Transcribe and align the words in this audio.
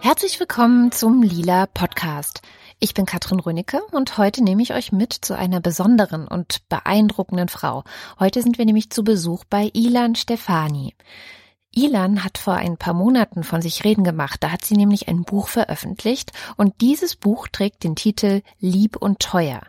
Herzlich 0.00 0.40
willkommen 0.40 0.92
zum 0.92 1.22
Lila 1.22 1.66
Podcast. 1.66 2.40
Ich 2.78 2.94
bin 2.94 3.06
Katrin 3.06 3.40
Rönicke 3.40 3.80
und 3.92 4.18
heute 4.18 4.42
nehme 4.42 4.62
ich 4.62 4.72
euch 4.72 4.92
mit 4.92 5.12
zu 5.12 5.36
einer 5.36 5.60
besonderen 5.60 6.28
und 6.28 6.68
beeindruckenden 6.68 7.48
Frau. 7.48 7.84
Heute 8.18 8.42
sind 8.42 8.58
wir 8.58 8.64
nämlich 8.66 8.90
zu 8.90 9.02
Besuch 9.02 9.44
bei 9.44 9.70
Ilan 9.74 10.14
Stefani. 10.14 10.94
Ilan 11.76 12.24
hat 12.24 12.38
vor 12.38 12.54
ein 12.54 12.78
paar 12.78 12.94
Monaten 12.94 13.44
von 13.44 13.60
sich 13.60 13.84
reden 13.84 14.02
gemacht. 14.02 14.42
Da 14.42 14.50
hat 14.50 14.64
sie 14.64 14.76
nämlich 14.76 15.08
ein 15.08 15.24
Buch 15.24 15.48
veröffentlicht 15.48 16.32
und 16.56 16.80
dieses 16.80 17.16
Buch 17.16 17.48
trägt 17.48 17.84
den 17.84 17.96
Titel 17.96 18.40
Lieb 18.58 18.96
und 18.96 19.20
teuer. 19.20 19.60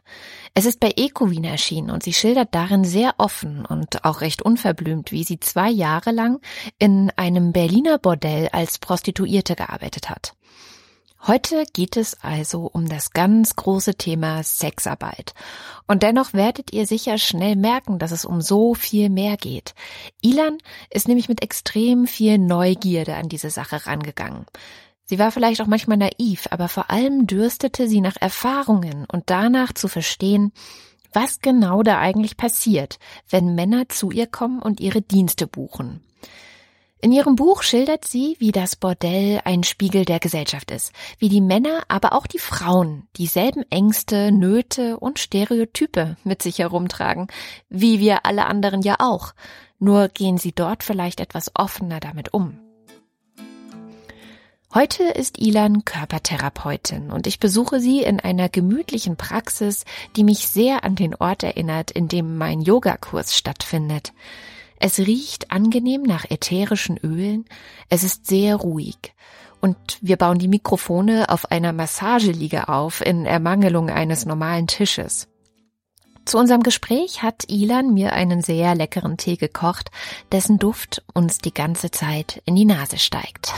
Es 0.53 0.65
ist 0.65 0.79
bei 0.79 0.93
Ecowin 0.95 1.43
erschienen 1.43 1.91
und 1.91 2.03
sie 2.03 2.13
schildert 2.13 2.55
darin 2.55 2.85
sehr 2.85 3.15
offen 3.17 3.65
und 3.65 4.05
auch 4.05 4.21
recht 4.21 4.41
unverblümt, 4.41 5.11
wie 5.11 5.25
sie 5.25 5.41
zwei 5.41 5.69
Jahre 5.69 6.11
lang 6.11 6.39
in 6.79 7.11
einem 7.17 7.51
Berliner 7.51 7.97
Bordell 7.97 8.47
als 8.53 8.79
Prostituierte 8.79 9.55
gearbeitet 9.55 10.09
hat. 10.09 10.33
Heute 11.27 11.65
geht 11.73 11.97
es 11.97 12.23
also 12.23 12.69
um 12.71 12.87
das 12.87 13.11
ganz 13.11 13.57
große 13.57 13.95
Thema 13.95 14.43
Sexarbeit. 14.43 15.33
Und 15.85 16.01
dennoch 16.01 16.31
werdet 16.31 16.71
ihr 16.71 16.87
sicher 16.87 17.17
schnell 17.17 17.57
merken, 17.57 17.99
dass 17.99 18.11
es 18.11 18.23
um 18.23 18.39
so 18.39 18.75
viel 18.75 19.09
mehr 19.09 19.35
geht. 19.35 19.75
Ilan 20.21 20.57
ist 20.89 21.09
nämlich 21.09 21.27
mit 21.27 21.43
extrem 21.43 22.07
viel 22.07 22.37
Neugierde 22.37 23.15
an 23.15 23.27
diese 23.27 23.49
Sache 23.49 23.85
rangegangen. 23.87 24.45
Sie 25.03 25.19
war 25.19 25.33
vielleicht 25.33 25.59
auch 25.59 25.67
manchmal 25.67 25.97
naiv, 25.97 26.47
aber 26.49 26.69
vor 26.69 26.89
allem 26.89 27.27
dürstete 27.27 27.89
sie 27.89 27.99
nach 27.99 28.15
Erfahrungen 28.21 29.05
und 29.11 29.23
danach 29.25 29.73
zu 29.73 29.89
verstehen, 29.89 30.53
was 31.11 31.41
genau 31.41 31.83
da 31.83 31.99
eigentlich 31.99 32.37
passiert, 32.37 32.99
wenn 33.29 33.53
Männer 33.53 33.89
zu 33.89 34.11
ihr 34.11 34.27
kommen 34.27 34.61
und 34.61 34.79
ihre 34.79 35.01
Dienste 35.01 35.45
buchen. 35.45 36.06
In 36.99 37.11
ihrem 37.11 37.35
Buch 37.35 37.61
schildert 37.61 38.05
sie, 38.05 38.35
wie 38.39 38.51
das 38.51 38.75
Bordell 38.75 39.41
ein 39.45 39.63
Spiegel 39.63 40.03
der 40.03 40.19
Gesellschaft 40.19 40.71
ist, 40.71 40.93
wie 41.19 41.29
die 41.29 41.41
Männer, 41.41 41.83
aber 41.89 42.13
auch 42.13 42.25
die 42.25 42.39
Frauen 42.39 43.07
dieselben 43.17 43.63
Ängste, 43.69 44.31
Nöte 44.31 44.97
und 44.97 45.19
Stereotype 45.19 46.17
mit 46.23 46.41
sich 46.41 46.57
herumtragen, 46.57 47.27
wie 47.69 47.99
wir 47.99 48.25
alle 48.25 48.47
anderen 48.47 48.81
ja 48.81 48.95
auch, 48.97 49.33
nur 49.77 50.07
gehen 50.07 50.39
sie 50.39 50.53
dort 50.53 50.83
vielleicht 50.83 51.19
etwas 51.19 51.51
offener 51.53 51.99
damit 51.99 52.33
um. 52.33 52.59
Heute 54.73 55.03
ist 55.03 55.37
Ilan 55.37 55.85
Körpertherapeutin 55.85 57.11
und 57.11 57.27
ich 57.27 57.39
besuche 57.39 57.79
sie 57.79 58.01
in 58.01 58.19
einer 58.19 58.49
gemütlichen 58.49 59.17
Praxis, 59.17 59.85
die 60.15 60.23
mich 60.23 60.47
sehr 60.47 60.83
an 60.83 60.95
den 60.95 61.15
Ort 61.15 61.43
erinnert, 61.43 61.91
in 61.91 62.07
dem 62.07 62.37
mein 62.37 62.61
Yogakurs 62.61 63.37
stattfindet. 63.37 64.13
Es 64.79 64.99
riecht 64.99 65.51
angenehm 65.51 66.03
nach 66.03 66.25
ätherischen 66.29 66.97
Ölen. 66.97 67.45
Es 67.89 68.03
ist 68.03 68.27
sehr 68.27 68.55
ruhig. 68.55 69.13
Und 69.59 69.77
wir 70.01 70.17
bauen 70.17 70.37
die 70.37 70.47
Mikrofone 70.47 71.29
auf 71.29 71.51
einer 71.51 71.73
Massageliege 71.73 72.69
auf, 72.69 73.01
in 73.01 73.25
Ermangelung 73.25 73.89
eines 73.89 74.25
normalen 74.25 74.67
Tisches. 74.67 75.27
Zu 76.25 76.37
unserem 76.37 76.61
Gespräch 76.61 77.23
hat 77.23 77.45
Ilan 77.47 77.93
mir 77.93 78.13
einen 78.13 78.41
sehr 78.41 78.75
leckeren 78.75 79.17
Tee 79.17 79.37
gekocht, 79.37 79.89
dessen 80.31 80.59
Duft 80.59 81.01
uns 81.13 81.37
die 81.37 81.53
ganze 81.53 81.89
Zeit 81.89 82.41
in 82.45 82.55
die 82.55 82.65
Nase 82.65 82.97
steigt. 82.97 83.53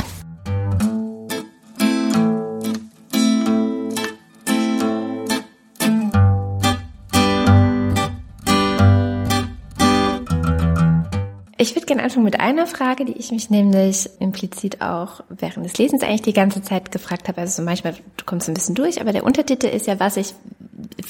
Ich 11.62 11.76
würde 11.76 11.86
gerne 11.86 12.04
anfangen 12.04 12.24
mit 12.24 12.40
einer 12.40 12.68
Frage, 12.68 13.04
die 13.04 13.18
ich 13.18 13.34
mich 13.34 13.50
nämlich 13.50 14.10
implizit 14.22 14.82
auch 14.82 15.20
während 15.28 15.66
des 15.66 15.78
Lesens 15.78 16.04
eigentlich 16.04 16.22
die 16.22 16.32
ganze 16.32 16.62
Zeit 16.62 16.90
gefragt 16.90 17.28
habe. 17.28 17.42
Also 17.42 17.58
so 17.58 17.64
manchmal, 17.64 17.96
du 18.16 18.24
kommst 18.24 18.48
ein 18.48 18.54
bisschen 18.54 18.76
durch, 18.76 19.02
aber 19.02 19.12
der 19.12 19.26
Untertitel 19.26 19.66
ist 19.66 19.86
ja, 19.86 20.00
was 20.00 20.16
ich 20.16 20.34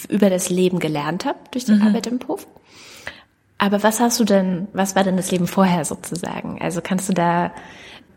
über 0.09 0.31
das 0.31 0.49
Leben 0.49 0.79
gelernt 0.79 1.25
habe 1.25 1.37
durch 1.51 1.65
die 1.65 1.73
mhm. 1.73 1.83
Arbeit 1.83 2.07
im 2.07 2.17
Puff. 2.17 2.47
Aber 3.59 3.83
was 3.83 3.99
hast 3.99 4.19
du 4.19 4.23
denn, 4.23 4.67
was 4.73 4.95
war 4.95 5.03
denn 5.03 5.17
das 5.17 5.29
Leben 5.29 5.45
vorher 5.45 5.85
sozusagen? 5.85 6.59
Also 6.59 6.81
kannst 6.81 7.07
du 7.09 7.13
da 7.13 7.51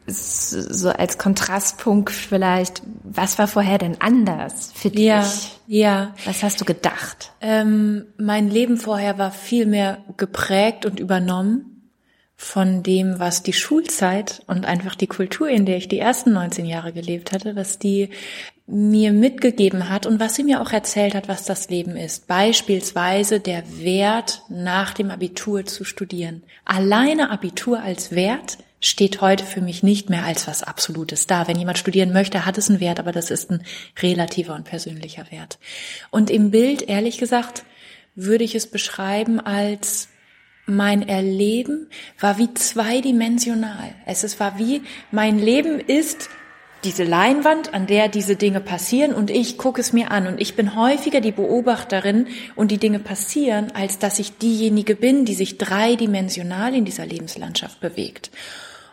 so 0.07 0.89
als 0.89 1.19
Kontrastpunkt 1.19 2.11
vielleicht, 2.11 2.83
was 3.05 3.39
war 3.39 3.47
vorher 3.47 3.77
denn 3.77 4.01
anders 4.01 4.73
für 4.75 4.89
dich? 4.89 5.05
Ja, 5.05 5.27
ja. 5.67 6.15
Was 6.25 6.43
hast 6.43 6.63
du 6.63 6.65
gedacht? 6.65 7.33
Ähm, 7.43 8.07
mein 8.17 8.49
Leben 8.49 8.79
vorher 8.79 9.19
war 9.19 9.33
viel 9.33 9.67
mehr 9.67 9.99
geprägt 10.17 10.87
und 10.87 10.99
übernommen 10.99 11.72
von 12.43 12.83
dem, 12.83 13.21
was 13.21 13.45
die 13.45 13.53
Schulzeit 13.53 14.43
und 14.49 14.67
einfach 14.67 14.97
die 14.97 15.07
Kultur, 15.07 15.49
in 15.49 15.65
der 15.65 15.77
ich 15.77 15.87
die 15.87 16.01
ersten 16.01 16.33
19 16.33 16.67
Jahre 16.67 16.93
gelebt 16.93 17.31
hatte, 17.31 17.55
was 17.55 17.79
die 17.79 18.11
mir 18.67 19.13
mitgegeben 19.13 19.89
hat 19.89 20.07
und 20.07 20.19
was 20.19 20.35
sie 20.35 20.43
mir 20.43 20.61
auch 20.61 20.73
erzählt 20.73 21.15
hat, 21.15 21.29
was 21.29 21.45
das 21.45 21.71
Leben 21.71 21.97
ist. 21.97 22.27
Beispielsweise 22.27 23.39
der 23.39 23.63
Wert, 23.79 24.43
nach 24.49 24.93
dem 24.93 25.13
Abitur 25.13 25.65
zu 25.67 25.85
studieren. 25.85 26.43
Alleine 26.65 27.31
Abitur 27.31 27.81
als 27.81 28.11
Wert 28.11 28.59
steht 28.81 29.21
heute 29.21 29.45
für 29.45 29.61
mich 29.61 29.85
nicht 29.85 30.11
mehr 30.11 30.25
als 30.25 30.49
was 30.49 30.65
Absolutes 30.65 31.29
da. 31.29 31.47
Wenn 31.47 31.61
jemand 31.61 31.79
studieren 31.79 32.13
möchte, 32.13 32.45
hat 32.45 32.59
es 32.59 32.69
einen 32.69 32.81
Wert, 32.81 32.99
aber 32.99 33.13
das 33.13 33.31
ist 33.31 33.53
ein 33.53 33.63
relativer 34.03 34.57
und 34.57 34.65
persönlicher 34.65 35.31
Wert. 35.31 35.61
Und 36.11 36.29
im 36.29 36.51
Bild, 36.51 36.83
ehrlich 36.83 37.19
gesagt, 37.19 37.65
würde 38.17 38.43
ich 38.43 38.57
es 38.57 38.67
beschreiben 38.67 39.39
als 39.39 40.09
mein 40.67 41.07
Erleben 41.07 41.89
war 42.21 42.39
wie 42.39 42.53
zweidimensional. 42.55 43.95
Es 44.07 44.39
war 44.39 44.59
wie, 44.59 44.83
mein 45.11 45.39
Leben 45.39 45.81
ist 45.81 46.29
diese 46.85 47.05
Leinwand, 47.05 47.75
an 47.75 47.87
der 47.87 48.09
diese 48.09 48.35
Dinge 48.35 48.61
passieren 48.61 49.15
und 49.15 49.31
ich 49.31 49.57
gucke 49.57 49.81
es 49.81 49.93
mir 49.93 50.11
an 50.11 50.27
und 50.27 50.41
ich 50.41 50.57
bin 50.57 50.75
häufiger 50.75 51.21
die 51.21 51.31
Beobachterin 51.31 52.27
und 52.57 52.71
die 52.71 52.79
Dinge 52.79 52.99
passieren, 52.99 53.71
als 53.73 53.99
dass 53.99 54.19
ich 54.19 54.39
diejenige 54.39 54.97
bin, 54.97 55.25
die 55.25 55.35
sich 55.35 55.59
dreidimensional 55.59 56.75
in 56.75 56.85
dieser 56.85 57.07
Lebenslandschaft 57.07 57.81
bewegt. 57.81 58.31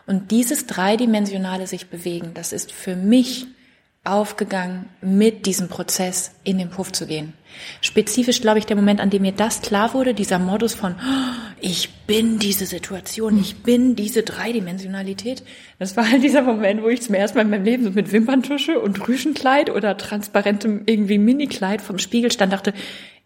Und 0.06 0.30
dieses 0.30 0.66
dreidimensionale 0.66 1.66
sich 1.66 1.88
bewegen, 1.88 2.32
das 2.34 2.52
ist 2.52 2.72
für 2.72 2.96
mich 2.96 3.46
aufgegangen, 4.04 4.88
mit 5.02 5.44
diesem 5.44 5.68
Prozess 5.68 6.32
in 6.42 6.56
den 6.56 6.70
Puff 6.70 6.90
zu 6.90 7.06
gehen. 7.06 7.34
Spezifisch, 7.82 8.40
glaube 8.40 8.58
ich, 8.58 8.64
der 8.64 8.76
Moment, 8.76 9.00
an 9.00 9.10
dem 9.10 9.22
mir 9.22 9.32
das 9.32 9.60
klar 9.60 9.92
wurde, 9.92 10.14
dieser 10.14 10.38
Modus 10.38 10.74
von, 10.74 10.94
oh, 10.94 11.50
ich 11.60 11.90
bin 12.06 12.38
diese 12.38 12.64
Situation, 12.64 13.38
ich 13.38 13.62
bin 13.62 13.96
diese 13.96 14.22
Dreidimensionalität. 14.22 15.42
Das 15.78 15.96
war 15.96 16.10
halt 16.10 16.22
dieser 16.22 16.42
Moment, 16.42 16.82
wo 16.82 16.88
ich 16.88 17.02
zum 17.02 17.14
ersten 17.14 17.36
Mal 17.36 17.42
in 17.42 17.50
meinem 17.50 17.64
Leben 17.64 17.84
so 17.84 17.90
mit 17.90 18.10
Wimperntusche 18.10 18.80
und 18.80 19.06
Rüschenkleid 19.06 19.68
oder 19.68 19.96
transparentem 19.98 20.82
irgendwie 20.86 21.18
Minikleid 21.18 21.82
vom 21.82 21.98
Spiegel 21.98 22.32
stand, 22.32 22.54
dachte, 22.54 22.72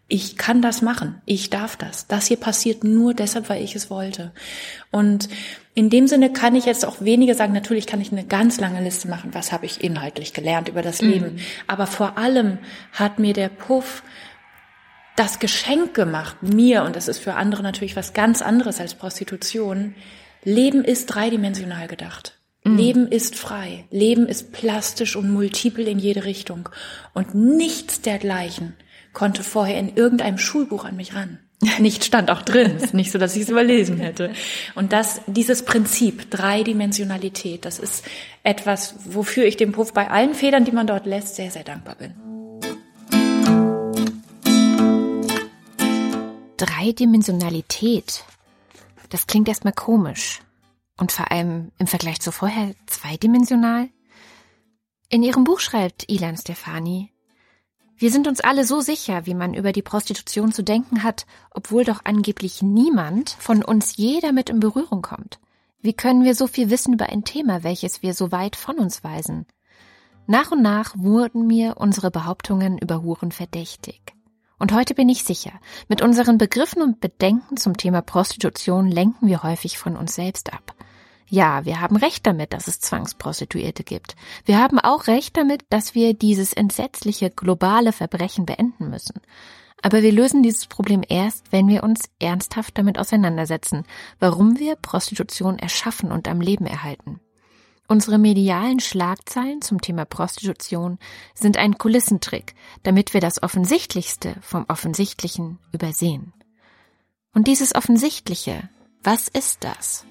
ich 0.07 0.37
kann 0.37 0.61
das 0.61 0.81
machen, 0.81 1.21
ich 1.25 1.49
darf 1.49 1.75
das. 1.75 2.05
Das 2.07 2.27
hier 2.27 2.37
passiert 2.37 2.83
nur 2.83 3.13
deshalb, 3.15 3.49
weil 3.49 3.63
ich 3.63 3.75
es 3.75 3.89
wollte. 3.89 4.31
Und 4.91 5.29
in 5.73 5.89
dem 5.89 6.07
Sinne 6.07 6.31
kann 6.31 6.55
ich 6.55 6.65
jetzt 6.65 6.85
auch 6.85 7.01
weniger 7.01 7.33
sagen, 7.33 7.53
natürlich 7.53 7.87
kann 7.87 8.01
ich 8.01 8.11
eine 8.11 8.23
ganz 8.23 8.59
lange 8.59 8.83
Liste 8.83 9.07
machen, 9.07 9.33
was 9.33 9.51
habe 9.51 9.65
ich 9.65 9.83
inhaltlich 9.83 10.33
gelernt 10.33 10.69
über 10.69 10.83
das 10.83 11.01
mhm. 11.01 11.09
Leben. 11.09 11.39
Aber 11.65 11.87
vor 11.87 12.19
allem 12.19 12.59
hat 12.91 13.17
mir 13.17 13.33
der 13.33 13.49
Puff 13.49 14.03
das 15.15 15.39
Geschenk 15.39 15.93
gemacht, 15.93 16.43
mir, 16.43 16.83
und 16.83 16.95
das 16.95 17.07
ist 17.07 17.19
für 17.19 17.33
andere 17.33 17.63
natürlich 17.63 17.95
was 17.95 18.13
ganz 18.13 18.41
anderes 18.41 18.79
als 18.79 18.93
Prostitution, 18.93 19.95
Leben 20.43 20.83
ist 20.83 21.07
dreidimensional 21.07 21.87
gedacht. 21.87 22.37
Mhm. 22.63 22.77
Leben 22.77 23.07
ist 23.07 23.35
frei. 23.35 23.85
Leben 23.89 24.27
ist 24.27 24.51
plastisch 24.51 25.15
und 25.15 25.31
multiple 25.31 25.85
in 25.85 25.97
jede 25.97 26.25
Richtung. 26.25 26.69
Und 27.13 27.33
nichts 27.33 28.01
dergleichen 28.01 28.75
konnte 29.15 29.43
vorher 29.43 29.79
in 29.79 29.95
irgendeinem 29.95 30.37
Schulbuch 30.37 30.85
an 30.85 30.95
mich 30.95 31.15
ran. 31.15 31.39
Nicht 31.79 32.03
stand 32.03 32.29
auch 32.29 32.43
drin, 32.43 32.77
nicht 32.93 33.11
so, 33.11 33.17
dass 33.17 33.35
ich 33.35 33.43
es 33.43 33.49
überlesen 33.49 33.97
hätte. 33.97 34.31
Und 34.75 34.93
das, 34.93 35.21
dieses 35.25 35.65
Prinzip, 35.65 36.29
Dreidimensionalität, 36.29 37.65
das 37.65 37.79
ist 37.79 38.05
etwas, 38.43 38.95
wofür 39.05 39.45
ich 39.45 39.57
dem 39.57 39.71
Puff 39.71 39.93
bei 39.93 40.11
allen 40.11 40.35
Federn, 40.35 40.65
die 40.65 40.73
man 40.73 40.85
dort 40.85 41.07
lässt, 41.07 41.35
sehr, 41.35 41.49
sehr 41.49 41.63
dankbar 41.63 41.95
bin. 41.95 42.13
Dreidimensionalität, 46.57 48.23
das 49.09 49.25
klingt 49.25 49.47
erstmal 49.47 49.73
komisch. 49.73 50.41
Und 50.97 51.11
vor 51.11 51.31
allem 51.31 51.71
im 51.79 51.87
Vergleich 51.87 52.21
zu 52.21 52.31
vorher 52.31 52.73
zweidimensional? 52.85 53.89
In 55.09 55.23
ihrem 55.23 55.43
Buch 55.43 55.59
schreibt 55.59 56.09
Ilan 56.09 56.37
Stefani, 56.37 57.11
wir 57.97 58.11
sind 58.11 58.27
uns 58.27 58.41
alle 58.41 58.65
so 58.65 58.81
sicher, 58.81 59.25
wie 59.25 59.33
man 59.33 59.53
über 59.53 59.71
die 59.71 59.81
Prostitution 59.81 60.51
zu 60.51 60.63
denken 60.63 61.03
hat, 61.03 61.25
obwohl 61.51 61.85
doch 61.85 62.01
angeblich 62.03 62.61
niemand 62.61 63.29
von 63.39 63.63
uns 63.63 63.95
je 63.95 64.19
damit 64.19 64.49
in 64.49 64.59
Berührung 64.59 65.01
kommt. 65.01 65.39
Wie 65.81 65.93
können 65.93 66.23
wir 66.23 66.35
so 66.35 66.47
viel 66.47 66.69
wissen 66.69 66.93
über 66.93 67.09
ein 67.09 67.23
Thema, 67.23 67.63
welches 67.63 68.01
wir 68.01 68.13
so 68.13 68.31
weit 68.31 68.55
von 68.55 68.79
uns 68.79 69.03
weisen? 69.03 69.45
Nach 70.27 70.51
und 70.51 70.61
nach 70.61 70.95
wurden 70.97 71.47
mir 71.47 71.75
unsere 71.77 72.11
Behauptungen 72.11 72.77
über 72.79 73.03
Huren 73.03 73.31
verdächtig. 73.31 74.01
Und 74.57 74.73
heute 74.73 74.95
bin 74.95 75.09
ich 75.09 75.23
sicher, 75.23 75.51
mit 75.87 76.01
unseren 76.01 76.37
Begriffen 76.37 76.81
und 76.81 76.99
Bedenken 76.99 77.57
zum 77.57 77.77
Thema 77.77 78.01
Prostitution 78.01 78.87
lenken 78.87 79.27
wir 79.27 79.43
häufig 79.43 79.77
von 79.77 79.95
uns 79.95 80.15
selbst 80.15 80.51
ab. 80.53 80.73
Ja, 81.27 81.65
wir 81.65 81.81
haben 81.81 81.95
recht 81.95 82.25
damit, 82.27 82.53
dass 82.53 82.67
es 82.67 82.79
Zwangsprostituierte 82.79 83.83
gibt. 83.83 84.15
Wir 84.45 84.59
haben 84.59 84.79
auch 84.79 85.07
recht 85.07 85.35
damit, 85.37 85.63
dass 85.69 85.95
wir 85.95 86.13
dieses 86.13 86.53
entsetzliche 86.53 87.31
globale 87.31 87.91
Verbrechen 87.91 88.45
beenden 88.45 88.89
müssen. 88.89 89.21
Aber 89.81 90.01
wir 90.01 90.11
lösen 90.11 90.43
dieses 90.43 90.67
Problem 90.67 91.03
erst, 91.07 91.51
wenn 91.51 91.67
wir 91.67 91.83
uns 91.83 92.09
ernsthaft 92.19 92.77
damit 92.77 92.97
auseinandersetzen, 92.97 93.83
warum 94.19 94.59
wir 94.59 94.75
Prostitution 94.75 95.59
erschaffen 95.59 96.11
und 96.11 96.27
am 96.27 96.41
Leben 96.41 96.65
erhalten. 96.65 97.19
Unsere 97.87 98.17
medialen 98.17 98.79
Schlagzeilen 98.79 99.61
zum 99.61 99.79
Thema 99.79 100.05
Prostitution 100.05 100.97
sind 101.35 101.57
ein 101.57 101.77
Kulissentrick, 101.77 102.55
damit 102.81 103.13
wir 103.13 103.21
das 103.21 103.43
Offensichtlichste 103.43 104.35
vom 104.41 104.65
Offensichtlichen 104.69 105.59
übersehen. 105.71 106.33
Und 107.33 107.47
dieses 107.47 107.75
Offensichtliche, 107.75 108.69
was 109.03 109.27
ist 109.27 109.63
das? 109.63 110.05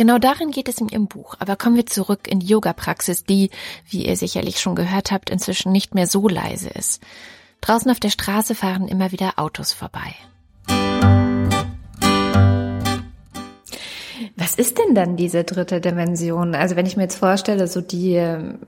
Genau 0.00 0.16
darin 0.16 0.50
geht 0.50 0.70
es 0.70 0.78
in 0.78 0.88
ihrem 0.88 1.08
Buch. 1.08 1.34
Aber 1.40 1.56
kommen 1.56 1.76
wir 1.76 1.84
zurück 1.84 2.20
in 2.26 2.40
die 2.40 2.46
Yoga-Praxis, 2.46 3.24
die, 3.24 3.50
wie 3.86 4.06
ihr 4.06 4.16
sicherlich 4.16 4.58
schon 4.58 4.74
gehört 4.74 5.12
habt, 5.12 5.28
inzwischen 5.28 5.72
nicht 5.72 5.94
mehr 5.94 6.06
so 6.06 6.26
leise 6.26 6.70
ist. 6.70 7.02
Draußen 7.60 7.90
auf 7.90 8.00
der 8.00 8.08
Straße 8.08 8.54
fahren 8.54 8.88
immer 8.88 9.12
wieder 9.12 9.34
Autos 9.36 9.74
vorbei. 9.74 10.14
Was 14.36 14.54
ist 14.54 14.78
denn 14.78 14.94
dann 14.94 15.18
diese 15.18 15.44
dritte 15.44 15.82
Dimension? 15.82 16.54
Also 16.54 16.76
wenn 16.76 16.86
ich 16.86 16.96
mir 16.96 17.02
jetzt 17.02 17.18
vorstelle, 17.18 17.68
so 17.68 17.82
die 17.82 18.14
ähm, 18.14 18.58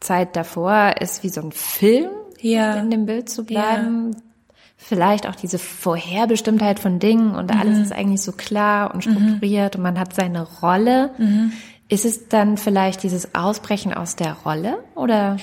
Zeit 0.00 0.34
davor 0.34 0.94
ist 0.98 1.22
wie 1.22 1.28
so 1.28 1.42
ein 1.42 1.52
Film, 1.52 2.08
ja. 2.40 2.76
in 2.76 2.90
dem 2.90 3.04
Bild 3.04 3.28
zu 3.28 3.44
bleiben. 3.44 4.12
Ja. 4.14 4.18
Vielleicht 4.86 5.26
auch 5.26 5.34
diese 5.34 5.58
Vorherbestimmtheit 5.58 6.78
von 6.78 6.98
Dingen 6.98 7.34
und 7.34 7.50
mhm. 7.50 7.58
alles 7.58 7.78
ist 7.78 7.92
eigentlich 7.92 8.20
so 8.20 8.32
klar 8.32 8.92
und 8.92 9.00
strukturiert 9.00 9.74
mhm. 9.74 9.78
und 9.78 9.82
man 9.82 9.98
hat 9.98 10.14
seine 10.14 10.42
Rolle. 10.42 11.10
Mhm. 11.16 11.52
Ist 11.88 12.04
es 12.04 12.28
dann 12.28 12.58
vielleicht 12.58 13.02
dieses 13.02 13.34
Ausbrechen 13.34 13.94
aus 13.94 14.14
der 14.14 14.34
Rolle 14.34 14.84
oder? 14.94 15.38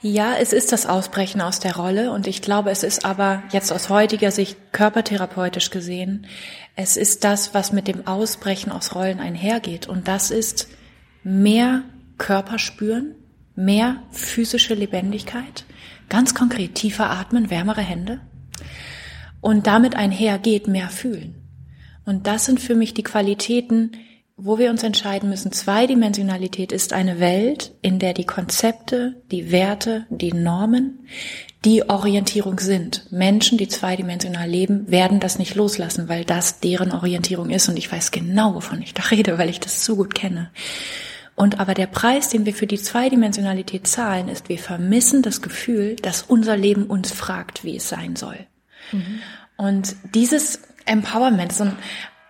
Ja, 0.00 0.34
es 0.40 0.54
ist 0.54 0.72
das 0.72 0.86
Ausbrechen 0.86 1.42
aus 1.42 1.60
der 1.60 1.76
Rolle 1.76 2.10
und 2.10 2.26
ich 2.26 2.40
glaube, 2.40 2.70
es 2.70 2.82
ist 2.82 3.04
aber 3.04 3.42
jetzt 3.52 3.70
aus 3.70 3.90
heutiger 3.90 4.30
Sicht 4.30 4.56
körpertherapeutisch 4.72 5.70
gesehen, 5.70 6.26
es 6.74 6.96
ist 6.96 7.24
das, 7.24 7.52
was 7.52 7.72
mit 7.72 7.88
dem 7.88 8.06
Ausbrechen 8.06 8.72
aus 8.72 8.94
Rollen 8.94 9.20
einhergeht 9.20 9.88
und 9.88 10.08
das 10.08 10.30
ist 10.30 10.68
mehr 11.22 11.82
Körper 12.16 12.58
spüren, 12.58 13.14
mehr 13.54 13.96
physische 14.10 14.74
Lebendigkeit, 14.74 15.64
ganz 16.08 16.34
konkret 16.34 16.74
tiefer 16.76 17.10
atmen, 17.10 17.50
wärmere 17.50 17.82
Hände 17.82 18.20
und 19.46 19.68
damit 19.68 19.94
einhergeht 19.94 20.66
mehr 20.66 20.88
fühlen. 20.88 21.36
Und 22.04 22.26
das 22.26 22.46
sind 22.46 22.58
für 22.58 22.74
mich 22.74 22.94
die 22.94 23.04
Qualitäten, 23.04 23.92
wo 24.36 24.58
wir 24.58 24.70
uns 24.70 24.82
entscheiden 24.82 25.30
müssen, 25.30 25.52
Zweidimensionalität 25.52 26.72
ist 26.72 26.92
eine 26.92 27.20
Welt, 27.20 27.72
in 27.80 28.00
der 28.00 28.12
die 28.12 28.26
Konzepte, 28.26 29.22
die 29.30 29.52
Werte, 29.52 30.04
die 30.10 30.32
Normen, 30.32 31.06
die 31.64 31.88
Orientierung 31.88 32.58
sind. 32.58 33.06
Menschen, 33.12 33.56
die 33.56 33.68
zweidimensional 33.68 34.48
leben, 34.48 34.90
werden 34.90 35.20
das 35.20 35.38
nicht 35.38 35.54
loslassen, 35.54 36.08
weil 36.08 36.24
das 36.24 36.58
deren 36.58 36.90
Orientierung 36.90 37.50
ist. 37.50 37.68
Und 37.68 37.76
ich 37.76 37.90
weiß 37.90 38.10
genau, 38.10 38.56
wovon 38.56 38.82
ich 38.82 38.94
da 38.94 39.04
rede, 39.12 39.38
weil 39.38 39.48
ich 39.48 39.60
das 39.60 39.84
so 39.84 39.94
gut 39.94 40.16
kenne. 40.16 40.50
Und 41.36 41.60
aber 41.60 41.74
der 41.74 41.86
Preis, 41.86 42.30
den 42.30 42.46
wir 42.46 42.54
für 42.54 42.66
die 42.66 42.82
Zweidimensionalität 42.82 43.86
zahlen, 43.86 44.28
ist, 44.28 44.48
wir 44.48 44.58
vermissen 44.58 45.22
das 45.22 45.40
Gefühl, 45.40 45.94
dass 46.02 46.22
unser 46.22 46.56
Leben 46.56 46.86
uns 46.86 47.12
fragt, 47.12 47.62
wie 47.62 47.76
es 47.76 47.88
sein 47.88 48.16
soll. 48.16 48.38
Mhm. 48.92 49.20
Und 49.56 49.96
dieses 50.14 50.60
Empowerment, 50.84 51.52
so 51.52 51.64
ein 51.64 51.76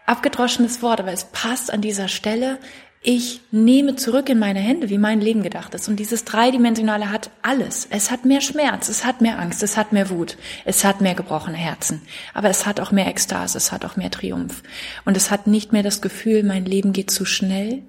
abgedroschenes 0.07 0.83
Wort, 0.83 1.01
aber 1.01 1.13
es 1.13 1.25
passt 1.25 1.73
an 1.73 1.81
dieser 1.81 2.09
Stelle. 2.09 2.59
Ich 3.03 3.41
nehme 3.53 3.95
zurück 3.95 4.29
in 4.29 4.39
meine 4.39 4.59
Hände, 4.59 4.89
wie 4.89 4.99
mein 4.99 5.21
Leben 5.21 5.43
gedacht 5.43 5.75
ist. 5.75 5.89
Und 5.89 5.97
dieses 5.97 6.25
Dreidimensionale 6.25 7.11
hat 7.11 7.31
alles. 7.43 7.87
Es 7.89 8.11
hat 8.11 8.25
mehr 8.25 8.41
Schmerz, 8.41 8.89
es 8.89 9.05
hat 9.05 9.21
mehr 9.21 9.39
Angst, 9.39 9.63
es 9.63 9.77
hat 9.77 9.93
mehr 9.93 10.11
Wut, 10.11 10.37
es 10.65 10.85
hat 10.85 11.01
mehr 11.01 11.15
gebrochene 11.15 11.57
Herzen. 11.57 12.03
Aber 12.35 12.49
es 12.49 12.67
hat 12.67 12.81
auch 12.81 12.91
mehr 12.91 13.07
Ekstase, 13.07 13.59
es 13.59 13.71
hat 13.71 13.85
auch 13.85 13.97
mehr 13.97 14.11
Triumph. 14.11 14.63
Und 15.05 15.17
es 15.17 15.31
hat 15.31 15.47
nicht 15.47 15.73
mehr 15.73 15.85
das 15.85 16.01
Gefühl, 16.01 16.43
mein 16.43 16.65
Leben 16.65 16.93
geht 16.93 17.11
zu 17.11 17.25
schnell. 17.25 17.83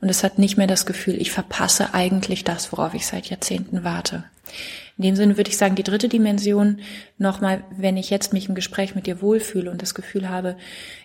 Und 0.00 0.08
es 0.08 0.22
hat 0.22 0.38
nicht 0.38 0.56
mehr 0.56 0.66
das 0.66 0.86
Gefühl, 0.86 1.20
ich 1.20 1.30
verpasse 1.30 1.94
eigentlich 1.94 2.44
das, 2.44 2.72
worauf 2.72 2.94
ich 2.94 3.06
seit 3.06 3.30
Jahrzehnten 3.30 3.84
warte. 3.84 4.24
In 4.98 5.04
dem 5.04 5.16
Sinne 5.16 5.36
würde 5.36 5.50
ich 5.50 5.56
sagen, 5.56 5.74
die 5.74 5.82
dritte 5.82 6.08
Dimension 6.08 6.80
nochmal, 7.18 7.64
wenn 7.76 7.96
ich 7.96 8.10
jetzt 8.10 8.32
mich 8.32 8.48
im 8.48 8.54
Gespräch 8.54 8.94
mit 8.94 9.06
dir 9.06 9.22
wohlfühle 9.22 9.70
und 9.70 9.82
das 9.82 9.94
Gefühl 9.94 10.28
habe, 10.28 10.56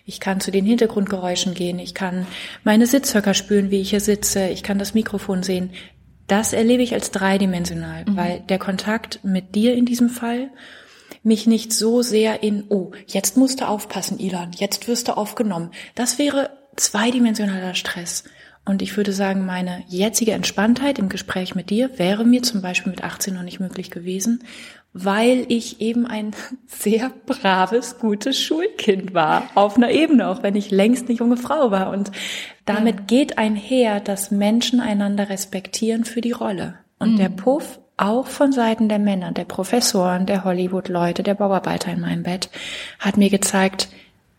ich 0.04 0.20
kann 0.20 0.40
zu 0.40 0.50
den 0.50 0.66
Hintergrundgeräuschen 0.66 1.54
gehen, 1.54 1.78
ich 1.78 1.94
kann 1.94 2.26
meine 2.64 2.86
Sitzhöcker 2.86 3.34
spüren, 3.34 3.70
wie 3.70 3.80
ich 3.80 3.90
hier 3.90 4.00
sitze, 4.00 4.48
ich 4.48 4.62
kann 4.62 4.78
das 4.78 4.94
Mikrofon 4.94 5.42
sehen, 5.42 5.70
das 6.26 6.52
erlebe 6.52 6.82
ich 6.82 6.92
als 6.92 7.10
dreidimensional, 7.10 8.04
mhm. 8.04 8.16
weil 8.16 8.40
der 8.40 8.58
Kontakt 8.58 9.20
mit 9.24 9.54
dir 9.54 9.74
in 9.74 9.86
diesem 9.86 10.10
Fall 10.10 10.50
mich 11.22 11.46
nicht 11.46 11.72
so 11.72 12.02
sehr 12.02 12.42
in, 12.42 12.64
oh, 12.68 12.92
jetzt 13.06 13.36
musst 13.36 13.60
du 13.60 13.68
aufpassen, 13.68 14.18
Ilan, 14.20 14.52
jetzt 14.56 14.86
wirst 14.88 15.08
du 15.08 15.16
aufgenommen. 15.16 15.70
Das 15.94 16.18
wäre 16.18 16.50
zweidimensionaler 16.76 17.74
Stress. 17.74 18.24
Und 18.68 18.82
ich 18.82 18.98
würde 18.98 19.14
sagen, 19.14 19.46
meine 19.46 19.82
jetzige 19.88 20.32
Entspanntheit 20.32 20.98
im 20.98 21.08
Gespräch 21.08 21.54
mit 21.54 21.70
dir 21.70 21.98
wäre 21.98 22.26
mir 22.26 22.42
zum 22.42 22.60
Beispiel 22.60 22.90
mit 22.90 23.02
18 23.02 23.32
noch 23.32 23.42
nicht 23.42 23.60
möglich 23.60 23.90
gewesen, 23.90 24.44
weil 24.92 25.46
ich 25.48 25.80
eben 25.80 26.06
ein 26.06 26.32
sehr 26.66 27.10
braves, 27.24 27.98
gutes 27.98 28.38
Schulkind 28.38 29.14
war. 29.14 29.44
Auf 29.54 29.78
einer 29.78 29.90
Ebene, 29.90 30.28
auch 30.28 30.42
wenn 30.42 30.54
ich 30.54 30.70
längst 30.70 31.08
eine 31.08 31.16
junge 31.16 31.38
Frau 31.38 31.70
war. 31.70 31.88
Und 31.88 32.12
damit 32.66 32.96
ja. 32.96 33.04
geht 33.06 33.38
einher, 33.38 34.00
dass 34.00 34.30
Menschen 34.30 34.80
einander 34.80 35.30
respektieren 35.30 36.04
für 36.04 36.20
die 36.20 36.32
Rolle. 36.32 36.74
Und 36.98 37.14
mhm. 37.14 37.16
der 37.16 37.30
Puff 37.30 37.80
auch 37.96 38.26
von 38.26 38.52
Seiten 38.52 38.90
der 38.90 38.98
Männer, 38.98 39.32
der 39.32 39.46
Professoren, 39.46 40.26
der 40.26 40.44
Hollywood-Leute, 40.44 41.22
der 41.22 41.34
Bauarbeiter 41.34 41.90
in 41.90 42.00
meinem 42.00 42.22
Bett, 42.22 42.50
hat 42.98 43.16
mir 43.16 43.30
gezeigt, 43.30 43.88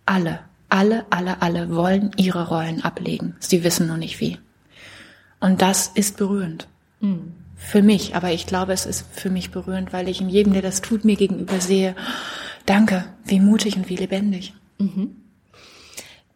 alle 0.05 0.39
alle, 0.69 1.05
alle, 1.09 1.41
alle 1.41 1.75
wollen 1.75 2.11
ihre 2.17 2.47
Rollen 2.47 2.83
ablegen. 2.83 3.35
Sie 3.39 3.63
wissen 3.63 3.87
nur 3.87 3.97
nicht 3.97 4.19
wie. 4.19 4.37
Und 5.39 5.61
das 5.61 5.87
ist 5.87 6.17
berührend. 6.17 6.67
Mhm. 6.99 7.33
Für 7.55 7.81
mich, 7.81 8.15
aber 8.15 8.31
ich 8.31 8.45
glaube, 8.45 8.71
es 8.73 8.85
ist 8.85 9.05
für 9.11 9.29
mich 9.29 9.51
berührend, 9.51 9.91
weil 9.91 10.07
ich 10.07 10.21
in 10.21 10.29
jedem, 10.29 10.53
der 10.53 10.61
das 10.61 10.81
tut, 10.81 11.03
mir 11.03 11.17
gegenüber 11.17 11.59
sehe, 11.59 11.95
danke, 12.65 13.05
wie 13.25 13.39
mutig 13.39 13.75
und 13.75 13.89
wie 13.89 13.97
lebendig. 13.97 14.53
Mhm. 14.77 15.15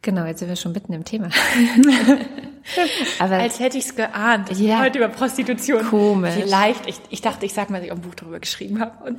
Genau, 0.02 0.26
jetzt 0.26 0.40
sind 0.40 0.50
wir 0.50 0.58
schon 0.58 0.74
mitten 0.74 0.92
im 0.92 1.06
Thema. 1.06 1.30
aber 3.20 3.36
Als 3.36 3.62
hätte 3.62 3.78
ich 3.78 3.86
es 3.86 3.96
geahnt, 3.96 4.52
ja, 4.60 4.82
heute 4.82 4.98
über 4.98 5.08
Prostitution. 5.08 5.82
Komisch. 5.86 6.34
Vielleicht, 6.34 6.88
ich, 6.88 6.98
ich 7.10 7.22
dachte, 7.22 7.46
ich 7.46 7.54
sag 7.54 7.70
mal, 7.70 7.78
dass 7.78 7.86
ich 7.86 7.92
auch 7.94 7.96
ein 7.96 8.02
Buch 8.02 8.16
darüber 8.16 8.40
geschrieben 8.40 8.82
habe. 8.82 9.16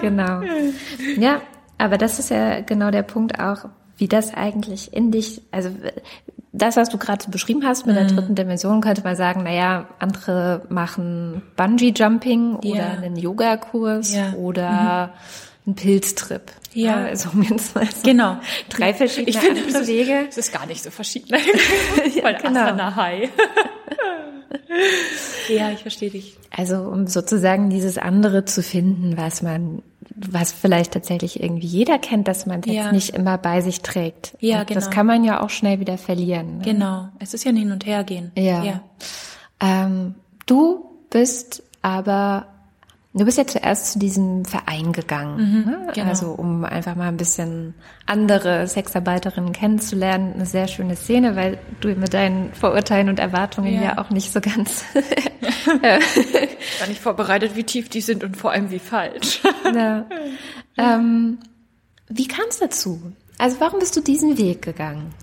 genau. 0.00 0.42
Ja, 1.16 1.40
aber 1.78 1.96
das 1.96 2.18
ist 2.18 2.28
ja 2.28 2.60
genau 2.60 2.90
der 2.90 3.02
Punkt 3.02 3.40
auch, 3.40 3.70
wie 3.96 4.08
das 4.08 4.34
eigentlich 4.34 4.92
in 4.92 5.10
dich, 5.10 5.42
also 5.50 5.70
das, 6.52 6.76
was 6.76 6.88
du 6.88 6.98
gerade 6.98 7.28
beschrieben 7.30 7.64
hast 7.64 7.86
mit 7.86 7.96
der 7.96 8.04
mhm. 8.04 8.16
dritten 8.16 8.34
Dimension, 8.34 8.80
könnte 8.80 9.02
man 9.02 9.16
sagen, 9.16 9.42
naja, 9.42 9.88
andere 9.98 10.62
machen 10.68 11.42
Bungee-Jumping 11.56 12.58
ja. 12.62 12.72
oder 12.72 12.90
einen 13.02 13.16
Yogakurs 13.16 14.14
ja. 14.14 14.32
oder 14.34 15.06
mhm. 15.06 15.12
einen 15.66 15.74
Pilztrip. 15.76 16.52
Ja, 16.72 17.04
also 17.04 17.30
mindestens 17.32 18.02
genau. 18.02 18.38
drei 18.68 18.92
verschiedene 18.92 19.30
ich 19.30 19.38
finde, 19.38 19.62
andere 19.62 19.86
Wege. 19.86 20.26
Es 20.28 20.36
ist 20.36 20.52
gar 20.52 20.66
nicht 20.66 20.82
so 20.82 20.90
verschieden. 20.90 21.28
ja, 22.14 22.32
genau. 22.42 22.60
Asana 22.60 22.96
High. 22.96 23.30
ja, 25.48 25.70
ich 25.70 25.80
verstehe 25.80 26.10
dich. 26.10 26.36
Also 26.50 26.82
um 26.82 27.06
sozusagen 27.06 27.70
dieses 27.70 27.96
andere 27.96 28.44
zu 28.44 28.62
finden, 28.62 29.16
was 29.16 29.40
man 29.40 29.82
was 30.16 30.52
vielleicht 30.52 30.92
tatsächlich 30.92 31.42
irgendwie 31.42 31.66
jeder 31.66 31.98
kennt, 31.98 32.26
dass 32.26 32.46
man 32.46 32.62
jetzt 32.62 32.74
ja. 32.74 32.92
nicht 32.92 33.10
immer 33.10 33.36
bei 33.36 33.60
sich 33.60 33.82
trägt. 33.82 34.36
Ja, 34.40 34.60
und 34.60 34.68
genau. 34.68 34.80
Das 34.80 34.90
kann 34.90 35.06
man 35.06 35.24
ja 35.24 35.40
auch 35.40 35.50
schnell 35.50 35.78
wieder 35.78 35.98
verlieren. 35.98 36.58
Ne? 36.58 36.64
Genau. 36.64 37.08
Es 37.18 37.34
ist 37.34 37.44
ja 37.44 37.50
ein 37.50 37.56
Hin- 37.56 37.72
und 37.72 37.84
Hergehen. 37.84 38.32
Ja. 38.36 38.64
ja. 38.64 38.80
Ähm, 39.60 40.14
du 40.46 40.90
bist 41.10 41.62
aber 41.82 42.46
Du 43.18 43.24
bist 43.24 43.38
ja 43.38 43.46
zuerst 43.46 43.92
zu 43.92 43.98
diesem 43.98 44.44
Verein 44.44 44.92
gegangen, 44.92 45.36
mhm, 45.36 45.70
ne? 45.70 45.88
genau. 45.94 46.08
also 46.10 46.32
um 46.32 46.64
einfach 46.64 46.96
mal 46.96 47.08
ein 47.08 47.16
bisschen 47.16 47.72
andere 48.04 48.68
Sexarbeiterinnen 48.68 49.52
kennenzulernen. 49.52 50.34
Eine 50.34 50.44
sehr 50.44 50.68
schöne 50.68 50.96
Szene, 50.96 51.34
weil 51.34 51.58
du 51.80 51.88
mit 51.94 52.12
deinen 52.12 52.52
Vorurteilen 52.52 53.08
und 53.08 53.18
Erwartungen 53.18 53.72
ja, 53.72 53.82
ja 53.82 53.98
auch 53.98 54.10
nicht 54.10 54.30
so 54.30 54.42
ganz 54.42 54.84
war 55.66 56.88
nicht 56.88 57.00
vorbereitet, 57.00 57.56
wie 57.56 57.64
tief 57.64 57.88
die 57.88 58.02
sind 58.02 58.22
und 58.22 58.36
vor 58.36 58.52
allem 58.52 58.70
wie 58.70 58.78
falsch. 58.78 59.40
ja. 59.74 60.06
ähm, 60.76 61.38
wie 62.08 62.28
kam 62.28 62.44
es 62.50 62.58
dazu? 62.58 63.00
Also 63.38 63.60
warum 63.60 63.80
bist 63.80 63.96
du 63.96 64.00
diesen 64.00 64.36
Weg 64.36 64.60
gegangen? 64.60 65.14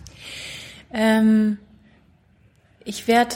Ähm, 0.92 1.60
ich 2.84 3.08
werde 3.08 3.36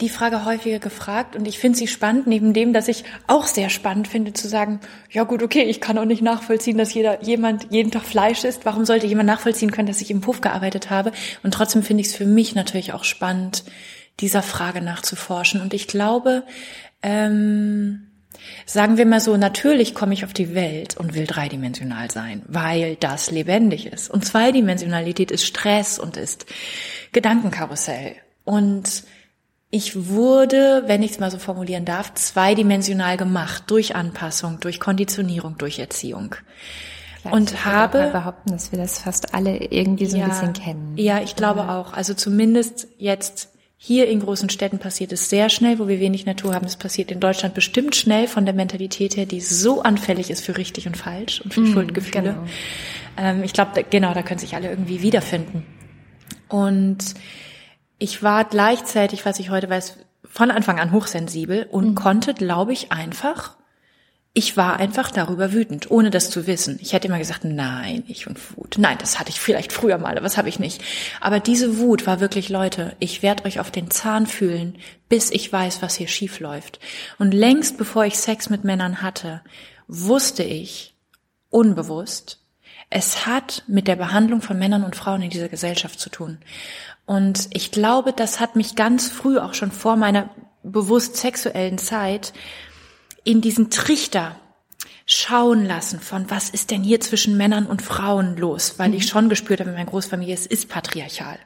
die 0.00 0.10
Frage 0.10 0.44
häufiger 0.44 0.78
gefragt 0.78 1.36
und 1.36 1.48
ich 1.48 1.58
finde 1.58 1.78
sie 1.78 1.86
spannend, 1.86 2.26
neben 2.26 2.52
dem, 2.52 2.74
dass 2.74 2.86
ich 2.88 3.04
auch 3.26 3.46
sehr 3.46 3.70
spannend 3.70 4.08
finde 4.08 4.34
zu 4.34 4.46
sagen, 4.46 4.80
ja 5.10 5.24
gut, 5.24 5.42
okay, 5.42 5.62
ich 5.62 5.80
kann 5.80 5.96
auch 5.96 6.04
nicht 6.04 6.20
nachvollziehen, 6.20 6.76
dass 6.76 6.92
jeder, 6.92 7.22
jemand 7.22 7.68
jeden 7.70 7.90
Tag 7.90 8.04
Fleisch 8.04 8.44
isst. 8.44 8.66
Warum 8.66 8.84
sollte 8.84 9.06
jemand 9.06 9.26
nachvollziehen 9.26 9.70
können, 9.70 9.88
dass 9.88 10.02
ich 10.02 10.10
im 10.10 10.20
Puff 10.20 10.42
gearbeitet 10.42 10.90
habe? 10.90 11.12
Und 11.42 11.54
trotzdem 11.54 11.82
finde 11.82 12.02
ich 12.02 12.08
es 12.08 12.14
für 12.14 12.26
mich 12.26 12.54
natürlich 12.54 12.92
auch 12.92 13.04
spannend, 13.04 13.64
dieser 14.20 14.42
Frage 14.42 14.82
nachzuforschen. 14.82 15.62
Und 15.62 15.72
ich 15.72 15.88
glaube, 15.88 16.44
ähm, 17.02 18.08
sagen 18.66 18.98
wir 18.98 19.06
mal 19.06 19.20
so, 19.20 19.36
natürlich 19.38 19.94
komme 19.94 20.12
ich 20.12 20.24
auf 20.24 20.34
die 20.34 20.54
Welt 20.54 20.96
und 20.96 21.14
will 21.14 21.26
dreidimensional 21.26 22.10
sein, 22.10 22.42
weil 22.46 22.96
das 22.96 23.30
lebendig 23.30 23.86
ist. 23.86 24.10
Und 24.10 24.26
Zweidimensionalität 24.26 25.30
ist 25.30 25.46
Stress 25.46 25.98
und 25.98 26.18
ist 26.18 26.46
Gedankenkarussell. 27.12 28.16
Und 28.44 29.04
ich 29.70 30.08
wurde, 30.08 30.84
wenn 30.86 31.02
ich 31.02 31.12
es 31.12 31.18
mal 31.18 31.30
so 31.30 31.38
formulieren 31.38 31.84
darf, 31.84 32.14
zweidimensional 32.14 33.16
gemacht 33.16 33.64
durch 33.66 33.96
Anpassung, 33.96 34.60
durch 34.60 34.78
Konditionierung, 34.80 35.58
durch 35.58 35.78
Erziehung. 35.78 36.36
Vielleicht 37.20 37.34
und 37.34 37.64
habe 37.64 38.10
behaupten, 38.12 38.52
dass 38.52 38.70
wir 38.72 38.78
das 38.78 39.00
fast 39.00 39.34
alle 39.34 39.56
irgendwie 39.56 40.06
so 40.06 40.16
ja, 40.16 40.24
ein 40.24 40.30
bisschen 40.30 40.52
kennen. 40.52 40.92
Ja, 40.96 41.20
ich 41.20 41.34
glaube 41.36 41.68
auch. 41.68 41.92
Also 41.92 42.14
zumindest 42.14 42.86
jetzt 42.98 43.50
hier 43.78 44.08
in 44.08 44.20
großen 44.20 44.48
Städten 44.48 44.78
passiert 44.78 45.12
es 45.12 45.28
sehr 45.28 45.48
schnell, 45.50 45.78
wo 45.78 45.86
wir 45.88 46.00
wenig 46.00 46.24
Natur 46.24 46.54
haben. 46.54 46.64
Es 46.64 46.76
passiert 46.76 47.10
in 47.10 47.20
Deutschland 47.20 47.54
bestimmt 47.54 47.94
schnell 47.94 48.26
von 48.28 48.44
der 48.46 48.54
Mentalität 48.54 49.16
her, 49.16 49.26
die 49.26 49.40
so 49.40 49.82
anfällig 49.82 50.30
ist 50.30 50.44
für 50.44 50.56
richtig 50.56 50.86
und 50.86 50.96
falsch 50.96 51.40
und 51.42 51.52
für 51.52 51.60
Mm, 51.60 51.72
Schuldgefühle. 51.72 52.22
genau. 52.22 52.44
Ähm, 53.18 53.42
ich 53.42 53.52
glaube, 53.52 53.84
genau, 53.90 54.14
da 54.14 54.22
können 54.22 54.38
sich 54.38 54.54
alle 54.54 54.70
irgendwie 54.70 55.02
wiederfinden. 55.02 55.66
Und 56.48 56.98
ich 57.98 58.22
war 58.22 58.44
gleichzeitig, 58.44 59.24
was 59.24 59.38
ich 59.38 59.50
heute 59.50 59.70
weiß, 59.70 59.98
von 60.24 60.50
Anfang 60.50 60.78
an 60.78 60.92
hochsensibel 60.92 61.66
und 61.70 61.94
konnte, 61.94 62.34
glaube 62.34 62.72
ich, 62.72 62.92
einfach, 62.92 63.56
ich 64.34 64.54
war 64.54 64.76
einfach 64.76 65.10
darüber 65.10 65.54
wütend, 65.54 65.90
ohne 65.90 66.10
das 66.10 66.28
zu 66.28 66.46
wissen. 66.46 66.78
Ich 66.82 66.92
hätte 66.92 67.08
immer 67.08 67.18
gesagt, 67.18 67.44
nein, 67.44 68.04
ich 68.06 68.26
und 68.26 68.38
Wut. 68.54 68.76
Nein, 68.76 68.98
das 69.00 69.18
hatte 69.18 69.30
ich 69.30 69.40
vielleicht 69.40 69.72
früher 69.72 69.96
mal, 69.96 70.12
aber 70.12 70.24
das 70.24 70.36
habe 70.36 70.50
ich 70.50 70.58
nicht. 70.58 70.82
Aber 71.22 71.40
diese 71.40 71.78
Wut 71.78 72.06
war 72.06 72.20
wirklich, 72.20 72.50
Leute, 72.50 72.94
ich 72.98 73.22
werde 73.22 73.46
euch 73.46 73.60
auf 73.60 73.70
den 73.70 73.90
Zahn 73.90 74.26
fühlen, 74.26 74.76
bis 75.08 75.30
ich 75.30 75.50
weiß, 75.50 75.80
was 75.80 75.94
hier 75.94 76.08
schief 76.08 76.38
läuft. 76.38 76.80
Und 77.18 77.32
längst 77.32 77.78
bevor 77.78 78.04
ich 78.04 78.18
Sex 78.18 78.50
mit 78.50 78.62
Männern 78.62 79.00
hatte, 79.00 79.40
wusste 79.88 80.42
ich, 80.42 80.94
unbewusst, 81.48 82.45
es 82.90 83.26
hat 83.26 83.64
mit 83.66 83.88
der 83.88 83.96
Behandlung 83.96 84.40
von 84.40 84.58
Männern 84.58 84.84
und 84.84 84.96
Frauen 84.96 85.22
in 85.22 85.30
dieser 85.30 85.48
Gesellschaft 85.48 85.98
zu 85.98 86.10
tun. 86.10 86.38
Und 87.04 87.48
ich 87.52 87.70
glaube, 87.70 88.12
das 88.12 88.40
hat 88.40 88.56
mich 88.56 88.74
ganz 88.76 89.08
früh, 89.08 89.38
auch 89.38 89.54
schon 89.54 89.70
vor 89.70 89.96
meiner 89.96 90.30
bewusst 90.62 91.16
sexuellen 91.16 91.78
Zeit, 91.78 92.32
in 93.24 93.40
diesen 93.40 93.70
Trichter 93.70 94.36
schauen 95.04 95.64
lassen 95.64 96.00
von, 96.00 96.30
was 96.30 96.50
ist 96.50 96.72
denn 96.72 96.82
hier 96.82 97.00
zwischen 97.00 97.36
Männern 97.36 97.66
und 97.66 97.82
Frauen 97.82 98.36
los? 98.36 98.78
Weil 98.78 98.94
ich 98.94 99.06
schon 99.06 99.28
gespürt 99.28 99.60
habe 99.60 99.70
in 99.70 99.76
meiner 99.76 99.88
Großfamilie, 99.88 100.34
es 100.34 100.46
ist 100.46 100.68
patriarchal. 100.68 101.38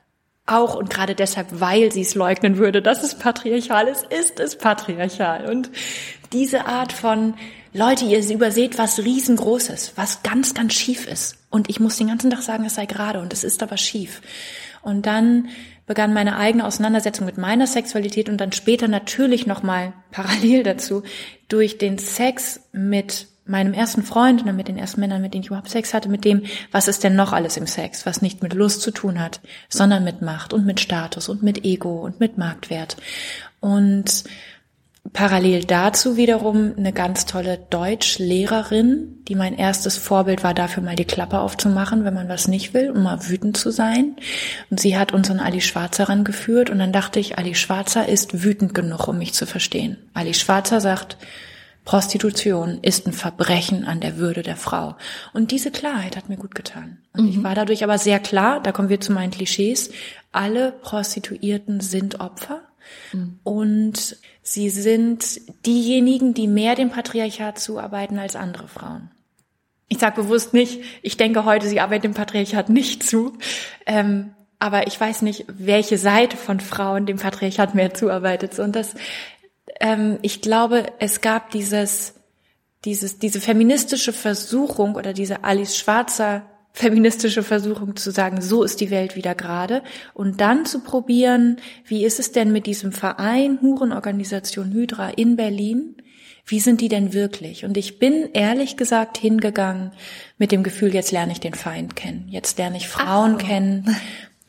Auch 0.46 0.74
und 0.74 0.90
gerade 0.90 1.14
deshalb, 1.14 1.48
weil 1.60 1.92
sie 1.92 2.00
es 2.00 2.14
leugnen 2.14 2.56
würde, 2.56 2.82
dass 2.82 3.02
es 3.02 3.14
patriarchal 3.14 3.86
ist, 3.86 4.04
ist 4.04 4.40
es 4.40 4.56
patriarchal. 4.56 5.48
Und 5.50 5.70
diese 6.32 6.66
Art 6.66 6.92
von, 6.92 7.34
Leute, 7.72 8.04
ihr 8.04 8.28
überseht 8.30 8.78
was 8.78 8.98
riesengroßes, 8.98 9.92
was 9.94 10.22
ganz, 10.22 10.54
ganz 10.54 10.74
schief 10.74 11.06
ist. 11.06 11.36
Und 11.50 11.70
ich 11.70 11.78
muss 11.78 11.96
den 11.96 12.08
ganzen 12.08 12.30
Tag 12.30 12.42
sagen, 12.42 12.64
es 12.64 12.74
sei 12.74 12.86
gerade 12.86 13.20
und 13.20 13.32
es 13.32 13.44
ist 13.44 13.62
aber 13.62 13.76
schief. 13.76 14.22
Und 14.82 15.06
dann 15.06 15.48
begann 15.86 16.12
meine 16.12 16.36
eigene 16.36 16.66
Auseinandersetzung 16.66 17.26
mit 17.26 17.38
meiner 17.38 17.66
Sexualität 17.66 18.28
und 18.28 18.38
dann 18.38 18.52
später 18.52 18.88
natürlich 18.88 19.46
nochmal 19.46 19.92
parallel 20.10 20.64
dazu 20.64 21.02
durch 21.48 21.78
den 21.78 21.98
Sex 21.98 22.60
mit 22.72 23.28
meinem 23.44 23.72
ersten 23.72 24.02
Freund 24.02 24.44
und 24.44 24.56
mit 24.56 24.68
den 24.68 24.76
ersten 24.76 25.00
Männern, 25.00 25.22
mit 25.22 25.34
denen 25.34 25.42
ich 25.42 25.48
überhaupt 25.48 25.70
Sex 25.70 25.92
hatte, 25.94 26.08
mit 26.08 26.24
dem, 26.24 26.42
was 26.70 26.88
ist 26.88 27.02
denn 27.02 27.16
noch 27.16 27.32
alles 27.32 27.56
im 27.56 27.66
Sex, 27.66 28.06
was 28.06 28.22
nicht 28.22 28.42
mit 28.42 28.54
Lust 28.54 28.80
zu 28.82 28.92
tun 28.92 29.20
hat, 29.20 29.40
sondern 29.68 30.04
mit 30.04 30.22
Macht 30.22 30.52
und 30.52 30.66
mit 30.66 30.78
Status 30.78 31.28
und 31.28 31.42
mit 31.42 31.64
Ego 31.64 32.00
und 32.00 32.20
mit 32.20 32.38
Marktwert. 32.38 32.96
Und 33.58 34.24
parallel 35.12 35.64
dazu 35.64 36.16
wiederum 36.16 36.74
eine 36.76 36.92
ganz 36.92 37.26
tolle 37.26 37.58
Deutschlehrerin, 37.70 39.22
die 39.28 39.34
mein 39.34 39.56
erstes 39.56 39.96
Vorbild 39.96 40.44
war, 40.44 40.54
dafür 40.54 40.82
mal 40.82 40.96
die 40.96 41.04
Klappe 41.04 41.40
aufzumachen, 41.40 42.04
wenn 42.04 42.14
man 42.14 42.28
was 42.28 42.48
nicht 42.48 42.74
will, 42.74 42.90
um 42.90 43.02
mal 43.02 43.28
wütend 43.28 43.56
zu 43.56 43.70
sein. 43.70 44.16
Und 44.70 44.80
sie 44.80 44.96
hat 44.96 45.12
uns 45.12 45.30
an 45.30 45.40
Ali 45.40 45.60
Schwarzer 45.60 46.08
rangeführt 46.08 46.70
und 46.70 46.78
dann 46.78 46.92
dachte 46.92 47.20
ich, 47.20 47.38
Ali 47.38 47.54
Schwarzer 47.54 48.08
ist 48.08 48.42
wütend 48.44 48.74
genug, 48.74 49.08
um 49.08 49.18
mich 49.18 49.34
zu 49.34 49.46
verstehen. 49.46 49.96
Ali 50.14 50.34
Schwarzer 50.34 50.80
sagt, 50.80 51.16
Prostitution 51.84 52.78
ist 52.82 53.06
ein 53.06 53.12
Verbrechen 53.12 53.84
an 53.84 54.00
der 54.00 54.16
Würde 54.16 54.42
der 54.42 54.56
Frau. 54.56 54.96
Und 55.32 55.50
diese 55.50 55.70
Klarheit 55.70 56.16
hat 56.16 56.28
mir 56.28 56.36
gut 56.36 56.54
getan. 56.54 56.98
Und 57.14 57.28
ich 57.28 57.42
war 57.42 57.54
dadurch 57.54 57.82
aber 57.82 57.98
sehr 57.98 58.20
klar, 58.20 58.60
da 58.62 58.70
kommen 58.70 58.90
wir 58.90 59.00
zu 59.00 59.12
meinen 59.12 59.32
Klischees, 59.32 59.90
alle 60.30 60.72
Prostituierten 60.72 61.80
sind 61.80 62.20
Opfer. 62.20 62.60
Und 63.42 64.16
sie 64.42 64.70
sind 64.70 65.40
diejenigen, 65.66 66.34
die 66.34 66.46
mehr 66.46 66.74
dem 66.74 66.90
Patriarchat 66.90 67.58
zuarbeiten 67.58 68.18
als 68.18 68.36
andere 68.36 68.68
Frauen. 68.68 69.10
Ich 69.88 69.98
sage 69.98 70.22
bewusst 70.22 70.54
nicht, 70.54 70.80
ich 71.02 71.16
denke 71.16 71.44
heute, 71.44 71.66
sie 71.66 71.80
arbeiten 71.80 72.02
dem 72.02 72.14
Patriarchat 72.14 72.68
nicht 72.68 73.02
zu. 73.02 73.32
Ähm, 73.86 74.34
aber 74.60 74.86
ich 74.86 75.00
weiß 75.00 75.22
nicht, 75.22 75.46
welche 75.48 75.98
Seite 75.98 76.36
von 76.36 76.60
Frauen 76.60 77.06
dem 77.06 77.16
Patriarchat 77.16 77.74
mehr 77.74 77.94
zuarbeitet. 77.94 78.58
Und 78.58 78.76
das, 78.76 78.94
ähm, 79.80 80.18
ich 80.22 80.42
glaube, 80.42 80.86
es 81.00 81.22
gab 81.22 81.50
dieses, 81.50 82.14
dieses, 82.84 83.18
diese 83.18 83.40
feministische 83.40 84.12
Versuchung 84.12 84.94
oder 84.94 85.12
diese 85.12 85.44
Alice 85.44 85.76
Schwarzer 85.76 86.44
feministische 86.72 87.42
Versuchung 87.42 87.96
zu 87.96 88.10
sagen, 88.10 88.40
so 88.40 88.62
ist 88.62 88.80
die 88.80 88.90
Welt 88.90 89.16
wieder 89.16 89.34
gerade 89.34 89.82
und 90.14 90.40
dann 90.40 90.66
zu 90.66 90.80
probieren, 90.80 91.56
wie 91.84 92.04
ist 92.04 92.20
es 92.20 92.32
denn 92.32 92.52
mit 92.52 92.66
diesem 92.66 92.92
Verein 92.92 93.58
Hurenorganisation 93.60 94.72
Hydra 94.72 95.10
in 95.10 95.36
Berlin? 95.36 95.96
Wie 96.46 96.60
sind 96.60 96.80
die 96.80 96.88
denn 96.88 97.12
wirklich? 97.12 97.64
Und 97.64 97.76
ich 97.76 97.98
bin 97.98 98.30
ehrlich 98.32 98.76
gesagt 98.76 99.18
hingegangen 99.18 99.92
mit 100.38 100.52
dem 100.52 100.62
Gefühl, 100.62 100.94
jetzt 100.94 101.12
lerne 101.12 101.32
ich 101.32 101.40
den 101.40 101.54
Feind 101.54 101.96
kennen. 101.96 102.26
Jetzt 102.28 102.58
lerne 102.58 102.76
ich 102.76 102.88
Frauen 102.88 103.32
so. 103.32 103.38
kennen, 103.38 103.96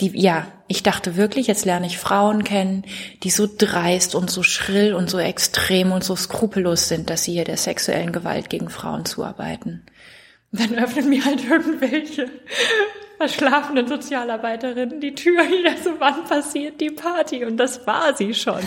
die, 0.02 0.20
ja, 0.20 0.48
ich 0.68 0.84
dachte 0.84 1.16
wirklich, 1.16 1.48
jetzt 1.48 1.66
lerne 1.66 1.86
ich 1.86 2.00
Frauen 2.00 2.44
kennen, 2.44 2.86
die 3.24 3.30
so 3.30 3.48
dreist 3.56 4.16
und 4.16 4.32
so 4.32 4.42
schrill 4.42 4.96
und 4.96 5.10
so 5.10 5.20
extrem 5.20 5.92
und 5.92 6.04
so 6.04 6.16
skrupellos 6.16 6.88
sind, 6.88 7.10
dass 7.10 7.24
sie 7.24 7.34
hier 7.34 7.44
der 7.44 7.58
sexuellen 7.58 8.12
Gewalt 8.12 8.50
gegen 8.50 8.70
Frauen 8.70 9.06
zuarbeiten. 9.06 9.84
Dann 10.52 10.76
öffnen 10.76 11.10
mir 11.10 11.24
halt 11.24 11.44
irgendwelche 11.50 12.30
verschlafenen 13.18 13.88
Sozialarbeiterinnen 13.88 15.00
die 15.00 15.16
Tür 15.16 15.48
wieder 15.48 15.78
so, 15.78 15.92
wann 16.00 16.26
passiert 16.26 16.82
die 16.82 16.90
Party? 16.90 17.46
Und 17.46 17.58
das 17.58 17.86
war 17.86 18.16
sie 18.16 18.34
schon. 18.34 18.62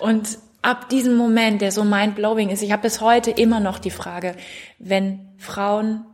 Und 0.00 0.38
ab 0.62 0.88
diesem 0.88 1.16
Moment, 1.16 1.62
der 1.62 1.72
so 1.72 1.84
mindblowing 1.84 2.50
ist, 2.50 2.62
ich 2.62 2.72
habe 2.72 2.82
bis 2.82 3.00
heute 3.00 3.30
immer 3.30 3.60
noch 3.60 3.78
die 3.78 3.90
Frage, 3.90 4.34
wenn 4.78 5.28
Frauen 5.38 6.04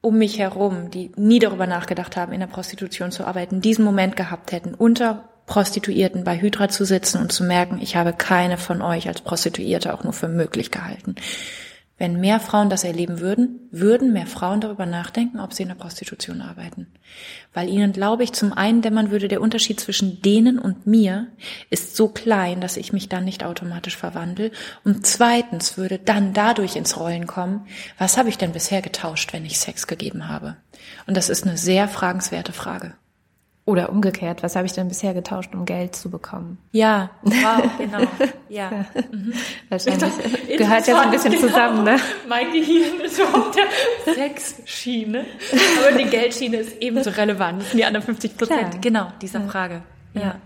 um 0.00 0.18
mich 0.18 0.38
herum, 0.38 0.90
die 0.92 1.10
nie 1.16 1.40
darüber 1.40 1.66
nachgedacht 1.66 2.16
haben, 2.16 2.32
in 2.32 2.38
der 2.38 2.46
Prostitution 2.46 3.10
zu 3.10 3.26
arbeiten, 3.26 3.60
diesen 3.60 3.84
Moment 3.84 4.14
gehabt 4.14 4.52
hätten, 4.52 4.72
unter 4.72 5.28
Prostituierten 5.46 6.22
bei 6.22 6.40
Hydra 6.40 6.68
zu 6.68 6.84
sitzen 6.84 7.20
und 7.20 7.32
zu 7.32 7.42
merken, 7.42 7.80
ich 7.80 7.96
habe 7.96 8.12
keine 8.12 8.56
von 8.58 8.82
euch 8.82 9.08
als 9.08 9.20
Prostituierte 9.20 9.92
auch 9.92 10.04
nur 10.04 10.12
für 10.12 10.28
möglich 10.28 10.70
gehalten. 10.70 11.16
Wenn 11.98 12.20
mehr 12.20 12.40
Frauen 12.40 12.68
das 12.68 12.84
erleben 12.84 13.20
würden, 13.20 13.68
würden 13.70 14.12
mehr 14.12 14.26
Frauen 14.26 14.60
darüber 14.60 14.84
nachdenken, 14.84 15.40
ob 15.40 15.54
sie 15.54 15.62
in 15.62 15.70
der 15.70 15.76
Prostitution 15.76 16.42
arbeiten. 16.42 16.88
Weil 17.54 17.70
ihnen, 17.70 17.92
glaube 17.92 18.22
ich, 18.22 18.32
zum 18.32 18.52
einen 18.52 18.82
dämmern 18.82 19.10
würde, 19.10 19.28
der 19.28 19.40
Unterschied 19.40 19.80
zwischen 19.80 20.20
denen 20.20 20.58
und 20.58 20.86
mir 20.86 21.28
ist 21.70 21.96
so 21.96 22.08
klein, 22.08 22.60
dass 22.60 22.76
ich 22.76 22.92
mich 22.92 23.08
dann 23.08 23.24
nicht 23.24 23.44
automatisch 23.44 23.96
verwandle. 23.96 24.50
Und 24.84 25.06
zweitens 25.06 25.78
würde 25.78 25.98
dann 25.98 26.34
dadurch 26.34 26.76
ins 26.76 26.98
Rollen 26.98 27.26
kommen, 27.26 27.66
was 27.96 28.18
habe 28.18 28.28
ich 28.28 28.36
denn 28.36 28.52
bisher 28.52 28.82
getauscht, 28.82 29.32
wenn 29.32 29.46
ich 29.46 29.58
Sex 29.58 29.86
gegeben 29.86 30.28
habe? 30.28 30.56
Und 31.06 31.16
das 31.16 31.30
ist 31.30 31.46
eine 31.46 31.56
sehr 31.56 31.88
fragenswerte 31.88 32.52
Frage. 32.52 32.92
Oder 33.66 33.90
umgekehrt, 33.90 34.44
was 34.44 34.54
habe 34.54 34.64
ich 34.66 34.72
denn 34.74 34.86
bisher 34.86 35.12
getauscht, 35.12 35.52
um 35.52 35.64
Geld 35.64 35.96
zu 35.96 36.08
bekommen? 36.08 36.56
Ja, 36.70 37.10
wow, 37.22 37.62
genau. 37.76 37.98
Ja. 38.48 38.86
Mhm. 39.10 39.32
Wahrscheinlich 39.68 40.12
gehört 40.56 40.86
ja 40.86 40.94
so 40.94 41.00
ein 41.00 41.10
bisschen 41.10 41.32
Genau. 41.32 41.46
zusammen, 41.48 41.82
ne? 41.84 41.96
Mein 42.28 42.52
Gehirn 42.52 43.00
ist 43.00 43.16
so 43.16 43.24
auf 43.24 43.50
der 43.50 44.14
Sexschiene. 44.14 45.24
Aber 45.88 45.98
die 45.98 46.04
Geldschiene 46.08 46.58
ist 46.58 46.76
ebenso 46.80 47.10
relevant. 47.10 47.64
Die 47.74 47.84
anderen 47.84 48.06
50 48.06 48.36
Prozent. 48.36 48.80
Genau, 48.82 49.08
dieser 49.20 49.40
Frage. 49.40 49.82
Ja. 50.14 50.36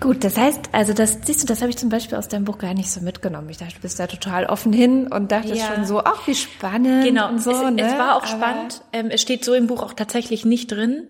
Gut, 0.00 0.24
das 0.24 0.38
heißt, 0.38 0.70
also 0.72 0.94
das 0.94 1.18
siehst 1.26 1.42
du, 1.42 1.46
das 1.46 1.60
habe 1.60 1.68
ich 1.68 1.76
zum 1.76 1.90
Beispiel 1.90 2.16
aus 2.16 2.28
deinem 2.28 2.44
Buch 2.46 2.56
gar 2.56 2.72
nicht 2.72 2.90
so 2.90 3.02
mitgenommen. 3.02 3.50
Ich 3.50 3.58
dachte, 3.58 3.74
du 3.74 3.80
bist 3.82 4.00
da 4.00 4.06
total 4.06 4.46
offen 4.46 4.72
hin 4.72 5.08
und 5.08 5.30
dachte 5.30 5.52
Ja. 5.54 5.74
schon 5.74 5.84
so, 5.84 6.02
ach, 6.02 6.26
wie 6.26 6.34
spannend 6.34 7.04
Genau, 7.04 7.28
und 7.28 7.42
so. 7.42 7.50
es, 7.50 7.70
ne? 7.70 7.82
es 7.82 7.98
war 7.98 8.16
auch 8.16 8.22
Aber- 8.22 8.26
spannend. 8.26 8.80
Ähm, 8.94 9.08
es 9.10 9.20
steht 9.20 9.44
so 9.44 9.52
im 9.52 9.66
Buch 9.66 9.82
auch 9.82 9.92
tatsächlich 9.92 10.46
nicht 10.46 10.72
drin. 10.72 11.06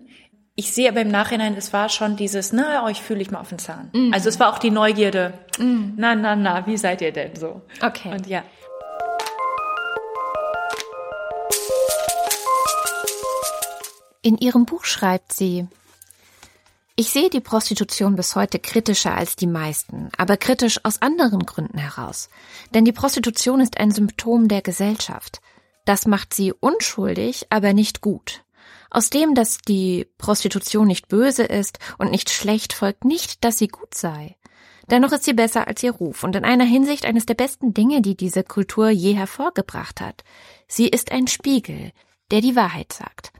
Ich 0.55 0.73
sehe 0.73 0.89
aber 0.89 1.01
im 1.01 1.07
Nachhinein, 1.07 1.55
es 1.55 1.71
war 1.71 1.89
schon 1.89 2.17
dieses, 2.17 2.51
na, 2.51 2.85
euch 2.85 3.01
fühle 3.01 3.21
ich 3.21 3.31
mal 3.31 3.39
auf 3.39 3.49
den 3.49 3.59
Zahn. 3.59 3.89
Mhm. 3.93 4.13
Also 4.13 4.29
es 4.29 4.39
war 4.39 4.51
auch 4.53 4.59
die 4.59 4.71
Neugierde. 4.71 5.33
Mhm. 5.57 5.93
Na, 5.97 6.15
na, 6.15 6.35
na, 6.35 6.67
wie 6.67 6.77
seid 6.77 7.01
ihr 7.01 7.13
denn 7.13 7.35
so? 7.35 7.61
Okay. 7.81 8.11
Und 8.11 8.27
ja. 8.27 8.43
In 14.23 14.37
ihrem 14.37 14.65
Buch 14.65 14.85
schreibt 14.85 15.33
sie, 15.33 15.67
ich 16.95 17.09
sehe 17.09 17.29
die 17.29 17.39
Prostitution 17.39 18.15
bis 18.15 18.35
heute 18.35 18.59
kritischer 18.59 19.15
als 19.15 19.35
die 19.35 19.47
meisten, 19.47 20.09
aber 20.17 20.37
kritisch 20.37 20.83
aus 20.83 21.01
anderen 21.01 21.45
Gründen 21.45 21.79
heraus. 21.79 22.29
Denn 22.75 22.85
die 22.85 22.91
Prostitution 22.91 23.61
ist 23.61 23.79
ein 23.79 23.89
Symptom 23.89 24.47
der 24.47 24.61
Gesellschaft. 24.61 25.41
Das 25.85 26.05
macht 26.05 26.33
sie 26.33 26.53
unschuldig, 26.53 27.47
aber 27.49 27.73
nicht 27.73 28.01
gut. 28.01 28.43
Aus 28.91 29.09
dem, 29.09 29.35
dass 29.35 29.57
die 29.57 30.05
Prostitution 30.17 30.85
nicht 30.85 31.07
böse 31.07 31.43
ist 31.43 31.79
und 31.97 32.11
nicht 32.11 32.29
schlecht, 32.29 32.73
folgt 32.73 33.05
nicht, 33.05 33.43
dass 33.43 33.57
sie 33.57 33.69
gut 33.69 33.95
sei. 33.95 34.35
Dennoch 34.89 35.13
ist 35.13 35.23
sie 35.23 35.33
besser 35.33 35.65
als 35.67 35.81
ihr 35.81 35.93
Ruf 35.93 36.25
und 36.25 36.35
in 36.35 36.43
einer 36.43 36.65
Hinsicht 36.65 37.05
eines 37.05 37.25
der 37.25 37.35
besten 37.35 37.73
Dinge, 37.73 38.01
die 38.01 38.17
diese 38.17 38.43
Kultur 38.43 38.89
je 38.89 39.13
hervorgebracht 39.13 40.01
hat. 40.01 40.25
Sie 40.67 40.89
ist 40.89 41.13
ein 41.13 41.27
Spiegel, 41.27 41.93
der 42.31 42.41
die 42.41 42.57
Wahrheit 42.57 42.91
sagt. 42.91 43.31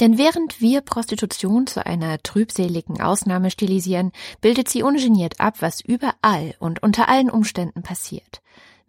Denn 0.00 0.18
während 0.18 0.60
wir 0.60 0.80
Prostitution 0.80 1.68
zu 1.68 1.86
einer 1.86 2.20
trübseligen 2.22 3.00
Ausnahme 3.00 3.52
stilisieren, 3.52 4.10
bildet 4.40 4.68
sie 4.68 4.82
ungeniert 4.82 5.40
ab, 5.40 5.56
was 5.60 5.80
überall 5.80 6.54
und 6.58 6.82
unter 6.82 7.08
allen 7.08 7.30
Umständen 7.30 7.82
passiert. 7.82 8.40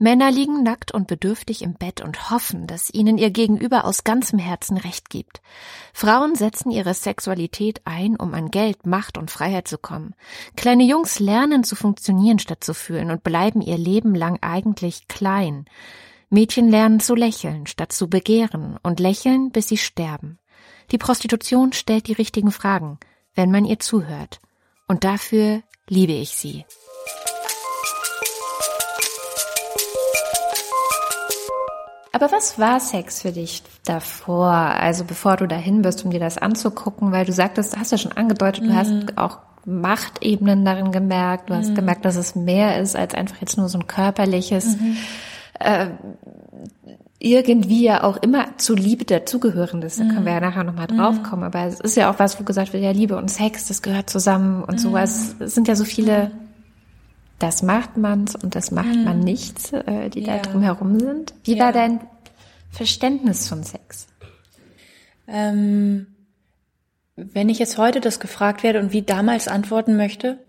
Männer 0.01 0.31
liegen 0.31 0.63
nackt 0.63 0.93
und 0.93 1.07
bedürftig 1.07 1.61
im 1.61 1.73
Bett 1.73 1.99
und 1.99 2.31
hoffen, 2.31 2.67
dass 2.67 2.89
ihnen 2.93 3.17
ihr 3.17 3.31
Gegenüber 3.31 3.83
aus 3.83 4.05
ganzem 4.05 4.39
Herzen 4.39 4.77
Recht 4.77 5.09
gibt. 5.09 5.41
Frauen 5.93 6.35
setzen 6.35 6.71
ihre 6.71 6.93
Sexualität 6.93 7.81
ein, 7.83 8.15
um 8.15 8.33
an 8.33 8.49
Geld, 8.49 8.85
Macht 8.85 9.17
und 9.17 9.29
Freiheit 9.29 9.67
zu 9.67 9.77
kommen. 9.77 10.15
Kleine 10.55 10.83
Jungs 10.83 11.19
lernen 11.19 11.65
zu 11.65 11.75
funktionieren 11.75 12.39
statt 12.39 12.63
zu 12.63 12.73
fühlen 12.73 13.11
und 13.11 13.23
bleiben 13.23 13.59
ihr 13.59 13.77
Leben 13.77 14.15
lang 14.15 14.39
eigentlich 14.41 15.09
klein. 15.09 15.65
Mädchen 16.29 16.69
lernen 16.69 17.01
zu 17.01 17.13
lächeln 17.13 17.67
statt 17.67 17.91
zu 17.91 18.09
begehren 18.09 18.77
und 18.81 19.01
lächeln, 19.01 19.51
bis 19.51 19.67
sie 19.67 19.77
sterben. 19.77 20.39
Die 20.91 20.97
Prostitution 20.97 21.73
stellt 21.73 22.07
die 22.07 22.13
richtigen 22.13 22.51
Fragen, 22.51 22.99
wenn 23.35 23.51
man 23.51 23.65
ihr 23.65 23.79
zuhört. 23.79 24.39
Und 24.87 25.03
dafür 25.03 25.61
liebe 25.89 26.13
ich 26.13 26.29
sie. 26.29 26.63
Aber 32.11 32.31
was 32.31 32.57
war 32.57 32.79
Sex 32.79 33.21
für 33.21 33.31
dich 33.31 33.61
davor? 33.85 34.51
Also 34.51 35.03
bevor 35.03 35.37
du 35.37 35.47
dahin 35.47 35.81
bist, 35.81 36.03
um 36.03 36.11
dir 36.11 36.19
das 36.19 36.37
anzugucken, 36.37 37.11
weil 37.11 37.25
du 37.25 37.31
sagtest, 37.31 37.77
hast 37.77 37.91
ja 37.91 37.97
schon 37.97 38.13
angedeutet, 38.13 38.65
du 38.65 38.73
hast 38.73 38.91
mhm. 38.91 39.05
auch 39.15 39.37
Machtebenen 39.65 40.65
darin 40.65 40.91
gemerkt, 40.91 41.49
du 41.49 41.55
hast 41.55 41.69
mhm. 41.69 41.75
gemerkt, 41.75 42.05
dass 42.05 42.15
es 42.15 42.35
mehr 42.35 42.79
ist 42.81 42.95
als 42.95 43.13
einfach 43.13 43.39
jetzt 43.41 43.57
nur 43.57 43.69
so 43.69 43.77
ein 43.77 43.85
körperliches, 43.85 44.77
mhm. 44.77 44.97
äh, 45.59 45.87
irgendwie 47.19 47.83
ja 47.83 48.03
auch 48.03 48.17
immer 48.17 48.57
zu 48.57 48.73
Liebe 48.73 49.05
dazugehörendes. 49.05 49.97
Da 49.97 50.05
können 50.05 50.25
wir 50.25 50.31
ja 50.31 50.39
nachher 50.39 50.63
nochmal 50.63 50.87
drauf 50.87 51.21
kommen. 51.21 51.43
Aber 51.43 51.65
es 51.65 51.81
ist 51.81 51.97
ja 51.97 52.09
auch 52.09 52.17
was, 52.17 52.39
wo 52.39 52.45
gesagt 52.45 52.71
wird, 52.71 52.81
ja, 52.81 52.91
Liebe 52.91 53.17
und 53.17 53.29
Sex, 53.29 53.67
das 53.67 53.81
gehört 53.81 54.09
zusammen 54.09 54.63
und 54.63 54.79
sowas. 54.79 55.35
Es 55.39 55.53
sind 55.53 55.67
ja 55.67 55.75
so 55.75 55.83
viele 55.83 56.31
das 57.39 57.63
macht 57.63 57.97
man's 57.97 58.35
und 58.35 58.55
das 58.55 58.71
macht 58.71 58.95
mhm. 58.95 59.03
man 59.05 59.19
nichts, 59.19 59.71
äh, 59.73 60.09
die 60.09 60.21
ja. 60.21 60.37
da 60.37 60.51
drumherum 60.51 60.99
sind. 60.99 61.33
Wie 61.43 61.55
ja. 61.55 61.65
war 61.65 61.71
dein 61.71 62.01
Verständnis 62.69 63.47
von 63.47 63.63
Sex? 63.63 64.07
Ähm, 65.27 66.07
wenn 67.15 67.49
ich 67.49 67.59
jetzt 67.59 67.77
heute 67.77 68.01
das 68.01 68.19
gefragt 68.19 68.63
werde 68.63 68.79
und 68.79 68.93
wie 68.93 69.01
damals 69.01 69.47
antworten 69.47 69.97
möchte, 69.97 70.39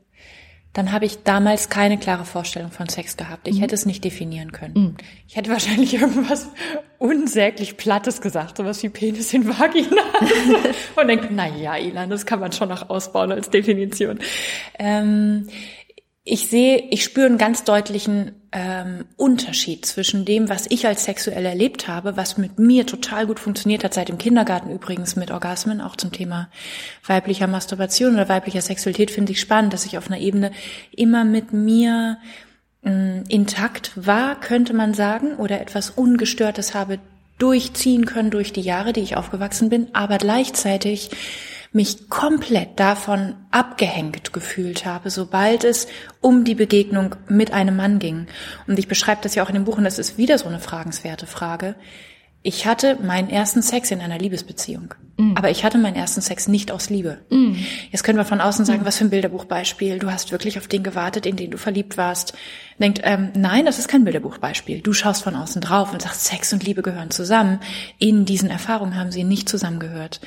dann 0.73 0.93
habe 0.93 1.05
ich 1.05 1.25
damals 1.25 1.69
keine 1.69 1.99
klare 1.99 2.25
Vorstellung 2.25 2.71
von 2.71 2.89
Sex 2.89 3.17
gehabt. 3.17 3.49
Ich 3.49 3.57
mhm. 3.57 3.61
hätte 3.61 3.75
es 3.75 3.87
nicht 3.87 4.05
definieren 4.05 4.53
können. 4.53 4.75
Mhm. 4.75 4.97
Ich 5.27 5.37
hätte 5.37 5.51
wahrscheinlich 5.51 5.95
irgendwas 6.01 6.49
unsäglich 6.99 7.77
Plattes 7.77 8.21
gesagt, 8.21 8.57
sowas 8.57 8.83
wie 8.83 8.89
Penis 8.89 9.33
in 9.33 9.49
Vagina. 9.49 10.03
und 10.97 11.09
denke, 11.09 11.29
na 11.31 11.49
ja, 11.49 11.77
Ilan, 11.77 12.09
das 12.09 12.25
kann 12.25 12.39
man 12.39 12.53
schon 12.53 12.69
noch 12.69 12.89
ausbauen 12.89 13.33
als 13.33 13.51
Definition. 13.51 14.21
Ähm, 14.79 15.49
ich 16.25 16.49
sehe, 16.49 16.89
ich 16.91 17.03
spüre 17.03 17.27
einen 17.27 17.39
ganz 17.39 17.65
deutlichen 17.65 18.33
ähm, 18.53 19.07
Unterschied 19.17 19.87
zwischen 19.87 20.27
dem, 20.27 20.51
was 20.51 20.67
ich 20.69 20.87
als 20.87 21.05
sexuell 21.05 21.47
erlebt 21.47 21.89
habe, 21.89 22.17
was 22.17 22.37
mit 22.37 22.59
mir 22.59 22.87
total 22.87 23.27
gut 23.27 23.41
funktioniert 23.41 23.85
hat, 23.85 23.95
seit 23.95 24.09
dem 24.09 24.19
Kindergarten 24.19 24.71
übrigens 24.71 25.17
mit 25.17 25.31
Orgasmen, 25.31 25.81
auch 25.81 25.97
zum 25.97 26.13
Thema 26.13 26.51
weiblicher 27.07 27.47
Masturbation 27.47 28.15
oder 28.15 28.29
weiblicher 28.29 28.61
Sexualität, 28.61 29.11
finde 29.11 29.33
ich 29.33 29.41
spannend, 29.41 29.73
dass 29.73 29.87
ich 29.87 29.97
auf 29.97 30.09
einer 30.09 30.21
Ebene 30.21 30.53
immer 30.95 31.25
mit 31.25 31.55
mir 31.55 32.19
äh, 32.85 33.23
intakt 33.29 33.93
war, 33.95 34.39
könnte 34.39 34.75
man 34.75 34.93
sagen, 34.93 35.37
oder 35.37 35.61
etwas 35.61 35.89
Ungestörtes 35.89 36.75
habe 36.75 36.99
durchziehen 37.39 38.05
können 38.05 38.31
durch 38.31 38.53
die 38.53 38.61
Jahre, 38.61 38.93
die 38.93 39.01
ich 39.01 39.17
aufgewachsen 39.17 39.71
bin, 39.71 39.89
aber 39.95 40.19
gleichzeitig 40.19 41.11
mich 41.73 42.09
komplett 42.09 42.81
davon 42.81 43.37
abgehängt 43.51 44.33
gefühlt 44.33 44.85
habe, 44.85 45.11
sobald 45.11 45.65
es 45.65 45.87
um 46.21 46.45
die 46.45 46.57
Begegnung 46.57 47.15
mit 47.29 47.53
einem 47.53 47.77
Mann 47.77 47.99
ging. 47.99 48.27
Und 48.67 48.79
ich 48.79 48.89
beschreibe 48.89 49.23
das 49.23 49.35
ja 49.35 49.45
auch 49.45 49.49
in 49.49 49.55
dem 49.55 49.65
Buch 49.65 49.79
und 49.79 49.85
das 49.85 49.99
ist 49.99 50.19
wieder 50.19 50.37
so 50.39 50.47
eine 50.47 50.59
fragenswerte 50.59 51.27
Frage. 51.27 51.77
Ich 52.43 52.67
hatte 52.67 52.97
meinen 53.03 53.29
ersten 53.29 53.61
Sex 53.61 53.91
in 53.91 54.01
einer 54.01 54.19
Liebesbeziehung. 54.19 54.95
Mm. 55.19 55.35
Aber 55.37 55.51
ich 55.51 55.63
hatte 55.63 55.77
meinen 55.77 55.95
ersten 55.95 56.23
Sex 56.23 56.49
nicht 56.49 56.73
aus 56.73 56.89
Liebe. 56.89 57.19
Mm. 57.29 57.53
Jetzt 57.91 58.03
können 58.03 58.17
wir 58.17 58.25
von 58.25 58.41
außen 58.41 58.65
sagen, 58.65 58.83
mm. 58.83 58.87
was 58.87 58.97
für 58.97 59.05
ein 59.05 59.11
Bilderbuchbeispiel. 59.11 59.99
Du 59.99 60.11
hast 60.11 60.33
wirklich 60.33 60.57
auf 60.57 60.67
den 60.67 60.83
gewartet, 60.83 61.27
in 61.27 61.37
den 61.37 61.51
du 61.51 61.59
verliebt 61.59 61.99
warst. 61.99 62.33
Denkt, 62.79 63.03
ähm, 63.05 63.31
nein, 63.37 63.67
das 63.67 63.79
ist 63.79 63.89
kein 63.89 64.05
Bilderbuchbeispiel. 64.05 64.81
Du 64.81 64.95
schaust 64.95 65.23
von 65.23 65.37
außen 65.37 65.61
drauf 65.61 65.93
und 65.93 66.01
sagst, 66.01 66.25
Sex 66.25 66.51
und 66.55 66.65
Liebe 66.65 66.81
gehören 66.81 67.11
zusammen. 67.11 67.61
In 67.99 68.25
diesen 68.25 68.49
Erfahrungen 68.49 68.97
haben 68.97 69.13
sie 69.13 69.25
nicht 69.25 69.47
zusammengehört. 69.47 70.21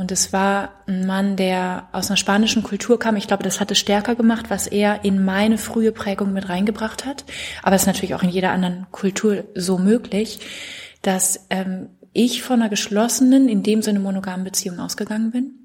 Und 0.00 0.10
es 0.10 0.32
war 0.32 0.70
ein 0.86 1.06
Mann, 1.06 1.36
der 1.36 1.90
aus 1.92 2.08
einer 2.08 2.16
spanischen 2.16 2.62
Kultur 2.62 2.98
kam. 2.98 3.16
Ich 3.16 3.26
glaube, 3.26 3.42
das 3.42 3.60
hat 3.60 3.70
es 3.70 3.78
stärker 3.78 4.14
gemacht, 4.14 4.46
was 4.48 4.66
er 4.66 5.04
in 5.04 5.22
meine 5.22 5.58
frühe 5.58 5.92
Prägung 5.92 6.32
mit 6.32 6.48
reingebracht 6.48 7.04
hat. 7.04 7.26
Aber 7.62 7.76
es 7.76 7.82
ist 7.82 7.86
natürlich 7.86 8.14
auch 8.14 8.22
in 8.22 8.30
jeder 8.30 8.50
anderen 8.50 8.86
Kultur 8.92 9.44
so 9.54 9.76
möglich, 9.76 10.40
dass 11.02 11.46
ähm, 11.50 11.90
ich 12.14 12.42
von 12.42 12.62
einer 12.62 12.70
geschlossenen, 12.70 13.46
in 13.46 13.62
dem 13.62 13.82
Sinne 13.82 14.00
monogamen 14.00 14.42
Beziehung 14.42 14.80
ausgegangen 14.80 15.32
bin 15.32 15.59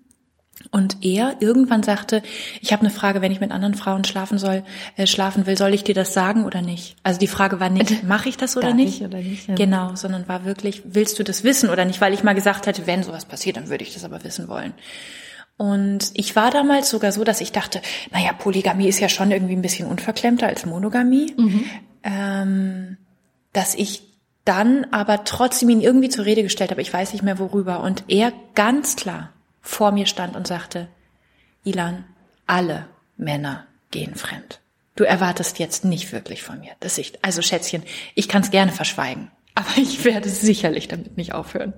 und 0.72 1.04
er 1.06 1.38
irgendwann 1.40 1.84
sagte, 1.84 2.22
ich 2.62 2.72
habe 2.74 2.82
eine 2.82 2.90
Frage, 2.90 3.22
wenn 3.22 3.32
ich 3.32 3.40
mit 3.40 3.52
anderen 3.52 3.76
Frauen 3.76 4.04
schlafen 4.04 4.38
soll, 4.38 4.64
äh, 4.98 5.08
schlafen 5.08 5.46
will, 5.46 5.58
soll 5.58 5.74
ich 5.74 5.84
dir 5.84 5.96
das 5.96 6.14
sagen 6.14 6.46
oder 6.46 6.62
nicht? 6.62 6.96
Also 7.04 7.20
die 7.20 7.28
Frage 7.28 7.60
war 7.60 7.70
nicht, 7.70 8.04
mache 8.08 8.30
ich 8.30 8.38
das 8.38 8.58
oder 8.58 8.68
Darf 8.68 8.76
nicht? 8.76 9.02
Oder 9.02 9.20
nicht 9.20 9.48
ja. 9.48 9.56
Genau, 9.56 9.96
sondern 9.96 10.28
war 10.28 10.46
wirklich, 10.46 10.82
willst 10.86 11.20
du 11.20 11.24
das 11.24 11.44
wissen 11.44 11.70
oder 11.70 11.86
nicht? 11.86 12.02
Weil 12.02 12.14
ich 12.14 12.24
mal 12.24 12.36
gesagt 12.36 12.68
hätte, 12.68 12.88
wenn 12.88 13.04
sowas 13.04 13.26
passiert, 13.26 13.58
dann 13.58 13.70
würde 13.70 13.84
ich 13.84 13.94
das 13.94 14.04
aber 14.04 14.24
wissen 14.24 14.48
wollen. 14.48 14.74
Und 15.58 16.12
ich 16.14 16.36
war 16.36 16.52
damals 16.52 16.90
sogar 16.90 17.12
so, 17.12 17.24
dass 17.24 17.40
ich 17.40 17.52
dachte, 17.52 17.82
naja, 18.12 18.34
Polygamie 18.34 18.90
ist 18.90 19.00
ja 19.00 19.08
schon 19.08 19.32
irgendwie 19.32 19.56
ein 19.56 19.62
bisschen 19.62 19.88
unverklemmter 19.88 20.48
als 20.48 20.66
Monogamie. 20.66 21.34
Mhm. 21.38 21.66
Ähm, 22.04 22.98
dass 23.54 23.74
ich 23.74 24.04
dann 24.44 24.86
aber 24.92 25.24
trotzdem 25.24 25.70
ihn 25.70 25.82
irgendwie 25.82 26.10
zur 26.10 26.26
Rede 26.26 26.44
gestellt 26.44 26.72
habe, 26.72 26.82
ich 26.82 26.94
weiß 26.94 27.14
nicht 27.14 27.24
mehr 27.24 27.40
worüber. 27.40 27.82
Und 27.82 28.04
er 28.08 28.34
ganz 28.54 28.96
klar 28.96 29.32
vor 29.66 29.92
mir 29.92 30.06
stand 30.06 30.36
und 30.36 30.48
sagte, 30.48 30.88
Ilan, 31.64 32.06
alle 32.46 32.88
Männer 33.18 33.66
gehen 33.92 34.16
fremd. 34.16 34.62
Du 34.96 35.04
erwartest 35.04 35.60
jetzt 35.60 35.84
nicht 35.84 36.12
wirklich 36.14 36.44
von 36.44 36.60
mir, 36.60 36.74
dass 36.80 36.98
ich, 36.98 37.24
also 37.24 37.42
Schätzchen, 37.42 37.84
ich 38.14 38.30
kann 38.30 38.44
es 38.44 38.52
gerne 38.52 38.72
verschweigen, 38.72 39.32
aber 39.56 39.78
ich 39.78 40.06
werde 40.06 40.30
sicherlich 40.30 40.88
damit 40.88 41.18
nicht 41.18 41.34
aufhören. 41.34 41.74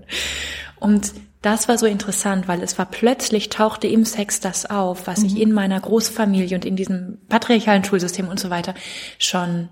Und 0.80 1.14
das 1.42 1.68
war 1.70 1.78
so 1.78 1.86
interessant, 1.86 2.48
weil 2.48 2.62
es 2.62 2.78
war 2.78 2.86
plötzlich 2.86 3.50
tauchte 3.50 3.88
im 3.88 4.04
Sex 4.06 4.42
das 4.42 4.70
auf, 4.70 5.08
was 5.08 5.20
mhm. 5.20 5.26
ich 5.28 5.40
in 5.40 5.54
meiner 5.54 5.80
Großfamilie 5.80 6.58
und 6.58 6.66
in 6.66 6.76
diesem 6.76 7.20
patriarchalen 7.30 7.84
Schulsystem 7.84 8.28
und 8.28 8.40
so 8.40 8.50
weiter 8.50 8.74
schon 9.18 9.70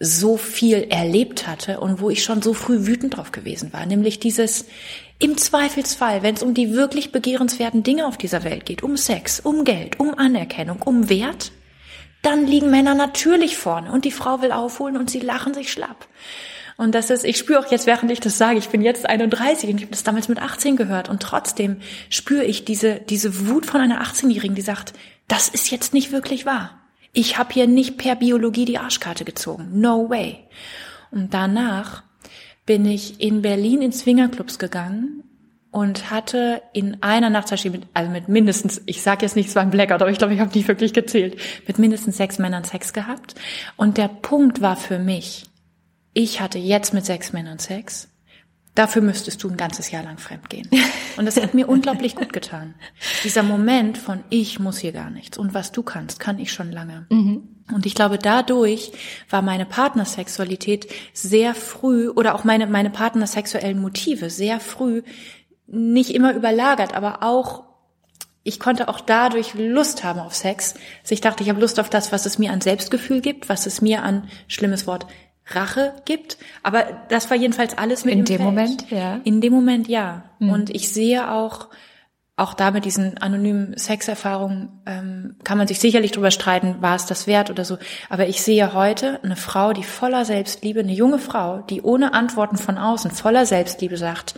so 0.00 0.36
viel 0.36 0.86
erlebt 0.90 1.46
hatte 1.46 1.80
und 1.80 2.00
wo 2.00 2.08
ich 2.08 2.22
schon 2.22 2.40
so 2.40 2.54
früh 2.54 2.86
wütend 2.86 3.16
drauf 3.16 3.32
gewesen 3.32 3.72
war, 3.72 3.84
nämlich 3.84 4.20
dieses 4.20 4.66
im 5.18 5.36
Zweifelsfall, 5.36 6.22
wenn 6.22 6.36
es 6.36 6.44
um 6.44 6.54
die 6.54 6.72
wirklich 6.72 7.10
begehrenswerten 7.10 7.82
Dinge 7.82 8.06
auf 8.06 8.16
dieser 8.16 8.44
Welt 8.44 8.66
geht, 8.66 8.84
um 8.84 8.96
Sex, 8.96 9.40
um 9.40 9.64
Geld, 9.64 9.98
um 9.98 10.16
Anerkennung, 10.16 10.82
um 10.82 11.08
Wert, 11.08 11.50
dann 12.22 12.46
liegen 12.46 12.70
Männer 12.70 12.94
natürlich 12.94 13.56
vorne 13.56 13.90
und 13.90 14.04
die 14.04 14.12
Frau 14.12 14.40
will 14.40 14.52
aufholen 14.52 14.96
und 14.96 15.10
sie 15.10 15.20
lachen 15.20 15.54
sich 15.54 15.72
schlapp. 15.72 16.06
Und 16.76 16.94
das 16.94 17.10
ist, 17.10 17.24
ich 17.24 17.36
spüre 17.36 17.58
auch 17.58 17.70
jetzt, 17.72 17.88
während 17.88 18.08
ich 18.12 18.20
das 18.20 18.38
sage, 18.38 18.58
ich 18.58 18.68
bin 18.68 18.82
jetzt 18.82 19.04
31 19.04 19.68
und 19.68 19.76
ich 19.78 19.82
habe 19.82 19.90
das 19.90 20.04
damals 20.04 20.28
mit 20.28 20.40
18 20.40 20.76
gehört 20.76 21.08
und 21.08 21.20
trotzdem 21.20 21.78
spüre 22.08 22.44
ich 22.44 22.64
diese, 22.64 23.00
diese 23.00 23.48
Wut 23.48 23.66
von 23.66 23.80
einer 23.80 24.00
18-Jährigen, 24.00 24.54
die 24.54 24.62
sagt, 24.62 24.92
das 25.26 25.48
ist 25.48 25.72
jetzt 25.72 25.92
nicht 25.92 26.12
wirklich 26.12 26.46
wahr. 26.46 26.78
Ich 27.12 27.38
habe 27.38 27.52
hier 27.52 27.66
nicht 27.66 27.98
per 27.98 28.16
Biologie 28.16 28.64
die 28.64 28.78
Arschkarte 28.78 29.24
gezogen. 29.24 29.80
No 29.80 30.08
way. 30.10 30.38
Und 31.10 31.34
danach 31.34 32.02
bin 32.66 32.84
ich 32.84 33.20
in 33.20 33.42
Berlin 33.42 33.82
in 33.82 33.92
Swingerclubs 33.92 34.58
gegangen 34.58 35.24
und 35.70 36.10
hatte 36.10 36.62
in 36.72 37.02
einer 37.02 37.30
Nacht, 37.30 37.50
also 37.52 37.70
mit 38.10 38.28
mindestens, 38.28 38.82
ich 38.86 39.02
sage 39.02 39.22
jetzt 39.22 39.36
nicht, 39.36 39.48
es 39.48 39.54
war 39.54 39.62
ein 39.62 39.70
Blackout, 39.70 40.02
aber 40.02 40.10
ich 40.10 40.18
glaube, 40.18 40.34
ich 40.34 40.40
habe 40.40 40.52
nicht 40.54 40.68
wirklich 40.68 40.92
gezählt, 40.92 41.38
mit 41.66 41.78
mindestens 41.78 42.16
sechs 42.16 42.38
Männern 42.38 42.64
Sex 42.64 42.92
gehabt. 42.92 43.34
Und 43.76 43.96
der 43.96 44.08
Punkt 44.08 44.60
war 44.60 44.76
für 44.76 44.98
mich, 44.98 45.44
ich 46.14 46.40
hatte 46.40 46.58
jetzt 46.58 46.94
mit 46.94 47.04
sechs 47.04 47.32
Männern 47.32 47.58
Sex, 47.58 48.08
dafür 48.74 49.02
müsstest 49.02 49.42
du 49.42 49.48
ein 49.48 49.56
ganzes 49.56 49.90
Jahr 49.90 50.02
lang 50.02 50.18
fremd 50.18 50.48
gehen. 50.50 50.68
Und 51.16 51.26
das 51.26 51.40
hat 51.40 51.54
mir 51.54 51.68
unglaublich 51.68 52.14
gut 52.14 52.32
getan. 52.32 52.74
Dieser 53.24 53.42
Moment 53.42 53.98
von, 53.98 54.24
ich 54.30 54.58
muss 54.58 54.78
hier 54.78 54.92
gar 54.92 55.10
nichts 55.10 55.36
und 55.36 55.52
was 55.52 55.72
du 55.72 55.82
kannst, 55.82 56.20
kann 56.20 56.38
ich 56.38 56.52
schon 56.52 56.70
lange. 56.70 57.06
Mhm. 57.10 57.48
Und 57.74 57.86
ich 57.86 57.94
glaube, 57.94 58.18
dadurch 58.18 58.92
war 59.28 59.42
meine 59.42 59.66
Partnersexualität 59.66 60.86
sehr 61.12 61.54
früh 61.54 62.08
oder 62.08 62.34
auch 62.34 62.44
meine, 62.44 62.66
meine 62.66 62.90
partnersexuellen 62.90 63.80
Motive 63.80 64.30
sehr 64.30 64.60
früh 64.60 65.02
nicht 65.66 66.14
immer 66.14 66.32
überlagert, 66.34 66.94
aber 66.94 67.22
auch 67.22 67.64
ich 68.42 68.58
konnte 68.58 68.88
auch 68.88 69.00
dadurch 69.00 69.52
Lust 69.54 70.04
haben 70.04 70.20
auf 70.20 70.34
Sex. 70.34 70.74
Also 71.02 71.12
ich 71.12 71.20
dachte, 71.20 71.42
ich 71.42 71.50
habe 71.50 71.60
Lust 71.60 71.78
auf 71.78 71.90
das, 71.90 72.12
was 72.12 72.24
es 72.24 72.38
mir 72.38 72.50
an 72.50 72.62
Selbstgefühl 72.62 73.20
gibt, 73.20 73.50
was 73.50 73.66
es 73.66 73.82
mir 73.82 74.02
an 74.02 74.30
schlimmes 74.46 74.86
Wort 74.86 75.06
Rache 75.48 75.94
gibt. 76.04 76.38
Aber 76.62 76.84
das 77.08 77.30
war 77.30 77.36
jedenfalls 77.36 77.76
alles 77.76 78.04
mit 78.04 78.14
in 78.14 78.24
dem 78.24 78.36
Feld. 78.36 78.40
Moment, 78.40 78.90
ja. 78.90 79.20
In 79.24 79.40
dem 79.40 79.52
Moment 79.52 79.88
ja. 79.88 80.24
Mhm. 80.38 80.50
Und 80.50 80.70
ich 80.70 80.88
sehe 80.90 81.30
auch 81.30 81.68
auch 82.38 82.54
da 82.54 82.70
mit 82.70 82.84
diesen 82.84 83.18
anonymen 83.18 83.76
Sexerfahrungen 83.76 84.68
ähm, 84.86 85.36
kann 85.42 85.58
man 85.58 85.66
sich 85.66 85.80
sicherlich 85.80 86.12
drüber 86.12 86.30
streiten, 86.30 86.76
war 86.80 86.94
es 86.94 87.04
das 87.04 87.26
wert 87.26 87.50
oder 87.50 87.64
so. 87.64 87.78
Aber 88.08 88.28
ich 88.28 88.42
sehe 88.42 88.74
heute 88.74 89.18
eine 89.24 89.34
Frau, 89.34 89.72
die 89.72 89.82
voller 89.82 90.24
Selbstliebe, 90.24 90.80
eine 90.80 90.92
junge 90.92 91.18
Frau, 91.18 91.58
die 91.62 91.82
ohne 91.82 92.14
Antworten 92.14 92.56
von 92.56 92.78
außen 92.78 93.10
voller 93.10 93.44
Selbstliebe 93.44 93.96
sagt, 93.96 94.36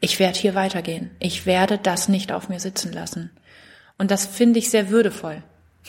ich 0.00 0.20
werde 0.20 0.38
hier 0.38 0.54
weitergehen. 0.54 1.10
Ich 1.20 1.46
werde 1.46 1.78
das 1.78 2.08
nicht 2.08 2.32
auf 2.32 2.50
mir 2.50 2.60
sitzen 2.60 2.92
lassen. 2.92 3.30
Und 3.96 4.10
das 4.10 4.26
finde 4.26 4.58
ich 4.58 4.70
sehr 4.70 4.90
würdevoll. 4.90 5.42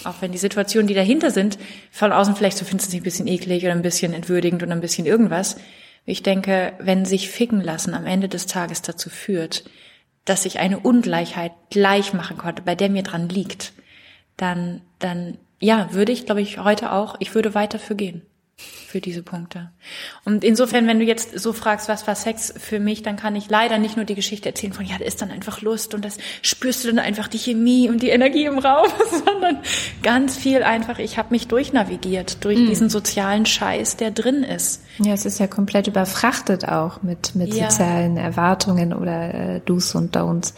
Auch 0.04 0.21
wenn 0.21 0.32
die 0.32 0.38
Situationen, 0.38 0.88
die 0.88 0.93
dahinter 0.93 1.32
sind, 1.32 1.58
von 1.91 2.12
außen 2.12 2.36
vielleicht 2.36 2.58
so 2.58 2.65
finden 2.65 2.84
sie 2.84 2.91
sich 2.91 3.02
ein 3.02 3.04
bisschen 3.04 3.28
eklig 3.28 3.63
oder 3.63 3.73
ein 3.73 3.82
bisschen 3.82 4.13
entwürdigend 4.13 4.63
oder 4.63 4.71
ein 4.71 4.82
bisschen 4.82 5.06
irgendwas. 5.06 5.58
Ich 6.06 6.23
denke, 6.23 6.73
wenn 6.80 7.06
sich 7.06 7.30
ficken 7.30 7.62
lassen 7.62 7.93
am 7.93 8.06
Ende 8.06 8.30
des 8.30 8.45
Tages 8.45 8.82
dazu 8.82 9.10
führt, 9.10 9.65
dass 10.25 10.45
ich 10.45 10.60
eine 10.60 10.80
Ungleichheit 10.80 11.52
gleich 11.69 12.13
machen 12.13 12.38
konnte, 12.38 12.62
bei 12.62 12.75
der 12.75 12.89
mir 12.89 13.04
dran 13.04 13.30
liegt, 13.30 13.73
dann, 14.38 14.82
dann, 14.99 15.38
ja, 15.60 15.93
würde 15.93 16.12
ich, 16.12 16.25
glaube 16.25 16.41
ich, 16.41 16.60
heute 16.60 16.93
auch, 16.93 17.15
ich 17.19 17.36
würde 17.36 17.54
weiter 17.54 17.80
für 17.80 17.95
gehen 17.95 18.21
für 18.89 19.02
diese 19.02 19.22
Punkte. 19.22 19.69
Und 20.26 20.43
insofern, 20.43 20.88
wenn 20.88 21.00
du 21.00 21.06
jetzt 21.06 21.39
so 21.39 21.54
fragst, 21.54 21.88
was 21.88 22.08
war 22.08 22.15
Sex 22.15 22.54
für 22.58 22.80
mich, 22.80 23.04
dann 23.04 23.17
kann 23.17 23.36
ich 23.36 23.50
leider 23.50 23.78
nicht 23.78 23.95
nur 23.95 24.06
die 24.06 24.15
Geschichte 24.15 24.50
erzählen 24.50 24.74
von, 24.74 24.86
ja, 24.86 24.98
da 24.98 25.06
ist 25.06 25.22
dann 25.22 25.32
einfach 25.32 25.62
Lust 25.62 25.93
und 25.93 26.04
das 26.04 26.17
spürst 26.41 26.84
du 26.84 26.88
dann 26.88 27.00
einfach 27.00 27.28
die 27.28 27.38
Chemie 27.38 27.88
und 27.88 28.02
die 28.02 28.10
Energie 28.10 28.45
im 28.45 28.58
Raum, 28.58 28.88
sondern 29.26 29.60
ganz 30.02 30.36
viel 30.38 30.63
einfach, 30.63 31.00
ich 31.00 31.17
habe 31.17 31.30
mich 31.32 31.48
durchnavigiert 31.48 32.43
durch 32.43 32.58
mm. 32.58 32.67
diesen 32.67 32.89
sozialen 32.89 33.45
Scheiß, 33.45 33.98
der 33.98 34.12
drin 34.12 34.43
ist. 34.43 34.84
Ja, 34.98 35.13
es 35.13 35.26
ist 35.26 35.39
ja 35.39 35.48
komplett 35.48 35.88
überfrachtet 35.88 36.67
auch 36.67 37.04
mit, 37.04 37.36
mit 37.36 37.54
ja. 37.54 37.69
sozialen 37.69 38.17
Erwartungen 38.17 38.93
oder 38.93 39.34
äh, 39.34 39.62
Do's 39.62 39.93
und 39.93 40.15
Don'ts. 40.15 40.54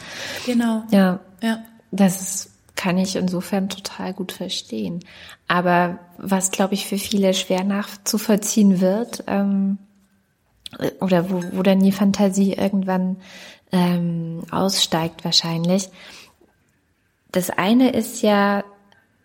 Genau. 0.45 0.83
Ja. 0.91 1.19
Ja. 1.41 1.63
Das 1.91 2.21
ist 2.21 2.50
kann 2.75 2.97
ich 2.97 3.15
insofern 3.15 3.69
total 3.69 4.13
gut 4.13 4.31
verstehen. 4.31 5.03
Aber 5.47 5.99
was, 6.17 6.51
glaube 6.51 6.73
ich, 6.73 6.85
für 6.87 6.97
viele 6.97 7.33
schwer 7.33 7.63
nachzuvollziehen 7.63 8.81
wird, 8.81 9.23
ähm, 9.27 9.77
oder 10.99 11.29
wo, 11.29 11.43
wo 11.51 11.63
dann 11.63 11.81
die 11.81 11.91
Fantasie 11.91 12.53
irgendwann 12.53 13.17
ähm, 13.71 14.43
aussteigt 14.51 15.23
wahrscheinlich. 15.25 15.89
Das 17.31 17.49
eine 17.49 17.91
ist 17.91 18.21
ja, 18.21 18.63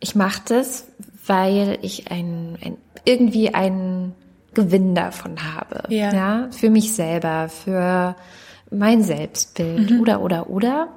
ich 0.00 0.14
mache 0.14 0.42
das, 0.46 0.86
weil 1.26 1.78
ich 1.82 2.10
ein, 2.10 2.56
ein 2.62 2.76
irgendwie 3.04 3.54
einen 3.54 4.14
Gewinn 4.54 4.94
davon 4.94 5.54
habe. 5.54 5.84
Ja. 5.92 6.12
ja. 6.12 6.48
Für 6.50 6.70
mich 6.70 6.94
selber, 6.94 7.48
für 7.48 8.16
mein 8.70 9.02
Selbstbild 9.02 9.90
mhm. 9.90 10.00
oder 10.00 10.20
oder 10.20 10.50
oder. 10.50 10.88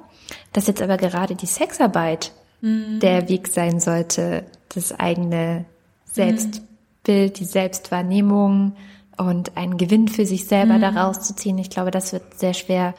Dass 0.52 0.66
jetzt 0.66 0.82
aber 0.82 0.96
gerade 0.96 1.34
die 1.34 1.46
Sexarbeit 1.46 2.32
Mhm. 2.60 3.00
der 3.00 3.28
Weg 3.28 3.48
sein 3.48 3.80
sollte, 3.80 4.44
das 4.74 4.98
eigene 4.98 5.64
Selbstbild, 6.04 7.38
die 7.38 7.44
Selbstwahrnehmung 7.44 8.74
und 9.16 9.56
einen 9.56 9.76
Gewinn 9.76 10.08
für 10.08 10.26
sich 10.26 10.46
selber 10.46 10.74
mhm. 10.74 10.80
daraus 10.80 11.20
zu 11.20 11.34
ziehen. 11.34 11.58
Ich 11.58 11.70
glaube, 11.70 11.90
das 11.90 12.12
wird 12.12 12.38
sehr 12.38 12.54
schwer 12.54 12.94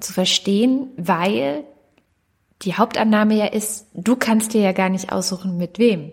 zu 0.00 0.12
verstehen, 0.12 0.88
weil 0.96 1.64
die 2.62 2.74
Hauptannahme 2.74 3.34
ja 3.34 3.46
ist, 3.46 3.86
du 3.94 4.16
kannst 4.16 4.54
dir 4.54 4.60
ja 4.60 4.72
gar 4.72 4.88
nicht 4.88 5.12
aussuchen, 5.12 5.56
mit 5.56 5.78
wem. 5.78 6.12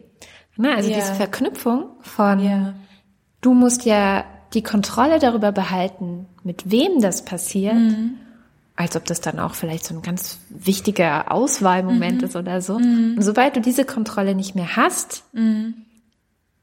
Na, 0.56 0.76
also 0.76 0.90
ja. 0.90 0.96
diese 0.98 1.14
Verknüpfung 1.14 1.90
von, 2.02 2.40
ja. 2.40 2.74
du 3.42 3.54
musst 3.54 3.86
ja 3.86 4.26
die 4.54 4.64
Kontrolle 4.64 5.20
darüber 5.20 5.52
behalten, 5.52 6.26
mit 6.44 6.72
wem 6.72 7.02
das 7.02 7.26
passiert. 7.26 7.76
Mhm 7.76 8.18
als 8.78 8.96
ob 8.96 9.06
das 9.06 9.20
dann 9.20 9.40
auch 9.40 9.56
vielleicht 9.56 9.86
so 9.86 9.96
ein 9.96 10.04
ganz 10.04 10.40
wichtiger 10.50 11.32
Auswahlmoment 11.32 12.22
mhm. 12.22 12.28
ist 12.28 12.36
oder 12.36 12.62
so. 12.62 12.78
Mhm. 12.78 13.16
Und 13.18 13.24
sobald 13.24 13.56
du 13.56 13.60
diese 13.60 13.86
Kontrolle 13.86 14.36
nicht 14.36 14.54
mehr 14.54 14.76
hast, 14.76 15.24
mhm. 15.34 15.74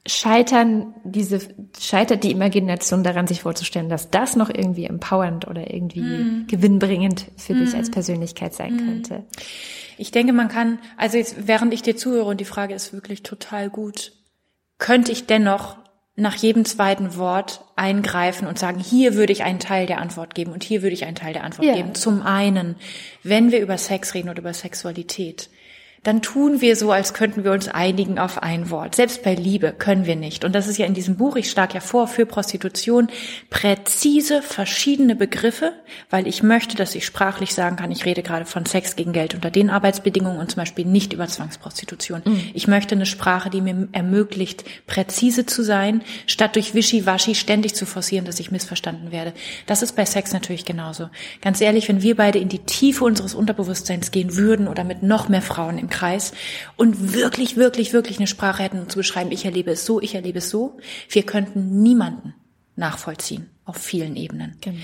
scheitern 0.07 0.95
diese, 1.03 1.41
scheitert 1.79 2.23
die 2.23 2.31
Imagination 2.31 3.03
daran, 3.03 3.27
sich 3.27 3.43
vorzustellen, 3.43 3.89
dass 3.89 4.11
das 4.11 4.37
noch 4.37 4.49
irgendwie 4.49 4.85
empowernd 4.85 5.49
oder 5.49 5.75
irgendwie 5.75 6.03
mhm. 6.03 6.47
gewinnbringend 6.47 7.27
für 7.37 7.55
dich 7.55 7.75
als 7.75 7.89
mhm. 7.89 7.93
Persönlichkeit 7.93 8.55
sein 8.55 8.75
mhm. 8.75 8.79
könnte. 8.79 9.25
Ich 9.99 10.13
denke, 10.13 10.33
man 10.33 10.49
kann, 10.49 10.79
also 10.97 11.19
jetzt, 11.19 11.49
während 11.49 11.75
ich 11.75 11.83
dir 11.83 11.97
zuhöre 11.97 12.27
und 12.27 12.41
die 12.41 12.45
Frage 12.45 12.75
ist 12.75 12.93
wirklich 12.93 13.25
total 13.25 13.71
gut, 13.71 14.13
könnte 14.79 15.11
ich 15.11 15.27
dennoch 15.27 15.79
nach 16.17 16.37
jedem 16.37 16.65
zweiten 16.65 17.17
Wort 17.17 17.65
eingreifen 17.75 18.47
und 18.47 18.59
sagen, 18.59 18.79
hier 18.79 19.15
würde 19.15 19.33
ich 19.33 19.43
einen 19.43 19.59
Teil 19.59 19.87
der 19.87 20.01
Antwort 20.01 20.35
geben 20.35 20.53
und 20.53 20.63
hier 20.63 20.83
würde 20.83 20.95
ich 20.95 21.05
einen 21.05 21.17
Teil 21.17 21.33
der 21.33 21.43
Antwort 21.43 21.67
ja. 21.67 21.75
geben. 21.75 21.95
Zum 21.95 22.23
einen, 22.23 22.77
wenn 23.25 23.51
wir 23.51 23.61
über 23.61 23.79
Sex 23.79 24.15
reden 24.15 24.29
oder 24.29 24.39
über 24.41 24.55
Sexualität, 24.55 25.51
dann 26.05 26.21
tun 26.21 26.61
wir 26.61 26.77
so, 26.77 26.93
als 26.93 27.15
könnten 27.15 27.45
wir 27.45 27.53
uns 27.53 27.67
einigen 27.67 28.19
auf 28.19 28.43
ein 28.43 28.71
Wort. 28.71 28.95
Selbst 28.95 29.23
bei 29.23 29.35
Liebe 29.35 29.73
können 29.73 30.05
wir 30.05 30.17
nicht. 30.17 30.45
Und 30.45 30.55
das 30.55 30.69
ist 30.69 30.77
ja 30.77 30.85
in 30.85 30.93
diesem 30.93 31.17
Buch, 31.17 31.37
ich 31.37 31.51
schlage 31.51 31.75
ja 31.75 31.81
vor, 31.81 32.09
für 32.09 32.27
Prostitution 32.27 33.09
präzise 33.49 34.43
verschiedene 34.43 35.17
Begriffe, 35.17 35.73
weil 36.11 36.27
ich 36.27 36.43
möchte, 36.43 36.77
dass 36.77 36.95
ich 36.95 37.07
sprachlich 37.07 37.55
sagen 37.55 37.77
kann, 37.77 37.91
ich 37.91 38.05
rede 38.05 38.23
gerade 38.23 38.45
von 38.45 38.67
Sex 38.67 38.97
gegen 38.97 39.15
Geld 39.15 39.35
unter 39.35 39.51
den 39.51 39.71
Arbeitsbedingungen 39.71 40.39
und 40.39 40.51
zum 40.51 40.61
Beispiel 40.61 40.85
nicht 40.85 41.15
über 41.15 41.27
Zwangsprostitution. 41.27 42.21
Mhm. 42.25 42.51
Ich 42.53 42.69
möchte 42.69 42.95
eine 42.95 43.07
Sprache, 43.07 43.49
die 43.49 43.63
mir 43.63 43.89
ermöglicht, 43.93 44.65
präzise 44.87 45.47
zu 45.47 45.63
sein, 45.63 46.03
statt 46.27 46.57
durch 46.57 46.75
Wischiwaschi 46.75 47.35
ständig 47.35 47.75
zu 47.75 47.87
forcieren, 47.87 48.27
dass 48.27 48.41
ich 48.41 48.51
missverstanden 48.51 49.11
werde. 49.11 49.33
Das 49.67 49.81
ist 49.81 49.97
bei 49.97 50.05
Sex 50.05 50.35
natürlich 50.35 50.67
genauso. 50.67 51.09
Ganz 51.41 51.63
ehrlich, 51.63 51.89
wenn 51.89 52.03
wir 52.03 52.15
beide 52.15 52.39
in 52.39 52.51
die 52.51 52.59
Tiefe 52.59 53.05
unseres 53.05 53.35
Unterbewusstseins 53.35 54.11
gehen 54.11 54.37
würden 54.37 54.69
oder 54.69 54.85
mit 54.85 55.03
noch 55.03 55.31
mehr 55.31 55.41
Frauen 55.41 55.79
im 55.79 55.89
Kreis 55.95 56.33
und 56.77 57.15
wirklich, 57.15 57.57
wirklich, 57.57 57.93
wirklich 57.93 58.19
eine 58.19 58.27
Sprache 58.27 58.63
hätten, 58.63 58.81
um 58.81 58.89
zu 58.89 58.99
beschreiben, 58.99 59.31
ich 59.31 59.45
erlebe 59.45 59.71
es 59.71 59.87
so, 59.87 60.01
ich 60.01 60.15
erlebe 60.15 60.39
es 60.39 60.51
so, 60.51 60.77
wir 61.09 61.23
könnten 61.23 61.83
niemanden 61.83 62.35
nachvollziehen 62.77 63.49
auf 63.65 63.77
vielen 63.77 64.17
Ebenen. 64.17 64.57
Genau. 64.61 64.77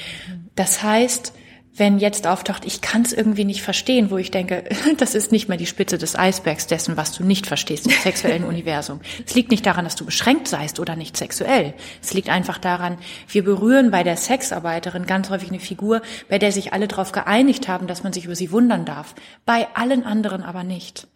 Das 0.55 0.83
heißt, 0.83 1.33
wenn 1.77 1.99
jetzt 1.99 2.27
auftaucht, 2.27 2.65
ich 2.65 2.81
kann 2.81 3.03
es 3.03 3.13
irgendwie 3.13 3.45
nicht 3.45 3.63
verstehen, 3.63 4.11
wo 4.11 4.19
ich 4.19 4.31
denke, 4.31 4.65
das 4.99 5.15
ist 5.15 5.33
nicht 5.33 5.49
mehr 5.49 5.59
die 5.59 5.67
Spitze 5.67 5.99
des 5.99 6.17
Eisbergs 6.17 6.67
dessen, 6.67 6.97
was 6.97 7.13
du 7.13 7.25
nicht 7.25 7.47
verstehst 7.47 7.87
im 7.87 7.93
sexuellen 7.93 8.45
Universum. 8.51 9.01
Es 9.25 9.35
liegt 9.35 9.51
nicht 9.51 9.65
daran, 9.65 9.85
dass 9.85 9.97
du 9.97 10.05
beschränkt 10.05 10.49
seist 10.49 10.81
oder 10.81 10.97
nicht 10.97 11.17
sexuell. 11.17 11.75
Es 12.03 12.13
liegt 12.13 12.29
einfach 12.29 12.59
daran, 12.59 12.99
wir 13.29 13.45
berühren 13.45 13.91
bei 13.91 14.03
der 14.03 14.17
Sexarbeiterin 14.17 15.07
ganz 15.07 15.31
häufig 15.31 15.51
eine 15.51 15.61
Figur, 15.61 16.03
bei 16.29 16.39
der 16.39 16.53
sich 16.53 16.73
alle 16.73 16.89
darauf 16.89 17.13
geeinigt 17.13 17.69
haben, 17.69 17.87
dass 17.87 18.03
man 18.03 18.13
sich 18.13 18.25
über 18.25 18.37
sie 18.37 18.51
wundern 18.51 18.85
darf. 18.85 19.15
Bei 19.47 19.69
allen 19.75 20.05
anderen 20.05 20.43
aber 20.43 20.65
nicht. 20.65 21.07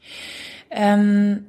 Ähm, 0.70 1.46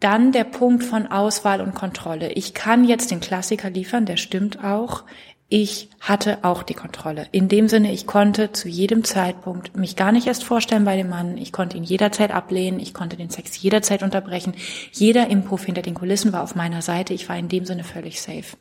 dann 0.00 0.30
der 0.30 0.44
Punkt 0.44 0.84
von 0.84 1.08
Auswahl 1.08 1.60
und 1.60 1.74
Kontrolle. 1.74 2.32
Ich 2.32 2.54
kann 2.54 2.84
jetzt 2.84 3.10
den 3.10 3.20
Klassiker 3.20 3.68
liefern, 3.68 4.06
der 4.06 4.16
stimmt 4.16 4.62
auch 4.62 5.04
ich 5.50 5.88
hatte 6.00 6.38
auch 6.42 6.62
die 6.62 6.74
Kontrolle. 6.74 7.26
In 7.32 7.48
dem 7.48 7.68
Sinne, 7.68 7.90
ich 7.90 8.06
konnte 8.06 8.52
zu 8.52 8.68
jedem 8.68 9.02
Zeitpunkt 9.02 9.74
mich 9.76 9.96
gar 9.96 10.12
nicht 10.12 10.26
erst 10.26 10.44
vorstellen 10.44 10.84
bei 10.84 10.96
dem 10.96 11.08
Mann. 11.08 11.38
Ich 11.38 11.52
konnte 11.52 11.78
ihn 11.78 11.84
jederzeit 11.84 12.32
ablehnen. 12.32 12.80
Ich 12.80 12.92
konnte 12.92 13.16
den 13.16 13.30
Sex 13.30 13.60
jederzeit 13.62 14.02
unterbrechen. 14.02 14.52
Jeder 14.92 15.28
Impuff 15.28 15.64
hinter 15.64 15.80
den 15.80 15.94
Kulissen 15.94 16.34
war 16.34 16.42
auf 16.42 16.54
meiner 16.54 16.82
Seite. 16.82 17.14
Ich 17.14 17.30
war 17.30 17.38
in 17.38 17.48
dem 17.48 17.64
Sinne 17.64 17.82
völlig 17.82 18.20
safe. 18.20 18.58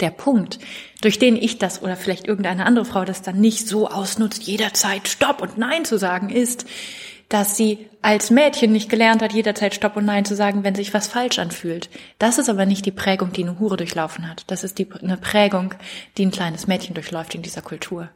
Der 0.00 0.08
Punkt, 0.08 0.58
durch 1.02 1.18
den 1.18 1.36
ich 1.36 1.58
das 1.58 1.82
oder 1.82 1.96
vielleicht 1.96 2.26
irgendeine 2.26 2.64
andere 2.64 2.86
Frau 2.86 3.04
das 3.04 3.20
dann 3.20 3.38
nicht 3.38 3.68
so 3.68 3.88
ausnutzt, 3.88 4.42
jederzeit 4.44 5.08
Stopp 5.08 5.42
und 5.42 5.58
Nein 5.58 5.84
zu 5.84 5.98
sagen, 5.98 6.30
ist, 6.30 6.64
dass 7.32 7.56
sie 7.56 7.88
als 8.02 8.30
Mädchen 8.30 8.72
nicht 8.72 8.90
gelernt 8.90 9.22
hat, 9.22 9.32
jederzeit 9.32 9.74
Stopp 9.74 9.96
und 9.96 10.04
Nein 10.04 10.26
zu 10.26 10.36
sagen, 10.36 10.64
wenn 10.64 10.74
sich 10.74 10.92
was 10.92 11.06
falsch 11.06 11.38
anfühlt. 11.38 11.88
Das 12.18 12.36
ist 12.36 12.50
aber 12.50 12.66
nicht 12.66 12.84
die 12.84 12.90
Prägung, 12.90 13.32
die 13.32 13.42
eine 13.42 13.58
Hure 13.58 13.78
durchlaufen 13.78 14.28
hat. 14.28 14.44
Das 14.48 14.64
ist 14.64 14.78
die, 14.78 14.86
eine 14.92 15.16
Prägung, 15.16 15.74
die 16.18 16.26
ein 16.26 16.30
kleines 16.30 16.66
Mädchen 16.66 16.94
durchläuft 16.94 17.34
in 17.34 17.40
dieser 17.40 17.62
Kultur. 17.62 18.10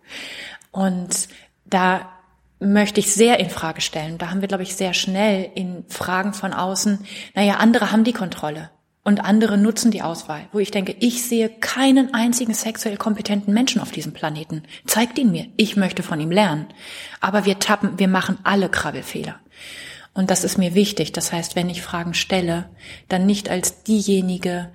Und 0.71 1.29
da 1.65 2.11
möchte 2.59 3.01
ich 3.01 3.13
sehr 3.13 3.41
in 3.41 3.49
Frage 3.49 3.81
stellen. 3.81 4.19
Da 4.19 4.31
haben 4.31 4.43
wir, 4.43 4.49
glaube 4.49 4.65
ich, 4.65 4.77
sehr 4.77 4.93
schnell 4.93 5.51
in 5.55 5.85
Fragen 5.89 6.35
von 6.35 6.53
außen, 6.53 7.07
naja, 7.35 7.55
andere 7.55 7.93
haben 7.93 8.05
die 8.05 8.13
Kontrolle 8.13 8.71
und 9.07 9.21
andere 9.21 9.57
nutzen 9.57 9.93
die 9.93 10.03
Auswahl, 10.03 10.49
wo 10.51 10.59
ich 10.59 10.73
denke, 10.73 10.97
ich 10.99 11.23
sehe 11.23 11.49
keinen 11.49 12.13
einzigen 12.13 12.55
sexuell 12.55 12.97
kompetenten 12.97 13.55
Menschen 13.55 13.81
auf 13.81 13.93
diesem 13.93 14.13
Planeten. 14.13 14.65
Zeigt 14.85 15.17
ihn 15.17 15.31
mir. 15.31 15.47
Ich 15.57 15.77
möchte 15.77 16.03
von 16.03 16.19
ihm 16.19 16.33
lernen. 16.33 16.67
Aber 17.21 17.45
wir 17.45 17.61
tappen, 17.61 18.01
wir 18.01 18.09
machen 18.09 18.39
alle 18.43 18.69
Krabbelfehler. 18.69 19.39
Und 20.13 20.29
das 20.31 20.43
ist 20.43 20.59
mir 20.59 20.75
wichtig. 20.75 21.13
Das 21.13 21.33
heißt, 21.33 21.55
wenn 21.55 21.71
ich 21.71 21.83
Fragen 21.83 22.15
stelle, 22.15 22.69
dann 23.09 23.27
nicht 23.27 23.49
als 23.49 23.85
diejenige, 23.85 24.73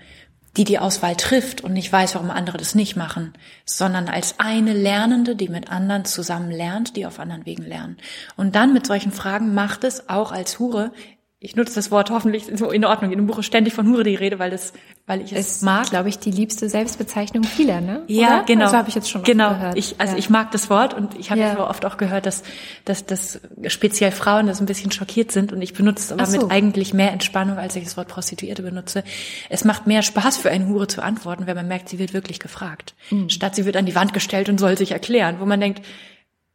die 0.56 0.64
die 0.64 0.80
Auswahl 0.80 1.18
trifft 1.18 1.60
und 1.60 1.74
nicht 1.74 1.92
weiß, 1.92 2.16
warum 2.16 2.32
andere 2.32 2.58
das 2.58 2.74
nicht 2.74 2.96
machen, 2.96 3.34
sondern 3.66 4.08
als 4.08 4.36
eine 4.38 4.72
Lernende, 4.72 5.36
die 5.36 5.50
mit 5.50 5.70
anderen 5.70 6.06
zusammen 6.06 6.52
lernt, 6.52 6.96
die 6.96 7.06
auf 7.06 7.20
anderen 7.20 7.46
Wegen 7.46 7.64
lernen. 7.64 7.98
Und 8.38 8.56
dann 8.56 8.72
mit 8.72 8.88
solchen 8.88 9.12
Fragen 9.12 9.54
macht 9.54 9.84
es 9.84 10.08
auch 10.08 10.32
als 10.32 10.58
Hure 10.58 10.94
ich 11.44 11.56
nutze 11.56 11.74
das 11.74 11.90
Wort 11.90 12.12
hoffentlich 12.12 12.46
so 12.54 12.70
in 12.70 12.86
Ordnung. 12.86 13.12
In 13.12 13.18
dem 13.18 13.26
Buch 13.26 13.40
ist 13.40 13.48
ständig 13.48 13.74
von 13.74 13.88
Hure 13.88 14.04
die 14.04 14.14
Rede, 14.14 14.38
weil 14.38 14.52
das, 14.52 14.74
weil 15.08 15.22
ich 15.22 15.34
es, 15.34 15.56
es 15.56 15.62
mag. 15.64 15.90
glaube 15.90 16.08
ich, 16.08 16.20
die 16.20 16.30
liebste 16.30 16.70
Selbstbezeichnung 16.70 17.44
vieler, 17.44 17.82
ne? 17.82 18.04
Ja, 18.06 18.28
Oder? 18.28 18.44
genau. 18.44 18.66
Das 18.66 18.74
habe 18.74 18.90
ich 18.90 18.94
jetzt 18.94 19.10
schon 19.10 19.24
genau. 19.24 19.50
gehört. 19.50 19.76
Ich, 19.76 19.96
also 20.00 20.14
ja. 20.14 20.20
ich 20.20 20.30
mag 20.30 20.52
das 20.52 20.70
Wort 20.70 20.94
und 20.94 21.18
ich 21.18 21.32
habe 21.32 21.40
Ja. 21.42 21.54
ja. 21.54 21.68
oft 21.68 21.84
auch 21.84 21.98
gehört, 21.98 22.28
dass, 22.28 22.44
dass, 22.86 23.08
dass 23.08 23.42
speziell 23.66 24.12
Frauen 24.12 24.46
das 24.46 24.60
ein 24.60 24.68
bisschen 24.68 24.92
schockiert 24.92 25.32
sind 25.32 25.52
und 25.52 25.64
ich 25.64 25.74
benutze 25.74 26.04
es 26.04 26.12
aber 26.12 26.28
so. 26.28 26.42
mit 26.44 26.52
eigentlich 26.52 26.94
mehr 26.94 27.12
Entspannung, 27.12 27.58
als 27.58 27.76
ich 27.76 27.86
das 27.86 27.98
Wort 27.98 28.08
Prostituierte 28.10 28.62
benutze. 28.62 29.04
Es 29.50 29.66
macht 29.66 29.88
mehr 29.88 30.04
Spaß 30.04 30.38
für 30.38 30.52
eine 30.52 30.68
Hure 30.68 30.86
zu 30.86 31.02
antworten, 31.02 31.48
wenn 31.48 31.56
man 31.56 31.68
merkt, 31.68 31.90
sie 31.90 31.98
wird 31.98 32.14
wirklich 32.14 32.40
gefragt. 32.40 32.94
Mhm. 33.10 33.30
Statt 33.30 33.56
sie 33.56 33.66
wird 33.66 33.78
an 33.78 33.88
die 33.88 33.96
Wand 33.96 34.14
gestellt 34.14 34.48
und 34.48 34.60
soll 34.60 34.78
sich 34.78 34.92
erklären, 34.92 35.38
wo 35.40 35.48
man 35.48 35.60
denkt, 35.60 35.84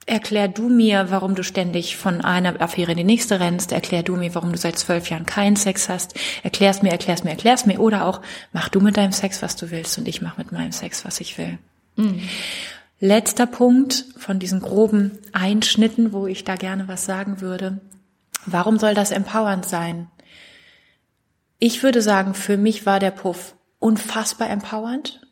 Erklär 0.08 0.46
du 0.46 0.68
mir, 0.68 1.10
warum 1.10 1.34
du 1.34 1.42
ständig 1.42 1.96
von 1.96 2.20
einer 2.20 2.60
Affäre 2.60 2.92
in 2.92 2.98
die 2.98 3.04
nächste 3.04 3.40
rennst. 3.40 3.72
Erklär 3.72 4.04
du 4.04 4.14
mir, 4.14 4.34
warum 4.36 4.52
du 4.52 4.58
seit 4.58 4.78
zwölf 4.78 5.10
Jahren 5.10 5.26
keinen 5.26 5.56
Sex 5.56 5.88
hast. 5.88 6.14
Erklär's 6.44 6.80
mir, 6.80 6.92
erklär's 6.92 7.24
mir, 7.24 7.30
erklär's 7.30 7.66
mir. 7.66 7.80
Oder 7.80 8.06
auch, 8.06 8.20
mach 8.52 8.68
du 8.68 8.80
mit 8.80 8.96
deinem 8.96 9.10
Sex, 9.10 9.42
was 9.42 9.56
du 9.56 9.72
willst 9.72 9.98
und 9.98 10.06
ich 10.06 10.22
mach 10.22 10.38
mit 10.38 10.52
meinem 10.52 10.70
Sex, 10.70 11.04
was 11.04 11.20
ich 11.20 11.38
will. 11.38 11.58
Letzter 13.00 13.46
Punkt 13.46 14.04
von 14.16 14.38
diesen 14.38 14.60
groben 14.60 15.18
Einschnitten, 15.32 16.12
wo 16.12 16.26
ich 16.26 16.44
da 16.44 16.54
gerne 16.54 16.86
was 16.86 17.04
sagen 17.04 17.40
würde. 17.40 17.80
Warum 18.46 18.78
soll 18.78 18.94
das 18.94 19.10
empowernd 19.10 19.66
sein? 19.66 20.06
Ich 21.58 21.82
würde 21.82 22.00
sagen, 22.00 22.34
für 22.34 22.56
mich 22.56 22.86
war 22.86 23.00
der 23.00 23.10
Puff 23.10 23.56
unfassbar 23.80 24.50
empowernd. 24.50 25.25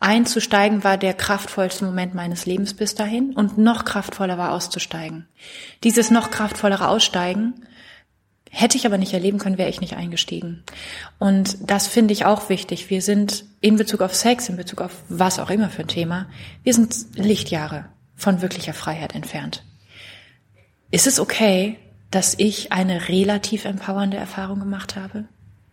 Einzusteigen 0.00 0.82
war 0.82 0.96
der 0.96 1.12
kraftvollste 1.12 1.84
Moment 1.84 2.14
meines 2.14 2.46
Lebens 2.46 2.72
bis 2.72 2.94
dahin 2.94 3.34
und 3.34 3.58
noch 3.58 3.84
kraftvoller 3.84 4.38
war 4.38 4.52
auszusteigen. 4.52 5.28
Dieses 5.84 6.10
noch 6.10 6.30
kraftvollere 6.30 6.88
Aussteigen 6.88 7.66
hätte 8.50 8.78
ich 8.78 8.86
aber 8.86 8.96
nicht 8.96 9.12
erleben 9.12 9.38
können, 9.38 9.58
wäre 9.58 9.68
ich 9.68 9.82
nicht 9.82 9.96
eingestiegen. 9.96 10.64
Und 11.18 11.58
das 11.70 11.86
finde 11.86 12.14
ich 12.14 12.24
auch 12.24 12.48
wichtig. 12.48 12.88
Wir 12.88 13.02
sind 13.02 13.44
in 13.60 13.76
Bezug 13.76 14.00
auf 14.00 14.14
Sex, 14.14 14.48
in 14.48 14.56
Bezug 14.56 14.80
auf 14.80 15.02
was 15.10 15.38
auch 15.38 15.50
immer 15.50 15.68
für 15.68 15.82
ein 15.82 15.88
Thema, 15.88 16.26
wir 16.64 16.72
sind 16.72 16.96
Lichtjahre 17.14 17.84
von 18.16 18.40
wirklicher 18.40 18.74
Freiheit 18.74 19.14
entfernt. 19.14 19.64
Ist 20.90 21.06
es 21.06 21.20
okay, 21.20 21.76
dass 22.10 22.34
ich 22.38 22.72
eine 22.72 23.08
relativ 23.08 23.66
empowernde 23.66 24.16
Erfahrung 24.16 24.58
gemacht 24.60 24.96
habe? 24.96 25.26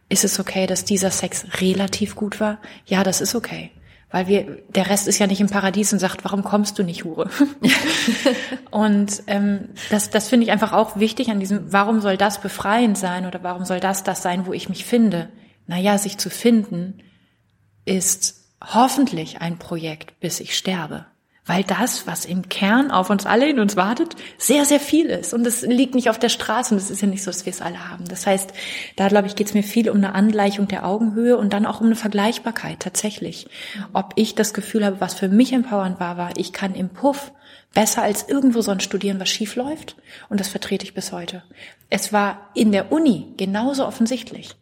Ist 0.10 0.26
es 0.26 0.40
okay, 0.40 0.68
dass 0.68 0.86
dieser 0.86 1.12
Sex 1.12 1.46
relativ 1.62 2.16
gut 2.16 2.40
war? 2.42 2.60
Ja, 2.86 3.04
das 3.04 3.22
ist 3.22 3.34
okay. 3.34 3.72
Weil 4.10 4.28
wir, 4.28 4.64
der 4.70 4.90
Rest 4.90 5.08
ist 5.08 5.20
ja 5.20 5.28
nicht 5.28 5.42
im 5.42 5.50
Paradies 5.50 5.92
und 5.92 6.00
sagt, 6.00 6.24
warum 6.24 6.44
kommst 6.44 6.80
du 6.80 6.84
nicht, 6.84 7.04
Hure? 7.04 7.30
und 8.72 9.24
ähm, 9.28 9.70
das, 9.90 10.10
das 10.10 10.30
finde 10.30 10.46
ich 10.46 10.52
einfach 10.52 10.72
auch 10.72 10.98
wichtig 10.98 11.30
an 11.30 11.42
diesem, 11.42 11.74
warum 11.74 12.00
soll 12.00 12.16
das 12.16 12.40
befreiend 12.40 12.98
sein 12.98 13.26
oder 13.26 13.44
warum 13.44 13.66
soll 13.66 13.82
das 13.82 14.04
das 14.04 14.22
sein, 14.22 14.46
wo 14.46 14.54
ich 14.54 14.70
mich 14.70 14.86
finde? 14.86 15.30
Naja, 15.66 15.98
sich 15.98 16.18
zu 16.18 16.30
finden 16.30 17.02
ist 17.84 18.46
hoffentlich 18.64 19.42
ein 19.42 19.60
Projekt, 19.60 20.20
bis 20.22 20.40
ich 20.40 20.58
sterbe. 20.58 21.06
Weil 21.48 21.64
das, 21.64 22.06
was 22.06 22.26
im 22.26 22.50
Kern 22.50 22.92
auf 22.92 23.10
uns 23.10 23.26
alle 23.26 23.50
in 23.50 23.60
uns 23.60 23.76
wartet, 23.76 24.16
sehr, 24.38 24.66
sehr 24.66 24.80
viel 24.80 25.08
ist. 25.08 25.34
Und 25.34 25.48
es 25.48 25.62
liegt 25.62 25.96
nicht 25.96 26.10
auf 26.10 26.20
der 26.20 26.30
Straße 26.30 26.74
und 26.74 26.80
es 26.80 26.92
ist 26.92 27.02
ja 27.02 27.08
nicht 27.08 27.24
so, 27.24 27.32
dass 27.32 27.46
wir 27.46 27.52
es 27.52 27.62
alle 27.62 27.90
haben. 27.90 28.06
Das 28.06 28.28
heißt, 28.28 28.52
da 28.98 29.08
glaube 29.08 29.28
ich, 29.28 29.36
geht 29.36 29.48
es 29.48 29.54
mir 29.54 29.64
viel 29.64 29.90
um 29.90 29.98
eine 29.98 30.14
Angleichung 30.14 30.68
der 30.68 30.86
Augenhöhe 30.86 31.38
und 31.38 31.54
dann 31.54 31.66
auch 31.66 31.80
um 31.80 31.88
eine 31.88 31.96
Vergleichbarkeit 31.96 32.82
tatsächlich. 32.82 33.48
Ob 33.94 34.14
ich 34.16 34.36
das 34.36 34.54
Gefühl 34.54 34.86
habe, 34.86 35.00
was 35.00 35.14
für 35.14 35.30
mich 35.30 35.54
empowernd 35.54 36.00
war, 36.00 36.18
war, 36.18 36.32
ich 36.36 36.54
kann 36.54 36.76
im 36.76 36.90
Puff 36.90 37.32
besser 37.74 38.02
als 38.02 38.28
irgendwo 38.28 38.62
sonst 38.62 38.84
studieren, 38.84 39.20
was 39.20 39.30
schief 39.30 39.56
läuft. 39.56 39.96
Und 40.30 40.40
das 40.40 40.48
vertrete 40.48 40.86
ich 40.86 40.94
bis 40.94 41.12
heute. 41.12 41.44
Es 41.90 42.12
war 42.12 42.50
in 42.54 42.72
der 42.72 42.92
Uni 42.92 43.34
genauso 43.38 43.86
offensichtlich. 43.86 44.56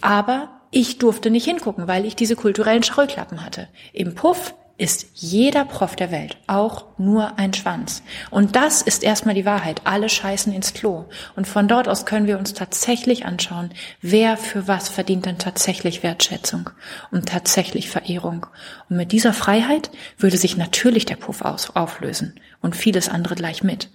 Aber 0.00 0.60
ich 0.70 0.98
durfte 0.98 1.30
nicht 1.30 1.44
hingucken, 1.44 1.88
weil 1.88 2.04
ich 2.04 2.16
diese 2.16 2.36
kulturellen 2.36 2.82
Scheuklappen 2.82 3.44
hatte. 3.44 3.68
Im 3.92 4.14
Puff 4.14 4.54
ist 4.78 5.06
jeder 5.14 5.64
Prof 5.64 5.96
der 5.96 6.10
Welt 6.10 6.36
auch 6.46 6.84
nur 6.98 7.38
ein 7.38 7.54
Schwanz. 7.54 8.02
Und 8.30 8.56
das 8.56 8.82
ist 8.82 9.02
erstmal 9.02 9.34
die 9.34 9.46
Wahrheit. 9.46 9.82
Alle 9.84 10.08
scheißen 10.08 10.52
ins 10.52 10.74
Klo. 10.74 11.06
Und 11.34 11.46
von 11.46 11.66
dort 11.66 11.88
aus 11.88 12.04
können 12.04 12.26
wir 12.26 12.38
uns 12.38 12.52
tatsächlich 12.52 13.24
anschauen, 13.24 13.70
wer 14.02 14.36
für 14.36 14.68
was 14.68 14.88
verdient 14.88 15.24
denn 15.24 15.38
tatsächlich 15.38 16.02
Wertschätzung 16.02 16.70
und 17.10 17.28
tatsächlich 17.28 17.88
Verehrung. 17.88 18.46
Und 18.90 18.96
mit 18.96 19.12
dieser 19.12 19.32
Freiheit 19.32 19.90
würde 20.18 20.36
sich 20.36 20.56
natürlich 20.56 21.06
der 21.06 21.16
Puff 21.16 21.42
auflösen 21.42 22.38
und 22.60 22.76
vieles 22.76 23.08
andere 23.08 23.34
gleich 23.34 23.62
mit. 23.62 23.90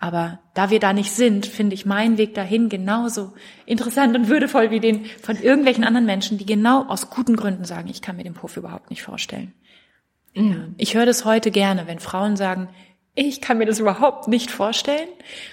Aber 0.00 0.38
da 0.54 0.70
wir 0.70 0.78
da 0.78 0.92
nicht 0.92 1.10
sind, 1.10 1.46
finde 1.46 1.74
ich 1.74 1.84
meinen 1.84 2.18
Weg 2.18 2.34
dahin 2.34 2.68
genauso 2.68 3.32
interessant 3.66 4.16
und 4.16 4.28
würdevoll 4.28 4.70
wie 4.70 4.78
den 4.78 5.06
von 5.06 5.36
irgendwelchen 5.36 5.82
anderen 5.82 6.06
Menschen, 6.06 6.38
die 6.38 6.46
genau 6.46 6.86
aus 6.86 7.10
guten 7.10 7.34
Gründen 7.34 7.64
sagen, 7.64 7.88
ich 7.88 8.00
kann 8.00 8.16
mir 8.16 8.22
den 8.22 8.34
Puff 8.34 8.56
überhaupt 8.56 8.90
nicht 8.90 9.02
vorstellen. 9.02 9.54
Ja. 10.38 10.56
Ich 10.76 10.94
höre 10.94 11.06
das 11.06 11.24
heute 11.24 11.50
gerne, 11.50 11.86
wenn 11.86 11.98
Frauen 11.98 12.36
sagen, 12.36 12.68
ich 13.20 13.40
kann 13.40 13.58
mir 13.58 13.66
das 13.66 13.80
überhaupt 13.80 14.28
nicht 14.28 14.52
vorstellen. 14.52 15.08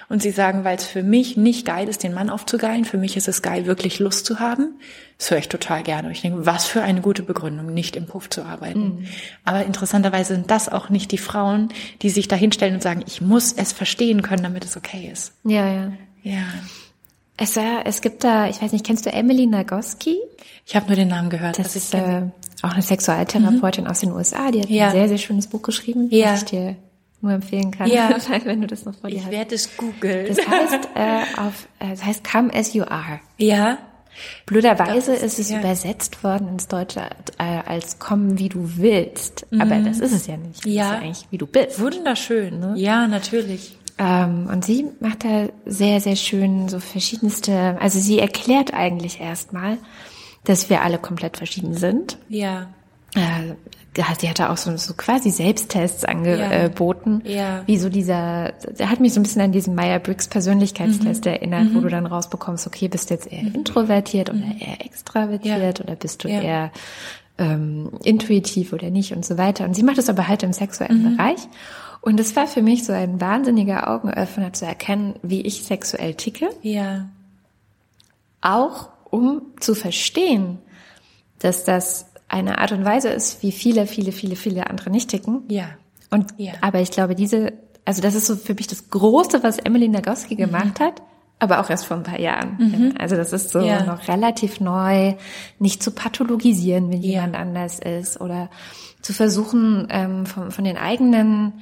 Und 0.08 0.21
sie 0.21 0.30
sagen, 0.30 0.63
weil 0.63 0.78
es 0.78 0.86
für 0.86 1.02
mich 1.02 1.36
nicht 1.36 1.65
geil 1.65 1.89
ist, 1.89 2.04
den 2.04 2.13
Mann 2.13 2.30
aufzugeilen. 2.30 2.86
Für 2.86 3.00
mich 3.00 3.17
ist 3.17 3.28
es 3.28 3.41
geil, 3.41 3.65
wirklich 3.65 3.98
Lust 3.98 4.28
zu 4.28 4.39
haben. 4.39 4.80
Das 5.17 5.32
höre 5.32 5.39
ich 5.39 5.50
total 5.50 5.82
gerne. 5.82 6.10
Und 6.10 6.12
ich 6.13 6.21
denke, 6.21 6.45
was 6.45 6.67
für 6.67 6.84
eine 6.84 7.02
gute 7.02 7.24
Begründung, 7.24 7.74
nicht 7.74 7.95
im 7.95 8.06
Puff 8.06 8.30
zu 8.30 8.43
arbeiten. 8.43 8.80
Mhm. 8.80 9.08
Aber 9.45 9.65
interessanterweise 9.65 10.36
sind 10.36 10.52
das 10.52 10.69
auch 10.69 10.89
nicht 10.89 11.12
die 11.12 11.17
Frauen, 11.17 11.69
die 12.04 12.12
sich 12.12 12.28
da 12.28 12.36
hinstellen 12.36 12.76
und 12.76 12.84
sagen, 12.84 13.04
ich 13.08 13.19
muss 13.19 13.52
es 13.54 13.74
verstehen 13.74 14.21
können, 14.21 14.43
damit 14.43 14.63
es 14.63 14.78
okay 14.78 15.10
ist. 15.12 15.34
Ja, 15.43 15.67
ja. 15.67 15.91
Ja. 16.21 16.43
Es, 17.38 17.58
äh, 17.58 17.84
es 17.84 18.02
gibt 18.02 18.24
da, 18.24 18.48
ich 18.48 18.62
weiß 18.62 18.74
nicht, 18.74 18.86
kennst 18.86 19.08
du 19.08 19.12
Emily 19.12 19.48
Nagoski? 19.48 20.17
Ich 20.67 20.76
habe 20.76 20.86
nur 20.86 20.95
den 20.95 21.08
Namen 21.08 21.30
gehört. 21.30 21.58
Das 21.58 21.76
ist 21.76 21.93
äh, 21.95 22.21
auch 22.65 22.73
eine 22.73 22.82
Sexualtherapeutin 22.82 23.86
mhm. 23.86 23.89
aus 23.89 23.99
den 23.99 24.12
USA. 24.12 24.51
Die 24.51 24.62
hat 24.62 24.69
ja. 24.69 24.88
ein 24.88 24.91
sehr, 24.91 25.08
sehr 25.08 25.17
schönes 25.17 25.47
Buch 25.47 25.62
geschrieben, 25.62 26.08
ja. 26.12 26.32
das 26.32 26.43
ich 26.43 26.49
dir 26.49 26.75
nur 27.21 27.34
empfehlen 27.34 27.71
kann, 27.71 27.89
ja. 27.89 28.10
wenn 28.43 28.62
du 28.62 28.67
das 28.67 28.86
noch 28.86 28.95
vor 28.95 29.10
dir 29.10 29.17
ich 29.17 29.21
hast. 29.23 29.32
Ich 29.32 29.38
werde 29.38 29.56
es 29.56 29.78
googeln. 29.78 30.28
Das 30.28 30.47
heißt, 30.47 30.89
äh, 30.95 31.41
auf, 31.41 31.67
äh, 31.80 31.89
das 31.89 32.06
heißt 32.06 32.23
Come 32.30 32.54
as 32.54 32.73
you 32.73 32.84
are. 32.84 33.19
Ja. 33.38 33.78
Blöderweise 34.45 35.13
ist, 35.13 35.23
ist 35.23 35.39
es 35.39 35.49
ja. 35.49 35.60
übersetzt 35.60 36.23
worden 36.23 36.47
ins 36.47 36.67
Deutsche 36.67 37.01
äh, 37.38 37.43
als 37.43 37.99
Komm, 37.99 38.39
wie 38.39 38.47
du 38.47 38.78
willst. 38.78 39.45
Mhm. 39.51 39.62
Aber 39.62 39.78
das 39.80 39.99
ist 39.99 40.13
es 40.13 40.28
ja 40.28 40.38
nicht. 40.38 40.65
Das 40.65 40.71
ja. 40.71 40.84
ist 40.84 40.91
ja 40.91 40.97
eigentlich, 40.99 41.28
wie 41.32 41.38
du 41.38 41.47
bist. 41.47 41.80
Wunderschön. 41.82 42.60
Ne? 42.60 42.73
Ja, 42.78 43.08
natürlich. 43.08 43.78
Ähm, 43.97 44.47
und 44.51 44.65
sie 44.65 44.88
macht 44.99 45.23
da 45.23 45.47
sehr, 45.65 46.01
sehr 46.01 46.15
schön 46.15 46.67
so 46.67 46.80
verschiedenste, 46.80 47.78
also 47.80 47.99
sie 47.99 48.19
erklärt 48.19 48.73
eigentlich 48.73 49.21
erstmal, 49.21 49.78
dass 50.45 50.69
wir 50.69 50.81
alle 50.81 50.97
komplett 50.97 51.38
verschieden 51.38 51.73
sind. 51.75 52.17
Ja. 52.29 52.67
Äh, 53.15 53.53
sie 54.19 54.29
hatte 54.29 54.49
auch 54.49 54.58
so, 54.58 54.75
so 54.77 54.93
quasi 54.93 55.29
Selbsttests 55.31 56.03
angeboten. 56.03 57.21
Ja. 57.25 57.31
ja. 57.34 57.63
Wie 57.65 57.77
so 57.77 57.89
dieser, 57.89 58.51
der 58.77 58.89
hat 58.89 58.99
mich 58.99 59.13
so 59.13 59.19
ein 59.19 59.23
bisschen 59.23 59.41
an 59.41 59.51
diesen 59.53 59.73
Meyer-Briggs 59.75 60.27
Persönlichkeitstest 60.27 61.23
Mhm. 61.25 61.31
erinnert, 61.31 61.73
wo 61.73 61.79
du 61.79 61.88
dann 61.89 62.05
rausbekommst, 62.05 62.67
okay, 62.67 62.88
bist 62.89 63.10
du 63.10 63.13
jetzt 63.13 63.31
eher 63.31 63.43
introvertiert 63.53 64.29
oder 64.29 64.43
eher 64.60 64.86
extravertiert 64.86 65.79
Ja. 65.79 65.84
oder 65.86 65.95
bist 65.95 66.23
du 66.23 66.27
eher 66.27 66.71
ähm, 67.38 67.91
intuitiv 68.03 68.71
oder 68.73 68.89
nicht 68.89 69.13
und 69.13 69.25
so 69.25 69.38
weiter. 69.38 69.65
Und 69.65 69.75
sie 69.75 69.84
macht 69.84 69.97
es 69.97 70.10
aber 70.10 70.27
halt 70.27 70.43
im 70.43 70.53
sexuellen 70.53 71.15
Bereich. 71.17 71.39
Und 72.01 72.19
es 72.19 72.36
war 72.36 72.47
für 72.47 72.62
mich 72.62 72.84
so 72.86 72.93
ein 72.93 73.19
wahnsinniger 73.19 73.89
Augenöffner 73.89 74.53
zu 74.53 74.65
erkennen, 74.65 75.15
wie 75.23 75.41
ich 75.41 75.63
sexuell 75.63 76.13
ticke. 76.13 76.49
Ja. 76.62 77.08
Auch 78.41 78.89
um 79.15 79.41
zu 79.60 79.75
verstehen, 79.75 80.60
dass 81.39 81.63
das 81.63 82.08
eine 82.28 82.58
Art 82.60 82.71
und 82.71 82.84
Weise 82.86 83.10
ist, 83.10 83.41
wie 83.43 83.51
viele, 83.51 83.88
viele, 83.88 84.12
viele, 84.12 84.36
viele 84.36 84.67
andere 84.69 84.89
nicht 84.89 85.10
ticken. 85.10 85.43
Ja. 85.49 85.65
Und 86.12 86.34
Ja. 86.38 86.54
aber 86.62 86.80
ich 86.82 86.91
glaube, 86.91 87.15
diese, 87.15 87.54
also 87.86 88.01
das 88.01 88.15
ist 88.15 88.28
so 88.28 88.36
für 88.36 88.54
mich 88.54 88.67
das 88.67 88.89
Große, 88.89 89.43
was 89.43 89.58
Emily 89.60 89.88
Nagoski 89.88 90.36
gemacht 90.36 90.80
hat, 90.80 91.01
aber 91.39 91.60
auch 91.60 91.69
erst 91.69 91.86
vor 91.86 91.97
ein 91.97 92.04
paar 92.04 92.19
Jahren. 92.19 92.93
Also 92.97 93.15
das 93.15 93.34
ist 93.34 93.49
so 93.51 93.60
Ja. 93.60 93.84
noch 93.84 94.08
relativ 94.08 94.60
neu, 94.60 95.15
nicht 95.60 95.84
zu 95.84 95.91
pathologisieren, 95.91 96.89
wenn 96.91 97.01
Ja. 97.01 97.12
jemand 97.21 97.36
anders 97.36 97.80
ist 97.80 98.19
oder 98.21 98.49
zu 99.01 99.13
versuchen, 99.13 99.88
ähm, 99.91 100.25
von, 100.25 100.51
von 100.51 100.63
den 100.63 100.78
eigenen 100.78 101.62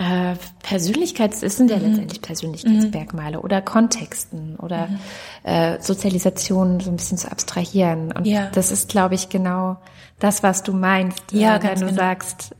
äh, 0.00 0.36
Persönlichkeits, 0.62 1.42
es 1.42 1.58
sind 1.58 1.70
ja 1.70 1.76
mhm. 1.76 1.88
letztendlich 1.88 2.22
Persönlichkeitsmerkmale 2.22 3.36
mhm. 3.36 3.44
oder 3.44 3.60
Kontexten 3.60 4.56
oder 4.56 4.86
mhm. 4.86 4.98
äh, 5.42 5.80
Sozialisation 5.80 6.80
so 6.80 6.90
ein 6.90 6.96
bisschen 6.96 7.18
zu 7.18 7.30
abstrahieren. 7.30 8.10
Und 8.10 8.26
ja. 8.26 8.48
das 8.54 8.72
ist, 8.72 8.88
glaube 8.88 9.14
ich, 9.14 9.28
genau 9.28 9.76
das, 10.18 10.42
was 10.42 10.62
du 10.62 10.72
meinst, 10.72 11.32
ja, 11.32 11.56
äh, 11.56 11.62
wenn 11.62 11.80
du 11.80 11.86
genau. 11.86 11.98
sagst, 11.98 12.54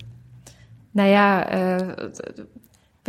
naja, 0.93 1.43
äh, 1.79 2.11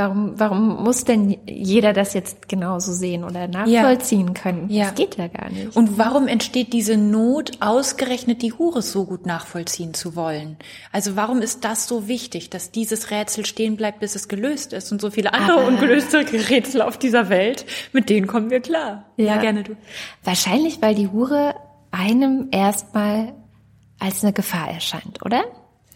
Warum, 0.02 0.40
warum 0.40 0.84
muss 0.84 1.04
denn 1.04 1.38
jeder 1.46 1.94
das 1.94 2.16
jetzt 2.16 2.50
genauso 2.50 2.92
sehen 2.92 3.24
oder 3.24 3.48
nachvollziehen 3.48 4.30
ja. 4.30 4.34
können? 4.34 4.68
Ja. 4.68 4.86
Das 4.86 4.96
geht 4.96 5.16
ja 5.16 5.28
gar 5.28 5.52
nicht. 5.52 5.76
Und 5.76 6.00
warum 6.00 6.28
entsteht 6.28 6.74
diese 6.74 6.98
Not, 6.98 7.52
ausgerechnet 7.60 8.42
die 8.42 8.52
Hure 8.52 8.82
so 8.82 9.06
gut 9.06 9.28
nachvollziehen 9.28 9.94
zu 9.94 10.16
wollen? 10.16 10.58
Also 10.92 11.16
warum 11.16 11.44
ist 11.44 11.64
das 11.66 11.88
so 11.88 12.08
wichtig, 12.08 12.50
dass 12.50 12.72
dieses 12.72 13.12
Rätsel 13.12 13.46
stehen 13.46 13.76
bleibt, 13.76 14.00
bis 14.00 14.16
es 14.16 14.28
gelöst 14.28 14.74
ist 14.74 14.92
und 14.92 15.00
so 15.00 15.12
viele 15.12 15.36
andere 15.36 15.60
Aber 15.60 15.68
ungelöste 15.68 16.18
Rätsel 16.50 16.82
auf 16.82 16.98
dieser 16.98 17.30
Welt, 17.30 17.68
mit 17.94 18.10
denen 18.10 18.26
kommen 18.26 18.50
wir 18.50 18.60
klar. 18.60 19.06
Ja, 19.18 19.26
ja 19.26 19.38
gerne 19.38 19.62
du. 19.62 19.76
Wahrscheinlich, 20.24 20.82
weil 20.82 20.96
die 20.96 21.10
Hure 21.10 21.54
einem 21.92 22.48
erstmal 22.50 23.34
als 24.00 24.24
eine 24.24 24.34
Gefahr 24.34 24.68
erscheint, 24.68 25.24
oder? 25.24 25.44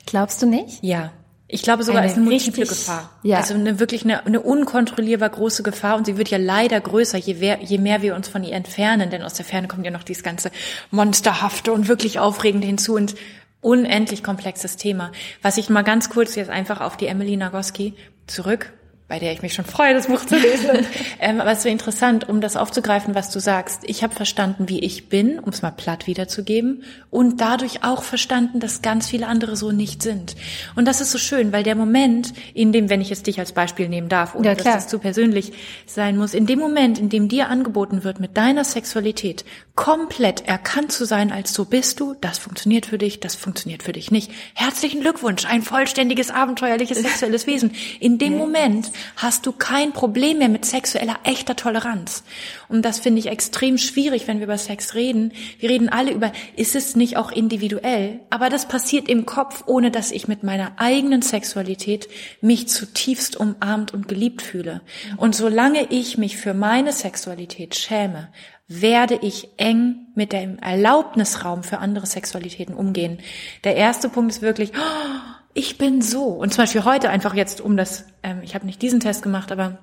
Glaubst 0.05 0.43
du 0.43 0.45
nicht? 0.45 0.83
Ja. 0.83 1.11
Ich 1.47 1.61
glaube 1.61 1.83
sogar 1.83 2.01
eine 2.01 2.09
als 2.09 2.17
eine 2.17 2.25
multiple 2.25 2.63
richtig, 2.63 2.79
Gefahr. 2.79 3.11
Ja. 3.21 3.37
Also 3.37 3.53
eine 3.53 3.79
wirklich 3.79 4.03
eine, 4.03 4.25
eine 4.25 4.41
unkontrollierbar 4.41 5.29
große 5.29 5.61
Gefahr 5.61 5.95
und 5.95 6.05
sie 6.05 6.17
wird 6.17 6.29
ja 6.29 6.39
leider 6.39 6.79
größer, 6.81 7.19
je, 7.19 7.35
mehr, 7.35 7.59
je 7.61 7.77
mehr 7.77 8.01
wir 8.01 8.15
uns 8.15 8.27
von 8.27 8.43
ihr 8.43 8.53
entfernen, 8.53 9.11
denn 9.11 9.21
aus 9.21 9.35
der 9.35 9.45
Ferne 9.45 9.67
kommt 9.67 9.85
ja 9.85 9.91
noch 9.91 10.03
dieses 10.03 10.23
ganze 10.23 10.49
monsterhafte 10.89 11.71
und 11.71 11.87
wirklich 11.87 12.17
aufregende 12.17 12.65
hinzu 12.65 12.95
und 12.95 13.15
unendlich 13.61 14.23
komplexes 14.23 14.77
Thema. 14.77 15.11
Was 15.43 15.57
ich 15.57 15.69
mal 15.69 15.83
ganz 15.83 16.09
kurz 16.09 16.35
jetzt 16.35 16.49
einfach 16.49 16.81
auf 16.81 16.97
die 16.97 17.07
Emily 17.07 17.37
Nagoski 17.37 17.93
zurück 18.25 18.73
bei 19.07 19.19
der 19.19 19.31
ich 19.31 19.43
mich 19.43 19.53
schon 19.53 19.65
freue, 19.65 19.93
das 19.93 20.07
Buch 20.07 20.25
zu 20.25 20.35
lesen. 20.35 20.87
ähm, 21.19 21.39
aber 21.39 21.51
es 21.51 21.63
wäre 21.63 21.71
interessant, 21.71 22.27
um 22.27 22.41
das 22.41 22.57
aufzugreifen, 22.57 23.13
was 23.13 23.29
du 23.29 23.39
sagst. 23.39 23.81
Ich 23.85 24.01
habe 24.01 24.15
verstanden, 24.15 24.67
wie 24.67 24.79
ich 24.79 25.09
bin, 25.09 25.37
um 25.39 25.49
es 25.49 25.61
mal 25.61 25.71
platt 25.71 26.07
wiederzugeben, 26.07 26.83
und 27.11 27.39
dadurch 27.39 27.83
auch 27.83 28.01
verstanden, 28.01 28.59
dass 28.59 28.81
ganz 28.81 29.07
viele 29.07 29.27
andere 29.27 29.55
so 29.57 29.71
nicht 29.71 30.01
sind. 30.01 30.35
Und 30.75 30.87
das 30.87 31.01
ist 31.01 31.11
so 31.11 31.19
schön, 31.19 31.53
weil 31.53 31.61
der 31.61 31.75
Moment, 31.75 32.33
in 32.55 32.71
dem, 32.71 32.89
wenn 32.89 32.99
ich 32.99 33.11
jetzt 33.11 33.27
dich 33.27 33.39
als 33.39 33.51
Beispiel 33.51 33.89
nehmen 33.89 34.09
darf, 34.09 34.33
ohne 34.33 34.47
ja, 34.47 34.55
dass 34.55 34.63
das 34.63 34.87
zu 34.87 34.97
persönlich 34.97 35.53
sein 35.85 36.17
muss, 36.17 36.33
in 36.33 36.47
dem 36.47 36.57
Moment, 36.57 36.97
in 36.97 37.09
dem 37.09 37.29
dir 37.29 37.49
angeboten 37.49 38.03
wird, 38.03 38.19
mit 38.19 38.35
deiner 38.37 38.63
Sexualität 38.63 39.45
komplett 39.75 40.47
erkannt 40.47 40.93
zu 40.93 41.03
sein, 41.03 41.33
als 41.33 41.53
so 41.53 41.65
bist 41.65 41.99
du, 41.99 42.15
das 42.21 42.37
funktioniert 42.37 42.85
für 42.85 42.97
dich, 42.97 43.19
das 43.19 43.35
funktioniert 43.35 43.83
für 43.83 43.91
dich 43.91 44.09
nicht. 44.09 44.31
Herzlichen 44.53 45.01
Glückwunsch, 45.01 45.45
ein 45.45 45.63
vollständiges, 45.63 46.31
abenteuerliches 46.31 46.97
sexuelles 47.01 47.45
Wesen. 47.45 47.71
In 47.99 48.17
dem 48.17 48.37
Moment 48.37 48.91
hast 49.17 49.45
du 49.45 49.51
kein 49.51 49.91
Problem 49.91 50.37
mehr 50.37 50.47
mit 50.47 50.63
sexueller 50.63 51.17
echter 51.23 51.57
Toleranz. 51.57 52.23
Und 52.69 52.83
das 52.83 52.99
finde 52.99 53.19
ich 53.19 53.27
extrem 53.27 53.77
schwierig, 53.77 54.27
wenn 54.27 54.37
wir 54.37 54.45
über 54.45 54.57
Sex 54.57 54.95
reden. 54.95 55.33
Wir 55.59 55.69
reden 55.69 55.89
alle 55.89 56.13
über, 56.13 56.31
ist 56.55 56.75
es 56.75 56.95
nicht 56.95 57.17
auch 57.17 57.31
individuell? 57.31 58.21
Aber 58.29 58.49
das 58.49 58.69
passiert 58.69 59.09
im 59.09 59.25
Kopf, 59.25 59.63
ohne 59.65 59.91
dass 59.91 60.11
ich 60.11 60.29
mit 60.29 60.41
meiner 60.43 60.71
eigenen 60.77 61.21
Sexualität 61.21 62.07
mich 62.39 62.69
zutiefst 62.69 63.35
umarmt 63.35 63.93
und 63.93 64.07
geliebt 64.07 64.41
fühle. 64.41 64.81
Und 65.17 65.35
solange 65.35 65.87
ich 65.89 66.17
mich 66.17 66.37
für 66.37 66.53
meine 66.53 66.93
Sexualität 66.93 67.75
schäme, 67.75 68.29
werde 68.67 69.15
ich 69.21 69.49
eng 69.57 70.07
mit 70.15 70.31
dem 70.33 70.57
Erlaubnisraum 70.57 71.63
für 71.63 71.79
andere 71.79 72.05
Sexualitäten 72.05 72.75
umgehen. 72.75 73.19
Der 73.63 73.75
erste 73.75 74.09
Punkt 74.09 74.31
ist 74.31 74.41
wirklich, 74.41 74.71
oh, 74.75 75.35
ich 75.53 75.77
bin 75.77 76.01
so. 76.01 76.25
Und 76.25 76.53
zum 76.53 76.63
Beispiel 76.63 76.83
heute 76.83 77.09
einfach 77.09 77.35
jetzt 77.35 77.61
um 77.61 77.77
das, 77.77 78.05
ähm, 78.23 78.41
ich 78.43 78.55
habe 78.55 78.65
nicht 78.65 78.81
diesen 78.81 78.99
Test 78.99 79.21
gemacht, 79.21 79.51
aber 79.51 79.77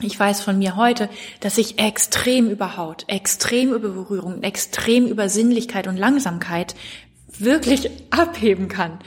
ich 0.00 0.18
weiß 0.18 0.40
von 0.40 0.58
mir 0.58 0.76
heute, 0.76 1.08
dass 1.40 1.58
ich 1.58 1.78
extrem 1.78 2.50
über 2.50 2.76
Haut, 2.76 3.04
extrem 3.08 3.72
über 3.72 3.90
Berührung, 3.90 4.42
extrem 4.42 5.06
über 5.06 5.28
Sinnlichkeit 5.28 5.86
und 5.86 5.96
Langsamkeit 5.96 6.74
wirklich 7.38 7.90
abheben 8.10 8.68
kann. 8.68 8.98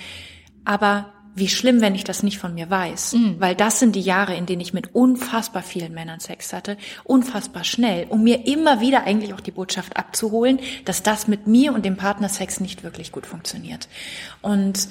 Aber 0.64 1.14
wie 1.36 1.50
schlimm, 1.50 1.82
wenn 1.82 1.96
ich 1.96 2.06
das 2.06 2.24
nicht 2.24 2.40
von 2.40 2.54
mir 2.54 2.70
weiß. 2.70 3.14
Mhm. 3.14 3.36
Weil 3.40 3.56
das 3.56 3.80
sind 3.80 3.96
die 3.96 4.02
Jahre, 4.02 4.36
in 4.36 4.46
denen 4.46 4.62
ich 4.62 4.74
mit 4.74 4.96
unfassbar 4.96 5.62
vielen 5.62 5.94
Männern 5.94 6.22
Sex 6.22 6.54
hatte, 6.54 6.78
unfassbar 7.04 7.66
schnell, 7.66 8.08
um 8.10 8.24
mir 8.24 8.48
immer 8.48 8.80
wieder 8.80 9.04
eigentlich 9.04 9.34
auch 9.34 9.42
die 9.42 9.52
Botschaft 9.52 9.98
abzuholen, 9.98 10.60
dass 10.86 11.04
das 11.04 11.28
mit 11.28 11.46
mir 11.46 11.74
und 11.74 11.86
dem 11.86 11.98
Partner 11.98 12.30
Sex 12.30 12.62
nicht 12.62 12.84
wirklich 12.84 13.12
gut 13.12 13.26
funktioniert. 13.26 13.90
Und 14.42 14.88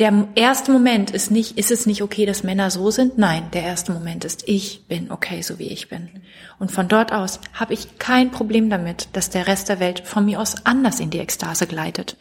der 0.00 0.28
erste 0.34 0.72
Moment 0.72 1.10
ist 1.10 1.30
nicht, 1.30 1.58
ist 1.58 1.70
es 1.70 1.84
nicht 1.84 2.02
okay, 2.02 2.24
dass 2.24 2.42
Männer 2.42 2.70
so 2.70 2.90
sind? 2.90 3.18
Nein, 3.18 3.42
der 3.52 3.62
erste 3.62 3.92
Moment 3.92 4.24
ist, 4.24 4.48
ich 4.48 4.86
bin 4.88 5.10
okay, 5.10 5.42
so 5.42 5.58
wie 5.58 5.68
ich 5.68 5.90
bin. 5.90 6.08
Und 6.58 6.72
von 6.72 6.88
dort 6.88 7.12
aus 7.12 7.38
habe 7.52 7.74
ich 7.74 7.98
kein 7.98 8.30
Problem 8.30 8.70
damit, 8.70 9.08
dass 9.12 9.28
der 9.28 9.46
Rest 9.46 9.68
der 9.68 9.78
Welt 9.78 10.00
von 10.00 10.24
mir 10.24 10.40
aus 10.40 10.64
anders 10.64 11.00
in 11.00 11.10
die 11.10 11.18
Ekstase 11.18 11.66
gleitet. 11.66 12.16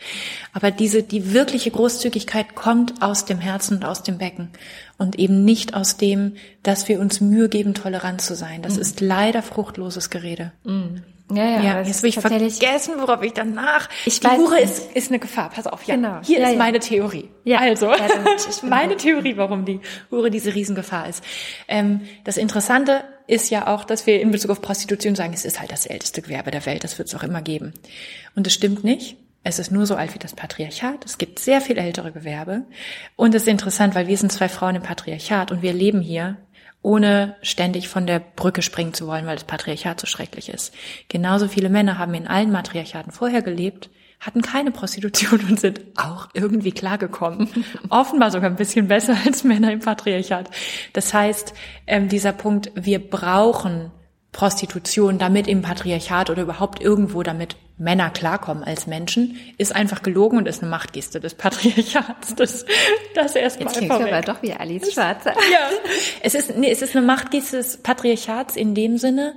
Aber 0.51 0.71
diese, 0.71 1.03
die 1.03 1.33
wirkliche 1.33 1.71
Großzügigkeit 1.71 2.53
kommt 2.53 3.01
aus 3.01 3.23
dem 3.23 3.39
Herzen 3.39 3.77
und 3.77 3.85
aus 3.85 4.03
dem 4.03 4.17
Becken 4.17 4.49
und 4.97 5.17
eben 5.17 5.45
nicht 5.45 5.73
aus 5.73 5.95
dem, 5.95 6.35
dass 6.63 6.89
wir 6.89 6.99
uns 6.99 7.21
Mühe 7.21 7.47
geben, 7.47 7.73
tolerant 7.73 8.21
zu 8.21 8.35
sein. 8.35 8.61
Das 8.61 8.75
mhm. 8.75 8.81
ist 8.81 8.99
leider 8.99 9.41
fruchtloses 9.41 10.09
Gerede. 10.09 10.51
Mhm. 10.65 11.03
Ja, 11.31 11.43
ja, 11.43 11.61
ja 11.61 11.81
jetzt 11.81 12.01
will 12.01 12.09
ich 12.09 12.19
vergessen, 12.19 12.95
worauf 12.97 13.21
ich 13.21 13.33
danach. 13.33 13.87
Ich 14.05 14.19
die 14.19 14.27
weiß, 14.27 14.37
Hure 14.37 14.59
ist, 14.59 14.91
ist 14.95 15.09
eine 15.09 15.19
Gefahr. 15.19 15.49
Pass 15.49 15.67
auf, 15.67 15.83
ja. 15.83 15.95
Genau. 15.95 16.19
Hier 16.23 16.39
ja, 16.39 16.47
ist 16.47 16.53
ja. 16.53 16.57
meine 16.57 16.79
Theorie. 16.79 17.29
Ja. 17.43 17.59
Also, 17.59 17.91
meine 18.63 18.97
Theorie, 18.97 19.37
warum 19.37 19.65
die 19.65 19.79
Hure 20.09 20.31
diese 20.31 20.55
Riesengefahr 20.55 21.07
ist. 21.07 21.23
Ähm, 21.67 22.01
das 22.23 22.37
Interessante 22.37 23.03
ist 23.27 23.51
ja 23.51 23.67
auch, 23.67 23.83
dass 23.83 24.07
wir 24.07 24.21
in 24.21 24.31
Bezug 24.31 24.51
auf 24.51 24.61
Prostitution 24.61 25.15
sagen, 25.15 25.33
es 25.33 25.45
ist 25.45 25.59
halt 25.59 25.71
das 25.71 25.85
älteste 25.85 26.21
Gewerbe 26.21 26.49
der 26.49 26.65
Welt, 26.65 26.83
das 26.83 26.97
wird 26.97 27.07
es 27.07 27.15
auch 27.15 27.23
immer 27.23 27.41
geben. 27.41 27.73
Und 28.35 28.47
es 28.47 28.53
stimmt 28.53 28.83
nicht. 28.83 29.17
Es 29.41 29.57
ist 29.57 29.71
nur 29.71 29.85
so 29.85 29.95
alt 29.95 30.13
wie 30.13 30.19
das 30.19 30.33
Patriarchat. 30.33 31.05
Es 31.05 31.17
gibt 31.17 31.39
sehr 31.39 31.61
viel 31.61 31.77
ältere 31.77 32.11
Gewerbe. 32.11 32.63
Und 33.15 33.33
es 33.33 33.43
ist 33.43 33.47
interessant, 33.47 33.95
weil 33.95 34.07
wir 34.07 34.17
sind 34.17 34.31
zwei 34.31 34.49
Frauen 34.49 34.75
im 34.75 34.81
Patriarchat 34.81 35.51
und 35.51 35.61
wir 35.61 35.71
leben 35.71 36.01
hier 36.01 36.37
ohne 36.81 37.35
ständig 37.41 37.89
von 37.89 38.07
der 38.07 38.19
Brücke 38.19 38.61
springen 38.61 38.93
zu 38.93 39.07
wollen, 39.07 39.25
weil 39.25 39.35
das 39.35 39.43
Patriarchat 39.43 39.99
so 39.99 40.07
schrecklich 40.07 40.49
ist. 40.49 40.73
Genauso 41.09 41.47
viele 41.47 41.69
Männer 41.69 41.97
haben 41.97 42.13
in 42.13 42.27
allen 42.27 42.51
Matriarchaten 42.51 43.11
vorher 43.11 43.41
gelebt, 43.41 43.89
hatten 44.19 44.41
keine 44.41 44.71
Prostitution 44.71 45.41
und 45.49 45.59
sind 45.59 45.81
auch 45.95 46.27
irgendwie 46.33 46.71
klargekommen. 46.71 47.49
Offenbar 47.89 48.31
sogar 48.31 48.49
ein 48.49 48.55
bisschen 48.55 48.87
besser 48.87 49.17
als 49.25 49.43
Männer 49.43 49.71
im 49.71 49.79
Patriarchat. 49.79 50.49
Das 50.93 51.13
heißt, 51.13 51.53
ähm, 51.87 52.09
dieser 52.09 52.33
Punkt, 52.33 52.71
wir 52.75 52.99
brauchen 52.99 53.91
Prostitution, 54.31 55.17
damit 55.17 55.47
im 55.47 55.61
Patriarchat 55.61 56.29
oder 56.29 56.43
überhaupt 56.43 56.81
irgendwo 56.81 57.23
damit 57.23 57.55
Männer 57.77 58.09
klarkommen 58.09 58.63
als 58.63 58.85
Menschen, 58.85 59.37
ist 59.57 59.75
einfach 59.75 60.03
gelogen 60.03 60.37
und 60.37 60.47
ist 60.47 60.61
eine 60.61 60.69
Machtgeste 60.69 61.19
des 61.19 61.33
Patriarchats. 61.33 62.35
Das, 62.35 62.65
das 63.15 63.35
erstmal 63.35 63.73
Jetzt 63.73 63.87
vorweg. 63.87 64.13
aber 64.13 64.21
doch 64.21 64.41
wie 64.43 64.53
Alice 64.53 64.93
Schwarzer. 64.93 65.33
Ja, 65.51 65.69
es 66.21 66.35
ist, 66.35 66.57
nee, 66.57 66.69
es 66.69 66.81
ist 66.81 66.95
eine 66.95 67.05
Machtgeste 67.05 67.57
des 67.57 67.77
Patriarchats 67.77 68.55
in 68.55 68.75
dem 68.75 68.97
Sinne, 68.97 69.35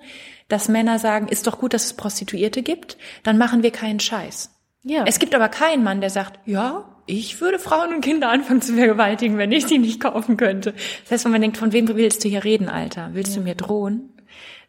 dass 0.49 0.69
Männer 0.69 0.99
sagen, 0.99 1.29
ist 1.29 1.47
doch 1.47 1.59
gut, 1.59 1.73
dass 1.73 1.87
es 1.87 1.95
Prostituierte 1.95 2.63
gibt, 2.63 2.99
dann 3.23 3.39
machen 3.39 3.63
wir 3.63 3.71
keinen 3.71 4.01
Scheiß. 4.01 4.51
Ja. 4.83 5.05
Es 5.07 5.19
gibt 5.19 5.35
aber 5.35 5.49
keinen 5.49 5.85
Mann, 5.85 6.01
der 6.01 6.11
sagt, 6.11 6.41
ja, 6.45 6.85
ich 7.07 7.41
würde 7.41 7.59
Frauen 7.59 7.95
und 7.95 8.01
Kinder 8.03 8.29
anfangen 8.29 8.61
zu 8.61 8.75
vergewaltigen, 8.75 9.39
wenn 9.39 9.53
ich 9.53 9.67
sie 9.67 9.79
nicht 9.79 10.01
kaufen 10.01 10.37
könnte. 10.37 10.75
Das 11.03 11.13
heißt, 11.13 11.25
wenn 11.25 11.33
man 11.33 11.41
denkt, 11.41 11.57
von 11.57 11.73
wem 11.73 11.89
willst 11.89 12.25
du 12.25 12.29
hier 12.29 12.45
reden, 12.45 12.69
Alter? 12.69 13.11
Willst 13.13 13.33
ja. 13.33 13.39
du 13.39 13.45
mir 13.45 13.55
drohen? 13.55 14.11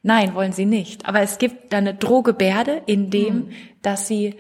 Nein, 0.04 0.36
wollen 0.36 0.52
sie 0.52 0.66
nicht. 0.66 1.06
Aber 1.06 1.22
es 1.22 1.38
gibt 1.38 1.72
da 1.72 1.78
eine 1.78 1.96
Drohgebärde 1.96 2.84
in 2.86 3.10
dem, 3.10 3.36
mhm. 3.36 3.50
dass 3.82 4.08
sie 4.08 4.36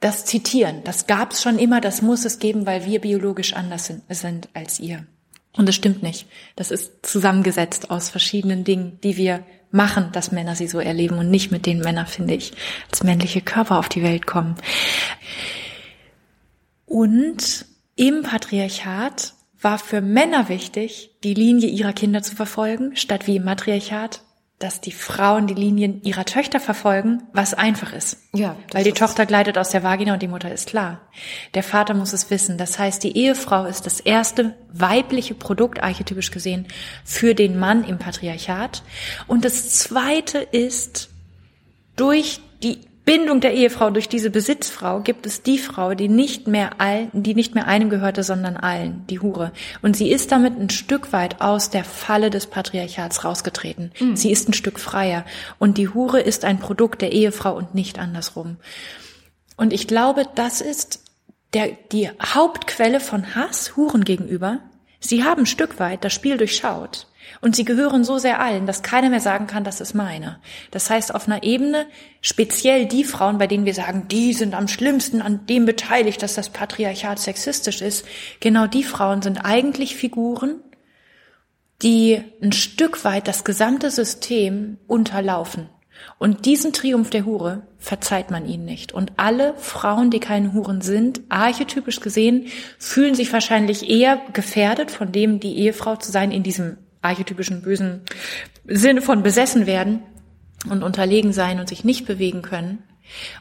das 0.00 0.24
zitieren. 0.24 0.82
Das 0.84 1.06
gab 1.06 1.32
es 1.32 1.42
schon 1.42 1.58
immer, 1.58 1.80
das 1.80 2.02
muss 2.02 2.24
es 2.24 2.38
geben, 2.38 2.66
weil 2.66 2.86
wir 2.86 3.00
biologisch 3.00 3.52
anders 3.52 3.86
sind, 3.86 4.02
sind 4.08 4.48
als 4.54 4.80
ihr. 4.80 5.06
Und 5.56 5.68
das 5.68 5.74
stimmt 5.74 6.02
nicht. 6.02 6.26
Das 6.56 6.70
ist 6.70 7.04
zusammengesetzt 7.04 7.90
aus 7.90 8.08
verschiedenen 8.08 8.64
Dingen, 8.64 8.98
die 9.02 9.16
wir 9.16 9.44
machen, 9.70 10.10
dass 10.12 10.32
Männer 10.32 10.54
sie 10.54 10.68
so 10.68 10.78
erleben 10.78 11.18
und 11.18 11.30
nicht 11.30 11.50
mit 11.50 11.66
denen 11.66 11.80
Männer, 11.80 12.06
finde 12.06 12.34
ich, 12.34 12.52
als 12.90 13.02
männliche 13.02 13.40
Körper 13.40 13.78
auf 13.78 13.88
die 13.88 14.02
Welt 14.02 14.26
kommen. 14.26 14.56
Und 16.86 17.66
im 17.96 18.22
Patriarchat 18.22 19.34
war 19.60 19.78
für 19.78 20.00
Männer 20.00 20.48
wichtig, 20.48 21.10
die 21.22 21.34
Linie 21.34 21.68
ihrer 21.68 21.92
Kinder 21.92 22.22
zu 22.22 22.34
verfolgen, 22.34 22.96
statt 22.96 23.26
wie 23.26 23.36
im 23.36 23.44
Matriarchat 23.44 24.22
dass 24.62 24.80
die 24.80 24.92
Frauen 24.92 25.46
die 25.46 25.54
Linien 25.54 26.02
ihrer 26.02 26.24
Töchter 26.24 26.60
verfolgen, 26.60 27.24
was 27.32 27.52
einfach 27.52 27.92
ist. 27.92 28.18
Ja. 28.32 28.56
Weil 28.70 28.84
die 28.84 28.92
Tochter 28.92 29.26
gleitet 29.26 29.58
aus 29.58 29.70
der 29.70 29.82
Vagina 29.82 30.14
und 30.14 30.22
die 30.22 30.28
Mutter 30.28 30.52
ist 30.52 30.68
klar. 30.68 31.00
Der 31.54 31.64
Vater 31.64 31.94
muss 31.94 32.12
es 32.12 32.30
wissen. 32.30 32.58
Das 32.58 32.78
heißt, 32.78 33.02
die 33.02 33.16
Ehefrau 33.16 33.64
ist 33.64 33.86
das 33.86 33.98
erste 33.98 34.54
weibliche 34.72 35.34
Produkt, 35.34 35.82
archetypisch 35.82 36.30
gesehen, 36.30 36.66
für 37.04 37.34
den 37.34 37.58
Mann 37.58 37.82
im 37.84 37.98
Patriarchat. 37.98 38.82
Und 39.26 39.44
das 39.44 39.70
zweite 39.70 40.38
ist, 40.38 41.10
durch 41.96 42.40
die 42.62 42.80
Bindung 43.04 43.40
der 43.40 43.52
Ehefrau 43.54 43.90
durch 43.90 44.08
diese 44.08 44.30
Besitzfrau 44.30 45.00
gibt 45.00 45.26
es 45.26 45.42
die 45.42 45.58
Frau, 45.58 45.94
die 45.94 46.08
nicht 46.08 46.46
mehr 46.46 46.80
allen, 46.80 47.10
die 47.12 47.34
nicht 47.34 47.54
mehr 47.54 47.66
einem 47.66 47.90
gehörte, 47.90 48.22
sondern 48.22 48.56
allen, 48.56 49.04
die 49.10 49.18
Hure. 49.18 49.50
Und 49.82 49.96
sie 49.96 50.10
ist 50.10 50.30
damit 50.30 50.56
ein 50.56 50.70
Stück 50.70 51.12
weit 51.12 51.40
aus 51.40 51.70
der 51.70 51.82
Falle 51.82 52.30
des 52.30 52.46
Patriarchats 52.46 53.24
rausgetreten. 53.24 53.90
Mhm. 53.98 54.14
Sie 54.14 54.30
ist 54.30 54.48
ein 54.48 54.52
Stück 54.52 54.78
freier. 54.78 55.24
Und 55.58 55.78
die 55.78 55.88
Hure 55.88 56.20
ist 56.20 56.44
ein 56.44 56.60
Produkt 56.60 57.02
der 57.02 57.10
Ehefrau 57.10 57.56
und 57.56 57.74
nicht 57.74 57.98
andersrum. 57.98 58.58
Und 59.56 59.72
ich 59.72 59.88
glaube, 59.88 60.24
das 60.36 60.60
ist 60.60 61.02
der, 61.54 61.72
die 61.90 62.08
Hauptquelle 62.08 63.00
von 63.00 63.34
Hass 63.34 63.76
Huren 63.76 64.04
gegenüber. 64.04 64.60
Sie 65.00 65.24
haben 65.24 65.42
ein 65.42 65.46
Stück 65.46 65.80
weit 65.80 66.04
das 66.04 66.12
Spiel 66.12 66.36
durchschaut. 66.36 67.08
Und 67.40 67.56
sie 67.56 67.64
gehören 67.64 68.04
so 68.04 68.18
sehr 68.18 68.40
allen, 68.40 68.66
dass 68.66 68.82
keiner 68.82 69.10
mehr 69.10 69.20
sagen 69.20 69.46
kann, 69.46 69.64
das 69.64 69.80
ist 69.80 69.94
meine. 69.94 70.38
Das 70.70 70.90
heißt, 70.90 71.14
auf 71.14 71.26
einer 71.26 71.42
Ebene, 71.42 71.86
speziell 72.20 72.86
die 72.86 73.04
Frauen, 73.04 73.38
bei 73.38 73.46
denen 73.46 73.64
wir 73.64 73.74
sagen, 73.74 74.06
die 74.08 74.32
sind 74.32 74.54
am 74.54 74.68
schlimmsten 74.68 75.22
an 75.22 75.46
dem 75.46 75.64
beteiligt, 75.64 76.22
dass 76.22 76.34
das 76.34 76.50
Patriarchat 76.50 77.18
sexistisch 77.18 77.80
ist, 77.80 78.04
genau 78.40 78.66
die 78.66 78.84
Frauen 78.84 79.22
sind 79.22 79.44
eigentlich 79.44 79.96
Figuren, 79.96 80.60
die 81.82 82.22
ein 82.40 82.52
Stück 82.52 83.04
weit 83.04 83.26
das 83.26 83.44
gesamte 83.44 83.90
System 83.90 84.78
unterlaufen. 84.86 85.68
Und 86.18 86.46
diesen 86.46 86.72
Triumph 86.72 87.10
der 87.10 87.24
Hure 87.24 87.62
verzeiht 87.78 88.30
man 88.30 88.46
ihnen 88.46 88.64
nicht. 88.64 88.92
Und 88.92 89.12
alle 89.16 89.54
Frauen, 89.56 90.10
die 90.10 90.20
keine 90.20 90.52
Huren 90.52 90.80
sind, 90.80 91.20
archetypisch 91.28 92.00
gesehen, 92.00 92.46
fühlen 92.78 93.14
sich 93.14 93.32
wahrscheinlich 93.32 93.88
eher 93.88 94.20
gefährdet 94.32 94.90
von 94.90 95.12
dem, 95.12 95.40
die 95.40 95.58
Ehefrau 95.58 95.96
zu 95.96 96.10
sein 96.10 96.30
in 96.30 96.42
diesem 96.42 96.76
archetypischen 97.02 97.62
bösen 97.62 98.02
Sinne 98.64 99.02
von 99.02 99.22
besessen 99.22 99.66
werden 99.66 100.02
und 100.70 100.82
unterlegen 100.82 101.32
sein 101.32 101.60
und 101.60 101.68
sich 101.68 101.84
nicht 101.84 102.06
bewegen 102.06 102.42
können 102.42 102.82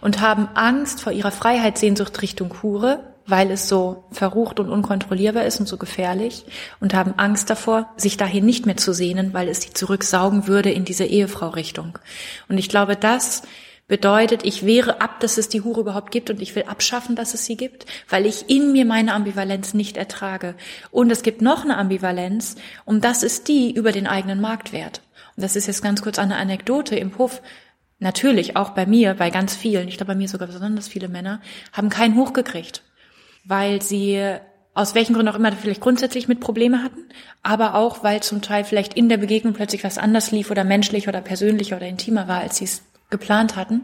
und 0.01 0.21
haben 0.21 0.49
Angst 0.55 1.01
vor 1.01 1.13
ihrer 1.13 1.31
Freiheitssehnsucht 1.31 2.21
Richtung 2.21 2.53
Hure, 2.61 3.11
weil 3.27 3.51
es 3.51 3.69
so 3.69 4.05
verrucht 4.11 4.59
und 4.59 4.69
unkontrollierbar 4.69 5.45
ist 5.45 5.59
und 5.59 5.67
so 5.67 5.77
gefährlich 5.77 6.45
und 6.79 6.93
haben 6.93 7.13
Angst 7.17 7.49
davor, 7.49 7.89
sich 7.95 8.17
dahin 8.17 8.45
nicht 8.45 8.65
mehr 8.65 8.77
zu 8.77 8.93
sehnen, 8.93 9.33
weil 9.33 9.47
es 9.47 9.61
sie 9.61 9.71
zurücksaugen 9.71 10.47
würde 10.47 10.71
in 10.71 10.85
diese 10.85 11.05
Ehefrau-Richtung. 11.05 11.99
Und 12.49 12.57
ich 12.57 12.67
glaube, 12.67 12.95
das 12.95 13.43
bedeutet, 13.91 14.45
ich 14.45 14.65
wehre 14.65 15.01
ab, 15.01 15.19
dass 15.19 15.37
es 15.37 15.49
die 15.49 15.61
Hure 15.61 15.81
überhaupt 15.81 16.11
gibt 16.11 16.29
und 16.29 16.41
ich 16.41 16.55
will 16.55 16.63
abschaffen, 16.63 17.17
dass 17.17 17.33
es 17.33 17.45
sie 17.45 17.57
gibt, 17.57 17.85
weil 18.09 18.25
ich 18.25 18.49
in 18.49 18.71
mir 18.71 18.85
meine 18.85 19.13
Ambivalenz 19.13 19.73
nicht 19.73 19.97
ertrage. 19.97 20.55
Und 20.91 21.11
es 21.11 21.23
gibt 21.23 21.41
noch 21.41 21.65
eine 21.65 21.77
Ambivalenz 21.77 22.55
und 22.85 23.03
das 23.03 23.21
ist 23.21 23.49
die 23.49 23.69
über 23.69 23.91
den 23.91 24.07
eigenen 24.07 24.39
Marktwert. 24.39 25.01
Und 25.35 25.43
das 25.43 25.57
ist 25.57 25.67
jetzt 25.67 25.83
ganz 25.83 26.01
kurz 26.01 26.19
eine 26.19 26.37
Anekdote 26.37 26.95
im 26.95 27.11
Puff. 27.11 27.41
Natürlich, 27.99 28.55
auch 28.55 28.69
bei 28.69 28.85
mir, 28.85 29.13
bei 29.15 29.29
ganz 29.29 29.55
vielen, 29.55 29.89
ich 29.89 29.97
glaube 29.97 30.13
bei 30.13 30.17
mir 30.17 30.29
sogar 30.29 30.47
besonders 30.47 30.87
viele 30.87 31.09
Männer, 31.09 31.41
haben 31.73 31.89
keinen 31.89 32.15
Hoch 32.15 32.31
gekriegt, 32.31 32.83
weil 33.43 33.81
sie 33.81 34.37
aus 34.73 34.95
welchen 34.95 35.15
Gründen 35.15 35.33
auch 35.33 35.37
immer 35.37 35.51
vielleicht 35.51 35.81
grundsätzlich 35.81 36.29
mit 36.29 36.39
Probleme 36.39 36.81
hatten, 36.81 37.09
aber 37.43 37.75
auch, 37.75 38.05
weil 38.05 38.23
zum 38.23 38.41
Teil 38.41 38.63
vielleicht 38.63 38.93
in 38.93 39.09
der 39.09 39.17
Begegnung 39.17 39.53
plötzlich 39.53 39.83
was 39.83 39.97
anders 39.97 40.31
lief 40.31 40.49
oder 40.49 40.63
menschlich 40.63 41.09
oder 41.09 41.19
persönlicher 41.19 41.75
oder 41.75 41.87
intimer 41.87 42.29
war, 42.29 42.39
als 42.39 42.55
sie 42.55 42.63
es 42.63 42.83
geplant 43.11 43.55
hatten. 43.55 43.81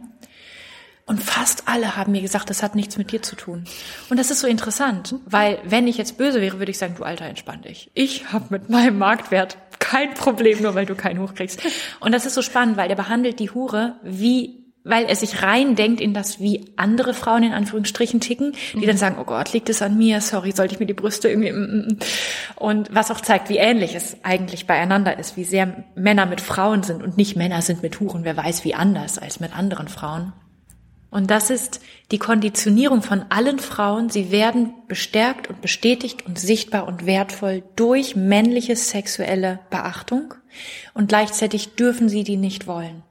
Und 1.06 1.24
fast 1.24 1.70
alle 1.70 1.96
haben 1.96 2.12
mir 2.12 2.22
gesagt, 2.22 2.50
das 2.50 2.62
hat 2.64 2.76
nichts 2.76 2.98
mit 2.98 3.12
dir 3.14 3.22
zu 3.22 3.38
tun. 3.38 3.64
Und 4.10 4.20
das 4.20 4.30
ist 4.30 4.42
so 4.42 4.48
interessant, 4.48 5.16
weil 5.26 5.60
wenn 5.64 5.88
ich 5.88 5.98
jetzt 5.98 6.18
böse 6.18 6.42
wäre, 6.42 6.60
würde 6.60 6.72
ich 6.72 6.78
sagen, 6.78 6.96
du 6.98 7.04
Alter, 7.04 7.26
entspann 7.26 7.62
dich. 7.62 7.90
Ich 7.94 8.34
habe 8.34 8.48
mit 8.50 8.70
meinem 8.70 8.98
Marktwert 8.98 9.58
kein 9.80 10.14
Problem, 10.16 10.62
nur 10.62 10.76
weil 10.76 10.86
du 10.86 10.96
keinen 10.96 11.22
hochkriegst. 11.22 11.62
Und 12.02 12.12
das 12.12 12.26
ist 12.26 12.34
so 12.34 12.42
spannend, 12.42 12.76
weil 12.76 12.90
der 12.90 12.96
behandelt 12.96 13.40
die 13.40 13.52
Hure 13.52 13.96
wie 14.04 14.67
weil 14.88 15.06
er 15.06 15.16
sich 15.16 15.44
rein 15.44 15.76
denkt 15.76 16.02
in 16.02 16.14
das, 16.14 16.40
wie 16.40 16.66
andere 16.76 17.14
Frauen 17.14 17.44
in 17.44 17.54
Anführungsstrichen 17.54 18.20
ticken, 18.20 18.54
die 18.74 18.86
dann 18.86 18.98
sagen, 18.98 19.18
oh 19.20 19.26
Gott, 19.26 19.54
liegt 19.54 19.70
es 19.70 19.82
an 19.82 19.98
mir, 19.98 20.22
sorry, 20.22 20.52
sollte 20.52 20.74
ich 20.74 20.80
mir 20.80 20.86
die 20.86 20.94
Brüste 20.94 21.30
irgendwie, 21.30 21.52
mm, 21.52 21.56
mm, 21.56 21.88
mm. 21.88 21.98
und 22.56 22.94
was 22.94 23.12
auch 23.12 23.22
zeigt, 23.22 23.50
wie 23.50 23.58
ähnlich 23.58 23.96
es 23.96 24.18
eigentlich 24.24 24.68
beieinander 24.68 25.20
ist, 25.20 25.38
wie 25.38 25.44
sehr 25.44 25.84
Männer 25.96 26.26
mit 26.26 26.42
Frauen 26.42 26.84
sind 26.84 27.04
und 27.04 27.18
nicht 27.18 27.36
Männer 27.36 27.62
sind 27.62 27.84
mit 27.84 28.00
Huren, 28.00 28.24
wer 28.24 28.38
weiß 28.38 28.64
wie 28.64 28.76
anders 28.76 29.18
als 29.18 29.40
mit 29.40 29.58
anderen 29.58 29.88
Frauen. 29.88 30.34
Und 31.10 31.32
das 31.32 31.50
ist 31.50 31.80
die 32.12 32.20
Konditionierung 32.20 33.02
von 33.02 33.24
allen 33.30 33.60
Frauen. 33.60 34.10
Sie 34.10 34.30
werden 34.30 34.74
bestärkt 34.90 35.50
und 35.50 35.62
bestätigt 35.62 36.26
und 36.26 36.38
sichtbar 36.38 36.86
und 36.86 37.06
wertvoll 37.06 37.64
durch 37.78 38.18
männliche 38.18 38.76
sexuelle 38.76 39.60
Beachtung 39.70 40.34
und 40.94 41.08
gleichzeitig 41.08 41.76
dürfen 41.76 42.10
sie 42.10 42.24
die 42.24 42.38
nicht 42.38 42.68
wollen 42.68 43.04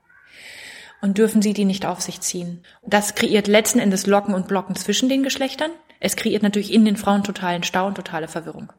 und 1.07 1.19
dürfen 1.19 1.41
sie 1.41 1.53
die 1.53 1.65
nicht 1.65 1.87
auf 1.87 2.01
sich 2.01 2.21
ziehen. 2.21 2.63
Das 2.85 3.15
kreiert 3.15 3.47
letzten 3.47 3.79
Endes 3.79 4.07
Locken 4.07 4.35
und 4.35 4.49
Blocken 4.49 4.75
zwischen 4.75 5.09
den 5.09 5.23
Geschlechtern. 5.23 5.71
Es 6.01 6.17
kreiert 6.17 6.43
natürlich 6.43 6.73
in 6.73 6.85
den 6.85 6.97
Frauen 6.97 7.23
totalen 7.23 7.63
Stau 7.63 7.87
und 7.87 7.95
totale 7.95 8.27
Verwirrung. 8.27 8.73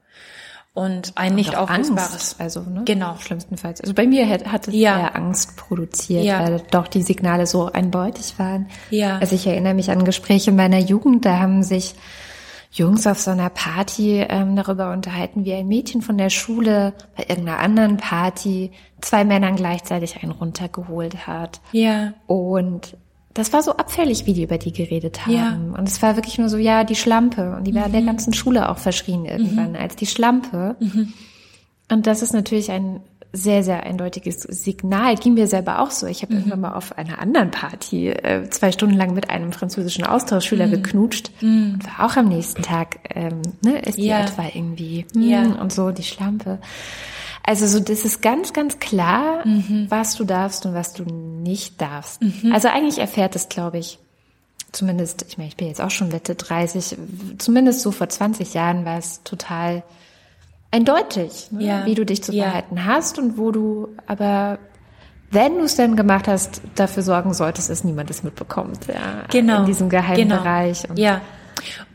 Und 0.73 1.13
ein 1.15 1.36
nicht 1.36 1.55
auflösbares. 1.55 2.36
Also, 2.38 2.61
ne? 2.61 2.84
Genau. 2.86 3.15
Schlimmstenfalls. 3.17 3.80
Also 3.80 3.93
bei 3.93 4.05
mir 4.05 4.28
hat, 4.30 4.45
hat 4.45 4.67
es 4.67 4.75
ja. 4.75 4.99
eher 4.99 5.15
Angst 5.15 5.55
produziert, 5.55 6.25
ja. 6.25 6.43
weil 6.43 6.61
doch 6.69 6.88
die 6.88 7.01
Signale 7.01 7.47
so 7.47 7.71
eindeutig 7.71 8.38
waren. 8.38 8.67
Ja. 8.89 9.17
Also 9.17 9.34
ich 9.34 9.47
erinnere 9.47 9.73
mich 9.73 9.89
an 9.89 10.03
Gespräche 10.03 10.51
meiner 10.51 10.80
Jugend, 10.80 11.25
da 11.25 11.39
haben 11.39 11.63
sich 11.63 11.95
Jungs 12.72 13.07
auf 13.07 13.20
so 13.20 13.32
einer 13.32 13.49
Party 13.49 14.26
ähm, 14.28 14.55
darüber 14.55 14.91
unterhalten, 14.91 15.45
wie 15.45 15.53
ein 15.53 15.68
Mädchen 15.68 16.01
von 16.01 16.18
der 16.18 16.30
Schule 16.30 16.93
bei 17.15 17.26
irgendeiner 17.28 17.59
anderen 17.59 17.97
Party 17.97 18.72
zwei 19.01 19.24
Männern 19.24 19.55
gleichzeitig 19.55 20.22
einen 20.22 20.32
runtergeholt 20.32 21.28
hat. 21.28 21.61
Ja. 21.72 22.13
Und 22.28 22.97
das 23.34 23.53
war 23.53 23.61
so 23.61 23.74
abfällig, 23.74 24.26
wie 24.26 24.34
die 24.34 24.43
über 24.43 24.57
die 24.57 24.74
geredet 24.74 25.26
haben. 25.26 25.34
Ja. 25.34 25.78
Und 25.78 25.88
es 25.88 26.01
war 26.01 26.15
wirklich 26.15 26.39
nur 26.39 26.49
so, 26.49 26.57
ja, 26.57 26.84
die 26.84 26.95
Schlampe. 26.95 27.55
Und 27.55 27.65
die 27.65 27.76
war 27.76 27.88
mhm. 27.88 27.91
der 27.91 28.01
ganzen 28.01 28.34
Schule 28.34 28.70
auch 28.70 28.78
verschrien 28.78 29.26
irgendwann 29.26 29.72
mhm. 29.72 29.78
als 29.78 29.95
die 29.95 30.07
Schlampe. 30.07 30.76
Mhm. 30.80 31.13
Und 31.89 32.07
das 32.07 32.22
ist 32.22 32.34
natürlich 32.34 32.72
ein 32.72 33.01
sehr, 33.34 33.63
sehr 33.63 33.84
eindeutiges 33.84 34.41
Signal. 34.41 35.15
Ging 35.15 35.34
mir 35.34 35.47
selber 35.47 35.80
auch 35.80 35.91
so. 35.91 36.07
Ich 36.07 36.21
habe 36.21 36.34
mhm. 36.34 36.39
irgendwann 36.39 36.61
mal 36.61 36.73
auf 36.73 36.97
einer 36.97 37.19
anderen 37.19 37.51
Party 37.51 38.09
äh, 38.09 38.49
zwei 38.49 38.71
Stunden 38.71 38.95
lang 38.95 39.13
mit 39.13 39.30
einem 39.30 39.51
französischen 39.51 40.05
Austauschschüler 40.05 40.67
mhm. 40.67 40.71
geknutscht 40.71 41.32
mhm. 41.41 41.73
und 41.75 41.86
war 41.86 42.05
auch 42.05 42.15
am 42.15 42.28
nächsten 42.28 42.63
Tag, 42.63 42.99
ähm, 43.13 43.41
ne, 43.61 43.80
ist 43.80 43.97
die 43.97 44.05
ja. 44.05 44.21
etwa 44.21 44.45
irgendwie 44.53 45.05
hm, 45.13 45.21
ja. 45.21 45.43
und 45.43 45.71
so, 45.71 45.91
die 45.91 46.03
Schlampe. 46.03 46.59
Also 47.43 47.67
so, 47.67 47.80
das 47.80 48.03
ist 48.03 48.21
ganz, 48.21 48.53
ganz 48.53 48.80
klar, 48.80 49.45
mhm. 49.45 49.86
was 49.89 50.15
du 50.15 50.23
darfst 50.23 50.65
und 50.65 50.73
was 50.73 50.93
du 50.93 51.03
nicht 51.03 51.80
darfst. 51.82 52.21
Mhm. 52.21 52.51
Also 52.51 52.67
eigentlich 52.67 52.99
erfährt 52.99 53.36
es, 53.36 53.47
glaube 53.49 53.78
ich, 53.78 53.99
zumindest, 54.71 55.25
ich 55.28 55.38
meine, 55.38 55.49
ich 55.49 55.55
bin 55.55 55.67
jetzt 55.67 55.82
auch 55.82 55.91
schon 55.91 56.11
Wette 56.11 56.36
30, 56.36 56.97
zumindest 57.38 57.82
so 57.82 57.91
vor 57.91 58.09
20 58.09 58.53
Jahren 58.53 58.86
war 58.86 58.97
es 58.97 59.23
total 59.23 59.84
eindeutig, 60.72 61.51
ne? 61.51 61.63
ja. 61.63 61.86
wie 61.86 61.95
du 61.95 62.05
dich 62.05 62.24
zu 62.24 62.32
verhalten 62.34 62.78
ja. 62.78 62.86
hast 62.86 63.20
und 63.20 63.38
wo 63.38 63.51
du 63.51 63.89
aber 64.05 64.59
wenn 65.30 65.57
du 65.57 65.65
es 65.65 65.76
denn 65.76 65.95
gemacht 65.95 66.28
hast, 66.28 66.61
dafür 66.76 67.03
sorgen 67.03 67.34
solltest, 67.34 67.70
dass 67.70 67.84
niemand 67.84 68.09
es 68.09 68.24
mitbekommt. 68.24 68.88
Ja, 68.88 69.26
genau. 69.30 69.59
In 69.59 69.65
diesem 69.65 69.89
geheimen 69.89 70.30
genau. 70.30 70.38
Bereich. 70.38 70.89
Und 70.89 70.97
ja. 70.97 71.22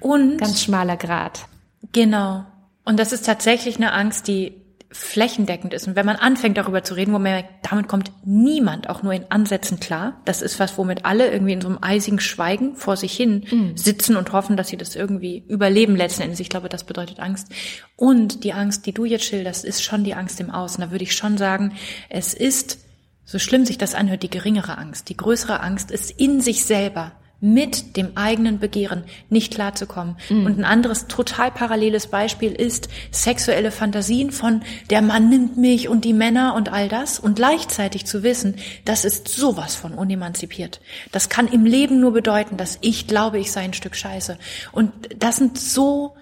Und 0.01 0.39
ganz 0.39 0.63
schmaler 0.63 0.99
Grad. 0.99 1.47
Genau. 1.93 2.45
Und 2.85 2.99
das 2.99 3.13
ist 3.13 3.25
tatsächlich 3.25 3.77
eine 3.77 3.93
Angst, 3.93 4.29
die 4.29 4.62
flächendeckend 4.93 5.75
ist. 5.75 5.87
Und 5.87 5.97
wenn 5.97 6.07
man 6.07 6.17
anfängt 6.17 6.57
darüber 6.57 6.85
zu 6.85 6.95
reden, 6.95 7.13
wo 7.13 7.15
man 7.15 7.23
merkt, 7.23 7.67
damit 7.71 7.89
kommt 7.89 8.13
niemand 8.25 8.89
auch 8.89 9.03
nur 9.03 9.13
in 9.13 9.31
Ansätzen 9.31 9.81
klar. 9.81 10.21
Das 10.25 10.43
ist 10.43 10.61
was, 10.61 10.77
womit 10.79 11.05
alle 11.05 11.31
irgendwie 11.31 11.53
in 11.55 11.61
so 11.61 11.69
einem 11.69 11.79
eisigen 11.81 12.21
Schweigen 12.21 12.77
vor 12.77 12.97
sich 12.97 13.15
hin 13.15 13.45
mhm. 13.51 13.77
sitzen 13.77 14.17
und 14.17 14.33
hoffen, 14.33 14.57
dass 14.57 14.69
sie 14.69 14.77
das 14.77 14.95
irgendwie 14.95 15.45
überleben 15.49 15.97
letzten 15.97 16.23
Endes. 16.23 16.41
Ich 16.41 16.51
glaube, 16.51 16.69
das 16.69 16.85
bedeutet 16.85 17.21
Angst. 17.21 17.49
Und 17.97 18.45
die 18.45 18.53
Angst, 18.53 18.87
die 18.87 18.93
du 18.93 19.05
jetzt 19.05 19.25
schilderst, 19.25 19.65
ist 19.65 19.83
schon 19.83 20.05
die 20.05 20.15
Angst 20.15 20.41
im 20.41 20.51
Außen. 20.51 20.83
Da 20.83 20.91
würde 20.91 21.05
ich 21.05 21.15
schon 21.15 21.39
sagen, 21.39 21.75
es 22.09 22.35
ist, 22.35 22.79
so 23.25 23.39
schlimm 23.39 23.65
sich 23.65 23.79
das 23.79 23.95
anhört, 23.95 24.23
die 24.23 24.31
geringere 24.31 24.79
Angst. 24.79 25.09
Die 25.09 25.17
größere 25.17 25.61
Angst 25.61 25.91
ist 25.91 26.11
in 26.11 26.41
sich 26.41 26.65
selber 26.65 27.13
mit 27.43 27.97
dem 27.97 28.17
eigenen 28.17 28.61
Begehren 28.61 29.03
nicht 29.29 29.53
klarzukommen. 29.53 30.17
Mhm. 30.31 30.47
Und 30.47 30.59
ein 30.61 30.65
anderes 30.65 31.09
total 31.09 31.51
paralleles 31.51 32.07
Beispiel 32.07 32.53
ist 32.53 32.89
sexuelle 33.11 33.73
Fantasien 33.73 34.31
von 34.31 34.63
der 34.91 35.03
Mann 35.03 35.29
nimmt 35.29 35.57
mich 35.57 35.89
und 35.89 36.05
die 36.05 36.13
Männer 36.13 36.55
und 36.55 36.73
all 36.73 36.89
das 36.89 37.19
und 37.19 37.35
gleichzeitig 37.35 38.07
zu 38.07 38.23
wissen, 38.23 38.55
das 38.85 39.05
ist 39.05 39.27
sowas 39.27 39.75
von 39.75 39.95
unemanzipiert. 39.95 40.81
Das 41.11 41.29
kann 41.29 41.49
im 41.49 41.67
Leben 41.67 41.99
nur 41.99 42.13
bedeuten, 42.13 42.57
dass 42.57 42.79
ich 42.81 43.09
glaube, 43.09 43.41
ich 43.41 43.51
sei 43.51 43.63
ein 43.63 43.75
Stück 43.75 43.97
Scheiße. 43.97 44.39
Und 44.71 44.93
das 45.19 45.37
sind 45.37 45.59
so 45.59 46.15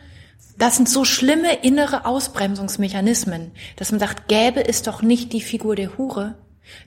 das 0.57 0.77
sind 0.77 0.91
so 0.91 1.07
schlimme 1.07 1.55
innere 1.63 2.05
Ausbremsungsmechanismen, 2.05 3.53
dass 3.77 3.93
man 3.93 4.01
sagt, 4.01 4.29
gäbe 4.29 4.67
es 4.67 4.83
doch 4.83 5.01
nicht 5.01 5.33
die 5.33 5.41
Figur 5.41 5.75
der 5.75 5.97
Hure, 5.97 6.35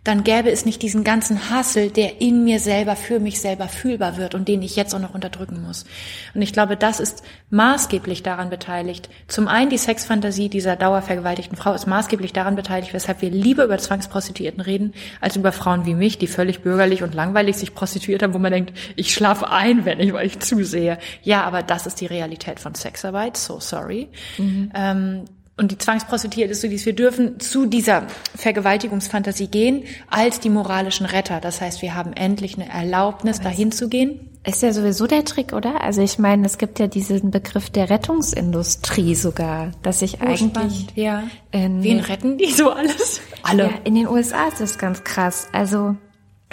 dann 0.04 0.24
gäbe 0.24 0.52
es 0.52 0.66
nicht 0.66 0.82
diesen 0.82 1.04
ganzen 1.04 1.50
Hassel, 1.50 1.90
der 1.90 2.22
in 2.22 2.44
mir 2.44 2.60
selber 2.60 2.96
für 2.96 3.20
mich 3.20 3.40
selber 3.40 3.68
fühlbar 3.68 4.18
wird 4.18 4.36
und 4.36 4.48
den 4.48 4.62
ich 4.62 4.76
jetzt 4.76 4.94
auch 4.94 5.00
noch 5.00 5.14
unterdrücken 5.14 5.62
muss. 5.62 5.86
Und 6.34 6.42
ich 6.42 6.52
glaube, 6.52 6.76
das 6.76 7.00
ist 7.00 7.24
maßgeblich 7.50 8.24
daran 8.24 8.50
beteiligt. 8.50 9.10
Zum 9.28 9.48
einen 9.48 9.70
die 9.70 9.78
Sexfantasie 9.78 10.50
dieser 10.50 10.76
dauervergewaltigten 10.76 11.58
Frau 11.58 11.74
ist 11.74 11.88
maßgeblich 11.88 12.34
daran 12.34 12.56
beteiligt, 12.56 12.94
weshalb 12.94 13.22
wir 13.22 13.30
lieber 13.30 13.64
über 13.64 13.78
Zwangsprostituierten 13.78 14.62
reden, 14.62 14.94
als 15.22 15.36
über 15.36 15.52
Frauen 15.52 15.86
wie 15.86 15.96
mich, 15.96 16.18
die 16.18 16.28
völlig 16.28 16.62
bürgerlich 16.62 17.04
und 17.04 17.14
langweilig 17.14 17.56
sich 17.56 17.74
prostituiert 17.74 18.24
haben, 18.24 18.34
wo 18.34 18.40
man 18.40 18.52
denkt, 18.52 18.74
ich 18.96 19.14
schlafe 19.14 19.50
ein, 19.50 19.86
wenn 19.86 20.00
ich 20.00 20.14
euch 20.14 20.40
zusehe. 20.40 20.98
Ja, 21.22 21.44
aber 21.44 21.64
das 21.64 21.86
ist 21.86 22.02
die 22.02 22.08
Realität 22.08 22.60
von 22.60 22.76
Sexarbeit, 22.76 23.38
so 23.38 23.60
sorry. 23.60 24.10
Mhm. 24.38 24.72
Ähm, 24.76 25.26
und 25.56 25.72
die 25.72 25.78
Zwangsprostituierte 25.78 26.54
ist 26.54 26.62
so 26.62 26.68
dies, 26.68 26.86
wir 26.86 26.96
dürfen 26.96 27.40
zu 27.40 27.68
dieser 27.68 28.08
Vergewaltigungsfantasie 28.36 29.48
gehen 29.48 29.84
als 30.10 30.40
die 30.40 30.50
moralischen 30.50 31.06
Retter. 31.06 31.40
Das 31.40 31.62
heißt, 31.62 31.84
wir 31.84 31.94
haben 31.94 32.14
endlich 32.14 32.56
eine 32.56 32.70
Erlaubnis, 32.70 33.40
dahin 33.40 33.72
zu 33.72 33.88
gehen. 33.88 34.32
Ist 34.46 34.64
ja 34.64 34.74
sowieso 34.74 35.06
der 35.06 35.24
Trick, 35.24 35.54
oder? 35.54 35.82
Also 35.82 36.02
ich 36.02 36.18
meine, 36.18 36.46
es 36.46 36.58
gibt 36.58 36.80
ja 36.80 36.88
diesen 36.88 37.30
Begriff 37.30 37.70
der 37.70 37.90
Rettungsindustrie 37.90 39.16
sogar, 39.16 39.72
dass 39.84 40.02
ich 40.02 40.22
oh, 40.22 40.26
eigentlich 40.26 40.88
ja. 40.96 41.24
Wen 41.52 42.00
retten 42.00 42.38
die 42.38 42.52
so 42.52 42.72
alles? 42.72 43.22
Alle. 43.44 43.64
Ja, 43.64 43.72
in 43.84 43.96
den 43.96 44.08
USA 44.08 44.48
ist 44.48 44.60
das 44.60 44.78
ganz 44.80 45.04
krass. 45.04 45.48
Also 45.54 45.96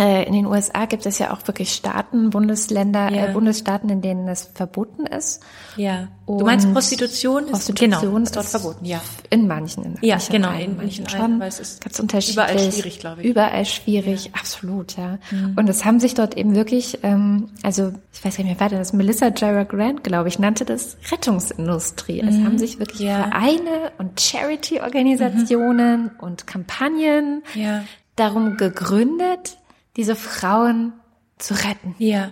in 0.01 0.33
den 0.33 0.47
USA 0.47 0.87
gibt 0.87 1.05
es 1.05 1.19
ja 1.19 1.33
auch 1.33 1.47
wirklich 1.47 1.73
Staaten, 1.73 2.31
Bundesländer, 2.31 3.11
ja. 3.13 3.27
äh, 3.27 3.33
Bundesstaaten, 3.33 3.91
in 3.91 4.01
denen 4.01 4.29
es 4.29 4.51
verboten 4.55 5.05
ist. 5.05 5.43
Ja. 5.77 6.09
du 6.27 6.41
meinst 6.41 6.73
Prostitution? 6.73 7.45
Ist, 7.45 7.51
Prostitution 7.51 8.01
genau, 8.01 8.23
ist 8.23 8.37
dort 8.37 8.47
verboten, 8.47 8.85
ja. 8.85 9.01
In 9.29 9.47
manchen. 9.47 9.85
In 9.85 9.99
ja, 10.01 10.19
genau, 10.31 10.53
in 10.53 10.77
manchen 10.77 11.09
schon. 11.09 11.39
weil 11.39 11.49
es 11.49 11.61
ist 11.61 11.85
ganz 11.85 12.01
unterschiedlich. 12.01 12.37
Überall 12.37 12.73
schwierig, 12.73 12.99
glaube 12.99 13.23
ich. 13.23 13.29
Überall 13.29 13.65
schwierig, 13.67 14.25
ja. 14.27 14.31
absolut, 14.35 14.97
ja. 14.97 15.19
Mhm. 15.31 15.55
Und 15.57 15.69
es 15.69 15.85
haben 15.85 16.01
sich 16.01 16.15
dort 16.15 16.37
eben 16.37 16.55
wirklich, 16.55 17.01
ähm, 17.03 17.51
also 17.63 17.93
ich 18.13 18.25
weiß 18.25 18.37
gar 18.37 18.45
nicht 18.45 18.59
mehr, 18.59 18.71
war 18.71 18.79
das 18.79 18.93
Melissa 18.93 19.31
Jara 19.37 19.65
Grant, 19.65 20.03
glaube 20.03 20.29
ich, 20.29 20.39
nannte 20.39 20.65
das 20.65 20.97
Rettungsindustrie. 21.11 22.23
Mhm. 22.23 22.29
Es 22.29 22.37
haben 22.37 22.59
sich 22.59 22.79
wirklich 22.79 23.01
ja. 23.01 23.25
Vereine 23.25 23.93
und 23.99 24.21
Charity-Organisationen 24.21 26.05
mhm. 26.05 26.11
und 26.21 26.47
Kampagnen 26.47 27.43
ja. 27.55 27.85
darum 28.17 28.57
gegründet, 28.57 29.59
diese 29.97 30.17
Frauen 30.17 30.93
zu 31.39 31.55
retten. 31.55 31.95
Ja. 31.99 32.31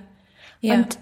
ja. 0.61 0.75
Und 0.75 0.99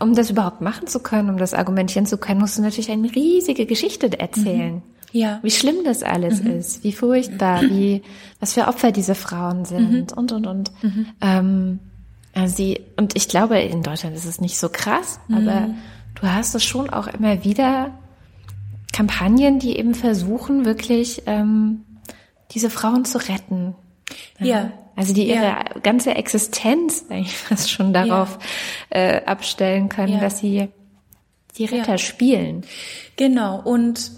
um 0.00 0.14
das 0.14 0.30
überhaupt 0.30 0.60
machen 0.60 0.86
zu 0.86 1.00
können, 1.00 1.30
um 1.30 1.38
das 1.38 1.54
argumentieren 1.54 2.06
zu 2.06 2.18
können, 2.18 2.40
musst 2.40 2.58
du 2.58 2.62
natürlich 2.62 2.90
eine 2.90 3.14
riesige 3.14 3.66
Geschichte 3.66 4.18
erzählen. 4.18 4.76
Mhm. 4.76 4.82
Ja. 5.12 5.38
Wie 5.42 5.50
schlimm 5.50 5.84
das 5.84 6.02
alles 6.02 6.42
mhm. 6.42 6.50
ist, 6.50 6.82
wie 6.82 6.92
furchtbar, 6.92 7.62
wie, 7.62 8.02
was 8.40 8.54
für 8.54 8.66
Opfer 8.66 8.90
diese 8.90 9.14
Frauen 9.14 9.64
sind 9.64 9.90
mhm. 9.90 10.06
und, 10.16 10.32
und, 10.32 10.46
und. 10.46 10.72
Mhm. 10.82 11.06
Ähm, 11.20 11.78
also 12.34 12.56
sie, 12.56 12.80
und 12.96 13.16
ich 13.16 13.28
glaube, 13.28 13.60
in 13.60 13.84
Deutschland 13.84 14.16
ist 14.16 14.24
es 14.24 14.40
nicht 14.40 14.58
so 14.58 14.68
krass, 14.68 15.20
mhm. 15.28 15.36
aber 15.36 15.70
du 16.20 16.22
hast 16.22 16.56
es 16.56 16.64
schon 16.64 16.90
auch 16.90 17.06
immer 17.06 17.44
wieder 17.44 17.96
Kampagnen, 18.92 19.60
die 19.60 19.78
eben 19.78 19.94
versuchen, 19.94 20.64
wirklich 20.64 21.22
ähm, 21.26 21.84
diese 22.50 22.68
Frauen 22.68 23.04
zu 23.04 23.18
retten. 23.18 23.76
Ja. 24.40 24.72
Also 24.96 25.12
die 25.12 25.28
ihre 25.28 25.42
ja. 25.42 25.64
ganze 25.82 26.14
Existenz 26.14 27.06
eigentlich 27.10 27.36
fast 27.36 27.70
schon 27.70 27.92
darauf 27.92 28.38
ja. 28.92 29.00
äh, 29.00 29.24
abstellen 29.24 29.88
können, 29.88 30.14
ja. 30.14 30.20
dass 30.20 30.38
sie 30.38 30.68
die 31.56 31.64
Ritter 31.66 31.98
spielen. 31.98 32.64
Genau. 33.16 33.60
Und 33.60 34.10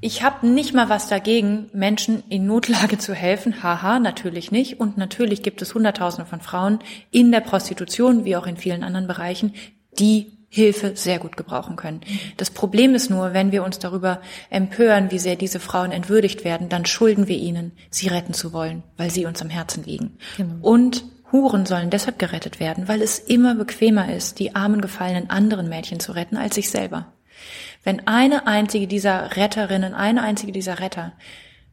ich 0.00 0.22
habe 0.22 0.48
nicht 0.48 0.74
mal 0.74 0.88
was 0.88 1.08
dagegen, 1.08 1.70
Menschen 1.72 2.24
in 2.28 2.46
Notlage 2.46 2.98
zu 2.98 3.14
helfen. 3.14 3.62
Haha, 3.62 4.00
natürlich 4.00 4.50
nicht. 4.50 4.80
Und 4.80 4.98
natürlich 4.98 5.42
gibt 5.42 5.62
es 5.62 5.74
Hunderttausende 5.74 6.28
von 6.28 6.40
Frauen 6.40 6.80
in 7.10 7.30
der 7.30 7.40
Prostitution, 7.40 8.24
wie 8.24 8.36
auch 8.36 8.46
in 8.46 8.56
vielen 8.56 8.82
anderen 8.82 9.06
Bereichen, 9.06 9.54
die 9.98 10.32
Hilfe 10.54 10.96
sehr 10.96 11.18
gut 11.18 11.38
gebrauchen 11.38 11.76
können. 11.76 12.02
Das 12.36 12.50
Problem 12.50 12.94
ist 12.94 13.08
nur, 13.08 13.32
wenn 13.32 13.52
wir 13.52 13.64
uns 13.64 13.78
darüber 13.78 14.20
empören, 14.50 15.10
wie 15.10 15.18
sehr 15.18 15.34
diese 15.34 15.60
Frauen 15.60 15.92
entwürdigt 15.92 16.44
werden, 16.44 16.68
dann 16.68 16.84
schulden 16.84 17.26
wir 17.26 17.38
ihnen, 17.38 17.72
sie 17.88 18.08
retten 18.08 18.34
zu 18.34 18.52
wollen, 18.52 18.82
weil 18.98 19.08
sie 19.08 19.24
uns 19.24 19.40
am 19.40 19.48
Herzen 19.48 19.82
liegen. 19.82 20.18
Genau. 20.36 20.56
Und 20.60 21.06
Huren 21.32 21.64
sollen 21.64 21.88
deshalb 21.88 22.18
gerettet 22.18 22.60
werden, 22.60 22.86
weil 22.86 23.00
es 23.00 23.18
immer 23.18 23.54
bequemer 23.54 24.14
ist, 24.14 24.40
die 24.40 24.54
armen 24.54 24.82
gefallenen 24.82 25.30
anderen 25.30 25.70
Mädchen 25.70 26.00
zu 26.00 26.12
retten, 26.12 26.36
als 26.36 26.56
sich 26.56 26.68
selber. 26.68 27.14
Wenn 27.82 28.06
eine 28.06 28.46
einzige 28.46 28.86
dieser 28.86 29.34
Retterinnen, 29.34 29.94
eine 29.94 30.20
einzige 30.20 30.52
dieser 30.52 30.80
Retter 30.80 31.14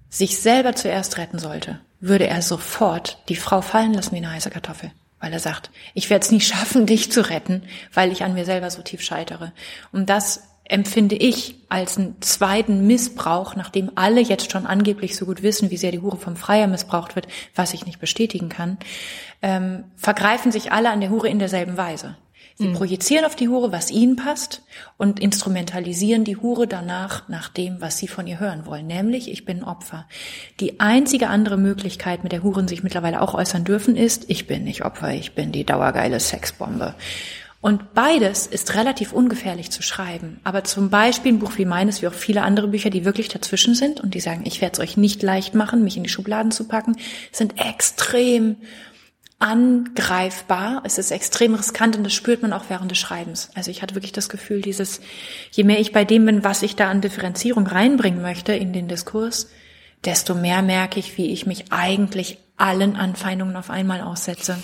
sich 0.07 0.39
selber 0.39 0.73
zuerst 0.73 1.17
retten 1.17 1.37
sollte, 1.37 1.81
würde 1.99 2.27
er 2.27 2.41
sofort 2.41 3.21
die 3.27 3.35
Frau 3.35 3.59
fallen 3.59 3.93
lassen 3.93 4.13
wie 4.13 4.19
eine 4.19 4.31
heiße 4.31 4.49
Kartoffel 4.49 4.93
weil 5.19 5.33
er 5.33 5.39
sagt, 5.39 5.71
ich 5.93 6.09
werde 6.09 6.25
es 6.25 6.31
nie 6.31 6.41
schaffen, 6.41 6.85
dich 6.85 7.11
zu 7.11 7.27
retten, 7.29 7.63
weil 7.93 8.11
ich 8.11 8.23
an 8.23 8.33
mir 8.33 8.45
selber 8.45 8.69
so 8.69 8.81
tief 8.81 9.01
scheitere. 9.01 9.51
Und 9.91 10.09
das 10.09 10.43
empfinde 10.69 11.15
ich 11.15 11.55
als 11.67 11.97
einen 11.97 12.21
zweiten 12.21 12.85
Missbrauch, 12.85 13.55
nachdem 13.55 13.91
alle 13.95 14.21
jetzt 14.21 14.51
schon 14.51 14.67
angeblich 14.67 15.15
so 15.15 15.25
gut 15.25 15.41
wissen, 15.41 15.71
wie 15.71 15.77
sehr 15.77 15.91
die 15.91 15.99
Hure 15.99 16.17
vom 16.17 16.35
Freier 16.35 16.67
missbraucht 16.67 17.15
wird, 17.15 17.27
was 17.55 17.73
ich 17.73 17.85
nicht 17.85 17.99
bestätigen 17.99 18.49
kann, 18.49 18.77
ähm, 19.41 19.85
vergreifen 19.95 20.51
sich 20.51 20.71
alle 20.71 20.91
an 20.91 21.01
der 21.01 21.09
Hure 21.09 21.27
in 21.27 21.39
derselben 21.39 21.75
Weise. 21.75 22.15
Sie 22.61 22.67
mhm. 22.67 22.73
projizieren 22.73 23.23
auf 23.23 23.37
die 23.37 23.47
Hure, 23.47 23.71
was 23.71 23.89
ihnen 23.89 24.17
passt 24.17 24.63
und 24.97 25.21
instrumentalisieren 25.21 26.25
die 26.25 26.35
Hure 26.35 26.67
danach 26.67 27.29
nach 27.29 27.47
dem, 27.47 27.79
was 27.79 27.97
sie 27.97 28.09
von 28.09 28.27
ihr 28.27 28.41
hören 28.41 28.65
wollen, 28.65 28.85
nämlich 28.85 29.31
ich 29.31 29.45
bin 29.45 29.63
Opfer. 29.63 30.05
Die 30.59 30.81
einzige 30.81 31.29
andere 31.29 31.55
Möglichkeit, 31.55 32.23
mit 32.23 32.33
der 32.33 32.43
Huren 32.43 32.67
sich 32.67 32.83
mittlerweile 32.83 33.21
auch 33.21 33.33
äußern 33.33 33.63
dürfen, 33.63 33.95
ist 33.95 34.25
ich 34.27 34.45
bin 34.45 34.65
nicht 34.65 34.83
Opfer, 34.83 35.13
ich 35.13 35.35
bin 35.35 35.53
die 35.53 35.63
dauergeile 35.63 36.19
Sexbombe. 36.19 36.95
Und 37.61 37.93
beides 37.93 38.45
ist 38.45 38.75
relativ 38.75 39.13
ungefährlich 39.13 39.71
zu 39.71 39.81
schreiben. 39.81 40.41
Aber 40.43 40.65
zum 40.65 40.89
Beispiel 40.89 41.33
ein 41.33 41.39
Buch 41.39 41.57
wie 41.57 41.65
meines, 41.65 42.01
wie 42.01 42.07
auch 42.07 42.13
viele 42.13 42.41
andere 42.41 42.67
Bücher, 42.67 42.89
die 42.89 43.05
wirklich 43.05 43.29
dazwischen 43.29 43.73
sind 43.73 44.01
und 44.01 44.13
die 44.13 44.21
sagen, 44.21 44.43
ich 44.45 44.59
werde 44.59 44.73
es 44.73 44.79
euch 44.79 44.97
nicht 44.97 45.23
leicht 45.23 45.55
machen, 45.55 45.83
mich 45.83 45.95
in 45.95 46.03
die 46.03 46.09
Schubladen 46.09 46.51
zu 46.51 46.67
packen, 46.67 46.97
sind 47.31 47.59
extrem 47.59 48.57
angreifbar. 49.39 50.81
Es 50.83 50.97
ist 50.97 51.11
extrem 51.11 51.55
riskant 51.55 51.95
und 51.95 52.03
das 52.03 52.13
spürt 52.13 52.41
man 52.41 52.53
auch 52.53 52.65
während 52.67 52.91
des 52.91 52.97
Schreibens. 52.97 53.49
Also 53.55 53.71
ich 53.71 53.81
hatte 53.81 53.95
wirklich 53.95 54.11
das 54.11 54.29
Gefühl, 54.29 54.61
dieses, 54.61 54.99
je 55.51 55.63
mehr 55.63 55.79
ich 55.79 55.93
bei 55.93 56.03
dem 56.03 56.25
bin, 56.25 56.43
was 56.43 56.61
ich 56.61 56.75
da 56.75 56.89
an 56.89 57.01
Differenzierung 57.01 57.65
reinbringen 57.65 58.21
möchte 58.21 58.53
in 58.53 58.73
den 58.73 58.89
Diskurs, 58.89 59.49
desto 60.03 60.35
mehr 60.35 60.61
merke 60.61 60.99
ich, 60.99 61.17
wie 61.17 61.31
ich 61.31 61.45
mich 61.45 61.71
eigentlich 61.71 62.37
allen 62.57 62.97
Anfeindungen 62.97 63.55
auf 63.55 63.69
einmal 63.69 64.01
aussetze. 64.01 64.57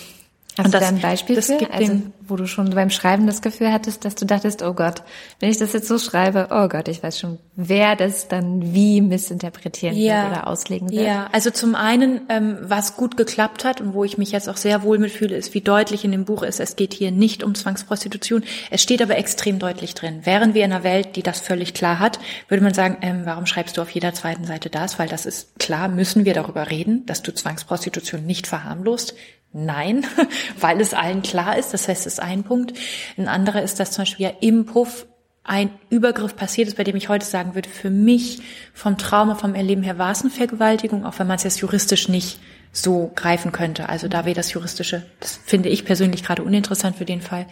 Hast 0.58 0.66
und 0.66 0.74
du 0.74 0.80
da 0.80 0.88
ein 0.88 1.00
Beispiel 1.00 1.36
das 1.36 1.48
für? 1.48 1.70
Also, 1.72 2.02
wo 2.28 2.38
du 2.38 2.48
schon 2.48 2.70
beim 2.70 2.90
Schreiben 2.90 3.28
das 3.28 3.42
Gefühl 3.42 3.72
hattest, 3.72 4.06
dass 4.06 4.16
du 4.16 4.26
dachtest, 4.26 4.64
oh 4.64 4.74
Gott, 4.74 5.04
wenn 5.40 5.50
ich 5.50 5.58
das 5.58 5.74
jetzt 5.74 5.88
so 5.88 6.00
schreibe, 6.00 6.48
oh 6.50 6.68
Gott, 6.70 6.88
ich 6.88 7.04
weiß 7.04 7.20
schon, 7.20 7.40
wer 7.56 7.96
das 7.96 8.30
dann 8.30 8.74
wie 8.74 9.02
missinterpretieren 9.02 9.98
ja, 9.98 10.24
wird 10.24 10.32
oder 10.32 10.48
auslegen 10.48 10.90
wird. 10.92 11.06
Ja, 11.06 11.28
also 11.34 11.52
zum 11.52 11.76
einen, 11.76 12.22
ähm, 12.30 12.58
was 12.62 12.96
gut 12.96 13.18
geklappt 13.18 13.66
hat 13.66 13.82
und 13.82 13.94
wo 13.94 14.04
ich 14.04 14.18
mich 14.18 14.32
jetzt 14.32 14.48
auch 14.48 14.58
sehr 14.58 14.84
wohl 14.84 14.98
mitfühle, 14.98 15.36
ist, 15.36 15.54
wie 15.54 15.62
deutlich 15.62 16.06
in 16.06 16.12
dem 16.12 16.26
Buch 16.26 16.42
ist, 16.42 16.60
es 16.60 16.76
geht 16.76 16.94
hier 16.94 17.12
nicht 17.12 17.44
um 17.44 17.54
Zwangsprostitution. 17.54 18.44
Es 18.72 18.82
steht 18.82 19.02
aber 19.02 19.18
extrem 19.18 19.60
deutlich 19.60 19.94
drin. 19.94 20.26
Wären 20.26 20.54
wir 20.54 20.64
in 20.64 20.72
einer 20.72 20.84
Welt, 20.84 21.16
die 21.18 21.24
das 21.24 21.42
völlig 21.42 21.74
klar 21.74 22.00
hat, 22.00 22.20
würde 22.48 22.64
man 22.64 22.74
sagen, 22.74 22.98
ähm, 23.02 23.22
warum 23.26 23.46
schreibst 23.46 23.78
du 23.78 23.82
auf 23.82 23.90
jeder 23.90 24.14
zweiten 24.14 24.46
Seite 24.46 24.70
das? 24.70 25.00
Weil 25.00 25.10
das 25.10 25.26
ist 25.26 25.60
klar, 25.60 25.90
müssen 25.90 26.24
wir 26.26 26.34
darüber 26.34 26.70
reden, 26.70 27.06
dass 27.06 27.22
du 27.22 27.34
Zwangsprostitution 27.34 28.26
nicht 28.26 28.48
verharmlost. 28.48 29.16
Nein, 29.58 30.06
weil 30.60 30.82
es 30.82 30.94
allen 30.94 31.22
klar 31.22 31.58
ist. 31.58 31.74
Das 31.74 31.88
heißt, 31.88 32.06
das 32.06 32.14
ist 32.14 32.20
ein 32.20 32.44
Punkt. 32.44 32.78
Ein 33.18 33.30
anderer 33.30 33.64
ist, 33.64 33.80
dass 33.80 33.92
zum 33.92 34.02
Beispiel 34.02 34.26
ja 34.26 34.34
im 34.42 34.66
Puff 34.66 35.08
ein 35.46 35.70
Übergriff 35.90 36.36
passiert 36.36 36.68
ist, 36.68 36.76
bei 36.76 36.84
dem 36.84 36.98
ich 36.98 37.08
heute 37.08 37.26
sagen 37.26 37.56
würde, 37.56 37.70
für 37.70 37.90
mich 37.90 38.42
vom 38.74 38.98
Trauma, 38.98 39.36
vom 39.36 39.56
Erleben 39.56 39.82
her 39.82 39.98
war 39.98 40.12
es 40.12 40.22
eine 40.22 40.30
Vergewaltigung, 40.30 41.06
auch 41.06 41.20
wenn 41.20 41.28
man 41.28 41.38
es 41.38 41.44
jetzt 41.44 41.62
juristisch 41.62 42.10
nicht 42.10 42.38
so 42.78 43.12
greifen 43.16 43.54
könnte. 43.54 43.88
Also 43.88 44.10
da 44.10 44.26
wäre 44.26 44.36
das 44.36 44.52
Juristische, 44.52 45.04
das 45.22 45.40
finde 45.46 45.70
ich 45.70 45.86
persönlich 45.86 46.24
gerade 46.24 46.44
uninteressant 46.44 46.98
für 46.98 47.06
den 47.06 47.22
Fall. 47.22 47.48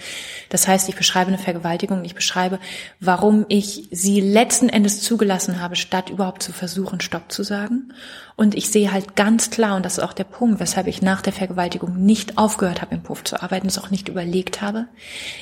Das 0.49 0.67
heißt, 0.67 0.89
ich 0.89 0.95
beschreibe 0.95 1.29
eine 1.29 1.37
Vergewaltigung, 1.37 2.03
ich 2.03 2.13
beschreibe, 2.13 2.59
warum 2.99 3.45
ich 3.47 3.87
sie 3.89 4.19
letzten 4.19 4.67
Endes 4.67 5.01
zugelassen 5.01 5.61
habe, 5.61 5.77
statt 5.77 6.09
überhaupt 6.09 6.43
zu 6.43 6.51
versuchen, 6.51 6.99
Stopp 6.99 7.31
zu 7.31 7.43
sagen. 7.43 7.93
Und 8.35 8.55
ich 8.55 8.69
sehe 8.69 8.91
halt 8.91 9.15
ganz 9.15 9.49
klar, 9.49 9.77
und 9.77 9.85
das 9.85 9.97
ist 9.97 10.03
auch 10.03 10.13
der 10.13 10.25
Punkt, 10.25 10.59
weshalb 10.59 10.87
ich 10.87 11.01
nach 11.01 11.21
der 11.21 11.33
Vergewaltigung 11.33 12.03
nicht 12.03 12.37
aufgehört 12.37 12.81
habe, 12.81 12.95
im 12.95 13.03
Puff 13.03 13.23
zu 13.23 13.41
arbeiten, 13.41 13.67
es 13.67 13.79
auch 13.79 13.91
nicht 13.91 14.09
überlegt 14.09 14.61
habe. 14.61 14.87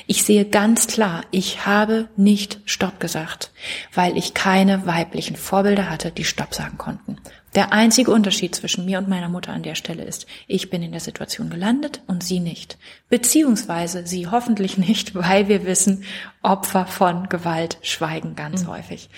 Ich 0.06 0.22
sehe 0.22 0.44
ganz 0.44 0.86
klar, 0.86 1.22
ich 1.32 1.66
habe 1.66 2.08
nicht 2.16 2.60
Stopp 2.66 3.00
gesagt, 3.00 3.50
weil 3.92 4.16
ich 4.16 4.34
keine 4.34 4.86
weiblichen 4.86 5.34
Vorbilder 5.34 5.90
hatte, 5.90 6.12
die 6.12 6.24
Stopp 6.24 6.54
sagen 6.54 6.78
konnten. 6.78 7.16
Der 7.54 7.72
einzige 7.72 8.10
Unterschied 8.10 8.54
zwischen 8.54 8.86
mir 8.86 8.98
und 8.98 9.08
meiner 9.08 9.28
Mutter 9.28 9.52
an 9.52 9.62
der 9.62 9.74
Stelle 9.74 10.04
ist, 10.04 10.26
ich 10.46 10.70
bin 10.70 10.82
in 10.82 10.92
der 10.92 11.00
Situation 11.00 11.50
gelandet 11.50 12.00
und 12.06 12.24
sie 12.24 12.40
nicht. 12.40 12.78
Beziehungsweise 13.10 14.06
sie 14.06 14.26
hoffentlich 14.26 14.78
nicht, 14.88 15.14
weil 15.14 15.48
wir 15.48 15.66
wissen, 15.66 16.04
Opfer 16.42 16.86
von 16.86 17.28
Gewalt 17.28 17.78
schweigen 17.82 18.34
ganz 18.34 18.64
mhm. 18.64 18.68
häufig. 18.68 19.10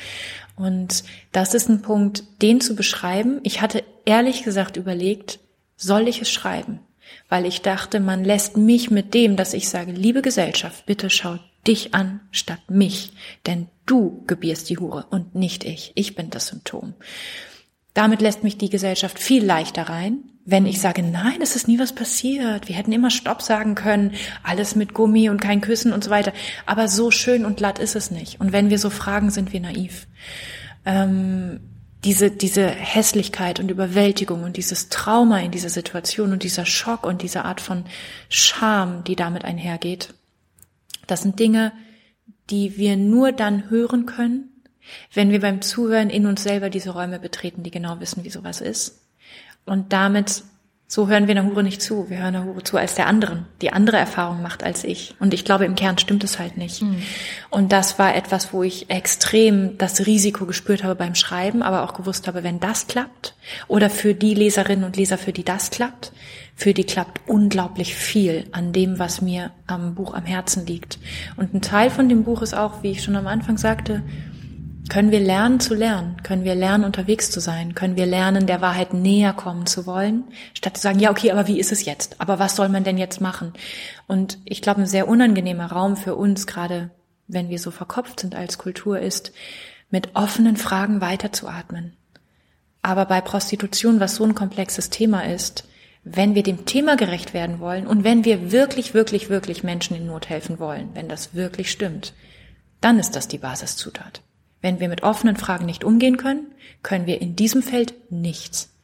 Und 0.56 1.04
das 1.32 1.54
ist 1.54 1.68
ein 1.68 1.82
Punkt, 1.82 2.24
den 2.42 2.60
zu 2.60 2.74
beschreiben. 2.74 3.40
Ich 3.42 3.60
hatte 3.60 3.84
ehrlich 4.04 4.42
gesagt 4.42 4.76
überlegt, 4.76 5.40
soll 5.76 6.08
ich 6.08 6.20
es 6.20 6.30
schreiben? 6.30 6.80
Weil 7.28 7.46
ich 7.46 7.62
dachte, 7.62 8.00
man 8.00 8.24
lässt 8.24 8.56
mich 8.56 8.90
mit 8.90 9.14
dem, 9.14 9.36
dass 9.36 9.54
ich 9.54 9.68
sage, 9.68 9.92
liebe 9.92 10.22
Gesellschaft, 10.22 10.86
bitte 10.86 11.10
schaut 11.10 11.40
dich 11.66 11.94
an 11.94 12.20
statt 12.30 12.60
mich, 12.68 13.12
denn 13.46 13.68
du 13.86 14.22
gebierst 14.26 14.68
die 14.68 14.78
Hure 14.78 15.06
und 15.10 15.34
nicht 15.34 15.64
ich. 15.64 15.92
Ich 15.94 16.14
bin 16.14 16.30
das 16.30 16.48
Symptom. 16.48 16.94
Damit 17.94 18.20
lässt 18.20 18.42
mich 18.42 18.58
die 18.58 18.70
Gesellschaft 18.70 19.18
viel 19.18 19.44
leichter 19.44 19.88
rein, 19.88 20.18
wenn 20.44 20.66
ich 20.66 20.80
sage, 20.80 21.02
nein, 21.02 21.40
es 21.40 21.56
ist 21.56 21.68
nie 21.68 21.78
was 21.78 21.94
passiert. 21.94 22.68
Wir 22.68 22.74
hätten 22.74 22.92
immer 22.92 23.10
Stopp 23.10 23.40
sagen 23.40 23.74
können, 23.76 24.12
alles 24.42 24.74
mit 24.74 24.92
Gummi 24.92 25.30
und 25.30 25.40
kein 25.40 25.60
Küssen 25.60 25.92
und 25.92 26.04
so 26.04 26.10
weiter. 26.10 26.32
Aber 26.66 26.88
so 26.88 27.10
schön 27.10 27.46
und 27.46 27.56
glatt 27.56 27.78
ist 27.78 27.96
es 27.96 28.10
nicht. 28.10 28.40
Und 28.40 28.52
wenn 28.52 28.68
wir 28.68 28.78
so 28.78 28.90
fragen, 28.90 29.30
sind 29.30 29.52
wir 29.52 29.60
naiv. 29.60 30.06
Ähm, 30.84 31.60
diese, 32.04 32.30
diese 32.30 32.66
Hässlichkeit 32.66 33.60
und 33.60 33.70
Überwältigung 33.70 34.42
und 34.42 34.58
dieses 34.58 34.90
Trauma 34.90 35.40
in 35.40 35.52
dieser 35.52 35.70
Situation 35.70 36.32
und 36.32 36.42
dieser 36.42 36.66
Schock 36.66 37.06
und 37.06 37.22
diese 37.22 37.44
Art 37.44 37.62
von 37.62 37.84
Scham, 38.28 39.04
die 39.04 39.16
damit 39.16 39.44
einhergeht, 39.44 40.12
das 41.06 41.22
sind 41.22 41.38
Dinge, 41.40 41.72
die 42.50 42.76
wir 42.76 42.96
nur 42.96 43.32
dann 43.32 43.70
hören 43.70 44.04
können, 44.04 44.50
wenn 45.12 45.30
wir 45.30 45.40
beim 45.40 45.62
Zuhören 45.62 46.10
in 46.10 46.26
uns 46.26 46.42
selber 46.42 46.70
diese 46.70 46.90
Räume 46.90 47.18
betreten, 47.18 47.62
die 47.62 47.70
genau 47.70 48.00
wissen, 48.00 48.24
wie 48.24 48.30
sowas 48.30 48.60
ist. 48.60 49.00
Und 49.64 49.92
damit, 49.92 50.42
so 50.86 51.08
hören 51.08 51.26
wir 51.26 51.36
einer 51.36 51.48
Hure 51.48 51.62
nicht 51.62 51.80
zu. 51.80 52.10
Wir 52.10 52.18
hören 52.18 52.36
einer 52.36 52.44
Hure 52.44 52.62
zu 52.62 52.76
als 52.76 52.94
der 52.94 53.06
anderen, 53.06 53.46
die 53.62 53.72
andere 53.72 53.96
Erfahrung 53.96 54.42
macht 54.42 54.62
als 54.62 54.84
ich. 54.84 55.14
Und 55.18 55.32
ich 55.32 55.44
glaube, 55.44 55.64
im 55.64 55.74
Kern 55.74 55.96
stimmt 55.96 56.22
es 56.22 56.38
halt 56.38 56.58
nicht. 56.58 56.82
Mhm. 56.82 57.02
Und 57.50 57.72
das 57.72 57.98
war 57.98 58.14
etwas, 58.14 58.52
wo 58.52 58.62
ich 58.62 58.90
extrem 58.90 59.78
das 59.78 60.06
Risiko 60.06 60.44
gespürt 60.44 60.84
habe 60.84 60.94
beim 60.94 61.14
Schreiben, 61.14 61.62
aber 61.62 61.82
auch 61.82 61.94
gewusst 61.94 62.28
habe, 62.28 62.44
wenn 62.44 62.60
das 62.60 62.86
klappt, 62.86 63.34
oder 63.68 63.88
für 63.88 64.14
die 64.14 64.34
Leserinnen 64.34 64.84
und 64.84 64.96
Leser, 64.96 65.16
für 65.16 65.32
die 65.32 65.44
das 65.44 65.70
klappt, 65.70 66.12
für 66.54 66.74
die 66.74 66.84
klappt 66.84 67.22
unglaublich 67.26 67.94
viel 67.94 68.44
an 68.52 68.72
dem, 68.72 68.98
was 68.98 69.20
mir 69.20 69.50
am 69.66 69.94
Buch 69.94 70.14
am 70.14 70.24
Herzen 70.24 70.66
liegt. 70.66 70.98
Und 71.36 71.54
ein 71.54 71.62
Teil 71.62 71.90
von 71.90 72.08
dem 72.08 72.24
Buch 72.24 72.42
ist 72.42 72.54
auch, 72.54 72.82
wie 72.82 72.92
ich 72.92 73.02
schon 73.02 73.16
am 73.16 73.26
Anfang 73.26 73.58
sagte, 73.58 74.02
können 74.88 75.10
wir 75.10 75.20
lernen 75.20 75.60
zu 75.60 75.74
lernen? 75.74 76.22
Können 76.22 76.44
wir 76.44 76.54
lernen, 76.54 76.84
unterwegs 76.84 77.30
zu 77.30 77.40
sein? 77.40 77.74
Können 77.74 77.96
wir 77.96 78.06
lernen, 78.06 78.46
der 78.46 78.60
Wahrheit 78.60 78.92
näher 78.92 79.32
kommen 79.32 79.66
zu 79.66 79.86
wollen? 79.86 80.24
Statt 80.52 80.76
zu 80.76 80.82
sagen, 80.82 81.00
ja, 81.00 81.10
okay, 81.10 81.30
aber 81.30 81.46
wie 81.46 81.58
ist 81.58 81.72
es 81.72 81.84
jetzt? 81.84 82.20
Aber 82.20 82.38
was 82.38 82.54
soll 82.54 82.68
man 82.68 82.84
denn 82.84 82.98
jetzt 82.98 83.20
machen? 83.20 83.54
Und 84.06 84.38
ich 84.44 84.60
glaube, 84.60 84.82
ein 84.82 84.86
sehr 84.86 85.08
unangenehmer 85.08 85.72
Raum 85.72 85.96
für 85.96 86.14
uns, 86.14 86.46
gerade 86.46 86.90
wenn 87.26 87.48
wir 87.48 87.58
so 87.58 87.70
verkopft 87.70 88.20
sind 88.20 88.34
als 88.34 88.58
Kultur, 88.58 88.98
ist, 88.98 89.32
mit 89.90 90.14
offenen 90.14 90.56
Fragen 90.56 91.00
weiterzuatmen. 91.00 91.96
Aber 92.82 93.06
bei 93.06 93.22
Prostitution, 93.22 94.00
was 94.00 94.16
so 94.16 94.24
ein 94.24 94.34
komplexes 94.34 94.90
Thema 94.90 95.24
ist, 95.24 95.66
wenn 96.04 96.34
wir 96.34 96.42
dem 96.42 96.66
Thema 96.66 96.96
gerecht 96.96 97.32
werden 97.32 97.60
wollen 97.60 97.86
und 97.86 98.04
wenn 98.04 98.26
wir 98.26 98.52
wirklich, 98.52 98.92
wirklich, 98.92 99.30
wirklich 99.30 99.64
Menschen 99.64 99.96
in 99.96 100.06
Not 100.06 100.28
helfen 100.28 100.58
wollen, 100.58 100.90
wenn 100.92 101.08
das 101.08 101.34
wirklich 101.34 101.70
stimmt, 101.70 102.12
dann 102.82 102.98
ist 102.98 103.16
das 103.16 103.26
die 103.26 103.38
Basiszutat. 103.38 104.20
Wenn 104.64 104.80
wir 104.80 104.88
mit 104.88 105.02
offenen 105.02 105.36
Fragen 105.36 105.66
nicht 105.66 105.84
umgehen 105.84 106.16
können, 106.16 106.46
können 106.82 107.06
wir 107.06 107.20
in 107.20 107.36
diesem 107.36 107.62
Feld 107.62 107.92
nichts. 108.08 108.74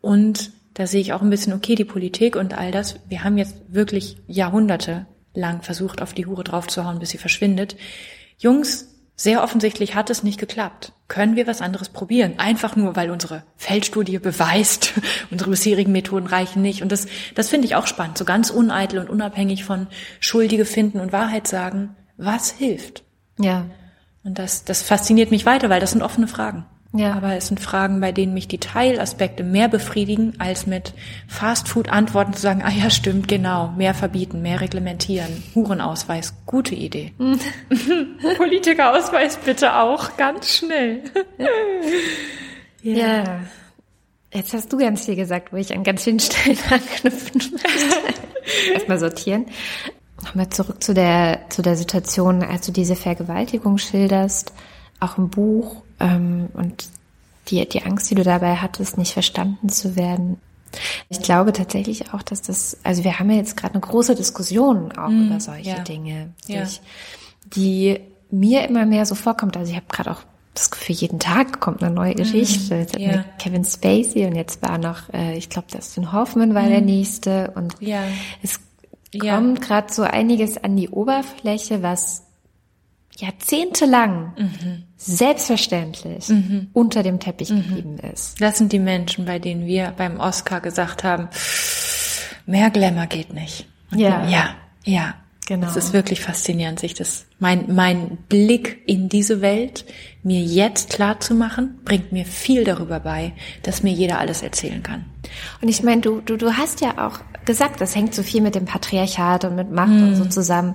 Und 0.00 0.50
da 0.74 0.88
sehe 0.88 1.00
ich 1.00 1.12
auch 1.12 1.22
ein 1.22 1.30
bisschen, 1.30 1.52
okay, 1.52 1.76
die 1.76 1.84
Politik 1.84 2.34
und 2.34 2.58
all 2.58 2.72
das, 2.72 2.96
wir 3.08 3.22
haben 3.22 3.38
jetzt 3.38 3.54
wirklich 3.68 4.16
Jahrhunderte 4.26 5.06
lang 5.34 5.62
versucht, 5.62 6.02
auf 6.02 6.14
die 6.14 6.26
Hure 6.26 6.42
draufzuhauen, 6.42 6.98
bis 6.98 7.10
sie 7.10 7.18
verschwindet. 7.18 7.76
Jungs, 8.38 8.88
sehr 9.14 9.44
offensichtlich 9.44 9.94
hat 9.94 10.10
es 10.10 10.24
nicht 10.24 10.40
geklappt. 10.40 10.90
Können 11.06 11.36
wir 11.36 11.46
was 11.46 11.62
anderes 11.62 11.90
probieren? 11.90 12.34
Einfach 12.38 12.74
nur, 12.74 12.96
weil 12.96 13.12
unsere 13.12 13.44
Feldstudie 13.54 14.18
beweist, 14.18 14.94
unsere 15.30 15.50
bisherigen 15.50 15.92
Methoden 15.92 16.26
reichen 16.26 16.60
nicht. 16.60 16.82
Und 16.82 16.90
das, 16.90 17.06
das 17.36 17.50
finde 17.50 17.68
ich 17.68 17.76
auch 17.76 17.86
spannend. 17.86 18.18
So 18.18 18.24
ganz 18.24 18.50
uneitel 18.50 18.98
und 18.98 19.10
unabhängig 19.10 19.62
von 19.62 19.86
Schuldige 20.18 20.64
finden 20.64 20.98
und 20.98 21.12
Wahrheit 21.12 21.46
sagen. 21.46 21.94
Was 22.16 22.50
hilft? 22.50 23.04
Ja. 23.38 23.66
Und 24.28 24.38
das, 24.38 24.62
das 24.62 24.82
fasziniert 24.82 25.30
mich 25.30 25.46
weiter, 25.46 25.70
weil 25.70 25.80
das 25.80 25.92
sind 25.92 26.02
offene 26.02 26.28
Fragen. 26.28 26.66
Ja. 26.92 27.14
Aber 27.14 27.34
es 27.34 27.48
sind 27.48 27.60
Fragen, 27.60 27.98
bei 27.98 28.12
denen 28.12 28.34
mich 28.34 28.46
die 28.46 28.58
Teilaspekte 28.58 29.42
mehr 29.42 29.68
befriedigen, 29.68 30.34
als 30.38 30.66
mit 30.66 30.92
Fastfood-Antworten 31.28 32.34
zu 32.34 32.42
sagen, 32.42 32.62
ah 32.62 32.70
ja, 32.70 32.90
stimmt, 32.90 33.26
genau, 33.26 33.72
mehr 33.78 33.94
verbieten, 33.94 34.42
mehr 34.42 34.60
reglementieren, 34.60 35.42
Hurenausweis, 35.54 36.34
gute 36.44 36.74
Idee. 36.74 37.14
Politikerausweis 38.36 39.38
bitte 39.38 39.76
auch, 39.76 40.18
ganz 40.18 40.58
schnell. 40.58 41.04
ja. 42.82 42.96
ja. 42.96 43.40
Jetzt 44.34 44.52
hast 44.52 44.70
du 44.70 44.76
ganz 44.76 45.06
viel 45.06 45.16
gesagt, 45.16 45.54
wo 45.54 45.56
ich 45.56 45.74
an 45.74 45.84
ganz 45.84 46.04
vielen 46.04 46.20
Stellen 46.20 46.58
anknüpfen 46.70 47.50
möchte. 47.50 48.12
Erstmal 48.74 48.98
sortieren. 48.98 49.46
Nochmal 50.22 50.48
zurück 50.50 50.82
zu 50.82 50.94
der, 50.94 51.48
zu 51.48 51.62
der 51.62 51.76
Situation, 51.76 52.42
als 52.42 52.66
du 52.66 52.72
diese 52.72 52.96
Vergewaltigung 52.96 53.78
schilderst 53.78 54.52
auch 55.00 55.18
im 55.18 55.28
Buch 55.28 55.82
ähm, 56.00 56.48
und 56.54 56.88
die, 57.48 57.66
die 57.68 57.82
Angst, 57.82 58.10
die 58.10 58.14
du 58.14 58.24
dabei 58.24 58.56
hattest, 58.56 58.98
nicht 58.98 59.12
verstanden 59.12 59.68
zu 59.68 59.96
werden. 59.96 60.38
Ich 61.08 61.22
glaube 61.22 61.52
tatsächlich 61.52 62.12
auch, 62.12 62.22
dass 62.22 62.42
das, 62.42 62.76
also 62.82 63.04
wir 63.04 63.18
haben 63.18 63.30
ja 63.30 63.36
jetzt 63.36 63.56
gerade 63.56 63.74
eine 63.74 63.80
große 63.80 64.14
Diskussion 64.14 64.92
auch 64.92 65.08
mm, 65.08 65.26
über 65.26 65.40
solche 65.40 65.70
ja. 65.70 65.78
Dinge, 65.78 66.34
ja. 66.46 66.62
Ich, 66.62 66.82
die 67.46 68.00
mir 68.30 68.68
immer 68.68 68.84
mehr 68.84 69.06
so 69.06 69.14
vorkommt. 69.14 69.56
Also 69.56 69.70
ich 69.70 69.76
habe 69.76 69.86
gerade 69.88 70.10
auch 70.10 70.22
das 70.52 70.70
Gefühl, 70.70 70.96
jeden 70.96 71.20
Tag 71.20 71.60
kommt 71.60 71.82
eine 71.82 71.94
neue 71.94 72.12
mhm. 72.12 72.16
Geschichte. 72.16 72.86
Mm, 72.98 73.00
ja. 73.00 73.24
Kevin 73.38 73.64
Spacey 73.64 74.26
und 74.26 74.34
jetzt 74.34 74.60
war 74.60 74.76
noch, 74.76 75.08
äh, 75.14 75.38
ich 75.38 75.48
glaube, 75.48 75.68
Dustin 75.72 76.12
Hoffman 76.12 76.54
war 76.54 76.64
mm. 76.64 76.70
der 76.70 76.80
nächste 76.82 77.52
und 77.54 77.76
ja. 77.80 78.02
es 78.42 78.60
kommt 79.16 79.60
gerade 79.62 79.92
so 79.92 80.02
einiges 80.02 80.58
an 80.62 80.76
die 80.76 80.88
Oberfläche, 80.88 81.82
was 81.82 82.24
jahrzehntelang 83.16 84.32
mhm. 84.36 84.84
selbstverständlich 84.96 86.28
mhm. 86.28 86.68
unter 86.72 87.02
dem 87.02 87.18
Teppich 87.18 87.50
mhm. 87.50 87.62
geblieben 87.62 87.98
ist. 87.98 88.40
Das 88.40 88.58
sind 88.58 88.72
die 88.72 88.78
Menschen, 88.78 89.24
bei 89.24 89.38
denen 89.38 89.66
wir 89.66 89.92
beim 89.96 90.20
Oscar 90.20 90.60
gesagt 90.60 91.04
haben, 91.04 91.28
mehr 92.46 92.70
Glamour 92.70 93.06
geht 93.06 93.32
nicht. 93.32 93.66
Und 93.90 93.98
ja. 93.98 94.28
Ja, 94.28 94.54
ja. 94.84 95.14
Genau. 95.48 95.66
Es 95.66 95.76
ist 95.76 95.94
wirklich 95.94 96.20
faszinierend, 96.20 96.78
sich 96.78 96.92
das, 96.92 97.24
mein, 97.38 97.74
mein 97.74 98.18
Blick 98.28 98.82
in 98.84 99.08
diese 99.08 99.40
Welt 99.40 99.86
mir 100.28 100.40
jetzt 100.40 100.90
klar 100.90 101.18
zu 101.18 101.34
machen, 101.34 101.80
bringt 101.84 102.12
mir 102.12 102.24
viel 102.24 102.62
darüber 102.62 103.00
bei, 103.00 103.32
dass 103.64 103.82
mir 103.82 103.92
jeder 103.92 104.20
alles 104.20 104.42
erzählen 104.42 104.82
kann. 104.82 105.06
Und 105.60 105.68
ich 105.68 105.82
meine, 105.82 106.00
du, 106.00 106.20
du, 106.20 106.36
du 106.36 106.56
hast 106.56 106.80
ja 106.80 107.04
auch 107.04 107.18
gesagt, 107.44 107.80
das 107.80 107.96
hängt 107.96 108.14
so 108.14 108.22
viel 108.22 108.42
mit 108.42 108.54
dem 108.54 108.66
Patriarchat 108.66 109.44
und 109.44 109.56
mit 109.56 109.72
Macht 109.72 109.90
mm. 109.90 110.02
und 110.02 110.16
so 110.16 110.24
hm. 110.24 110.30
zusammen. 110.30 110.74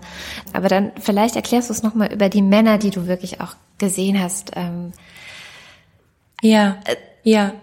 Aber 0.51 0.67
dann 0.67 0.91
vielleicht 0.99 1.35
erklärst 1.35 1.69
du 1.69 1.73
es 1.73 1.83
nochmal 1.83 2.11
über 2.11 2.29
die 2.29 2.41
Männer, 2.41 2.79
die 2.79 2.89
du 2.89 3.07
wirklich 3.07 3.39
auch 3.41 3.55
gesehen 3.77 4.19
hast. 4.19 4.51
Ähm, 4.55 4.91
ja, 6.41 6.77
äh, 6.85 6.95
ja. 7.23 7.53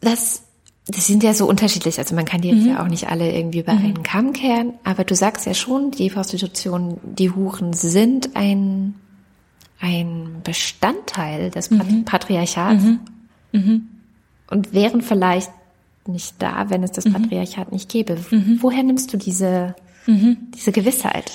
Das, 0.00 0.42
das 0.88 1.06
sind 1.06 1.22
ja 1.22 1.34
so 1.34 1.46
unterschiedlich. 1.46 1.98
Also 1.98 2.14
man 2.14 2.24
kann 2.24 2.40
die 2.40 2.48
jetzt 2.48 2.64
mhm. 2.64 2.70
ja 2.70 2.82
auch 2.82 2.88
nicht 2.88 3.08
alle 3.08 3.32
irgendwie 3.32 3.60
über 3.60 3.74
mhm. 3.74 3.84
einen 3.84 4.02
Kamm 4.02 4.32
kehren. 4.32 4.74
Aber 4.82 5.04
du 5.04 5.14
sagst 5.14 5.46
ja 5.46 5.54
schon, 5.54 5.92
die 5.92 6.10
Prostitution, 6.10 6.98
die 7.02 7.30
Huren 7.30 7.72
sind 7.72 8.34
ein, 8.34 8.96
ein 9.80 10.40
Bestandteil 10.44 11.50
des 11.50 11.70
mhm. 11.70 12.04
Patriarchats. 12.04 12.82
Mhm. 12.82 13.00
Mhm. 13.52 13.88
Und 14.50 14.72
wären 14.72 15.02
vielleicht 15.02 15.50
nicht 16.06 16.36
da, 16.38 16.70
wenn 16.70 16.82
es 16.82 16.92
das 16.92 17.04
mhm. 17.04 17.12
Patriarchat 17.12 17.70
nicht 17.70 17.88
gäbe. 17.88 18.16
Mhm. 18.30 18.58
Woher 18.60 18.82
nimmst 18.82 19.12
du 19.12 19.18
diese, 19.18 19.74
mhm. 20.06 20.38
diese 20.54 20.72
Gewissheit? 20.72 21.30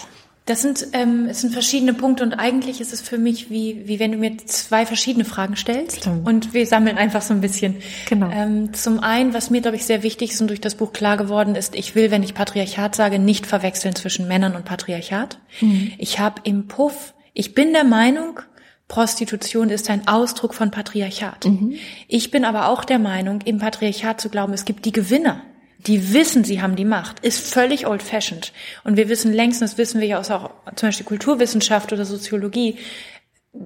Das 0.46 0.62
sind, 0.62 0.88
ähm, 0.92 1.28
es 1.30 1.40
sind 1.40 1.54
verschiedene 1.54 1.94
Punkte 1.94 2.22
und 2.22 2.34
eigentlich 2.34 2.82
ist 2.82 2.92
es 2.92 3.00
für 3.00 3.18
mich 3.18 3.50
wie, 3.50 3.84
wie 3.86 4.00
wenn 4.00 4.12
du 4.12 4.18
mir 4.18 4.38
zwei 4.40 4.86
verschiedene 4.86 5.24
Fragen 5.24 5.56
stellst 5.56 6.02
Stimmt. 6.02 6.28
und 6.28 6.54
wir 6.54 6.68
sammeln 6.68 6.98
einfach 6.98 7.22
so 7.22 7.34
ein 7.34 7.40
bisschen. 7.40 7.76
Genau. 8.10 8.30
Ähm, 8.30 8.74
zum 8.74 9.00
einen, 9.00 9.34
was 9.34 9.52
mir, 9.52 9.62
glaube 9.62 9.78
ich, 9.78 9.86
sehr 9.86 10.04
wichtig 10.04 10.32
ist 10.32 10.42
und 10.42 10.50
durch 10.50 10.60
das 10.60 10.76
Buch 10.76 10.92
klar 10.92 11.16
geworden 11.16 11.56
ist, 11.56 11.76
ich 11.76 11.96
will, 11.96 12.12
wenn 12.12 12.24
ich 12.24 12.34
Patriarchat 12.34 12.94
sage, 12.94 13.20
nicht 13.20 13.46
verwechseln 13.46 13.96
zwischen 13.96 14.28
Männern 14.28 14.58
und 14.58 14.66
Patriarchat. 14.66 15.40
Mhm. 15.62 15.94
Ich 15.98 16.20
habe 16.20 16.42
im 16.44 16.68
Puff, 16.68 17.14
ich 17.34 17.54
bin 17.54 17.74
der 17.74 17.84
Meinung, 17.84 18.40
Prostitution 18.88 19.70
ist 19.70 19.90
ein 19.90 20.08
Ausdruck 20.08 20.54
von 20.54 20.70
Patriarchat. 20.70 21.46
Mhm. 21.46 21.76
Ich 22.08 22.32
bin 22.32 22.46
aber 22.46 22.68
auch 22.68 22.84
der 22.84 23.00
Meinung, 23.00 23.42
im 23.42 23.58
Patriarchat 23.58 24.22
zu 24.22 24.30
glauben, 24.30 24.54
es 24.54 24.66
gibt 24.66 24.86
die 24.86 24.92
Gewinner, 24.92 25.42
die 25.80 26.14
wissen, 26.14 26.44
sie 26.44 26.62
haben 26.62 26.76
die 26.76 26.86
Macht, 26.86 27.20
ist 27.22 27.52
völlig 27.52 27.88
old-fashioned. 27.88 28.54
Und 28.84 28.98
wir 28.98 29.10
wissen 29.10 29.34
längst, 29.34 29.62
das 29.62 29.78
wissen 29.78 30.00
wir 30.00 30.08
ja 30.08 30.20
aus 30.20 30.32
auch 30.32 30.52
zum 30.76 30.90
Beispiel 30.90 31.06
Kulturwissenschaft 31.06 31.92
oder 31.92 32.06
Soziologie, 32.06 32.78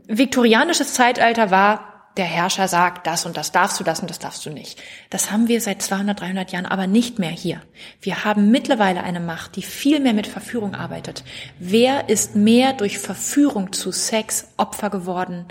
viktorianisches 0.08 0.94
Zeitalter 0.94 1.52
war 1.52 1.97
der 2.18 2.26
Herrscher 2.26 2.68
sagt, 2.68 3.06
das 3.08 3.26
und 3.26 3.38
das 3.38 3.52
darfst 3.52 3.80
du, 3.80 3.84
das 3.84 4.00
und 4.00 4.10
das 4.10 4.20
darfst 4.20 4.46
du 4.46 4.50
nicht. 4.50 4.82
Das 5.10 5.32
haben 5.32 5.48
wir 5.48 5.62
seit 5.62 5.82
200, 5.82 6.20
300 6.20 6.52
Jahren 6.52 6.66
aber 6.66 6.88
nicht 6.88 7.20
mehr 7.20 7.30
hier. 7.30 7.62
Wir 8.02 8.26
haben 8.26 8.52
mittlerweile 8.52 9.04
eine 9.04 9.20
Macht, 9.20 9.56
die 9.56 9.62
viel 9.62 10.00
mehr 10.00 10.14
mit 10.14 10.28
Verführung 10.28 10.76
arbeitet. 10.76 11.24
Wer 11.60 12.10
ist 12.10 12.36
mehr 12.36 12.74
durch 12.74 12.98
Verführung 12.98 13.72
zu 13.74 13.92
Sex 13.92 14.48
Opfer 14.58 14.90
geworden 14.90 15.46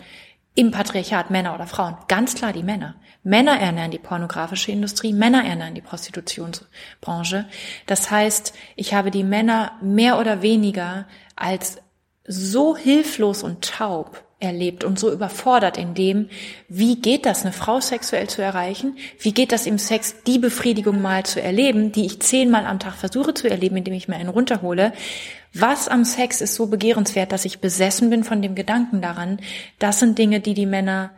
im 0.55 0.71
Patriarchat, 0.71 1.31
Männer 1.31 1.55
oder 1.55 1.67
Frauen? 1.67 1.97
Ganz 2.09 2.35
klar 2.35 2.53
die 2.53 2.63
Männer. 2.63 2.97
Männer 3.23 3.59
ernähren 3.59 3.91
die 3.91 3.99
pornografische 3.99 4.73
Industrie, 4.73 5.13
Männer 5.13 5.45
ernähren 5.45 5.75
die 5.75 5.81
Prostitutionsbranche. 5.81 7.47
Das 7.87 8.11
heißt, 8.11 8.55
ich 8.77 8.95
habe 8.95 9.11
die 9.11 9.25
Männer 9.25 9.73
mehr 9.83 10.19
oder 10.19 10.43
weniger 10.43 11.07
als 11.35 11.79
so 12.27 12.77
hilflos 12.77 13.43
und 13.43 13.65
taub 13.65 14.26
erlebt 14.39 14.85
und 14.85 14.99
so 14.99 15.11
überfordert 15.11 15.79
in 15.79 15.95
dem, 15.95 16.29
wie 16.69 16.97
geht 16.97 17.25
das, 17.25 17.43
eine 17.43 17.53
Frau 17.53 17.81
sexuell 17.81 18.29
zu 18.29 18.43
erreichen? 18.43 18.97
Wie 19.19 19.33
geht 19.33 19.51
das 19.51 19.67
im 19.67 19.79
Sex, 19.79 20.17
die 20.27 20.39
Befriedigung 20.39 21.01
mal 21.01 21.25
zu 21.25 21.41
erleben, 21.41 21.93
die 21.93 22.05
ich 22.05 22.21
zehnmal 22.21 22.67
am 22.67 22.79
Tag 22.79 22.95
versuche 22.95 23.33
zu 23.33 23.49
erleben, 23.49 23.79
indem 23.79 23.95
ich 23.95 24.09
mir 24.09 24.17
einen 24.17 24.29
runterhole? 24.29 24.93
Was 25.55 25.89
am 25.89 26.05
Sex 26.05 26.43
ist 26.43 26.55
so 26.55 26.67
begehrenswert, 26.67 27.33
dass 27.33 27.47
ich 27.47 27.61
besessen 27.61 28.11
bin 28.11 28.25
von 28.25 28.43
dem 28.43 28.55
Gedanken 28.55 29.01
daran? 29.01 29.41
Das 29.79 30.01
sind 30.01 30.19
Dinge, 30.19 30.41
die 30.41 30.55
die 30.55 30.67
Männer 30.67 31.13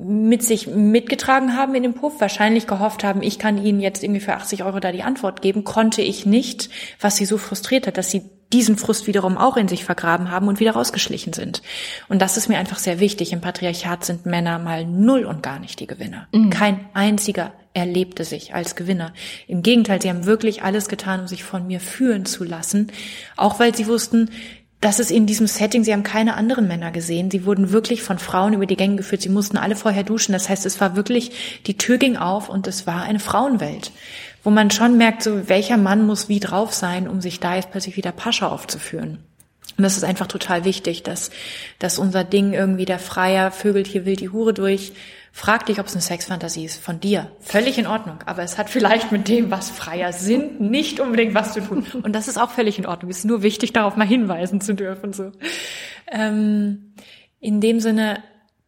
mit 0.00 0.42
sich 0.44 0.68
mitgetragen 0.68 1.56
haben 1.56 1.74
in 1.74 1.82
dem 1.82 1.94
Puff, 1.94 2.20
wahrscheinlich 2.20 2.66
gehofft 2.66 3.02
haben, 3.02 3.22
ich 3.22 3.38
kann 3.38 3.62
ihnen 3.62 3.80
jetzt 3.80 4.04
irgendwie 4.04 4.20
für 4.20 4.34
80 4.34 4.64
Euro 4.64 4.78
da 4.78 4.92
die 4.92 5.02
Antwort 5.02 5.42
geben, 5.42 5.64
konnte 5.64 6.02
ich 6.02 6.24
nicht, 6.24 6.70
was 7.00 7.16
sie 7.16 7.24
so 7.24 7.36
frustriert 7.36 7.86
hat, 7.86 7.96
dass 7.96 8.10
sie 8.10 8.22
diesen 8.52 8.78
Frust 8.78 9.06
wiederum 9.06 9.36
auch 9.36 9.56
in 9.56 9.68
sich 9.68 9.84
vergraben 9.84 10.30
haben 10.30 10.48
und 10.48 10.60
wieder 10.60 10.72
rausgeschlichen 10.72 11.32
sind. 11.32 11.62
Und 12.08 12.22
das 12.22 12.36
ist 12.36 12.48
mir 12.48 12.58
einfach 12.58 12.78
sehr 12.78 12.98
wichtig. 12.98 13.32
Im 13.32 13.40
Patriarchat 13.40 14.04
sind 14.04 14.24
Männer 14.24 14.58
mal 14.58 14.86
null 14.86 15.24
und 15.24 15.42
gar 15.42 15.58
nicht 15.58 15.80
die 15.80 15.86
Gewinner. 15.86 16.28
Mhm. 16.32 16.48
Kein 16.48 16.86
einziger 16.94 17.52
erlebte 17.74 18.24
sich 18.24 18.54
als 18.54 18.74
Gewinner. 18.74 19.12
Im 19.46 19.62
Gegenteil, 19.62 20.00
sie 20.00 20.08
haben 20.08 20.24
wirklich 20.24 20.62
alles 20.62 20.88
getan, 20.88 21.20
um 21.20 21.28
sich 21.28 21.44
von 21.44 21.66
mir 21.66 21.80
führen 21.80 22.24
zu 22.24 22.44
lassen, 22.44 22.90
auch 23.36 23.60
weil 23.60 23.74
sie 23.74 23.86
wussten, 23.86 24.30
dass 24.80 25.00
es 25.00 25.10
in 25.10 25.26
diesem 25.26 25.48
Setting, 25.48 25.82
sie 25.82 25.92
haben 25.92 26.04
keine 26.04 26.34
anderen 26.34 26.68
Männer 26.68 26.92
gesehen. 26.92 27.30
Sie 27.30 27.44
wurden 27.44 27.72
wirklich 27.72 28.02
von 28.02 28.18
Frauen 28.18 28.52
über 28.52 28.66
die 28.66 28.76
Gänge 28.76 28.96
geführt. 28.96 29.22
Sie 29.22 29.28
mussten 29.28 29.56
alle 29.56 29.74
vorher 29.74 30.04
duschen. 30.04 30.32
Das 30.32 30.48
heißt, 30.48 30.64
es 30.66 30.80
war 30.80 30.94
wirklich, 30.94 31.60
die 31.66 31.76
Tür 31.76 31.98
ging 31.98 32.16
auf 32.16 32.48
und 32.48 32.68
es 32.68 32.86
war 32.86 33.02
eine 33.02 33.18
Frauenwelt 33.18 33.90
wo 34.48 34.50
man 34.50 34.70
schon 34.70 34.96
merkt, 34.96 35.22
so 35.22 35.48
welcher 35.48 35.76
Mann 35.76 36.06
muss 36.06 36.28
wie 36.28 36.40
drauf 36.40 36.72
sein, 36.72 37.08
um 37.08 37.20
sich 37.20 37.40
da 37.40 37.56
jetzt 37.56 37.70
plötzlich 37.70 37.96
wieder 37.96 38.12
Pascha 38.12 38.48
aufzuführen. 38.48 39.18
Und 39.76 39.84
das 39.84 39.96
ist 39.96 40.04
einfach 40.04 40.26
total 40.26 40.64
wichtig, 40.64 41.02
dass, 41.02 41.30
dass 41.78 41.98
unser 41.98 42.24
Ding 42.24 42.52
irgendwie 42.52 42.84
der 42.84 42.98
Freier 42.98 43.50
vögelt 43.50 43.86
hier 43.86 44.06
wild 44.06 44.20
die 44.20 44.30
Hure 44.30 44.54
durch. 44.54 44.92
Frag 45.38 45.66
dich, 45.66 45.78
ob 45.78 45.86
es 45.86 45.92
eine 45.92 46.02
Sexfantasie 46.02 46.64
ist. 46.64 46.82
Von 46.82 46.98
dir. 46.98 47.30
Völlig 47.38 47.78
in 47.78 47.86
Ordnung. 47.86 48.18
Aber 48.26 48.42
es 48.42 48.58
hat 48.58 48.68
vielleicht 48.68 49.12
mit 49.12 49.28
dem, 49.28 49.52
was 49.52 49.70
Freier 49.70 50.12
sind, 50.12 50.60
nicht 50.60 50.98
unbedingt 50.98 51.32
was 51.32 51.52
zu 51.54 51.60
tun. 51.60 51.86
Und 52.02 52.12
das 52.12 52.26
ist 52.26 52.38
auch 52.38 52.50
völlig 52.50 52.76
in 52.76 52.86
Ordnung. 52.86 53.08
Es 53.08 53.18
ist 53.18 53.24
nur 53.24 53.44
wichtig, 53.44 53.72
darauf 53.72 53.94
mal 53.94 54.04
hinweisen 54.04 54.60
zu 54.60 54.74
dürfen, 54.74 55.12
so. 55.12 55.30
Ähm, 56.10 56.92
in 57.38 57.60
dem 57.60 57.78
Sinne 57.78 58.20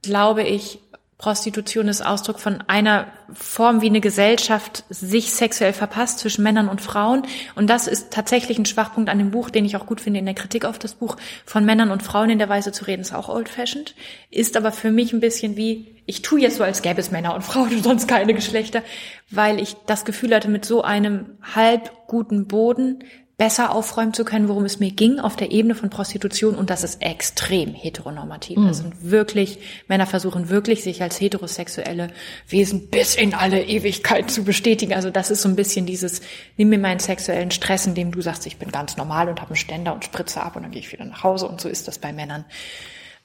glaube 0.03 0.45
ich, 0.45 0.79
Prostitution 1.21 1.87
ist 1.89 2.01
Ausdruck 2.01 2.41
von 2.41 2.65
einer 2.67 3.09
Form, 3.35 3.83
wie 3.83 3.89
eine 3.89 4.01
Gesellschaft 4.01 4.85
sich 4.89 5.33
sexuell 5.33 5.75
verpasst 5.75 6.19
zwischen 6.19 6.43
Männern 6.43 6.67
und 6.67 6.81
Frauen. 6.81 7.25
Und 7.55 7.69
das 7.69 7.89
ist 7.89 8.11
tatsächlich 8.11 8.59
ein 8.59 8.65
Schwachpunkt 8.65 9.11
an 9.11 9.19
dem 9.19 9.31
Buch, 9.31 9.51
den 9.51 9.67
ich 9.67 9.77
auch 9.77 9.85
gut 9.85 10.01
finde 10.01 10.19
in 10.19 10.25
der 10.25 10.35
Kritik 10.35 10.65
auf 10.65 10.79
das 10.79 10.95
Buch, 10.95 11.19
von 11.45 11.67
Männern 11.67 11.91
und 11.91 12.03
Frauen 12.03 12.31
in 12.31 12.39
der 12.39 12.49
Weise 12.49 12.73
zu 12.73 12.87
reden, 12.87 13.03
ist 13.03 13.13
auch 13.13 13.29
old-fashioned. 13.29 13.95
Ist 14.31 14.57
aber 14.57 14.73
für 14.73 14.91
mich 14.91 15.13
ein 15.13 15.21
bisschen 15.21 15.59
wie, 15.59 15.95
ich 16.07 16.23
tue 16.23 16.41
jetzt 16.41 16.57
so, 16.57 16.65
als 16.65 16.81
gäbe 16.81 17.03
es 17.03 17.11
Männer 17.11 17.35
und 17.35 17.43
Frauen 17.43 17.69
und 17.69 17.85
sonst 17.85 18.09
keine 18.09 18.33
Geschlechter, 18.33 18.83
weil 19.29 19.61
ich 19.61 19.77
das 19.85 20.07
Gefühl 20.07 20.35
hatte, 20.35 20.49
mit 20.49 20.65
so 20.65 20.81
einem 20.81 21.37
halb 21.55 21.93
guten 22.07 22.47
Boden 22.47 23.05
besser 23.41 23.75
aufräumen 23.75 24.13
zu 24.13 24.27
können, 24.27 24.49
worum 24.49 24.67
es 24.67 24.81
mir 24.81 24.91
ging 24.91 25.19
auf 25.19 25.35
der 25.35 25.51
Ebene 25.51 25.75
von 25.75 25.89
Prostitution 25.89 26.55
und 26.55 26.69
das 26.69 26.85
ist 26.85 27.01
extrem 27.01 27.73
heteronormativ. 27.73 28.59
Mhm. 28.59 28.67
Das 28.67 28.77
sind 28.77 29.11
wirklich, 29.11 29.61
Männer 29.89 30.05
versuchen 30.05 30.51
wirklich, 30.51 30.83
sich 30.83 31.01
als 31.01 31.19
heterosexuelle 31.19 32.11
Wesen 32.47 32.89
bis 32.89 33.15
in 33.15 33.33
alle 33.33 33.65
Ewigkeit 33.65 34.31
zu 34.31 34.45
bestätigen. 34.45 34.93
Also 34.93 35.09
das 35.09 35.31
ist 35.31 35.41
so 35.41 35.49
ein 35.49 35.57
bisschen 35.57 35.87
dieses, 35.87 36.21
nimm 36.59 36.69
mir 36.69 36.79
meinen 36.79 37.01
sexuellen 37.01 37.51
Stress, 37.51 37.87
indem 37.87 38.13
du 38.13 38.21
sagst, 38.21 38.45
ich 38.47 38.59
bin 38.59 38.71
ganz 38.71 38.99
normal 38.99 39.31
und 39.31 39.41
habe 39.41 39.53
einen 39.53 39.57
Ständer 39.57 39.95
und 39.95 40.05
spritze 40.05 40.43
ab 40.43 40.57
und 40.57 40.65
dann 40.65 40.71
gehe 40.71 40.83
ich 40.83 40.93
wieder 40.93 41.07
nach 41.07 41.25
Hause 41.25 41.49
und 41.49 41.63
so 41.63 41.71
ist 41.71 41.89
das 41.89 41.99
bei 41.99 42.13
Männern. 42.13 42.45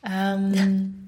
Ähm, 0.10 1.05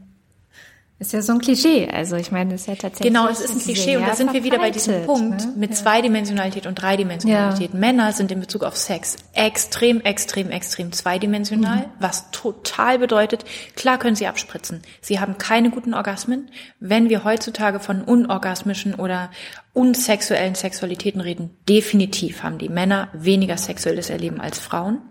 ist 0.99 1.13
ja 1.13 1.21
so 1.21 1.33
ein 1.33 1.39
Klischee. 1.39 1.87
Also 1.89 2.15
ich 2.15 2.31
meine, 2.31 2.53
das 2.53 2.61
ist 2.61 2.67
ja 2.67 2.73
tatsächlich. 2.73 3.13
Genau, 3.13 3.27
es 3.27 3.39
ist 3.39 3.51
ein 3.51 3.59
Klischee 3.59 3.97
und 3.97 4.07
da 4.07 4.15
sind 4.15 4.33
wir 4.33 4.43
wieder 4.43 4.57
bei 4.57 4.71
diesem 4.71 5.05
Punkt 5.05 5.45
ne? 5.45 5.53
mit 5.55 5.69
ja. 5.69 5.75
Zweidimensionalität 5.75 6.65
und 6.65 6.75
Dreidimensionalität. 6.75 7.73
Ja. 7.73 7.79
Männer 7.79 8.13
sind 8.13 8.31
in 8.31 8.39
Bezug 8.39 8.63
auf 8.63 8.75
Sex 8.75 9.15
extrem, 9.33 10.01
extrem, 10.01 10.49
extrem 10.49 10.91
zweidimensional, 10.91 11.77
mhm. 11.77 11.91
was 11.99 12.31
total 12.31 12.97
bedeutet, 12.97 13.45
klar 13.75 13.99
können 13.99 14.15
sie 14.15 14.25
abspritzen. 14.25 14.81
Sie 15.01 15.19
haben 15.19 15.37
keine 15.37 15.69
guten 15.69 15.93
Orgasmen. 15.93 16.49
Wenn 16.79 17.09
wir 17.09 17.23
heutzutage 17.23 17.79
von 17.79 18.01
unorgasmischen 18.01 18.95
oder 18.95 19.29
unsexuellen 19.73 20.55
Sexualitäten 20.55 21.21
reden, 21.21 21.51
definitiv 21.69 22.41
haben 22.41 22.57
die 22.57 22.69
Männer 22.69 23.09
weniger 23.13 23.57
sexuelles 23.57 24.09
Erleben 24.09 24.41
als 24.41 24.57
Frauen. 24.57 25.01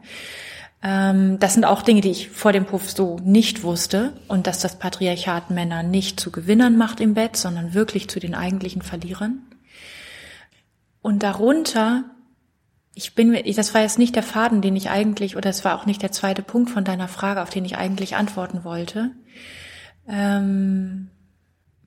Ähm, 0.82 1.38
das 1.38 1.54
sind 1.54 1.64
auch 1.64 1.82
Dinge, 1.82 2.00
die 2.00 2.10
ich 2.10 2.30
vor 2.30 2.52
dem 2.52 2.66
Puff 2.66 2.90
so 2.90 3.18
nicht 3.24 3.62
wusste 3.62 4.12
und 4.28 4.46
dass 4.46 4.60
das 4.60 4.78
Patriarchat 4.78 5.50
Männer 5.50 5.82
nicht 5.82 6.20
zu 6.20 6.30
Gewinnern 6.30 6.76
macht 6.76 7.00
im 7.00 7.14
Bett, 7.14 7.36
sondern 7.36 7.74
wirklich 7.74 8.08
zu 8.08 8.20
den 8.20 8.34
eigentlichen 8.34 8.82
Verlierern. 8.82 9.42
Und 11.02 11.22
darunter, 11.22 12.04
ich 12.94 13.14
bin, 13.14 13.38
das 13.54 13.74
war 13.74 13.82
jetzt 13.82 13.98
nicht 13.98 14.16
der 14.16 14.22
Faden, 14.22 14.60
den 14.60 14.76
ich 14.76 14.90
eigentlich, 14.90 15.36
oder 15.36 15.50
es 15.50 15.64
war 15.64 15.78
auch 15.78 15.86
nicht 15.86 16.02
der 16.02 16.12
zweite 16.12 16.42
Punkt 16.42 16.70
von 16.70 16.84
deiner 16.84 17.08
Frage, 17.08 17.42
auf 17.42 17.50
den 17.50 17.64
ich 17.64 17.76
eigentlich 17.76 18.16
antworten 18.16 18.64
wollte. 18.64 19.12
Ähm, 20.08 21.10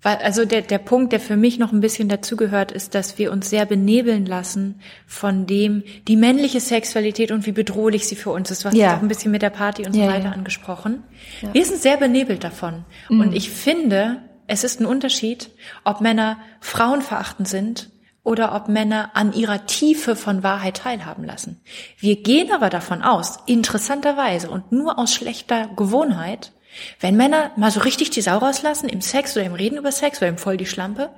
also 0.01 0.45
der, 0.45 0.61
der 0.61 0.77
Punkt, 0.77 1.11
der 1.11 1.19
für 1.19 1.35
mich 1.35 1.59
noch 1.59 1.73
ein 1.73 1.81
bisschen 1.81 2.07
dazugehört, 2.07 2.71
ist, 2.71 2.95
dass 2.95 3.17
wir 3.17 3.31
uns 3.31 3.49
sehr 3.49 3.65
benebeln 3.65 4.25
lassen 4.25 4.79
von 5.05 5.45
dem, 5.45 5.83
die 6.07 6.15
männliche 6.15 6.61
Sexualität 6.61 7.31
und 7.31 7.45
wie 7.45 7.51
bedrohlich 7.51 8.07
sie 8.07 8.15
für 8.15 8.29
uns 8.29 8.49
ist. 8.49 8.63
Du 8.63 8.69
hast 8.69 8.75
ja. 8.75 8.95
auch 8.95 9.01
ein 9.01 9.09
bisschen 9.09 9.31
mit 9.31 9.41
der 9.41 9.49
Party 9.49 9.85
und 9.85 9.93
so 9.93 9.99
ja, 9.99 10.07
weiter 10.07 10.25
ja. 10.25 10.31
angesprochen. 10.31 11.03
Ja. 11.41 11.53
Wir 11.53 11.65
sind 11.65 11.81
sehr 11.81 11.97
benebelt 11.97 12.45
davon. 12.45 12.85
Mhm. 13.09 13.19
Und 13.19 13.35
ich 13.35 13.49
finde, 13.49 14.21
es 14.47 14.63
ist 14.63 14.79
ein 14.79 14.85
Unterschied, 14.85 15.51
ob 15.83 15.99
Männer 15.99 16.37
frauenverachtend 16.61 17.47
sind 17.47 17.89
oder 18.23 18.55
ob 18.55 18.69
Männer 18.69 19.11
an 19.15 19.33
ihrer 19.33 19.65
Tiefe 19.65 20.15
von 20.15 20.43
Wahrheit 20.43 20.77
teilhaben 20.77 21.25
lassen. 21.25 21.61
Wir 21.97 22.21
gehen 22.21 22.51
aber 22.51 22.69
davon 22.69 23.01
aus, 23.01 23.39
interessanterweise 23.47 24.49
und 24.49 24.71
nur 24.71 24.97
aus 24.97 25.13
schlechter 25.13 25.67
Gewohnheit, 25.75 26.53
wenn 26.99 27.15
Männer 27.15 27.51
mal 27.55 27.71
so 27.71 27.79
richtig 27.79 28.09
die 28.09 28.21
Sau 28.21 28.37
rauslassen 28.37 28.89
im 28.89 29.01
Sex 29.01 29.35
oder 29.35 29.45
im 29.45 29.53
Reden 29.53 29.77
über 29.77 29.91
Sex 29.91 30.19
oder 30.19 30.27
im 30.27 30.37
Voll 30.37 30.57
die 30.57 30.65
Schlampe, 30.65 31.09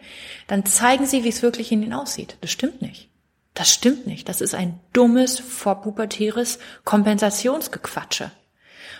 dann 0.47 0.65
zeigen 0.65 1.05
sie, 1.05 1.23
wie 1.23 1.29
es 1.29 1.41
wirklich 1.41 1.71
in 1.71 1.83
ihnen 1.83 1.93
aussieht. 1.93 2.37
Das 2.41 2.51
stimmt 2.51 2.81
nicht. 2.81 3.09
Das 3.53 3.69
stimmt 3.69 4.07
nicht. 4.07 4.29
Das 4.29 4.41
ist 4.41 4.55
ein 4.55 4.79
dummes, 4.93 5.39
vorpubertäres 5.39 6.59
Kompensationsgequatsche. 6.85 8.31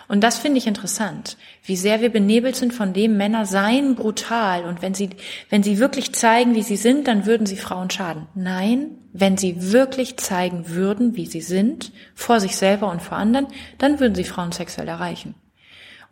Und 0.08 0.20
das 0.20 0.38
finde 0.38 0.58
ich 0.58 0.66
interessant, 0.66 1.36
wie 1.64 1.76
sehr 1.76 2.00
wir 2.00 2.10
benebelt 2.10 2.56
sind 2.56 2.74
von 2.74 2.92
dem, 2.92 3.16
Männer 3.16 3.46
seien 3.46 3.94
brutal 3.94 4.64
und 4.64 4.82
wenn 4.82 4.94
sie, 4.94 5.10
wenn 5.48 5.62
sie 5.62 5.78
wirklich 5.78 6.12
zeigen, 6.12 6.54
wie 6.54 6.62
sie 6.62 6.76
sind, 6.76 7.08
dann 7.08 7.24
würden 7.24 7.46
sie 7.46 7.56
Frauen 7.56 7.88
schaden. 7.88 8.26
Nein, 8.34 8.98
wenn 9.12 9.38
sie 9.38 9.72
wirklich 9.72 10.18
zeigen 10.18 10.68
würden, 10.68 11.16
wie 11.16 11.26
sie 11.26 11.40
sind, 11.40 11.92
vor 12.14 12.40
sich 12.40 12.56
selber 12.56 12.90
und 12.90 13.00
vor 13.00 13.16
anderen, 13.16 13.46
dann 13.78 14.00
würden 14.00 14.14
sie 14.14 14.24
Frauen 14.24 14.52
sexuell 14.52 14.88
erreichen. 14.88 15.34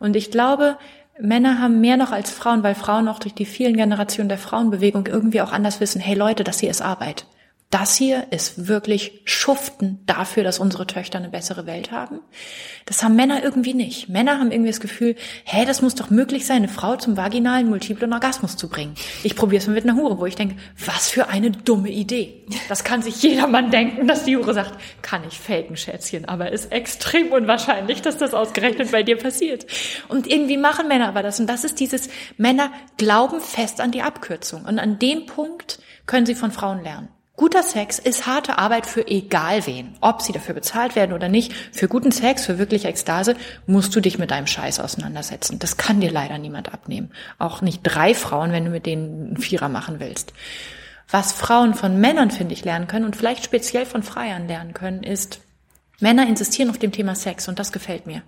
Und 0.01 0.15
ich 0.15 0.31
glaube, 0.31 0.77
Männer 1.19 1.59
haben 1.59 1.79
mehr 1.79 1.95
noch 1.95 2.11
als 2.11 2.31
Frauen, 2.31 2.63
weil 2.63 2.73
Frauen 2.73 3.07
auch 3.07 3.19
durch 3.19 3.35
die 3.35 3.45
vielen 3.45 3.77
Generationen 3.77 4.29
der 4.29 4.39
Frauenbewegung 4.39 5.05
irgendwie 5.05 5.41
auch 5.41 5.51
anders 5.51 5.79
wissen, 5.79 6.01
hey 6.01 6.15
Leute, 6.15 6.43
das 6.43 6.59
hier 6.59 6.71
ist 6.71 6.81
Arbeit. 6.81 7.27
Das 7.71 7.95
hier 7.95 8.27
ist 8.31 8.67
wirklich 8.67 9.21
Schuften 9.23 10.03
dafür, 10.05 10.43
dass 10.43 10.59
unsere 10.59 10.85
Töchter 10.85 11.19
eine 11.19 11.29
bessere 11.29 11.65
Welt 11.65 11.89
haben. 11.89 12.19
Das 12.85 13.01
haben 13.01 13.15
Männer 13.15 13.45
irgendwie 13.45 13.73
nicht. 13.73 14.09
Männer 14.09 14.39
haben 14.39 14.51
irgendwie 14.51 14.71
das 14.71 14.81
Gefühl, 14.81 15.15
hä, 15.45 15.63
das 15.63 15.81
muss 15.81 15.95
doch 15.95 16.09
möglich 16.09 16.45
sein, 16.45 16.57
eine 16.57 16.67
Frau 16.67 16.97
zum 16.97 17.15
vaginalen 17.15 17.69
multiplen 17.69 18.11
Orgasmus 18.11 18.57
zu 18.57 18.67
bringen. 18.67 18.95
Ich 19.23 19.37
probiere 19.37 19.61
es 19.61 19.67
mal 19.67 19.73
mit 19.73 19.85
einer 19.85 19.95
Hure, 19.95 20.19
wo 20.19 20.25
ich 20.25 20.35
denke, 20.35 20.57
was 20.85 21.09
für 21.09 21.29
eine 21.29 21.49
dumme 21.51 21.89
Idee. 21.89 22.45
Das 22.67 22.83
kann 22.83 23.03
sich 23.03 23.23
jedermann 23.23 23.71
denken, 23.71 24.05
dass 24.05 24.25
die 24.25 24.35
Hure 24.35 24.53
sagt, 24.53 24.77
kann 25.01 25.21
ich 25.25 25.39
faken, 25.39 25.77
Schätzchen, 25.77 26.25
aber 26.25 26.51
ist 26.51 26.73
extrem 26.73 27.31
unwahrscheinlich, 27.31 28.01
dass 28.01 28.17
das 28.17 28.33
ausgerechnet 28.33 28.91
bei 28.91 29.03
dir 29.03 29.17
passiert. 29.17 29.65
Und 30.09 30.27
irgendwie 30.27 30.57
machen 30.57 30.89
Männer 30.89 31.07
aber 31.07 31.23
das. 31.23 31.39
Und 31.39 31.47
das 31.47 31.63
ist 31.63 31.79
dieses, 31.79 32.09
Männer 32.35 32.69
glauben 32.97 33.39
fest 33.39 33.79
an 33.79 33.91
die 33.91 34.01
Abkürzung. 34.01 34.65
Und 34.65 34.77
an 34.77 34.99
dem 34.99 35.25
Punkt 35.25 35.79
können 36.05 36.25
sie 36.25 36.35
von 36.35 36.51
Frauen 36.51 36.83
lernen. 36.83 37.07
Guter 37.41 37.63
Sex 37.63 37.97
ist 37.97 38.27
harte 38.27 38.59
Arbeit 38.59 38.85
für 38.85 39.07
egal 39.07 39.65
wen. 39.65 39.95
Ob 39.99 40.21
sie 40.21 40.31
dafür 40.31 40.53
bezahlt 40.53 40.95
werden 40.95 41.11
oder 41.11 41.27
nicht. 41.27 41.51
Für 41.71 41.87
guten 41.87 42.11
Sex, 42.11 42.45
für 42.45 42.59
wirkliche 42.59 42.87
Ekstase, 42.87 43.35
musst 43.65 43.95
du 43.95 43.99
dich 43.99 44.19
mit 44.19 44.29
deinem 44.29 44.45
Scheiß 44.45 44.79
auseinandersetzen. 44.79 45.57
Das 45.57 45.75
kann 45.75 45.99
dir 45.99 46.11
leider 46.11 46.37
niemand 46.37 46.71
abnehmen. 46.71 47.09
Auch 47.39 47.63
nicht 47.63 47.81
drei 47.81 48.13
Frauen, 48.13 48.51
wenn 48.51 48.65
du 48.65 48.69
mit 48.69 48.85
denen 48.85 49.29
einen 49.29 49.37
Vierer 49.37 49.69
machen 49.69 49.99
willst. 49.99 50.33
Was 51.09 51.31
Frauen 51.31 51.73
von 51.73 51.99
Männern, 51.99 52.29
finde 52.29 52.53
ich, 52.53 52.63
lernen 52.63 52.85
können 52.85 53.05
und 53.05 53.15
vielleicht 53.15 53.43
speziell 53.43 53.87
von 53.87 54.03
Freiern 54.03 54.47
lernen 54.47 54.75
können, 54.75 55.01
ist, 55.01 55.39
Männer 55.99 56.27
insistieren 56.27 56.69
auf 56.69 56.77
dem 56.77 56.91
Thema 56.91 57.15
Sex 57.15 57.47
und 57.47 57.57
das 57.57 57.71
gefällt 57.71 58.05
mir. 58.05 58.21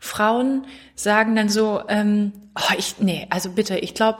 Frauen 0.00 0.66
sagen 0.96 1.36
dann 1.36 1.50
so, 1.50 1.82
ähm, 1.86 2.32
oh, 2.56 2.74
ich, 2.76 2.96
nee, 2.98 3.28
also 3.30 3.52
bitte, 3.52 3.78
ich 3.78 3.94
glaube, 3.94 4.18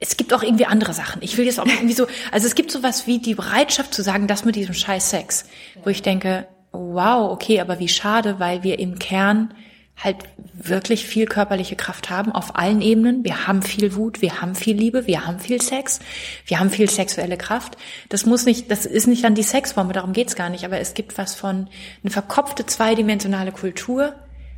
es 0.00 0.16
gibt 0.16 0.32
auch 0.32 0.42
irgendwie 0.42 0.64
andere 0.64 0.94
Sachen. 0.94 1.22
Ich 1.22 1.36
will 1.36 1.44
jetzt 1.44 1.60
auch 1.60 1.66
irgendwie 1.66 1.92
so, 1.92 2.06
also 2.32 2.46
es 2.46 2.54
gibt 2.54 2.70
sowas 2.70 3.06
wie 3.06 3.18
die 3.18 3.34
Bereitschaft 3.34 3.92
zu 3.94 4.02
sagen, 4.02 4.26
das 4.26 4.44
mit 4.46 4.56
diesem 4.56 4.74
scheiß 4.74 5.10
Sex, 5.10 5.44
wo 5.84 5.90
ich 5.90 6.02
denke, 6.02 6.48
wow, 6.72 7.30
okay, 7.30 7.60
aber 7.60 7.78
wie 7.78 7.88
schade, 7.88 8.40
weil 8.40 8.62
wir 8.62 8.78
im 8.78 8.98
Kern 8.98 9.54
halt 10.02 10.16
wirklich 10.54 11.04
viel 11.04 11.26
körperliche 11.26 11.76
Kraft 11.76 12.08
haben 12.08 12.32
auf 12.32 12.56
allen 12.56 12.80
Ebenen. 12.80 13.22
Wir 13.22 13.46
haben 13.46 13.60
viel 13.60 13.94
Wut, 13.94 14.22
wir 14.22 14.40
haben 14.40 14.54
viel 14.54 14.74
Liebe, 14.74 15.06
wir 15.06 15.26
haben 15.26 15.38
viel 15.38 15.60
Sex, 15.60 16.00
wir 16.46 16.58
haben 16.58 16.70
viel 16.70 16.88
sexuelle 16.88 17.36
Kraft. 17.36 17.76
Das 18.08 18.24
muss 18.24 18.46
nicht, 18.46 18.70
das 18.70 18.86
ist 18.86 19.06
nicht 19.06 19.22
dann 19.22 19.34
die 19.34 19.42
Sexform, 19.42 19.92
darum 19.92 20.14
geht's 20.14 20.36
gar 20.36 20.48
nicht, 20.48 20.64
aber 20.64 20.80
es 20.80 20.94
gibt 20.94 21.18
was 21.18 21.34
von 21.34 21.68
eine 22.02 22.10
verkopfte 22.10 22.64
zweidimensionale 22.64 23.52
Kultur, 23.52 24.14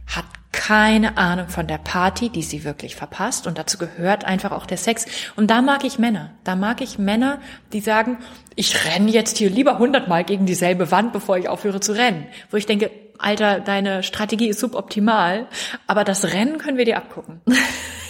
hat 0.07 0.26
keine 0.53 1.16
Ahnung 1.16 1.48
von 1.48 1.66
der 1.66 1.78
Party, 1.78 2.28
die 2.28 2.42
sie 2.42 2.62
wirklich 2.62 2.94
verpasst. 2.94 3.46
Und 3.46 3.59
dazu 3.59 3.78
gehört 3.78 4.24
einfach 4.24 4.53
auch 4.53 4.66
der 4.66 4.76
Sex. 4.76 5.07
Und 5.34 5.50
da 5.50 5.62
mag 5.62 5.84
ich 5.84 5.98
Männer. 5.98 6.30
Da 6.44 6.57
mag 6.57 6.80
ich 6.82 6.98
Männer, 6.98 7.40
die 7.72 7.80
sagen, 7.80 8.18
ich 8.55 8.84
renne 8.84 9.11
jetzt 9.11 9.38
hier 9.38 9.50
lieber 9.50 9.78
hundertmal 9.78 10.24
gegen 10.24 10.46
dieselbe 10.46 10.90
Wand, 10.90 11.12
bevor 11.12 11.38
ich 11.38 11.48
aufhöre 11.48 11.80
zu 11.80 11.92
rennen. 11.92 12.26
Wo 12.50 12.59
ich 12.59 12.66
denke, 12.66 12.90
Alter, 13.18 13.61
deine 13.61 14.03
Strategie 14.03 14.48
ist 14.48 14.61
suboptimal, 14.61 15.46
aber 15.86 16.05
das 16.05 16.32
Rennen 16.32 16.59
können 16.59 16.76
wir 16.76 16.84
dir 16.84 16.98
abgucken. 16.98 17.40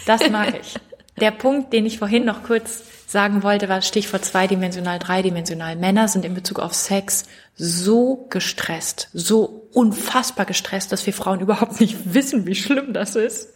Das 0.07 0.29
mag 0.31 0.55
ich. 0.61 0.75
Der 1.21 1.31
Punkt, 1.31 1.73
den 1.73 1.87
ich 1.87 1.99
vorhin 1.99 2.25
noch 2.25 2.43
kurz 2.43 2.83
sagen 3.07 3.43
wollte, 3.43 3.69
war 3.69 3.83
Stichwort 3.83 4.25
zweidimensional, 4.25 4.99
dreidimensional. 4.99 5.77
Männer 5.77 6.09
sind 6.09 6.25
in 6.25 6.35
Bezug 6.35 6.59
auf 6.59 6.73
Sex 6.73 7.27
so 7.55 8.27
gestresst, 8.31 9.09
so 9.13 9.69
unfassbar 9.73 10.47
gestresst, 10.47 10.91
dass 10.91 11.05
wir 11.05 11.13
Frauen 11.13 11.41
überhaupt 11.41 11.81
nicht 11.81 11.97
wissen, 12.15 12.47
wie 12.47 12.55
schlimm 12.55 12.95
das 12.95 13.15
ist. 13.15 13.51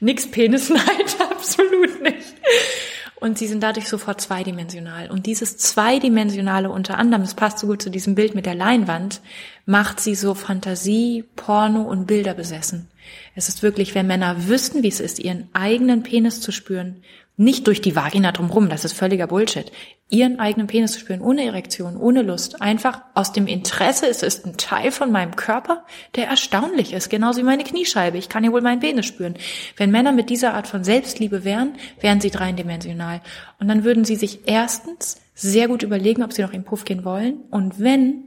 Nix 0.00 0.30
Penisneid, 0.30 1.16
absolut 1.30 2.02
nicht. 2.02 2.34
Und 3.20 3.38
sie 3.38 3.46
sind 3.46 3.62
dadurch 3.62 3.88
sofort 3.88 4.20
zweidimensional. 4.20 5.08
Und 5.08 5.26
dieses 5.26 5.56
zweidimensionale 5.56 6.70
unter 6.70 6.98
anderem, 6.98 7.22
das 7.22 7.34
passt 7.34 7.58
so 7.60 7.68
gut 7.68 7.80
zu 7.80 7.90
diesem 7.90 8.16
Bild 8.16 8.34
mit 8.34 8.46
der 8.46 8.56
Leinwand, 8.56 9.20
macht 9.64 10.00
sie 10.00 10.16
so 10.16 10.34
Fantasie, 10.34 11.24
Porno 11.36 11.82
und 11.82 12.06
Bilder 12.06 12.34
besessen. 12.34 12.88
Es 13.34 13.48
ist 13.48 13.62
wirklich, 13.62 13.94
wenn 13.94 14.06
Männer 14.06 14.48
wüssten, 14.48 14.82
wie 14.82 14.88
es 14.88 15.00
ist, 15.00 15.18
ihren 15.18 15.48
eigenen 15.54 16.02
Penis 16.02 16.40
zu 16.40 16.52
spüren, 16.52 17.02
nicht 17.38 17.66
durch 17.66 17.80
die 17.80 17.96
Vagina 17.96 18.30
drumherum, 18.30 18.68
das 18.68 18.84
ist 18.84 18.92
völliger 18.92 19.26
Bullshit. 19.26 19.72
Ihren 20.10 20.38
eigenen 20.38 20.66
Penis 20.66 20.92
zu 20.92 21.00
spüren, 21.00 21.22
ohne 21.22 21.46
Erektion, 21.46 21.96
ohne 21.96 22.20
Lust, 22.20 22.60
einfach 22.60 23.00
aus 23.14 23.32
dem 23.32 23.46
Interesse, 23.46 24.06
es 24.06 24.22
ist 24.22 24.44
ein 24.44 24.58
Teil 24.58 24.92
von 24.92 25.10
meinem 25.10 25.34
Körper, 25.34 25.86
der 26.14 26.26
erstaunlich 26.26 26.92
ist, 26.92 27.08
genauso 27.08 27.40
wie 27.40 27.44
meine 27.44 27.64
Kniescheibe. 27.64 28.18
Ich 28.18 28.28
kann 28.28 28.44
ja 28.44 28.52
wohl 28.52 28.60
meinen 28.60 28.80
Penis 28.80 29.06
spüren. 29.06 29.34
Wenn 29.78 29.90
Männer 29.90 30.12
mit 30.12 30.28
dieser 30.28 30.52
Art 30.52 30.66
von 30.66 30.84
Selbstliebe 30.84 31.42
wären, 31.42 31.72
wären 32.00 32.20
sie 32.20 32.30
dreidimensional. 32.30 33.22
Und 33.58 33.68
dann 33.68 33.82
würden 33.82 34.04
sie 34.04 34.16
sich 34.16 34.40
erstens 34.44 35.16
sehr 35.34 35.68
gut 35.68 35.82
überlegen, 35.82 36.22
ob 36.22 36.34
sie 36.34 36.42
noch 36.42 36.52
in 36.52 36.60
den 36.60 36.66
Puff 36.66 36.84
gehen 36.84 37.06
wollen. 37.06 37.40
Und 37.50 37.80
wenn, 37.80 38.24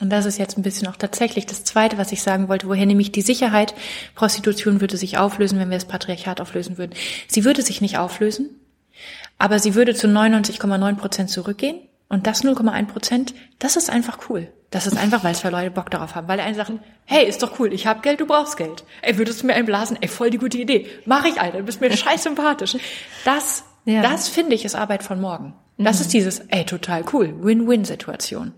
und 0.00 0.10
das 0.10 0.26
ist 0.26 0.38
jetzt 0.38 0.56
ein 0.56 0.62
bisschen 0.62 0.86
auch 0.86 0.96
tatsächlich 0.96 1.46
das 1.46 1.64
Zweite, 1.64 1.98
was 1.98 2.12
ich 2.12 2.22
sagen 2.22 2.48
wollte, 2.48 2.68
woher 2.68 2.86
nämlich 2.86 3.10
die 3.10 3.22
Sicherheit, 3.22 3.74
Prostitution 4.14 4.80
würde 4.80 4.96
sich 4.96 5.18
auflösen, 5.18 5.58
wenn 5.58 5.70
wir 5.70 5.76
das 5.76 5.88
Patriarchat 5.88 6.40
auflösen 6.40 6.78
würden. 6.78 6.92
Sie 7.26 7.44
würde 7.44 7.62
sich 7.62 7.80
nicht 7.80 7.98
auflösen, 7.98 8.50
aber 9.38 9.58
sie 9.58 9.74
würde 9.74 9.94
zu 9.94 10.06
99,9 10.06 10.96
Prozent 10.96 11.30
zurückgehen. 11.30 11.80
Und 12.10 12.26
das 12.26 12.42
0,1 12.42 12.86
Prozent, 12.86 13.34
das 13.58 13.76
ist 13.76 13.90
einfach 13.90 14.30
cool. 14.30 14.50
Das 14.70 14.86
ist 14.86 14.96
einfach, 14.96 15.24
weil 15.24 15.34
zwei 15.34 15.50
Leute 15.50 15.70
Bock 15.70 15.90
darauf 15.90 16.14
haben. 16.14 16.26
Weil 16.26 16.40
einen 16.40 16.54
sagen, 16.54 16.80
hey, 17.04 17.26
ist 17.26 17.42
doch 17.42 17.58
cool, 17.58 17.72
ich 17.72 17.86
hab 17.86 18.02
Geld, 18.02 18.20
du 18.20 18.26
brauchst 18.26 18.56
Geld. 18.56 18.84
Ey, 19.02 19.18
würdest 19.18 19.42
du 19.42 19.46
mir 19.46 19.54
einblasen? 19.54 19.98
Ey, 20.00 20.08
voll 20.08 20.30
die 20.30 20.38
gute 20.38 20.56
Idee. 20.56 20.86
Mach 21.04 21.26
ich, 21.26 21.38
Alter, 21.38 21.58
du 21.58 21.64
bist 21.64 21.82
mir 21.82 21.94
scheiß 21.96 22.22
sympathisch. 22.22 22.76
Das, 23.26 23.64
ja. 23.84 24.00
das 24.00 24.28
finde 24.28 24.54
ich 24.54 24.64
ist 24.64 24.74
Arbeit 24.74 25.02
von 25.02 25.20
morgen. 25.20 25.54
Das 25.76 25.96
mhm. 25.96 26.02
ist 26.02 26.12
dieses, 26.14 26.40
ey, 26.48 26.64
total 26.64 27.04
cool, 27.12 27.34
Win-Win-Situation 27.42 28.54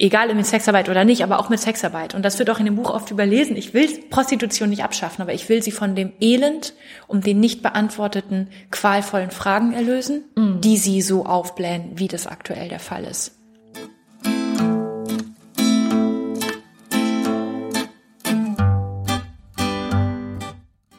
egal 0.00 0.34
mit 0.34 0.46
Sexarbeit 0.46 0.88
oder 0.88 1.04
nicht, 1.04 1.22
aber 1.22 1.38
auch 1.38 1.50
mit 1.50 1.60
Sexarbeit. 1.60 2.14
Und 2.14 2.24
das 2.24 2.38
wird 2.38 2.50
auch 2.50 2.58
in 2.58 2.64
dem 2.64 2.76
Buch 2.76 2.90
oft 2.90 3.10
überlesen. 3.10 3.56
Ich 3.56 3.74
will 3.74 3.86
Prostitution 4.08 4.70
nicht 4.70 4.82
abschaffen, 4.82 5.22
aber 5.22 5.34
ich 5.34 5.48
will 5.48 5.62
sie 5.62 5.72
von 5.72 5.94
dem 5.94 6.12
Elend 6.20 6.74
um 7.06 7.20
den 7.20 7.38
nicht 7.38 7.62
beantworteten, 7.62 8.48
qualvollen 8.70 9.30
Fragen 9.30 9.72
erlösen, 9.72 10.24
mhm. 10.36 10.60
die 10.62 10.78
sie 10.78 11.02
so 11.02 11.26
aufblähen, 11.26 11.92
wie 11.96 12.08
das 12.08 12.26
aktuell 12.26 12.68
der 12.68 12.80
Fall 12.80 13.04
ist. 13.04 13.36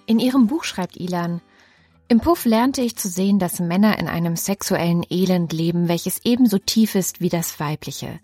In 0.05 0.19
ihrem 0.19 0.47
Buch 0.47 0.63
schreibt 0.63 0.97
Ilan, 0.97 1.41
im 2.07 2.19
Puff 2.19 2.43
lernte 2.43 2.81
ich 2.81 2.97
zu 2.97 3.07
sehen, 3.07 3.39
dass 3.39 3.61
Männer 3.61 3.97
in 3.97 4.09
einem 4.09 4.35
sexuellen 4.35 5.05
Elend 5.09 5.53
leben, 5.53 5.87
welches 5.87 6.19
ebenso 6.25 6.57
tief 6.57 6.95
ist 6.95 7.21
wie 7.21 7.29
das 7.29 7.61
weibliche. 7.61 8.19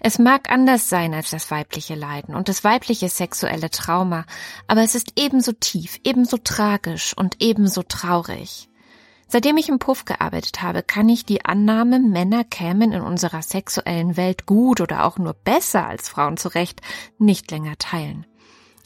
Es 0.00 0.18
mag 0.18 0.50
anders 0.50 0.88
sein 0.88 1.12
als 1.12 1.30
das 1.30 1.50
weibliche 1.50 1.94
Leiden 1.94 2.34
und 2.34 2.48
das 2.48 2.64
weibliche 2.64 3.10
sexuelle 3.10 3.70
Trauma, 3.70 4.24
aber 4.66 4.82
es 4.82 4.94
ist 4.94 5.12
ebenso 5.16 5.52
tief, 5.52 6.00
ebenso 6.04 6.38
tragisch 6.38 7.14
und 7.16 7.36
ebenso 7.40 7.82
traurig. 7.82 8.70
Seitdem 9.28 9.58
ich 9.58 9.68
im 9.68 9.78
Puff 9.78 10.06
gearbeitet 10.06 10.62
habe, 10.62 10.82
kann 10.82 11.08
ich 11.08 11.24
die 11.24 11.44
Annahme, 11.44 12.00
Männer 12.00 12.44
kämen 12.44 12.92
in 12.92 13.02
unserer 13.02 13.42
sexuellen 13.42 14.16
Welt 14.16 14.46
gut 14.46 14.80
oder 14.80 15.04
auch 15.04 15.18
nur 15.18 15.34
besser 15.34 15.86
als 15.86 16.08
Frauen 16.08 16.36
zurecht, 16.36 16.80
nicht 17.18 17.50
länger 17.50 17.76
teilen. 17.78 18.26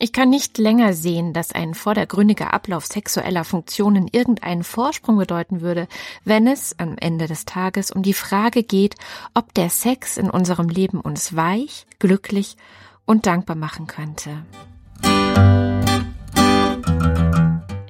Ich 0.05 0.13
kann 0.13 0.29
nicht 0.29 0.59
länger 0.59 0.93
sehen, 0.93 1.33
dass 1.33 1.53
ein 1.53 1.73
vordergründiger 1.73 2.53
Ablauf 2.53 2.85
sexueller 2.85 3.43
Funktionen 3.43 4.07
irgendeinen 4.13 4.63
Vorsprung 4.63 5.17
bedeuten 5.17 5.63
würde, 5.63 5.89
wenn 6.27 6.47
es 6.47 6.79
am 6.79 6.97
Ende 7.01 7.27
des 7.27 7.47
Tages 7.47 7.91
um 7.91 8.03
die 8.03 8.13
Frage 8.13 8.65
geht, 8.65 8.97
ob 9.33 9.55
der 9.55 9.71
Sex 9.71 10.19
in 10.19 10.29
unserem 10.29 10.69
Leben 10.69 11.01
uns 11.01 11.35
weich, 11.37 11.87
glücklich 12.01 12.59
und 13.07 13.25
dankbar 13.25 13.57
machen 13.57 13.87
könnte. 13.87 14.45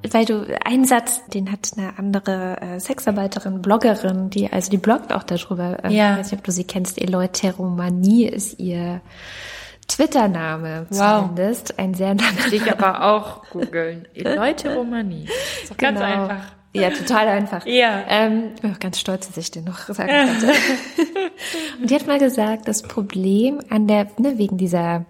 Weil 0.09 0.25
du 0.25 0.57
einen 0.65 0.85
Satz, 0.85 1.27
den 1.27 1.51
hat 1.51 1.73
eine 1.77 1.99
andere 1.99 2.61
äh, 2.61 2.79
Sexarbeiterin, 2.79 3.61
Bloggerin, 3.61 4.31
die 4.31 4.53
also 4.53 4.71
die 4.71 4.79
bloggt 4.79 5.13
auch 5.13 5.25
darüber. 5.25 5.83
Äh, 5.83 5.93
ja. 5.93 6.13
Ich 6.13 6.19
weiß 6.21 6.31
nicht, 6.31 6.39
ob 6.39 6.45
du 6.45 6.53
sie 6.53 6.63
kennst. 6.63 7.03
Eleuteromanie 7.03 8.27
ist 8.27 8.61
ihr 8.61 9.01
Twitter-Name 9.87 10.87
wow. 10.91 11.23
zumindest. 11.23 11.79
Ein 11.79 11.95
sehr 11.95 12.15
langer. 12.15 12.53
Ich 12.53 12.71
aber 12.71 13.03
auch 13.03 13.49
googeln. 13.51 14.07
Leute 14.15 14.75
Romani. 14.75 15.25
Ist 15.63 15.71
doch 15.71 15.77
genau. 15.77 16.01
ganz 16.01 16.01
einfach. 16.01 16.45
Ja, 16.73 16.91
total 16.91 17.29
einfach. 17.29 17.65
Ja. 17.67 18.03
Ähm, 18.09 18.51
ich 18.57 18.63
bin 18.63 18.75
auch 18.75 18.81
ganz 18.81 18.99
stolz, 18.99 19.29
dass 19.29 19.37
ich 19.37 19.51
den 19.53 19.65
noch 19.65 19.79
sagen 19.79 20.11
konnte. 20.11 20.53
Und 21.81 21.89
die 21.89 21.95
hat 21.95 22.07
mal 22.09 22.19
gesagt, 22.19 22.67
das 22.67 22.83
Problem 22.83 23.61
an 23.71 23.87
der, 23.87 24.09
ne, 24.19 24.39
wegen 24.39 24.59
dieser 24.59 25.05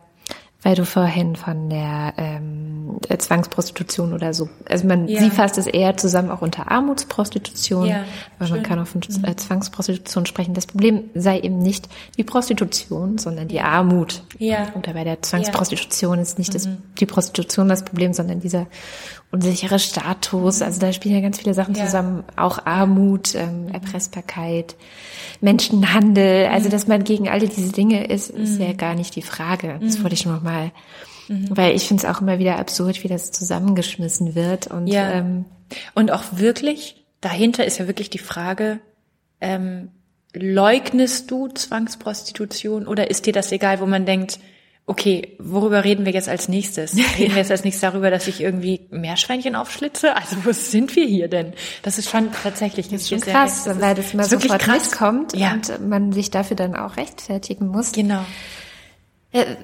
weil 0.64 0.74
du 0.74 0.84
vorhin 0.86 1.36
von 1.36 1.68
der 1.68 2.14
ähm, 2.16 2.98
Zwangsprostitution 3.16 4.14
oder 4.14 4.32
so, 4.32 4.48
also 4.68 4.86
man, 4.86 5.06
ja. 5.06 5.20
sie 5.20 5.30
fasst 5.30 5.58
es 5.58 5.66
eher 5.66 5.96
zusammen 5.96 6.30
auch 6.30 6.40
unter 6.40 6.70
Armutsprostitution, 6.70 7.86
ja, 7.86 8.04
weil 8.38 8.48
schön. 8.48 8.56
man 8.56 8.66
kann 8.66 8.78
auch 8.80 8.86
von 8.86 9.02
mhm. 9.06 9.24
Äh, 9.24 9.36
Zwangsprostitution 9.36 10.24
sprechen. 10.24 10.54
Das 10.54 10.66
Problem 10.66 11.10
sei 11.14 11.38
eben 11.38 11.58
nicht 11.58 11.88
die 12.16 12.24
Prostitution, 12.24 13.18
sondern 13.18 13.46
die 13.46 13.60
Armut. 13.60 14.22
Ja. 14.38 14.72
Oder 14.74 14.94
bei 14.94 15.04
der 15.04 15.20
Zwangsprostitution 15.20 16.18
ist 16.18 16.38
nicht 16.38 16.50
mhm. 16.50 16.54
das, 16.54 16.68
die 16.98 17.06
Prostitution 17.06 17.68
das 17.68 17.84
Problem, 17.84 18.14
sondern 18.14 18.40
dieser 18.40 18.66
unsichere 19.34 19.80
Status. 19.80 20.62
Also 20.62 20.80
da 20.80 20.92
spielen 20.92 21.16
ja 21.16 21.20
ganz 21.20 21.38
viele 21.38 21.54
Sachen 21.54 21.74
ja. 21.74 21.84
zusammen, 21.84 22.22
auch 22.36 22.64
Armut, 22.64 23.34
ähm, 23.34 23.68
Erpressbarkeit. 23.72 24.76
Menschenhandel, 25.40 26.46
also 26.46 26.68
mhm. 26.68 26.72
dass 26.72 26.86
man 26.86 27.04
gegen 27.04 27.28
alle 27.28 27.48
diese 27.48 27.72
Dinge 27.72 28.06
ist, 28.06 28.30
ist 28.30 28.58
ja 28.58 28.68
mhm. 28.68 28.76
gar 28.76 28.94
nicht 28.94 29.16
die 29.16 29.22
Frage. 29.22 29.78
Das 29.82 29.98
mhm. 29.98 30.02
wollte 30.04 30.14
ich 30.14 30.24
nur 30.24 30.36
noch 30.36 30.42
mal, 30.42 30.70
weil 31.28 31.74
ich 31.74 31.88
finde 31.88 32.06
es 32.06 32.10
auch 32.10 32.20
immer 32.20 32.38
wieder 32.38 32.58
absurd, 32.58 33.02
wie 33.02 33.08
das 33.08 33.32
zusammengeschmissen 33.32 34.34
wird 34.34 34.68
und 34.68 34.86
ja. 34.86 35.10
ähm, 35.12 35.44
und 35.94 36.12
auch 36.12 36.24
wirklich 36.32 37.04
dahinter 37.20 37.64
ist 37.64 37.78
ja 37.78 37.86
wirklich 37.86 38.10
die 38.10 38.18
Frage. 38.18 38.78
Ähm, 39.40 39.88
leugnest 40.32 41.30
du 41.30 41.48
Zwangsprostitution 41.48 42.86
oder 42.86 43.10
ist 43.10 43.26
dir 43.26 43.32
das 43.32 43.50
egal, 43.52 43.80
wo 43.80 43.86
man 43.86 44.06
denkt, 44.06 44.38
okay, 44.86 45.36
worüber 45.38 45.84
reden 45.84 46.04
wir 46.04 46.12
jetzt 46.12 46.28
als 46.28 46.48
nächstes? 46.48 46.96
Reden 47.18 47.32
wir 47.32 47.38
jetzt 47.38 47.50
als 47.50 47.64
nächstes 47.64 47.80
darüber, 47.80 48.10
dass 48.10 48.26
ich 48.28 48.40
irgendwie 48.40 48.86
Meerschweinchen 48.90 49.56
aufschlitze? 49.56 50.14
Also 50.14 50.36
wo 50.44 50.52
sind 50.52 50.94
wir 50.94 51.06
hier 51.06 51.28
denn? 51.28 51.54
Das 51.82 51.98
ist 51.98 52.10
schon 52.10 52.30
tatsächlich 52.32 52.88
das 52.88 53.02
ist 53.02 53.08
schon 53.08 53.20
krass, 53.20 53.64
sehr, 53.64 53.80
weil 53.80 53.94
das 53.94 54.12
mal 54.14 54.24
sofort 54.24 54.60
krass. 54.60 54.90
mitkommt 54.90 55.34
ja. 55.34 55.52
und 55.52 55.88
man 55.88 56.12
sich 56.12 56.30
dafür 56.30 56.56
dann 56.56 56.76
auch 56.76 56.96
rechtfertigen 56.96 57.68
muss. 57.68 57.92
Genau. 57.92 58.24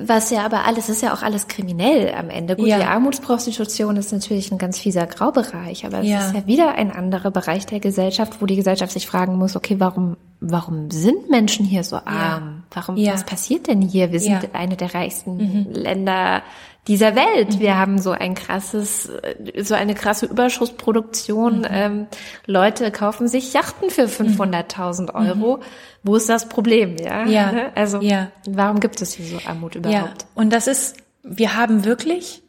Was 0.01 0.31
ja 0.31 0.45
aber 0.45 0.65
alles 0.65 0.89
ist 0.89 1.01
ja 1.01 1.15
auch 1.15 1.23
alles 1.23 1.47
kriminell 1.47 2.13
am 2.13 2.29
Ende. 2.29 2.57
Gut, 2.57 2.67
ja. 2.67 2.79
die 2.79 2.85
Armutsprostitution 2.85 3.97
ist 3.97 4.13
natürlich 4.13 4.51
ein 4.51 4.59
ganz 4.59 4.81
fieser 4.81 5.07
Graubereich, 5.07 5.87
aber 5.87 6.01
es 6.01 6.09
ja. 6.09 6.27
ist 6.27 6.35
ja 6.35 6.47
wieder 6.49 6.75
ein 6.75 6.91
anderer 6.91 7.31
Bereich 7.31 7.67
der 7.67 7.79
Gesellschaft, 7.79 8.41
wo 8.41 8.47
die 8.47 8.57
Gesellschaft 8.57 8.93
sich 8.93 9.07
fragen 9.07 9.37
muss, 9.37 9.55
okay, 9.55 9.77
warum, 9.79 10.17
warum 10.41 10.91
sind 10.91 11.31
Menschen 11.31 11.65
hier 11.65 11.85
so 11.85 11.97
arm? 11.97 12.65
Ja. 12.75 12.87
Warum, 12.87 12.97
was 12.97 13.25
passiert 13.25 13.69
denn 13.69 13.81
hier? 13.81 14.11
Wir 14.11 14.19
sind 14.19 14.55
eine 14.55 14.77
der 14.77 14.93
reichsten 14.93 15.37
mhm. 15.37 15.67
Länder 15.73 16.43
dieser 16.87 17.15
Welt. 17.15 17.61
Wir 17.61 17.77
haben 17.77 17.99
so 17.99 18.11
ein 18.11 18.35
krasses, 18.35 19.09
äh, 19.09 19.63
so 19.63 19.75
eine 19.75 19.95
krasse 19.95 20.27
Überschussproduktion. 20.27 21.61
Mhm. 21.61 21.67
Ähm, 21.71 22.07
Leute 22.47 22.91
kaufen 22.91 23.29
sich 23.29 23.53
Yachten 23.53 23.91
für 23.91 24.07
500.000 24.07 25.15
Euro. 25.15 25.59
Mhm. 25.59 25.63
Wo 26.03 26.17
ist 26.17 26.29
das 26.29 26.49
Problem? 26.49 26.97
Ja. 26.97 27.27
ja. 27.27 27.53
Ne? 27.53 27.73
Also, 27.75 28.01
ja. 28.01 28.31
warum 28.49 28.81
gibt 28.81 29.03
es 29.03 29.13
hier 29.13 29.27
so 29.27 29.39
Armut 29.47 29.75
überhaupt? 29.75 30.23
Ja. 30.23 30.29
Und 30.35 30.53
das 30.53 30.67
ist, 30.67 30.97
wir 31.23 31.57
haben 31.57 31.85
wirklich 31.85 32.43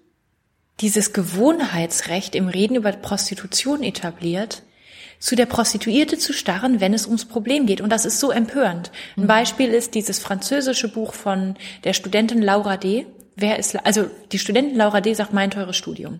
dieses 0.79 1.13
Gewohnheitsrecht 1.13 2.33
im 2.35 2.47
Reden 2.47 2.75
über 2.75 2.91
Prostitution 2.91 3.83
etabliert, 3.83 4.63
zu 5.19 5.35
der 5.35 5.45
Prostituierte 5.45 6.17
zu 6.17 6.33
starren, 6.33 6.79
wenn 6.79 6.95
es 6.95 7.05
ums 7.05 7.25
Problem 7.25 7.67
geht. 7.67 7.79
Und 7.79 7.91
das 7.91 8.05
ist 8.05 8.19
so 8.19 8.31
empörend. 8.31 8.91
Ein 9.15 9.23
mhm. 9.23 9.27
Beispiel 9.27 9.69
ist 9.69 9.93
dieses 9.93 10.17
französische 10.17 10.87
Buch 10.87 11.13
von 11.13 11.55
der 11.83 11.93
Studentin 11.93 12.41
Laura 12.41 12.77
D. 12.77 13.05
Wer 13.35 13.59
ist, 13.59 13.75
also 13.85 14.07
die 14.31 14.39
Studentin 14.39 14.77
Laura 14.77 15.01
D. 15.01 15.13
sagt 15.13 15.33
mein 15.33 15.51
teures 15.51 15.77
Studium. 15.77 16.19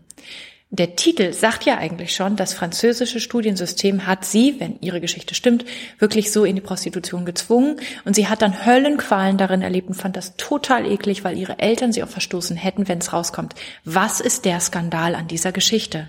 Der 0.74 0.96
Titel 0.96 1.34
sagt 1.34 1.66
ja 1.66 1.78
eigentlich 1.78 2.16
schon, 2.16 2.38
das 2.38 2.54
französische 2.54 3.20
Studiensystem 3.20 4.08
hat 4.08 4.24
sie, 4.24 4.56
wenn 4.60 4.80
ihre 4.80 5.02
Geschichte 5.02 5.36
stimmt, 5.36 5.66
wirklich 6.00 6.32
so 6.32 6.46
in 6.46 6.56
die 6.56 6.62
Prostitution 6.62 7.26
gezwungen. 7.26 7.76
Und 8.06 8.16
sie 8.16 8.30
hat 8.30 8.42
dann 8.42 8.66
Höllenqualen 8.66 9.38
darin 9.38 9.64
erlebt 9.64 9.90
und 9.90 9.96
fand 9.96 10.16
das 10.16 10.38
total 10.38 10.90
eklig, 10.90 11.26
weil 11.26 11.38
ihre 11.38 11.60
Eltern 11.60 11.92
sie 11.92 12.04
auch 12.04 12.10
verstoßen 12.10 12.56
hätten, 12.56 12.88
wenn 12.88 13.00
es 13.00 13.12
rauskommt. 13.12 13.54
Was 13.84 14.22
ist 14.22 14.46
der 14.46 14.62
Skandal 14.62 15.16
an 15.16 15.28
dieser 15.28 15.52
Geschichte? 15.52 16.08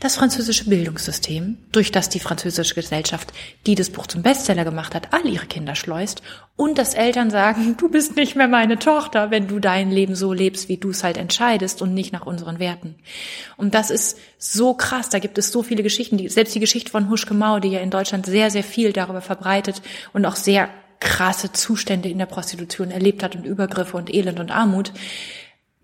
Das 0.00 0.16
französische 0.16 0.64
Bildungssystem, 0.66 1.58
durch 1.72 1.90
das 1.90 2.08
die 2.08 2.20
französische 2.20 2.74
Gesellschaft, 2.74 3.32
die 3.66 3.74
das 3.74 3.90
Buch 3.90 4.06
zum 4.06 4.22
Bestseller 4.22 4.64
gemacht 4.64 4.94
hat, 4.94 5.12
all 5.12 5.26
ihre 5.26 5.46
Kinder 5.46 5.74
schleust 5.74 6.22
und 6.56 6.78
dass 6.78 6.94
Eltern 6.94 7.30
sagen, 7.30 7.76
du 7.76 7.88
bist 7.88 8.16
nicht 8.16 8.36
mehr 8.36 8.48
meine 8.48 8.78
Tochter, 8.78 9.30
wenn 9.30 9.48
du 9.48 9.58
dein 9.58 9.90
Leben 9.90 10.14
so 10.14 10.32
lebst, 10.32 10.68
wie 10.68 10.76
du 10.76 10.90
es 10.90 11.02
halt 11.02 11.16
entscheidest 11.16 11.82
und 11.82 11.94
nicht 11.94 12.12
nach 12.12 12.26
unseren 12.26 12.58
Werten. 12.58 12.94
Und 13.56 13.74
das 13.74 13.90
ist 13.90 14.18
so 14.38 14.74
krass, 14.74 15.08
da 15.08 15.18
gibt 15.18 15.38
es 15.38 15.50
so 15.50 15.62
viele 15.62 15.82
Geschichten, 15.82 16.16
die, 16.16 16.28
selbst 16.28 16.54
die 16.54 16.60
Geschichte 16.60 16.90
von 16.90 17.10
Huschke 17.10 17.34
Mau, 17.34 17.58
die 17.58 17.70
ja 17.70 17.80
in 17.80 17.90
Deutschland 17.90 18.26
sehr, 18.26 18.50
sehr 18.50 18.64
viel 18.64 18.92
darüber 18.92 19.20
verbreitet 19.20 19.82
und 20.12 20.26
auch 20.26 20.36
sehr 20.36 20.68
krasse 21.00 21.52
Zustände 21.52 22.08
in 22.08 22.18
der 22.18 22.26
Prostitution 22.26 22.90
erlebt 22.90 23.22
hat 23.22 23.36
und 23.36 23.44
Übergriffe 23.44 23.96
und 23.96 24.12
Elend 24.12 24.40
und 24.40 24.50
Armut, 24.50 24.92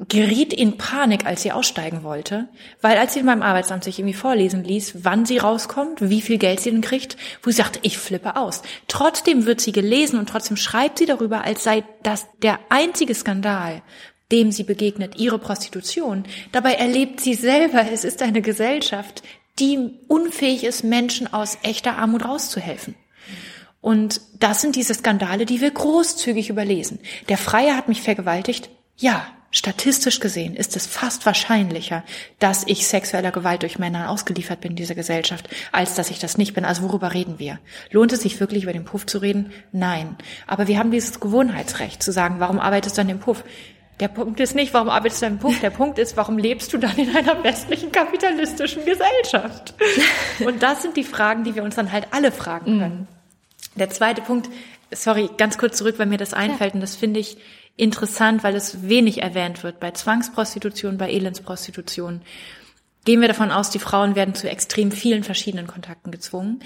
geriet 0.08 0.54
in 0.54 0.78
Panik, 0.78 1.26
als 1.26 1.42
sie 1.42 1.52
aussteigen 1.52 2.02
wollte, 2.02 2.48
weil 2.80 2.96
als 2.96 3.12
sie 3.12 3.20
in 3.20 3.26
meinem 3.26 3.42
Arbeitsamt 3.42 3.84
sich 3.84 3.98
irgendwie 3.98 4.16
vorlesen 4.16 4.64
ließ, 4.64 5.04
wann 5.04 5.26
sie 5.26 5.38
rauskommt, 5.38 6.08
wie 6.08 6.22
viel 6.22 6.38
Geld 6.38 6.60
sie 6.60 6.70
denn 6.70 6.80
kriegt, 6.80 7.18
wo 7.42 7.50
sie 7.50 7.56
sagt, 7.56 7.80
ich 7.82 7.98
flippe 7.98 8.36
aus. 8.36 8.62
Trotzdem 8.88 9.44
wird 9.44 9.60
sie 9.60 9.72
gelesen 9.72 10.18
und 10.18 10.28
trotzdem 10.28 10.56
schreibt 10.56 10.98
sie 10.98 11.06
darüber, 11.06 11.44
als 11.44 11.64
sei 11.64 11.84
das 12.02 12.26
der 12.42 12.58
einzige 12.70 13.14
Skandal, 13.14 13.82
dem 14.32 14.52
sie 14.52 14.64
begegnet, 14.64 15.18
ihre 15.18 15.38
Prostitution. 15.38 16.24
Dabei 16.52 16.74
erlebt 16.74 17.20
sie 17.20 17.34
selber, 17.34 17.84
es 17.92 18.04
ist 18.04 18.22
eine 18.22 18.40
Gesellschaft, 18.40 19.22
die 19.58 19.90
unfähig 20.08 20.64
ist, 20.64 20.82
Menschen 20.82 21.30
aus 21.30 21.58
echter 21.62 21.98
Armut 21.98 22.24
rauszuhelfen. 22.24 22.94
Und 23.82 24.22
das 24.38 24.62
sind 24.62 24.76
diese 24.76 24.94
Skandale, 24.94 25.44
die 25.44 25.60
wir 25.60 25.70
großzügig 25.70 26.48
überlesen. 26.48 27.00
Der 27.28 27.38
Freie 27.38 27.76
hat 27.76 27.88
mich 27.88 28.00
vergewaltigt. 28.00 28.70
Ja, 28.96 29.26
Statistisch 29.52 30.20
gesehen 30.20 30.54
ist 30.54 30.76
es 30.76 30.86
fast 30.86 31.26
wahrscheinlicher, 31.26 32.04
dass 32.38 32.62
ich 32.68 32.86
sexueller 32.86 33.32
Gewalt 33.32 33.62
durch 33.62 33.80
Männer 33.80 34.08
ausgeliefert 34.08 34.60
bin 34.60 34.72
in 34.72 34.76
dieser 34.76 34.94
Gesellschaft, 34.94 35.48
als 35.72 35.96
dass 35.96 36.10
ich 36.10 36.20
das 36.20 36.38
nicht 36.38 36.54
bin. 36.54 36.64
Also 36.64 36.82
worüber 36.82 37.14
reden 37.14 37.40
wir? 37.40 37.58
Lohnt 37.90 38.12
es 38.12 38.22
sich 38.22 38.38
wirklich 38.38 38.62
über 38.62 38.72
den 38.72 38.84
Puff 38.84 39.06
zu 39.06 39.18
reden? 39.18 39.50
Nein. 39.72 40.16
Aber 40.46 40.68
wir 40.68 40.78
haben 40.78 40.92
dieses 40.92 41.18
Gewohnheitsrecht 41.18 42.00
zu 42.00 42.12
sagen, 42.12 42.36
warum 42.38 42.60
arbeitest 42.60 42.96
du 42.96 43.00
an 43.00 43.08
dem 43.08 43.18
Puff? 43.18 43.42
Der 43.98 44.06
Punkt 44.06 44.38
ist 44.38 44.54
nicht, 44.54 44.72
warum 44.72 44.88
arbeitest 44.88 45.20
du 45.20 45.26
an 45.26 45.34
dem 45.34 45.38
Puff? 45.40 45.58
Der 45.60 45.70
Punkt 45.70 45.98
ist, 45.98 46.16
warum 46.16 46.38
lebst 46.38 46.72
du 46.72 46.78
dann 46.78 46.96
in 46.96 47.14
einer 47.14 47.42
westlichen 47.42 47.90
kapitalistischen 47.90 48.84
Gesellschaft? 48.84 49.74
Und 50.44 50.62
das 50.62 50.82
sind 50.82 50.96
die 50.96 51.04
Fragen, 51.04 51.42
die 51.42 51.56
wir 51.56 51.64
uns 51.64 51.74
dann 51.74 51.90
halt 51.90 52.06
alle 52.12 52.30
fragen 52.30 52.78
können. 52.78 53.08
Der 53.74 53.90
zweite 53.90 54.22
Punkt, 54.22 54.48
sorry, 54.92 55.28
ganz 55.36 55.58
kurz 55.58 55.76
zurück, 55.76 55.98
weil 55.98 56.06
mir 56.06 56.18
das 56.18 56.34
einfällt, 56.34 56.70
ja. 56.70 56.74
und 56.76 56.80
das 56.80 56.96
finde 56.96 57.20
ich 57.20 57.36
interessant, 57.76 58.44
weil 58.44 58.54
es 58.54 58.88
wenig 58.88 59.22
erwähnt 59.22 59.62
wird. 59.62 59.80
Bei 59.80 59.90
Zwangsprostitution, 59.90 60.98
bei 60.98 61.10
Elendsprostitution 61.10 62.22
gehen 63.04 63.20
wir 63.20 63.28
davon 63.28 63.50
aus, 63.50 63.70
die 63.70 63.78
Frauen 63.78 64.14
werden 64.14 64.34
zu 64.34 64.48
extrem 64.48 64.92
vielen 64.92 65.24
verschiedenen 65.24 65.66
Kontakten 65.66 66.10
gezwungen. 66.10 66.60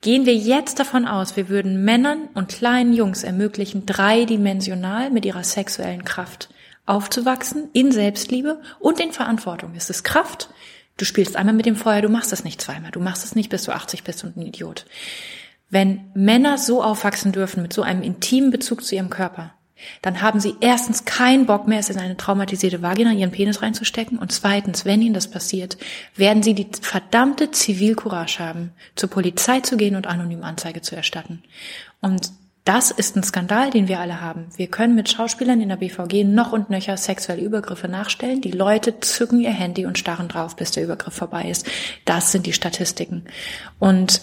Gehen 0.00 0.26
wir 0.26 0.34
jetzt 0.34 0.78
davon 0.78 1.06
aus, 1.06 1.36
wir 1.36 1.48
würden 1.48 1.84
Männern 1.84 2.28
und 2.34 2.48
kleinen 2.48 2.92
Jungs 2.92 3.24
ermöglichen, 3.24 3.86
dreidimensional 3.86 5.10
mit 5.10 5.24
ihrer 5.24 5.44
sexuellen 5.44 6.04
Kraft 6.04 6.48
aufzuwachsen, 6.84 7.68
in 7.72 7.90
Selbstliebe 7.90 8.60
und 8.78 9.00
in 9.00 9.12
Verantwortung. 9.12 9.72
Es 9.76 9.90
ist 9.90 10.04
Kraft. 10.04 10.48
Du 10.96 11.04
spielst 11.04 11.36
einmal 11.36 11.54
mit 11.54 11.66
dem 11.66 11.76
Feuer, 11.76 12.00
du 12.00 12.08
machst 12.08 12.32
das 12.32 12.44
nicht 12.44 12.60
zweimal. 12.60 12.92
Du 12.92 13.00
machst 13.00 13.24
es 13.24 13.34
nicht, 13.34 13.50
bis 13.50 13.64
du 13.64 13.72
80 13.72 14.04
bist 14.04 14.22
und 14.24 14.36
ein 14.36 14.46
Idiot. 14.46 14.86
Wenn 15.68 16.10
Männer 16.14 16.58
so 16.58 16.82
aufwachsen 16.82 17.32
dürfen, 17.32 17.62
mit 17.62 17.72
so 17.72 17.82
einem 17.82 18.02
intimen 18.02 18.50
Bezug 18.50 18.84
zu 18.84 18.94
ihrem 18.94 19.10
Körper, 19.10 19.55
dann 20.02 20.22
haben 20.22 20.40
sie 20.40 20.54
erstens 20.60 21.04
keinen 21.04 21.46
Bock 21.46 21.66
mehr, 21.68 21.78
es 21.78 21.90
in 21.90 21.98
eine 21.98 22.16
traumatisierte 22.16 22.82
Vagina, 22.82 23.12
ihren 23.12 23.30
Penis 23.30 23.62
reinzustecken. 23.62 24.18
Und 24.18 24.32
zweitens, 24.32 24.84
wenn 24.84 25.02
ihnen 25.02 25.14
das 25.14 25.30
passiert, 25.30 25.76
werden 26.14 26.42
sie 26.42 26.54
die 26.54 26.68
verdammte 26.80 27.50
Zivilcourage 27.50 28.38
haben, 28.38 28.72
zur 28.94 29.10
Polizei 29.10 29.60
zu 29.60 29.76
gehen 29.76 29.96
und 29.96 30.06
anonym 30.06 30.42
Anzeige 30.42 30.82
zu 30.82 30.96
erstatten. 30.96 31.42
Und 32.00 32.30
das 32.66 32.90
ist 32.90 33.16
ein 33.16 33.22
Skandal, 33.22 33.70
den 33.70 33.86
wir 33.86 34.00
alle 34.00 34.20
haben. 34.20 34.48
Wir 34.56 34.66
können 34.66 34.96
mit 34.96 35.08
Schauspielern 35.08 35.60
in 35.60 35.68
der 35.68 35.76
BVG 35.76 36.24
noch 36.24 36.52
und 36.52 36.68
nöcher 36.68 36.96
sexuelle 36.96 37.42
Übergriffe 37.42 37.86
nachstellen. 37.86 38.40
Die 38.40 38.50
Leute 38.50 38.98
zücken 38.98 39.40
ihr 39.40 39.52
Handy 39.52 39.86
und 39.86 39.98
starren 39.98 40.26
drauf, 40.26 40.56
bis 40.56 40.72
der 40.72 40.82
Übergriff 40.82 41.14
vorbei 41.14 41.48
ist. 41.48 41.64
Das 42.04 42.32
sind 42.32 42.44
die 42.44 42.52
Statistiken. 42.52 43.24
Und 43.78 44.20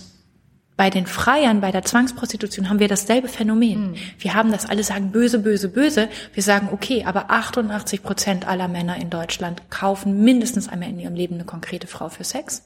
bei 0.76 0.90
den 0.90 1.06
Freiern, 1.06 1.62
bei 1.62 1.72
der 1.72 1.84
Zwangsprostitution 1.84 2.70
haben 2.70 2.80
wir 2.80 2.88
dasselbe 2.88 3.28
Phänomen. 3.28 3.92
Mhm. 3.92 3.96
Wir 4.18 4.34
haben 4.34 4.52
das 4.52 4.66
alle 4.68 4.84
sagen 4.84 5.12
böse, 5.12 5.40
böse, 5.40 5.70
böse. 5.70 6.10
Wir 6.34 6.44
sagen, 6.44 6.70
okay, 6.72 7.04
aber 7.06 7.30
88 7.30 8.02
Prozent 8.02 8.48
aller 8.48 8.68
Männer 8.68 8.98
in 8.98 9.10
Deutschland 9.10 9.70
kaufen 9.70 10.24
mindestens 10.24 10.68
einmal 10.68 10.90
in 10.90 11.00
ihrem 11.00 11.16
Leben 11.16 11.36
eine 11.36 11.46
konkrete 11.46 11.88
Frau 11.88 12.10
für 12.10 12.24
Sex 12.24 12.64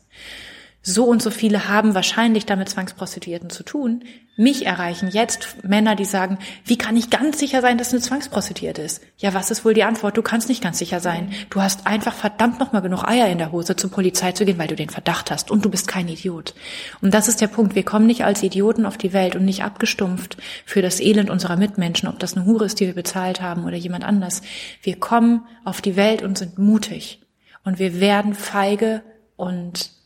so 0.88 1.04
und 1.04 1.22
so 1.22 1.32
viele 1.32 1.68
haben 1.68 1.96
wahrscheinlich 1.96 2.46
damit 2.46 2.70
Zwangsprostituierten 2.70 3.50
zu 3.50 3.64
tun. 3.64 4.06
Mich 4.38 4.66
erreichen 4.66 5.10
jetzt 5.12 5.64
Männer, 5.68 5.96
die 5.96 6.06
sagen, 6.06 6.38
wie 6.64 6.78
kann 6.78 6.96
ich 6.96 7.10
ganz 7.10 7.40
sicher 7.40 7.62
sein, 7.62 7.78
dass 7.78 7.92
eine 7.92 8.02
Zwangsprostituierte 8.02 8.84
ist? 8.84 9.02
Ja, 9.18 9.34
was 9.34 9.52
ist 9.52 9.66
wohl 9.66 9.74
die 9.74 9.84
Antwort? 9.84 10.16
Du 10.16 10.22
kannst 10.22 10.48
nicht 10.48 10.64
ganz 10.64 10.78
sicher 10.78 11.02
sein. 11.02 11.34
Du 11.50 11.62
hast 11.62 11.88
einfach 11.88 12.14
verdammt 12.14 12.62
nochmal 12.62 12.82
genug 12.82 13.04
Eier 13.04 13.28
in 13.28 13.38
der 13.38 13.52
Hose, 13.52 13.76
zur 13.76 13.92
Polizei 13.92 14.32
zu 14.32 14.46
gehen, 14.46 14.58
weil 14.60 14.70
du 14.70 14.78
den 14.78 14.90
Verdacht 14.90 15.30
hast 15.30 15.52
und 15.52 15.66
du 15.66 15.70
bist 15.70 15.90
kein 15.90 16.08
Idiot. 16.08 16.54
Und 17.02 17.14
das 17.14 17.28
ist 17.28 17.42
der 17.42 17.48
Punkt. 17.48 17.76
Wir 17.76 17.84
kommen 17.84 18.08
nicht 18.08 18.24
als 18.24 18.42
Idioten 18.42 18.86
auf 18.86 18.98
die 18.98 19.12
Welt 19.12 19.36
und 19.36 19.44
nicht 19.44 19.64
abgestumpft 19.64 20.38
für 20.66 20.82
das 20.82 21.02
Elend 21.02 21.30
unserer 21.30 21.58
Mitmenschen, 21.58 22.08
ob 22.08 22.18
das 22.20 22.38
eine 22.38 22.46
Hure 22.46 22.64
ist, 22.64 22.80
die 22.80 22.86
wir 22.86 22.96
bezahlt 22.96 23.42
haben 23.42 23.66
oder 23.66 23.76
jemand 23.76 24.06
anders. 24.06 24.42
Wir 24.82 24.98
kommen 24.98 25.42
auf 25.66 25.82
die 25.82 25.98
Welt 25.98 26.22
und 26.22 26.38
sind 26.38 26.58
mutig. 26.58 27.20
Und 27.66 27.78
wir 27.78 28.00
werden 28.00 28.36
feige 28.36 29.04
und 29.36 29.97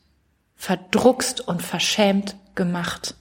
verdruckst 0.62 1.42
und 1.42 1.64
verschämt 1.64 2.36
gemacht. 2.54 3.16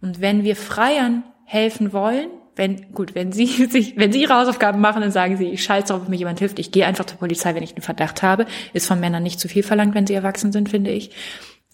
Und 0.00 0.22
wenn 0.22 0.44
wir 0.44 0.56
Freiern 0.56 1.24
helfen 1.44 1.92
wollen, 1.92 2.30
wenn, 2.54 2.94
gut, 2.94 3.14
wenn 3.14 3.32
Sie 3.32 3.46
sich, 3.70 3.98
wenn 3.98 4.12
Sie 4.12 4.22
Ihre 4.22 4.34
Hausaufgaben 4.34 4.80
machen, 4.80 5.02
dann 5.02 5.12
sagen 5.12 5.36
Sie, 5.36 5.50
ich 5.50 5.62
scheiße 5.62 5.88
drauf, 5.88 6.02
ob 6.04 6.08
mir 6.08 6.16
jemand 6.16 6.38
hilft, 6.38 6.58
ich 6.58 6.72
gehe 6.72 6.86
einfach 6.86 7.04
zur 7.04 7.18
Polizei, 7.18 7.54
wenn 7.54 7.62
ich 7.62 7.72
einen 7.72 7.82
Verdacht 7.82 8.22
habe. 8.22 8.46
Ist 8.72 8.86
von 8.86 8.98
Männern 8.98 9.22
nicht 9.22 9.38
zu 9.38 9.46
viel 9.46 9.62
verlangt, 9.62 9.94
wenn 9.94 10.06
sie 10.06 10.14
erwachsen 10.14 10.52
sind, 10.52 10.70
finde 10.70 10.90
ich. 10.90 11.10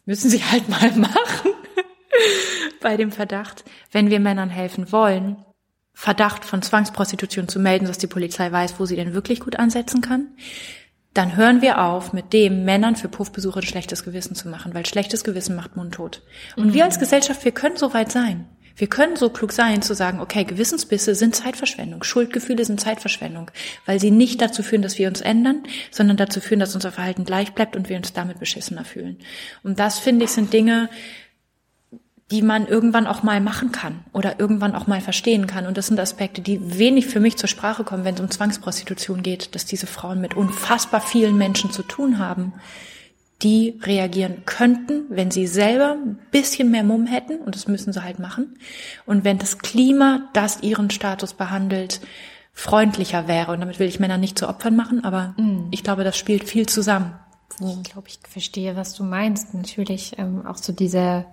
Müssen 0.06 0.28
Sie 0.28 0.42
halt 0.42 0.68
mal 0.68 0.90
machen. 0.96 1.52
Bei 2.80 2.96
dem 2.96 3.12
Verdacht. 3.12 3.62
Wenn 3.92 4.10
wir 4.10 4.18
Männern 4.18 4.50
helfen 4.50 4.90
wollen, 4.90 5.36
Verdacht 5.94 6.44
von 6.44 6.62
Zwangsprostitution 6.62 7.46
zu 7.46 7.60
melden, 7.60 7.86
dass 7.86 7.98
die 7.98 8.08
Polizei 8.08 8.50
weiß, 8.50 8.80
wo 8.80 8.86
sie 8.86 8.96
denn 8.96 9.14
wirklich 9.14 9.38
gut 9.38 9.56
ansetzen 9.56 10.00
kann, 10.00 10.34
dann 11.14 11.36
hören 11.36 11.60
wir 11.60 11.82
auf, 11.82 12.12
mit 12.12 12.32
dem 12.32 12.64
Männern 12.64 12.96
für 12.96 13.08
Puffbesuche 13.08 13.60
ein 13.60 13.66
schlechtes 13.66 14.04
Gewissen 14.04 14.34
zu 14.34 14.48
machen, 14.48 14.72
weil 14.74 14.86
schlechtes 14.86 15.24
Gewissen 15.24 15.54
macht 15.56 15.76
mundtot. 15.76 16.22
Und 16.56 16.68
mhm. 16.68 16.74
wir 16.74 16.84
als 16.84 16.98
Gesellschaft, 16.98 17.44
wir 17.44 17.52
können 17.52 17.76
so 17.76 17.92
weit 17.92 18.10
sein. 18.10 18.46
Wir 18.76 18.86
können 18.86 19.16
so 19.16 19.28
klug 19.28 19.52
sein, 19.52 19.82
zu 19.82 19.94
sagen, 19.94 20.20
okay, 20.20 20.44
Gewissensbisse 20.44 21.14
sind 21.14 21.36
Zeitverschwendung, 21.36 22.02
Schuldgefühle 22.02 22.64
sind 22.64 22.80
Zeitverschwendung, 22.80 23.50
weil 23.84 24.00
sie 24.00 24.10
nicht 24.10 24.40
dazu 24.40 24.62
führen, 24.62 24.80
dass 24.80 24.98
wir 24.98 25.08
uns 25.08 25.20
ändern, 25.20 25.64
sondern 25.90 26.16
dazu 26.16 26.40
führen, 26.40 26.60
dass 26.60 26.74
unser 26.74 26.90
Verhalten 26.90 27.24
gleich 27.24 27.52
bleibt 27.52 27.76
und 27.76 27.90
wir 27.90 27.96
uns 27.98 28.14
damit 28.14 28.38
beschissener 28.38 28.84
fühlen. 28.84 29.18
Und 29.62 29.78
das, 29.78 29.98
finde 29.98 30.24
ich, 30.24 30.30
sind 30.30 30.54
Dinge, 30.54 30.88
die 32.32 32.40
man 32.40 32.66
irgendwann 32.66 33.06
auch 33.06 33.22
mal 33.22 33.42
machen 33.42 33.72
kann 33.72 34.00
oder 34.14 34.40
irgendwann 34.40 34.74
auch 34.74 34.86
mal 34.86 35.02
verstehen 35.02 35.46
kann. 35.46 35.66
Und 35.66 35.76
das 35.76 35.88
sind 35.88 36.00
Aspekte, 36.00 36.40
die 36.40 36.78
wenig 36.78 37.06
für 37.06 37.20
mich 37.20 37.36
zur 37.36 37.48
Sprache 37.48 37.84
kommen, 37.84 38.04
wenn 38.04 38.14
es 38.14 38.20
um 38.22 38.30
Zwangsprostitution 38.30 39.22
geht, 39.22 39.54
dass 39.54 39.66
diese 39.66 39.86
Frauen 39.86 40.18
mit 40.22 40.34
unfassbar 40.34 41.02
vielen 41.02 41.36
Menschen 41.36 41.70
zu 41.70 41.82
tun 41.82 42.18
haben, 42.18 42.54
die 43.42 43.78
reagieren 43.82 44.44
könnten, 44.46 45.04
wenn 45.10 45.30
sie 45.30 45.46
selber 45.46 45.92
ein 45.92 46.18
bisschen 46.30 46.70
mehr 46.70 46.84
Mumm 46.84 47.06
hätten, 47.06 47.36
und 47.36 47.54
das 47.54 47.68
müssen 47.68 47.92
sie 47.92 48.02
halt 48.02 48.18
machen. 48.18 48.56
Und 49.04 49.24
wenn 49.24 49.36
das 49.36 49.58
Klima, 49.58 50.30
das 50.32 50.62
ihren 50.62 50.88
Status 50.88 51.34
behandelt, 51.34 52.00
freundlicher 52.54 53.28
wäre. 53.28 53.52
Und 53.52 53.60
damit 53.60 53.78
will 53.78 53.88
ich 53.88 54.00
Männer 54.00 54.16
nicht 54.16 54.38
zu 54.38 54.48
Opfern 54.48 54.76
machen, 54.76 55.04
aber 55.04 55.34
mm. 55.36 55.68
ich 55.70 55.82
glaube, 55.82 56.04
das 56.04 56.16
spielt 56.16 56.44
viel 56.44 56.66
zusammen. 56.66 57.14
Ich 57.60 57.92
glaube, 57.92 58.08
ich 58.08 58.20
verstehe, 58.26 58.76
was 58.76 58.94
du 58.94 59.04
meinst. 59.04 59.52
Natürlich 59.52 60.18
ähm, 60.18 60.46
auch 60.46 60.56
so 60.56 60.72
diese 60.72 61.26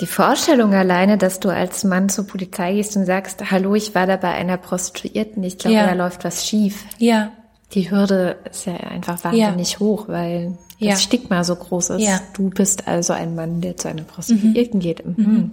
die 0.00 0.06
Vorstellung 0.06 0.74
alleine, 0.74 1.18
dass 1.18 1.38
du 1.38 1.48
als 1.48 1.84
Mann 1.84 2.08
zur 2.08 2.26
Polizei 2.26 2.74
gehst 2.74 2.96
und 2.96 3.06
sagst, 3.06 3.50
hallo, 3.50 3.74
ich 3.74 3.94
war 3.94 4.06
da 4.06 4.16
bei 4.16 4.30
einer 4.32 4.56
Prostituierten, 4.56 5.42
ich 5.42 5.58
glaube, 5.58 5.76
ja. 5.76 5.86
da 5.86 5.92
läuft 5.92 6.24
was 6.24 6.46
schief. 6.46 6.84
Ja. 6.98 7.30
Die 7.72 7.90
Hürde 7.90 8.36
ist 8.50 8.66
ja 8.66 8.74
einfach 8.74 9.22
wahnsinnig 9.24 9.72
ja. 9.72 9.80
hoch, 9.80 10.08
weil 10.08 10.58
das 10.78 10.88
ja. 10.88 10.96
Stigma 10.96 11.44
so 11.44 11.56
groß 11.56 11.90
ist. 11.90 12.02
Ja. 12.02 12.20
Du 12.34 12.50
bist 12.50 12.88
also 12.88 13.12
ein 13.12 13.34
Mann, 13.34 13.60
der 13.60 13.76
zu 13.76 13.88
einer 13.88 14.02
Prostituierten 14.02 14.78
mhm. 14.78 14.82
geht. 14.82 15.06
Mhm. 15.06 15.24
mhm. 15.24 15.50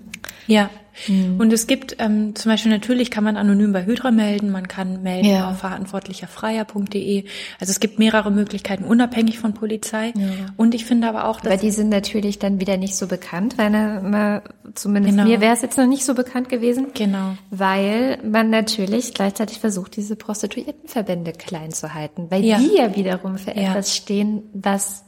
Ja. 0.47 0.69
Mhm. 1.07 1.39
Und 1.39 1.53
es 1.53 1.67
gibt 1.67 1.95
ähm, 1.99 2.35
zum 2.35 2.51
Beispiel 2.51 2.71
natürlich 2.71 3.11
kann 3.11 3.23
man 3.23 3.37
anonym 3.37 3.73
bei 3.73 3.85
Hydra 3.85 4.11
melden, 4.11 4.51
man 4.51 4.67
kann 4.67 5.01
melden 5.01 5.29
ja. 5.29 5.49
auf 5.49 5.59
verantwortlicherfreier.de. 5.59 7.25
Also 7.59 7.71
es 7.71 7.79
gibt 7.79 7.99
mehrere 7.99 8.31
Möglichkeiten, 8.31 8.83
unabhängig 8.83 9.39
von 9.39 9.53
Polizei. 9.53 10.13
Ja. 10.15 10.27
Und 10.57 10.75
ich 10.75 10.85
finde 10.85 11.07
aber 11.07 11.25
auch, 11.25 11.41
dass. 11.41 11.53
Aber 11.53 11.61
die 11.61 11.71
sind 11.71 11.89
natürlich 11.89 12.39
dann 12.39 12.59
wieder 12.59 12.77
nicht 12.77 12.95
so 12.95 13.07
bekannt, 13.07 13.57
weil 13.57 13.69
na, 13.69 14.41
zumindest 14.75 15.17
genau. 15.17 15.29
mir 15.29 15.41
wäre 15.41 15.53
es 15.53 15.61
jetzt 15.61 15.77
noch 15.77 15.87
nicht 15.87 16.05
so 16.05 16.13
bekannt 16.13 16.49
gewesen. 16.49 16.87
Genau. 16.93 17.37
Weil 17.49 18.19
man 18.23 18.49
natürlich 18.49 19.13
gleichzeitig 19.13 19.59
versucht, 19.59 19.95
diese 19.95 20.15
Prostituiertenverbände 20.15 21.33
klein 21.33 21.71
zu 21.71 21.93
halten, 21.93 22.27
weil 22.29 22.43
ja. 22.43 22.57
die 22.57 22.75
ja 22.75 22.95
wiederum 22.95 23.37
für 23.37 23.55
etwas 23.55 23.95
stehen, 23.95 24.43
was 24.53 25.03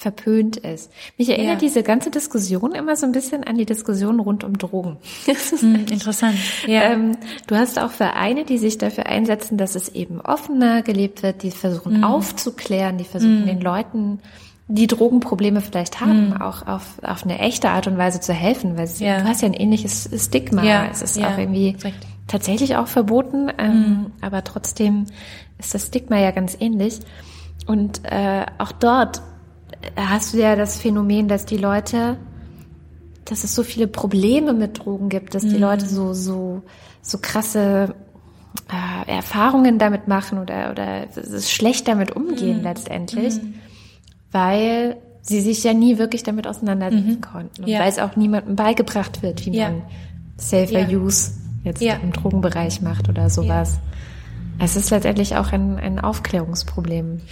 verpönt 0.00 0.56
ist. 0.56 0.90
Mich 1.18 1.28
erinnert 1.28 1.60
ja. 1.60 1.68
diese 1.68 1.82
ganze 1.82 2.10
Diskussion 2.10 2.72
immer 2.72 2.96
so 2.96 3.04
ein 3.04 3.12
bisschen 3.12 3.44
an 3.44 3.58
die 3.58 3.66
Diskussion 3.66 4.18
rund 4.18 4.44
um 4.44 4.56
Drogen. 4.56 4.96
Hm, 5.60 5.86
interessant. 5.90 6.36
Ja. 6.66 6.82
Ähm, 6.92 7.16
du 7.46 7.56
hast 7.56 7.78
auch 7.78 7.90
Vereine, 7.90 8.44
die 8.44 8.56
sich 8.56 8.78
dafür 8.78 9.06
einsetzen, 9.06 9.58
dass 9.58 9.74
es 9.74 9.90
eben 9.90 10.20
offener 10.20 10.82
gelebt 10.82 11.22
wird, 11.22 11.42
die 11.42 11.50
versuchen 11.50 11.98
mhm. 11.98 12.04
aufzuklären, 12.04 12.96
die 12.96 13.04
versuchen 13.04 13.42
mhm. 13.42 13.46
den 13.46 13.60
Leuten 13.60 14.20
die 14.68 14.86
Drogenprobleme 14.86 15.60
vielleicht 15.60 16.00
haben, 16.00 16.28
mhm. 16.28 16.40
auch 16.40 16.66
auf, 16.66 17.00
auf 17.02 17.24
eine 17.24 17.40
echte 17.40 17.70
Art 17.70 17.88
und 17.88 17.98
Weise 17.98 18.20
zu 18.20 18.32
helfen, 18.32 18.78
weil 18.78 18.86
sie, 18.86 19.04
ja. 19.04 19.20
du 19.20 19.24
hast 19.24 19.42
ja 19.42 19.48
ein 19.48 19.54
ähnliches 19.54 20.08
Stigma. 20.16 20.62
Ja. 20.62 20.86
Es 20.90 21.02
ist 21.02 21.16
ja. 21.16 21.28
auch 21.28 21.38
irgendwie 21.38 21.76
Recht. 21.82 21.98
tatsächlich 22.28 22.76
auch 22.76 22.86
verboten, 22.86 23.50
ähm, 23.58 23.74
mhm. 23.74 24.06
aber 24.20 24.44
trotzdem 24.44 25.06
ist 25.58 25.74
das 25.74 25.88
Stigma 25.88 26.18
ja 26.18 26.30
ganz 26.30 26.56
ähnlich. 26.58 27.00
Und 27.66 28.02
äh, 28.04 28.46
auch 28.58 28.72
dort 28.72 29.22
hast 29.96 30.34
du 30.34 30.38
ja 30.38 30.56
das 30.56 30.78
Phänomen, 30.78 31.28
dass 31.28 31.46
die 31.46 31.56
Leute, 31.56 32.16
dass 33.24 33.44
es 33.44 33.54
so 33.54 33.62
viele 33.62 33.86
Probleme 33.86 34.52
mit 34.52 34.84
Drogen 34.84 35.08
gibt, 35.08 35.34
dass 35.34 35.42
die 35.42 35.56
mhm. 35.56 35.60
Leute 35.60 35.86
so, 35.86 36.12
so, 36.12 36.62
so 37.02 37.18
krasse 37.18 37.94
äh, 38.68 39.10
Erfahrungen 39.10 39.78
damit 39.78 40.08
machen 40.08 40.38
oder, 40.38 40.70
oder 40.70 41.06
schlecht 41.40 41.88
damit 41.88 42.12
umgehen 42.12 42.58
mhm. 42.58 42.64
letztendlich, 42.64 43.34
mhm. 43.34 43.54
weil 44.32 44.96
sie 45.22 45.40
sich 45.40 45.62
ja 45.64 45.74
nie 45.74 45.98
wirklich 45.98 46.22
damit 46.22 46.46
auseinandersetzen 46.46 47.16
mhm. 47.16 47.20
konnten 47.20 47.62
und 47.64 47.68
ja. 47.68 47.80
weil 47.80 47.88
es 47.88 47.98
auch 47.98 48.16
niemandem 48.16 48.56
beigebracht 48.56 49.22
wird, 49.22 49.46
wie 49.46 49.56
ja. 49.56 49.70
man 49.70 49.82
Safer 50.36 50.88
ja. 50.88 50.98
Use 50.98 51.32
jetzt 51.62 51.82
im 51.82 52.12
Drogenbereich 52.12 52.80
macht 52.80 53.08
oder 53.08 53.28
sowas. 53.28 53.78
Es 54.62 54.76
ist 54.76 54.90
letztendlich 54.90 55.36
auch 55.36 55.52
ein, 55.52 55.78
ein 55.78 55.98
Aufklärungsproblem. 55.98 57.22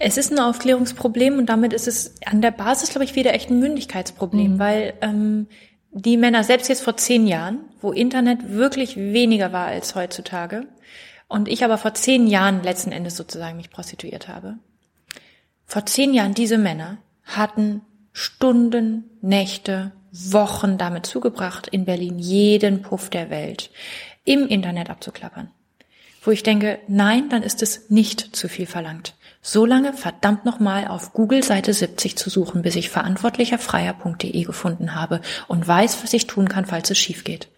Es 0.00 0.16
ist 0.16 0.32
ein 0.32 0.40
Aufklärungsproblem 0.40 1.38
und 1.38 1.46
damit 1.46 1.72
ist 1.72 1.86
es 1.86 2.16
an 2.26 2.42
der 2.42 2.50
Basis, 2.50 2.90
glaube 2.90 3.04
ich, 3.04 3.14
wieder 3.14 3.32
echt 3.32 3.48
ein 3.48 3.60
Mündigkeitsproblem, 3.60 4.54
mhm. 4.54 4.58
weil 4.58 4.94
ähm, 5.00 5.46
die 5.92 6.16
Männer, 6.16 6.42
selbst 6.42 6.68
jetzt 6.68 6.82
vor 6.82 6.96
zehn 6.96 7.28
Jahren, 7.28 7.60
wo 7.80 7.92
Internet 7.92 8.50
wirklich 8.50 8.96
weniger 8.96 9.52
war 9.52 9.66
als 9.66 9.94
heutzutage, 9.94 10.66
und 11.28 11.48
ich 11.48 11.64
aber 11.64 11.78
vor 11.78 11.94
zehn 11.94 12.26
Jahren 12.26 12.64
letzten 12.64 12.90
Endes 12.90 13.16
sozusagen 13.16 13.56
mich 13.56 13.70
prostituiert 13.70 14.26
habe, 14.26 14.58
vor 15.66 15.86
zehn 15.86 16.12
Jahren 16.12 16.34
diese 16.34 16.58
Männer 16.58 16.98
hatten 17.22 17.82
Stunden, 18.12 19.04
Nächte, 19.22 19.92
Wochen 20.10 20.76
damit 20.76 21.06
zugebracht, 21.06 21.68
in 21.68 21.84
Berlin 21.84 22.18
jeden 22.18 22.82
Puff 22.82 23.10
der 23.10 23.30
Welt 23.30 23.70
im 24.24 24.48
Internet 24.48 24.90
abzuklappern 24.90 25.50
wo 26.24 26.30
ich 26.30 26.42
denke, 26.42 26.78
nein, 26.88 27.28
dann 27.28 27.42
ist 27.42 27.62
es 27.62 27.90
nicht 27.90 28.34
zu 28.34 28.48
viel 28.48 28.66
verlangt. 28.66 29.14
So 29.46 29.66
lange 29.66 29.92
verdammt 29.92 30.46
nochmal 30.46 30.88
auf 30.88 31.12
Google 31.12 31.42
Seite 31.42 31.74
70 31.74 32.16
zu 32.16 32.30
suchen, 32.30 32.62
bis 32.62 32.76
ich 32.76 32.88
verantwortlicherfreier.de 32.88 34.42
gefunden 34.42 34.94
habe 34.94 35.20
und 35.48 35.68
weiß, 35.68 36.02
was 36.02 36.14
ich 36.14 36.26
tun 36.26 36.48
kann, 36.48 36.64
falls 36.64 36.90
es 36.90 36.98
schief 36.98 37.24
geht. 37.24 37.48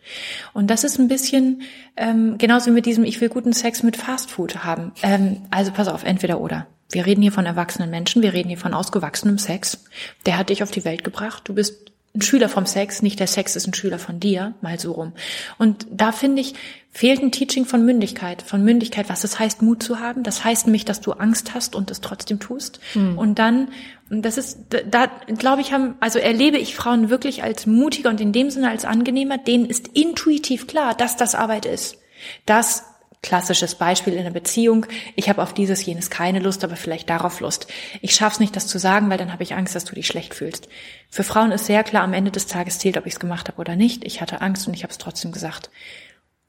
Und 0.53 0.69
das 0.69 0.83
ist 0.83 0.99
ein 0.99 1.07
bisschen 1.07 1.63
ähm, 1.97 2.39
genauso 2.39 2.67
wie 2.67 2.75
mit 2.75 2.87
diesem, 2.87 3.05
ich 3.05 3.21
will 3.21 3.29
guten 3.29 3.53
Sex 3.53 3.85
mit 3.85 3.97
Fastfood 3.97 4.65
haben. 4.65 4.91
Ähm, 5.03 5.43
also 5.51 5.71
pass 5.71 5.87
auf, 5.87 6.03
entweder 6.03 6.41
oder. 6.41 6.67
Wir 6.91 7.07
reden 7.07 7.23
hier 7.23 7.33
von 7.33 7.47
erwachsenen 7.47 7.91
Menschen, 7.91 8.23
wir 8.23 8.33
reden 8.33 8.49
hier 8.49 8.59
von 8.59 8.75
ausgewachsenem 8.75 9.39
Sex. 9.39 9.85
Der 10.25 10.39
hat 10.39 10.51
dich 10.51 10.65
auf 10.65 10.73
die 10.73 10.85
Welt 10.85 11.05
gebracht, 11.05 11.43
du 11.47 11.55
bist 11.55 11.93
ein 12.17 12.23
Schüler 12.23 12.49
vom 12.49 12.67
Sex, 12.67 13.03
nicht 13.03 13.21
der 13.21 13.27
Sex 13.27 13.57
ist 13.57 13.67
ein 13.67 13.75
Schüler 13.75 13.99
von 13.99 14.21
dir, 14.21 14.55
mal 14.61 14.79
so 14.79 14.93
rum. 14.93 15.13
Und 15.59 15.87
da 15.91 16.13
finde 16.13 16.41
ich, 16.43 16.55
fehlt 16.91 17.23
ein 17.23 17.31
Teaching 17.31 17.67
von 17.67 17.85
Mündigkeit, 17.85 18.43
von 18.43 18.65
Mündigkeit, 18.65 19.09
was 19.09 19.23
es 19.23 19.39
heißt, 19.39 19.61
Mut 19.61 19.83
zu 19.83 20.01
haben. 20.01 20.23
Das 20.23 20.45
heißt 20.45 20.67
nämlich, 20.67 20.87
dass 20.87 21.01
du 21.01 21.13
Angst 21.13 21.55
hast 21.55 21.75
und 21.75 21.91
es 21.91 22.01
trotzdem 22.01 22.41
tust. 22.41 22.81
Mhm. 22.95 23.19
Und 23.19 23.39
dann, 23.39 23.69
und 24.09 24.23
das 24.23 24.39
ist, 24.39 24.59
da 24.91 25.07
glaube 25.39 25.61
ich, 25.61 25.73
haben, 25.73 25.97
also 26.01 26.19
erlebe 26.19 26.57
ich 26.57 26.75
Frauen 26.75 27.11
wirklich 27.11 27.43
als 27.43 27.67
mutiger 27.67 28.09
und 28.09 28.21
in 28.21 28.33
dem 28.33 28.51
Sinne 28.51 28.71
als 28.71 28.85
angenehmer, 28.85 29.37
denen 29.37 29.67
ist 29.67 29.89
intuitiv 29.89 30.67
klar, 30.67 30.95
dass 30.95 31.17
das 31.17 31.35
Arbeit 31.35 31.67
ist. 31.67 31.99
Dass 32.47 32.85
Klassisches 33.23 33.75
Beispiel 33.75 34.15
in 34.15 34.21
einer 34.21 34.31
Beziehung. 34.31 34.87
Ich 35.15 35.29
habe 35.29 35.43
auf 35.43 35.53
dieses, 35.55 35.85
jenes 35.85 36.11
keine 36.11 36.39
Lust, 36.39 36.63
aber 36.65 36.77
vielleicht 36.77 37.11
darauf 37.11 37.41
Lust. 37.41 37.67
Ich 38.01 38.15
schaff's 38.15 38.41
nicht, 38.41 38.55
das 38.55 38.67
zu 38.67 38.79
sagen, 38.79 39.11
weil 39.11 39.19
dann 39.19 39.33
habe 39.33 39.43
ich 39.43 39.55
Angst, 39.55 39.75
dass 39.75 39.85
du 39.85 39.95
dich 39.95 40.07
schlecht 40.07 40.35
fühlst. 40.35 40.69
Für 41.11 41.25
Frauen 41.25 41.53
ist 41.53 41.67
sehr 41.67 41.83
klar, 41.83 42.03
am 42.03 42.13
Ende 42.13 42.31
des 42.31 42.47
Tages 42.47 42.79
zählt, 42.79 42.97
ob 42.97 43.07
ich 43.07 43.15
es 43.15 43.21
gemacht 43.21 43.49
habe 43.49 43.61
oder 43.61 43.77
nicht. 43.77 44.05
Ich 44.05 44.21
hatte 44.21 44.41
Angst 44.41 44.69
und 44.69 44.75
ich 44.75 44.83
habe 44.83 44.93
es 44.93 44.99
trotzdem 44.99 45.33
gesagt. 45.33 45.71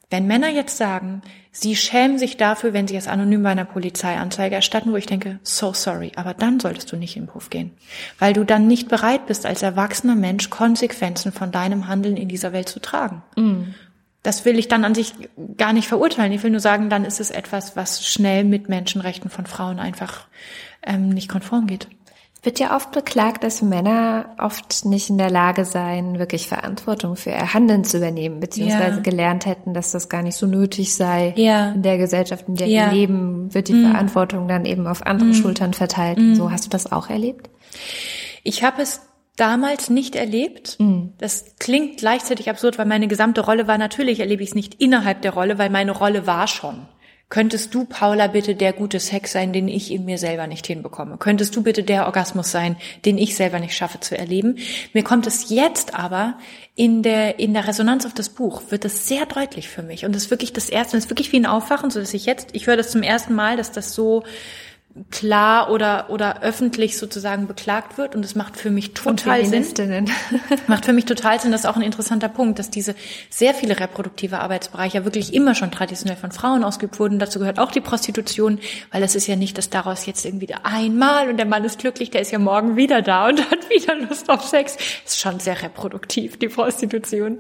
Wenn 0.10 0.26
Männer 0.26 0.48
jetzt 0.48 0.78
sagen, 0.78 1.22
sie 1.52 1.76
schämen 1.76 2.18
sich 2.18 2.38
dafür, 2.38 2.72
wenn 2.72 2.88
sie 2.88 2.96
es 2.96 3.10
anonym 3.10 3.44
bei 3.44 3.50
einer 3.50 3.66
Polizeianzeige 3.66 4.56
erstatten, 4.56 4.94
wo 4.94 4.96
ich 4.96 5.06
denke, 5.06 5.40
so 5.44 5.74
sorry, 5.74 6.14
aber 6.16 6.34
dann 6.34 6.62
solltest 6.62 6.90
du 6.92 6.96
nicht 6.96 7.18
in 7.18 7.26
den 7.26 7.34
Hof 7.34 7.50
gehen. 7.50 7.72
Weil 8.18 8.32
du 8.32 8.46
dann 8.46 8.68
nicht 8.68 8.88
bereit 8.88 9.26
bist, 9.26 9.46
als 9.46 9.64
erwachsener 9.64 10.16
Mensch 10.16 10.50
Konsequenzen 10.50 11.34
von 11.34 11.52
deinem 11.52 11.90
Handeln 11.90 12.16
in 12.16 12.30
dieser 12.30 12.54
Welt 12.54 12.70
zu 12.70 12.80
tragen. 12.80 13.24
Mm 13.36 13.74
das 14.28 14.44
will 14.44 14.60
ich 14.60 14.68
dann 14.68 14.84
an 14.84 14.94
sich 14.94 15.14
gar 15.56 15.72
nicht 15.72 15.88
verurteilen. 15.88 16.34
Ich 16.34 16.44
will 16.44 16.52
nur 16.52 16.60
sagen, 16.60 16.90
dann 16.90 17.06
ist 17.06 17.22
es 17.22 17.32
etwas, 17.32 17.78
was 17.78 18.06
schnell 18.06 18.44
mit 18.44 18.68
Menschenrechten 18.68 19.30
von 19.30 19.46
Frauen 19.46 19.80
einfach 19.80 20.28
ähm, 20.86 21.08
nicht 21.08 21.30
konform 21.30 21.66
geht. 21.66 21.88
Wird 22.44 22.60
ja 22.60 22.76
oft 22.76 22.92
beklagt, 22.92 23.46
dass 23.46 23.62
Männer 23.62 24.36
oft 24.38 24.84
nicht 24.84 25.10
in 25.10 25.18
der 25.18 25.30
Lage 25.30 25.64
seien, 25.64 26.20
wirklich 26.20 26.50
Verantwortung 26.50 27.16
für 27.16 27.30
ihr 27.30 27.54
Handeln 27.54 27.86
zu 27.86 28.00
übernehmen, 28.00 28.42
beziehungsweise 28.42 28.98
ja. 28.98 29.02
gelernt 29.02 29.46
hätten, 29.46 29.74
dass 29.74 29.92
das 29.92 30.10
gar 30.10 30.24
nicht 30.24 30.36
so 30.36 30.46
nötig 30.46 30.94
sei. 30.94 31.34
Ja. 31.38 31.72
In 31.72 31.82
der 31.82 31.98
Gesellschaft, 31.98 32.50
in 32.50 32.56
der 32.56 32.68
ja. 32.68 32.88
wir 32.88 32.98
leben, 32.98 33.54
wird 33.54 33.70
die 33.70 33.76
mm. 33.76 33.92
Verantwortung 33.92 34.50
dann 34.50 34.66
eben 34.66 34.88
auf 34.88 35.06
andere 35.06 35.30
mm. 35.30 35.36
Schultern 35.36 35.74
verteilt. 35.74 36.18
Mm. 36.18 36.36
So 36.36 36.52
hast 36.52 36.66
du 36.66 36.70
das 36.70 36.92
auch 36.92 37.10
erlebt? 37.10 37.50
Ich 38.44 38.62
habe 38.62 38.82
es 38.82 39.00
damals 39.38 39.90
nicht 39.90 40.16
erlebt. 40.16 40.78
Mhm. 40.80 41.14
Das 41.18 41.56
klingt 41.60 41.98
gleichzeitig 41.98 42.50
absurd, 42.50 42.78
weil 42.78 42.86
meine 42.86 43.08
gesamte 43.08 43.42
Rolle 43.42 43.68
war, 43.68 43.78
natürlich 43.78 44.20
erlebe 44.20 44.44
ich 44.44 44.50
es 44.50 44.56
nicht 44.56 44.82
innerhalb 44.82 45.22
der 45.22 45.32
Rolle, 45.32 45.58
weil 45.58 45.70
meine 45.70 45.92
Rolle 45.92 46.28
war 46.28 46.48
schon. 46.48 46.88
Könntest 47.30 47.74
du, 47.74 47.84
Paula, 47.84 48.28
bitte 48.28 48.56
der 48.56 48.72
gute 48.72 49.02
Sex 49.02 49.34
sein, 49.34 49.52
den 49.52 49.68
ich 49.68 49.92
in 49.92 50.06
mir 50.06 50.18
selber 50.18 50.48
nicht 50.48 50.66
hinbekomme? 50.66 51.18
Könntest 51.18 51.54
du 51.58 51.62
bitte 51.62 51.84
der 51.84 52.06
Orgasmus 52.06 52.52
sein, 52.52 52.78
den 53.04 53.18
ich 53.18 53.36
selber 53.36 53.60
nicht 53.60 53.76
schaffe 53.76 54.00
zu 54.00 54.18
erleben? 54.18 54.60
Mir 54.94 55.04
kommt 55.04 55.28
es 55.28 55.50
jetzt 55.50 55.94
aber 55.94 56.38
in 56.76 57.04
der, 57.04 57.38
in 57.38 57.54
der 57.54 57.68
Resonanz 57.68 58.06
auf 58.06 58.14
das 58.14 58.30
Buch, 58.30 58.62
wird 58.70 58.86
es 58.86 59.10
sehr 59.10 59.26
deutlich 59.26 59.68
für 59.68 59.84
mich. 59.84 60.06
Und 60.06 60.16
es 60.16 60.24
ist 60.24 60.32
wirklich 60.32 60.54
das 60.54 60.70
erste, 60.70 60.96
es 60.96 61.04
ist 61.04 61.10
wirklich 61.10 61.34
wie 61.34 61.40
ein 61.40 61.46
Aufwachen, 61.46 61.90
so 61.90 62.00
dass 62.00 62.14
ich 62.14 62.26
jetzt, 62.26 62.52
ich 62.54 62.66
höre 62.66 62.78
das 62.78 62.92
zum 62.92 63.04
ersten 63.04 63.36
Mal, 63.36 63.58
dass 63.58 63.74
das 63.74 63.94
so 63.94 64.24
klar 65.12 65.70
oder 65.72 66.10
oder 66.10 66.42
öffentlich 66.42 66.98
sozusagen 66.98 67.48
beklagt 67.48 67.98
wird 67.98 68.16
und 68.16 68.24
es 68.26 68.36
macht 68.36 68.58
für 68.58 68.70
mich 68.70 68.94
total 68.94 69.46
Sinn. 69.46 69.66
macht 70.68 70.86
für 70.86 70.94
mich 70.94 71.06
total 71.06 71.40
Sinn, 71.40 71.52
das 71.52 71.62
ist 71.62 71.66
auch 71.68 71.76
ein 71.76 71.82
interessanter 71.82 72.30
Punkt, 72.30 72.60
dass 72.60 72.70
diese 72.70 72.96
sehr 73.30 73.54
viele 73.54 73.80
reproduktive 73.80 74.40
Arbeitsbereiche 74.40 75.06
wirklich 75.06 75.34
immer 75.34 75.56
schon 75.56 75.72
traditionell 75.72 76.18
von 76.18 76.32
Frauen 76.32 76.64
ausgeübt 76.64 77.00
wurden. 77.00 77.20
Dazu 77.20 77.40
gehört 77.40 77.60
auch 77.60 77.72
die 77.72 77.82
Prostitution, 77.82 78.60
weil 78.92 79.04
es 79.04 79.16
ist 79.16 79.28
ja 79.28 79.36
nicht, 79.36 79.58
dass 79.58 79.70
daraus 79.70 80.06
jetzt 80.06 80.26
irgendwie 80.26 80.54
einmal 80.64 81.30
und 81.30 81.38
der 81.38 81.46
Mann 81.46 81.64
ist 81.64 81.80
glücklich, 81.80 82.10
der 82.10 82.22
ist 82.22 82.32
ja 82.32 82.40
morgen 82.40 82.76
wieder 82.76 83.02
da 83.02 83.28
und 83.28 83.40
hat 83.52 83.70
wieder 83.70 83.96
Lust 83.96 84.30
auf 84.30 84.44
Sex. 84.44 84.78
Ist 85.06 85.20
schon 85.20 85.40
sehr 85.40 85.62
reproduktiv 85.62 86.38
die 86.38 86.50
Prostitution. 86.50 87.40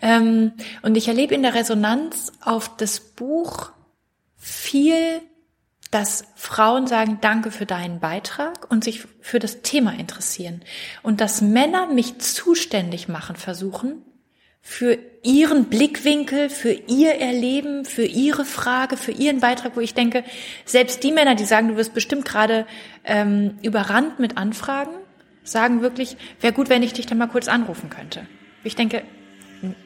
Ähm, 0.00 0.52
und 0.82 0.96
ich 0.96 1.08
erlebe 1.08 1.34
in 1.34 1.42
der 1.42 1.54
Resonanz 1.54 2.32
auf 2.40 2.76
das 2.76 3.00
Buch 3.00 3.70
viel 4.36 5.20
dass 5.92 6.24
Frauen 6.36 6.86
sagen, 6.86 7.18
danke 7.20 7.50
für 7.50 7.66
deinen 7.66 8.00
Beitrag 8.00 8.70
und 8.70 8.82
sich 8.82 9.04
für 9.20 9.38
das 9.38 9.60
Thema 9.60 9.92
interessieren. 9.92 10.62
Und 11.02 11.20
dass 11.20 11.42
Männer 11.42 11.86
mich 11.86 12.18
zuständig 12.18 13.08
machen 13.08 13.36
versuchen 13.36 14.02
für 14.62 14.98
ihren 15.22 15.66
Blickwinkel, 15.66 16.48
für 16.48 16.72
ihr 16.72 17.16
Erleben, 17.16 17.84
für 17.84 18.06
ihre 18.06 18.46
Frage, 18.46 18.96
für 18.96 19.10
ihren 19.10 19.40
Beitrag, 19.40 19.76
wo 19.76 19.80
ich 19.80 19.92
denke, 19.92 20.24
selbst 20.64 21.02
die 21.02 21.12
Männer, 21.12 21.34
die 21.34 21.44
sagen, 21.44 21.68
du 21.68 21.76
wirst 21.76 21.92
bestimmt 21.92 22.24
gerade 22.24 22.66
ähm, 23.04 23.58
überrannt 23.60 24.18
mit 24.18 24.38
Anfragen, 24.38 24.94
sagen 25.44 25.82
wirklich, 25.82 26.16
wäre 26.40 26.54
gut, 26.54 26.70
wenn 26.70 26.82
ich 26.82 26.94
dich 26.94 27.04
dann 27.04 27.18
mal 27.18 27.26
kurz 27.26 27.48
anrufen 27.48 27.90
könnte. 27.90 28.26
Ich 28.64 28.76
denke, 28.76 29.02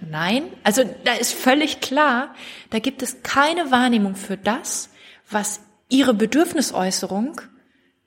nein, 0.09 0.45
also 0.63 0.85
da 1.03 1.15
ist 1.15 1.33
völlig 1.33 1.81
klar, 1.81 2.33
da 2.71 2.79
gibt 2.79 3.03
es 3.03 3.25
keine 3.25 3.73
Wahrnehmung 3.73 4.15
für 4.15 4.37
das, 4.37 4.91
was 5.29 5.66
ihre 5.89 6.15
Bedürfnisäußerung 6.15 7.41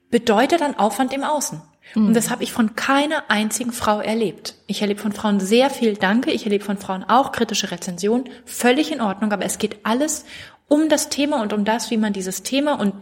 bedeutet 0.10 0.62
an 0.62 0.76
Aufwand 0.76 1.14
im 1.14 1.24
Außen. 1.24 1.62
Mhm. 1.96 2.08
Und 2.08 2.14
das 2.14 2.30
habe 2.30 2.44
ich 2.44 2.52
von 2.52 2.76
keiner 2.76 3.30
einzigen 3.30 3.72
Frau 3.72 4.00
erlebt. 4.00 4.56
Ich 4.68 4.82
erlebe 4.82 5.02
von 5.02 5.12
Frauen 5.12 5.40
sehr 5.40 5.70
viel 5.70 5.96
Danke, 5.96 6.32
ich 6.32 6.46
erlebe 6.46 6.64
von 6.64 6.78
Frauen 6.78 7.04
auch 7.04 7.32
kritische 7.32 7.72
Rezensionen, 7.72 8.30
völlig 8.46 8.92
in 8.92 9.02
Ordnung, 9.02 9.32
aber 9.32 9.46
es 9.46 9.58
geht 9.58 9.80
alles 9.84 10.26
um 10.70 10.88
das 10.88 11.10
Thema 11.10 11.42
und 11.42 11.52
um 11.52 11.66
das, 11.66 11.90
wie 11.90 11.98
man 11.98 12.14
dieses 12.14 12.44
Thema 12.44 12.80
und 12.80 12.94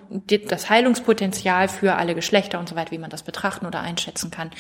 das 0.49 0.69
Heilungspotenzial 0.69 1.68
für 1.68 1.95
alle 1.95 2.15
Geschlechter 2.15 2.60
und 2.60 2.69
so 2.69 2.76
weiter, 2.76 2.91
wie 2.91 2.98
man 2.98 3.10
das 3.10 3.23
betrachten 3.23 3.65
oder 3.65 3.81
einschätzen 3.81 4.31
kann. 4.31 4.52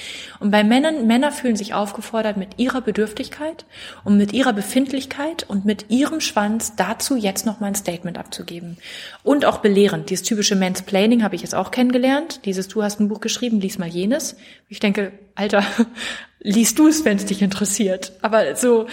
Und 0.41 0.51
bei 0.51 0.65
Männern, 0.65 1.07
Männer 1.07 1.31
fühlen 1.31 1.55
sich 1.55 1.73
aufgefordert, 1.73 2.35
mit 2.35 2.59
ihrer 2.59 2.81
Bedürftigkeit 2.81 3.65
und 4.03 4.17
mit 4.17 4.33
ihrer 4.33 4.51
Befindlichkeit 4.51 5.49
und 5.49 5.63
mit 5.63 5.89
ihrem 5.89 6.19
Schwanz 6.19 6.75
dazu 6.75 7.15
jetzt 7.15 7.45
nochmal 7.45 7.69
ein 7.69 7.75
Statement 7.75 8.17
abzugeben. 8.17 8.77
Und 9.23 9.45
auch 9.45 9.59
belehrend. 9.59 10.09
Dieses 10.09 10.27
typische 10.27 10.57
Mansplaining 10.57 11.23
habe 11.23 11.35
ich 11.35 11.41
jetzt 11.41 11.55
auch 11.55 11.71
kennengelernt. 11.71 12.41
Dieses, 12.43 12.67
du 12.67 12.83
hast 12.83 12.99
ein 12.99 13.07
Buch 13.07 13.21
geschrieben, 13.21 13.61
lies 13.61 13.77
mal 13.77 13.87
jenes. 13.87 14.35
Ich 14.67 14.81
denke, 14.81 15.13
Alter, 15.33 15.63
liest 16.41 16.77
du 16.77 16.89
es, 16.89 17.05
wenn 17.05 17.15
es 17.15 17.25
dich 17.25 17.41
interessiert. 17.41 18.11
Aber 18.21 18.57
so 18.57 18.87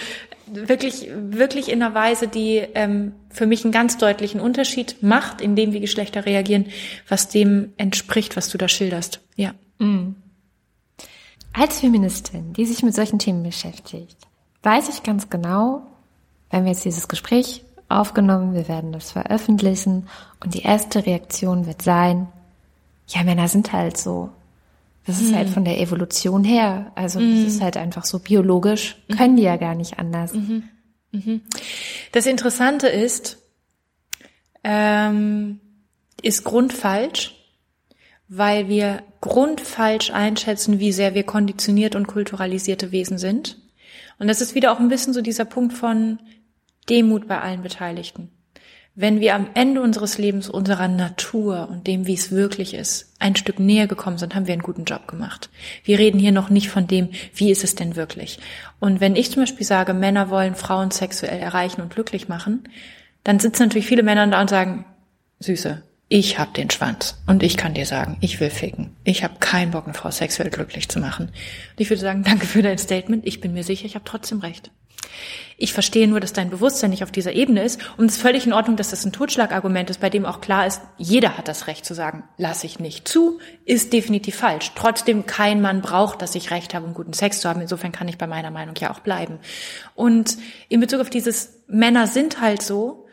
wirklich, 0.47 1.09
wirklich 1.13 1.69
in 1.69 1.81
einer 1.81 1.93
Weise, 1.95 2.27
die 2.27 2.57
ähm, 2.57 3.13
für 3.29 3.45
mich 3.45 3.63
einen 3.63 3.71
ganz 3.71 3.97
deutlichen 3.97 4.39
Unterschied 4.39 5.01
macht, 5.01 5.41
indem 5.41 5.73
wie 5.73 5.79
Geschlechter 5.79 6.25
reagieren, 6.25 6.65
was 7.07 7.29
dem 7.29 7.73
entspricht, 7.77 8.37
was 8.37 8.49
du 8.49 8.57
da 8.57 8.67
schilderst. 8.67 9.21
Ja. 9.35 9.53
Mhm. 9.79 10.15
Als 11.53 11.79
Feministin, 11.79 12.53
die 12.53 12.65
sich 12.65 12.83
mit 12.83 12.93
solchen 12.93 13.19
Themen 13.19 13.43
beschäftigt, 13.43 14.17
weiß 14.63 14.89
ich 14.89 15.03
ganz 15.03 15.29
genau, 15.29 15.83
wenn 16.49 16.65
wir 16.65 16.71
jetzt 16.71 16.85
dieses 16.85 17.07
Gespräch 17.07 17.63
aufgenommen, 17.87 18.53
wir 18.53 18.67
werden 18.67 18.91
das 18.91 19.11
veröffentlichen 19.11 20.07
und 20.43 20.53
die 20.53 20.63
erste 20.63 21.05
Reaktion 21.05 21.65
wird 21.65 21.81
sein, 21.81 22.27
ja, 23.07 23.23
Männer 23.23 23.47
sind 23.47 23.71
halt 23.71 23.97
so. 23.97 24.31
Das 25.05 25.21
ist 25.21 25.31
mhm. 25.31 25.35
halt 25.35 25.49
von 25.49 25.65
der 25.65 25.79
Evolution 25.79 26.43
her. 26.43 26.91
Also 26.95 27.19
mhm. 27.19 27.43
das 27.43 27.53
ist 27.53 27.61
halt 27.61 27.77
einfach 27.77 28.05
so 28.05 28.19
biologisch, 28.19 28.97
können 29.15 29.37
die 29.37 29.43
ja 29.43 29.57
gar 29.57 29.75
nicht 29.75 29.99
anders. 29.99 30.33
Mhm. 30.33 30.63
mhm. 31.11 31.41
Das 32.11 32.25
Interessante 32.25 32.87
ist, 32.87 33.37
ähm, 34.63 35.59
ist 36.21 36.43
grundfalsch, 36.43 37.35
weil 38.27 38.67
wir 38.67 39.03
grundfalsch 39.21 40.09
einschätzen, 40.11 40.79
wie 40.79 40.91
sehr 40.91 41.13
wir 41.13 41.23
konditioniert 41.23 41.95
und 41.95 42.07
kulturalisierte 42.07 42.91
Wesen 42.91 43.17
sind. 43.17 43.59
Und 44.17 44.27
das 44.27 44.41
ist 44.41 44.55
wieder 44.55 44.71
auch 44.71 44.79
ein 44.79 44.89
bisschen 44.89 45.13
so 45.13 45.21
dieser 45.21 45.45
Punkt 45.45 45.73
von 45.73 46.19
Demut 46.89 47.27
bei 47.27 47.39
allen 47.39 47.61
Beteiligten 47.61 48.31
wenn 48.95 49.19
wir 49.19 49.35
am 49.35 49.49
Ende 49.53 49.81
unseres 49.81 50.17
Lebens 50.17 50.49
unserer 50.49 50.87
Natur 50.87 51.67
und 51.69 51.85
dem, 51.85 52.07
wie 52.07 52.13
es 52.13 52.31
wirklich 52.31 52.73
ist, 52.73 53.13
ein 53.19 53.35
Stück 53.35 53.59
näher 53.59 53.87
gekommen 53.87 54.17
sind, 54.17 54.35
haben 54.35 54.47
wir 54.47 54.53
einen 54.53 54.61
guten 54.61 54.85
Job 54.85 55.07
gemacht. 55.07 55.49
Wir 55.83 55.99
reden 55.99 56.17
hier 56.17 56.31
noch 56.31 56.49
nicht 56.49 56.69
von 56.69 56.87
dem, 56.87 57.09
wie 57.33 57.51
ist 57.51 57.65
es 57.65 57.75
denn 57.75 57.97
wirklich. 57.97 58.39
Und 58.79 59.01
wenn 59.01 59.17
ich 59.17 59.31
zum 59.31 59.43
Beispiel 59.43 59.65
sage, 59.65 59.93
Männer 59.93 60.29
wollen 60.29 60.55
Frauen 60.55 60.91
sexuell 60.91 61.39
erreichen 61.39 61.81
und 61.81 61.93
glücklich 61.93 62.29
machen, 62.29 62.69
dann 63.25 63.39
sitzen 63.39 63.63
natürlich 63.63 63.87
viele 63.87 64.03
Männer 64.03 64.27
da 64.27 64.39
und 64.39 64.49
sagen, 64.49 64.85
Süße, 65.39 65.83
ich 66.07 66.39
hab 66.39 66.53
den 66.53 66.69
Schwanz 66.69 67.21
und 67.27 67.43
ich 67.43 67.57
kann 67.57 67.73
dir 67.73 67.85
sagen, 67.85 68.17
ich 68.21 68.39
will 68.39 68.49
ficken. 68.49 68.95
Ich 69.03 69.23
habe 69.23 69.39
keinen 69.39 69.71
Bock, 69.71 69.85
eine 69.85 69.93
Frau 69.93 70.11
sexuell 70.11 70.51
glücklich 70.51 70.87
zu 70.87 70.99
machen. 70.99 71.27
Und 71.27 71.33
ich 71.79 71.89
würde 71.89 72.01
sagen, 72.01 72.23
danke 72.23 72.45
für 72.45 72.61
dein 72.61 72.77
Statement. 72.77 73.25
Ich 73.25 73.41
bin 73.41 73.53
mir 73.53 73.63
sicher, 73.63 73.85
ich 73.85 73.95
habe 73.95 74.05
trotzdem 74.05 74.39
recht. 74.39 74.71
Ich 75.57 75.71
verstehe 75.71 76.07
nur, 76.07 76.19
dass 76.19 76.33
dein 76.33 76.49
Bewusstsein 76.49 76.89
nicht 76.89 77.03
auf 77.03 77.11
dieser 77.11 77.31
Ebene 77.31 77.63
ist 77.63 77.79
und 77.95 78.07
es 78.07 78.17
ist 78.17 78.21
völlig 78.21 78.45
in 78.45 78.51
Ordnung, 78.51 78.75
dass 78.75 78.89
das 78.89 79.05
ein 79.05 79.13
Totschlagargument 79.13 79.89
ist, 79.89 80.01
bei 80.01 80.09
dem 80.09 80.25
auch 80.25 80.41
klar 80.41 80.67
ist, 80.67 80.81
jeder 80.97 81.37
hat 81.37 81.47
das 81.47 81.67
Recht 81.67 81.85
zu 81.85 81.93
sagen, 81.93 82.23
lass 82.37 82.65
ich 82.65 82.79
nicht 82.79 83.07
zu, 83.07 83.39
ist 83.63 83.93
definitiv 83.93 84.35
falsch. 84.35 84.73
Trotzdem 84.75 85.25
kein 85.25 85.61
Mann 85.61 85.81
braucht, 85.81 86.21
dass 86.21 86.35
ich 86.35 86.51
Recht 86.51 86.73
habe, 86.73 86.85
um 86.85 86.93
guten 86.93 87.13
Sex 87.13 87.39
zu 87.39 87.47
haben. 87.47 87.61
Insofern 87.61 87.93
kann 87.93 88.09
ich 88.09 88.17
bei 88.17 88.27
meiner 88.27 88.51
Meinung 88.51 88.75
ja 88.77 88.91
auch 88.91 88.99
bleiben. 88.99 89.39
Und 89.93 90.37
in 90.67 90.81
Bezug 90.81 90.99
auf 90.99 91.09
dieses 91.09 91.61
Männer 91.67 92.07
sind 92.07 92.41
halt 92.41 92.61
so, 92.61 93.04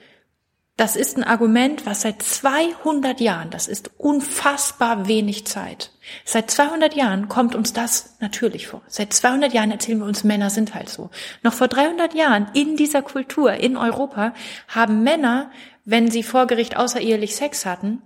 das 0.82 0.96
ist 0.96 1.16
ein 1.16 1.22
Argument, 1.22 1.86
was 1.86 2.00
seit 2.00 2.22
200 2.22 3.20
Jahren, 3.20 3.50
das 3.50 3.68
ist 3.68 3.92
unfassbar 3.98 5.06
wenig 5.06 5.46
Zeit. 5.46 5.92
Seit 6.24 6.50
200 6.50 6.96
Jahren 6.96 7.28
kommt 7.28 7.54
uns 7.54 7.72
das 7.72 8.16
natürlich 8.18 8.66
vor. 8.66 8.82
Seit 8.88 9.12
200 9.12 9.52
Jahren 9.52 9.70
erzählen 9.70 10.00
wir 10.00 10.06
uns, 10.06 10.24
Männer 10.24 10.50
sind 10.50 10.74
halt 10.74 10.88
so. 10.88 11.10
Noch 11.44 11.52
vor 11.52 11.68
300 11.68 12.14
Jahren 12.14 12.48
in 12.52 12.74
dieser 12.76 13.00
Kultur 13.00 13.52
in 13.52 13.76
Europa 13.76 14.34
haben 14.66 15.04
Männer, 15.04 15.52
wenn 15.84 16.10
sie 16.10 16.24
vor 16.24 16.48
Gericht 16.48 16.76
außerehelich 16.76 17.36
Sex 17.36 17.64
hatten, 17.64 18.02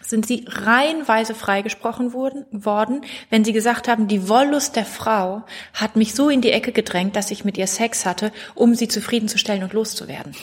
sind 0.00 0.26
sie 0.26 0.44
reihenweise 0.48 1.36
freigesprochen 1.36 2.12
worden, 2.12 2.46
worden, 2.50 3.02
wenn 3.30 3.44
sie 3.44 3.52
gesagt 3.52 3.86
haben, 3.86 4.08
die 4.08 4.28
Wollust 4.28 4.74
der 4.74 4.86
Frau 4.86 5.44
hat 5.72 5.94
mich 5.94 6.16
so 6.16 6.30
in 6.30 6.40
die 6.40 6.50
Ecke 6.50 6.72
gedrängt, 6.72 7.14
dass 7.14 7.30
ich 7.30 7.44
mit 7.44 7.56
ihr 7.56 7.68
Sex 7.68 8.06
hatte, 8.06 8.32
um 8.56 8.74
sie 8.74 8.88
zufriedenzustellen 8.88 9.62
und 9.62 9.72
loszuwerden. 9.72 10.34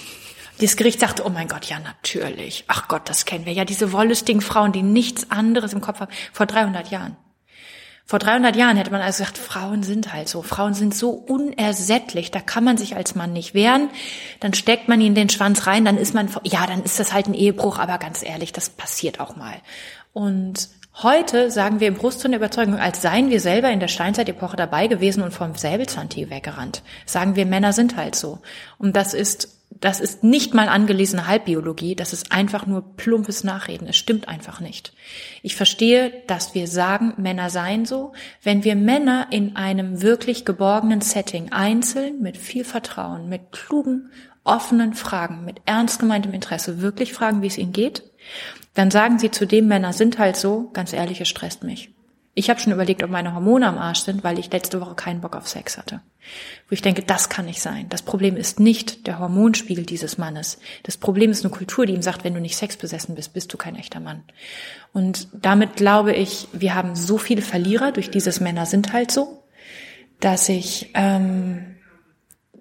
Das 0.59 0.77
Gericht 0.77 0.99
sagte, 0.99 1.25
oh 1.25 1.29
mein 1.29 1.47
Gott, 1.47 1.65
ja 1.65 1.79
natürlich. 1.79 2.63
Ach 2.67 2.87
Gott, 2.87 3.09
das 3.09 3.25
kennen 3.25 3.45
wir. 3.45 3.53
Ja, 3.53 3.65
diese 3.65 3.91
wollüstigen 3.91 4.41
Frauen, 4.41 4.71
die 4.71 4.83
nichts 4.83 5.31
anderes 5.31 5.73
im 5.73 5.81
Kopf 5.81 5.99
haben. 5.99 6.11
Vor 6.31 6.45
300 6.45 6.89
Jahren. 6.89 7.17
Vor 8.07 8.19
300 8.19 8.55
Jahren 8.55 8.77
hätte 8.77 8.91
man 8.91 9.01
also 9.01 9.23
gesagt, 9.23 9.39
Frauen 9.39 9.81
sind 9.81 10.13
halt 10.13 10.29
so. 10.29 10.43
Frauen 10.43 10.75
sind 10.75 10.93
so 10.93 11.09
unersättlich. 11.09 12.29
Da 12.29 12.39
kann 12.39 12.63
man 12.63 12.77
sich 12.77 12.95
als 12.95 13.15
Mann 13.15 13.33
nicht 13.33 13.55
wehren. 13.55 13.89
Dann 14.39 14.53
steckt 14.53 14.87
man 14.87 15.01
ihnen 15.01 15.15
den 15.15 15.29
Schwanz 15.29 15.65
rein. 15.65 15.85
Dann 15.85 15.97
ist 15.97 16.13
man, 16.13 16.29
ja, 16.43 16.67
dann 16.67 16.83
ist 16.83 16.99
das 16.99 17.13
halt 17.13 17.27
ein 17.27 17.33
Ehebruch. 17.33 17.79
Aber 17.79 17.97
ganz 17.97 18.21
ehrlich, 18.21 18.53
das 18.53 18.69
passiert 18.69 19.19
auch 19.19 19.35
mal. 19.35 19.55
Und 20.13 20.69
Heute 21.03 21.51
sagen 21.51 21.81
wir 21.81 21.89
im 21.89 21.95
Brustton 21.95 22.31
der 22.31 22.39
Überzeugung, 22.39 22.79
als 22.79 23.01
seien 23.01 23.29
wir 23.29 23.41
selber 23.41 23.69
in 23.69 23.81
der 23.81 23.89
Steinzeitepoche 23.89 24.55
dabei 24.55 24.87
gewesen 24.87 25.23
und 25.23 25.33
vom 25.33 25.53
Säbelzahntiger 25.53 26.29
weggerannt. 26.29 26.83
Sagen 27.05 27.35
wir, 27.35 27.45
Männer 27.45 27.73
sind 27.73 27.97
halt 27.97 28.15
so. 28.15 28.39
Und 28.77 28.95
das 28.95 29.13
ist 29.13 29.55
das 29.81 29.99
ist 29.99 30.23
nicht 30.23 30.53
mal 30.53 30.69
angelesene 30.69 31.27
Halbbiologie, 31.27 31.95
das 31.95 32.13
ist 32.13 32.31
einfach 32.31 32.65
nur 32.65 32.95
plumpes 32.95 33.43
Nachreden. 33.43 33.87
Es 33.87 33.97
stimmt 33.97 34.29
einfach 34.29 34.61
nicht. 34.61 34.93
Ich 35.41 35.55
verstehe, 35.55 36.13
dass 36.27 36.55
wir 36.55 36.67
sagen, 36.67 37.13
Männer 37.17 37.49
seien 37.49 37.85
so. 37.85 38.13
Wenn 38.41 38.63
wir 38.63 38.75
Männer 38.75 39.27
in 39.31 39.57
einem 39.57 40.01
wirklich 40.01 40.45
geborgenen 40.45 41.01
Setting 41.01 41.51
einzeln, 41.51 42.21
mit 42.21 42.37
viel 42.37 42.63
Vertrauen, 42.63 43.27
mit 43.27 43.51
klugen, 43.51 44.11
offenen 44.45 44.93
Fragen, 44.93 45.43
mit 45.43 45.57
ernst 45.65 45.99
gemeintem 45.99 46.33
Interesse 46.33 46.81
wirklich 46.81 47.13
fragen, 47.13 47.41
wie 47.41 47.47
es 47.47 47.57
ihnen 47.57 47.73
geht, 47.73 48.03
dann 48.75 48.91
sagen 48.91 49.17
sie 49.17 49.31
zu 49.31 49.47
dem 49.47 49.67
Männer 49.67 49.93
sind 49.93 50.19
halt 50.19 50.35
so, 50.35 50.69
ganz 50.73 50.93
ehrlich, 50.93 51.19
es 51.21 51.27
stresst 51.27 51.63
mich. 51.63 51.89
Ich 52.37 52.49
habe 52.49 52.59
schon 52.59 52.73
überlegt, 52.73 53.01
ob 53.01 53.09
meine 53.09 53.33
Hormone 53.33 53.65
am 53.65 53.77
Arsch 53.77 53.99
sind, 54.01 54.25
weil 54.25 54.37
ich 54.37 54.51
letzte 54.51 54.81
Woche 54.81 54.93
keinen 54.93 55.21
Bock 55.21 55.37
auf 55.37 55.47
Sex 55.47 55.77
hatte. 55.77 56.01
Wo 56.67 56.73
ich 56.73 56.81
denke, 56.81 57.01
das 57.01 57.29
kann 57.29 57.45
nicht 57.45 57.61
sein. 57.61 57.87
Das 57.87 58.01
Problem 58.01 58.35
ist 58.35 58.59
nicht 58.59 59.07
der 59.07 59.19
Hormonspiegel 59.19 59.85
dieses 59.85 60.17
Mannes. 60.17 60.59
Das 60.83 60.97
Problem 60.97 61.31
ist 61.31 61.45
eine 61.45 61.53
Kultur, 61.53 61.85
die 61.85 61.93
ihm 61.93 62.01
sagt, 62.01 62.25
wenn 62.25 62.33
du 62.33 62.41
nicht 62.41 62.57
sexbesessen 62.57 63.15
bist, 63.15 63.31
bist 63.31 63.53
du 63.53 63.57
kein 63.57 63.77
echter 63.77 64.01
Mann. 64.01 64.23
Und 64.91 65.29
damit 65.31 65.77
glaube 65.77 66.13
ich, 66.13 66.49
wir 66.51 66.75
haben 66.75 66.95
so 66.95 67.17
viele 67.17 67.41
Verlierer 67.41 67.93
durch 67.93 68.11
dieses 68.11 68.41
Männer 68.41 68.65
sind 68.65 68.91
halt 68.91 69.11
so, 69.11 69.45
dass 70.19 70.49
ich 70.49 70.91
ähm, 70.93 71.77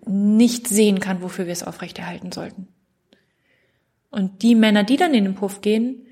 nicht 0.06 0.68
sehen 0.68 1.00
kann, 1.00 1.20
wofür 1.20 1.46
wir 1.46 1.52
es 1.52 1.64
aufrechterhalten 1.64 2.30
sollten. 2.30 2.68
Und 4.14 4.42
die 4.42 4.54
Männer, 4.54 4.84
die 4.84 4.96
dann 4.96 5.12
in 5.12 5.24
den 5.24 5.34
Puff 5.34 5.60
gehen, 5.60 6.06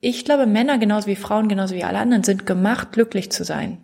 ich 0.00 0.24
glaube, 0.24 0.46
Männer 0.46 0.78
genauso 0.78 1.06
wie 1.06 1.16
Frauen, 1.16 1.48
genauso 1.48 1.74
wie 1.74 1.82
alle 1.82 1.98
anderen, 1.98 2.22
sind 2.22 2.46
gemacht, 2.46 2.92
glücklich 2.92 3.32
zu 3.32 3.42
sein. 3.42 3.78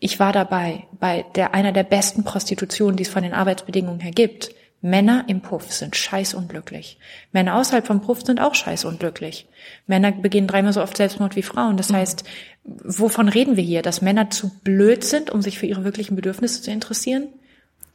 Ich 0.00 0.18
war 0.18 0.32
dabei 0.32 0.84
bei 0.98 1.24
der 1.34 1.54
einer 1.54 1.72
der 1.72 1.84
besten 1.84 2.24
Prostitutionen, 2.24 2.96
die 2.96 3.04
es 3.04 3.10
von 3.10 3.22
den 3.22 3.34
Arbeitsbedingungen 3.34 4.00
her 4.00 4.10
gibt. 4.10 4.50
Männer 4.80 5.24
im 5.28 5.42
Puff 5.42 5.70
sind 5.72 5.96
scheiß 5.96 6.34
unglücklich. 6.34 6.98
Männer 7.32 7.56
außerhalb 7.56 7.86
vom 7.86 8.00
Puff 8.00 8.22
sind 8.22 8.40
auch 8.40 8.54
scheiß 8.54 8.84
unglücklich. 8.84 9.46
Männer 9.86 10.12
begehen 10.12 10.46
dreimal 10.46 10.72
so 10.72 10.82
oft 10.82 10.96
Selbstmord 10.96 11.36
wie 11.36 11.42
Frauen. 11.42 11.76
Das 11.76 11.90
mhm. 11.90 11.96
heißt, 11.96 12.24
wovon 12.64 13.28
reden 13.28 13.56
wir 13.56 13.64
hier? 13.64 13.82
Dass 13.82 14.02
Männer 14.02 14.30
zu 14.30 14.50
blöd 14.62 15.04
sind, 15.04 15.30
um 15.30 15.42
sich 15.42 15.58
für 15.58 15.66
ihre 15.66 15.84
wirklichen 15.84 16.16
Bedürfnisse 16.16 16.62
zu 16.62 16.70
interessieren? 16.70 17.28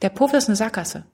Der 0.02 0.08
Puff 0.08 0.32
ist 0.32 0.48
eine 0.48 0.56
Sackgasse. 0.56 1.04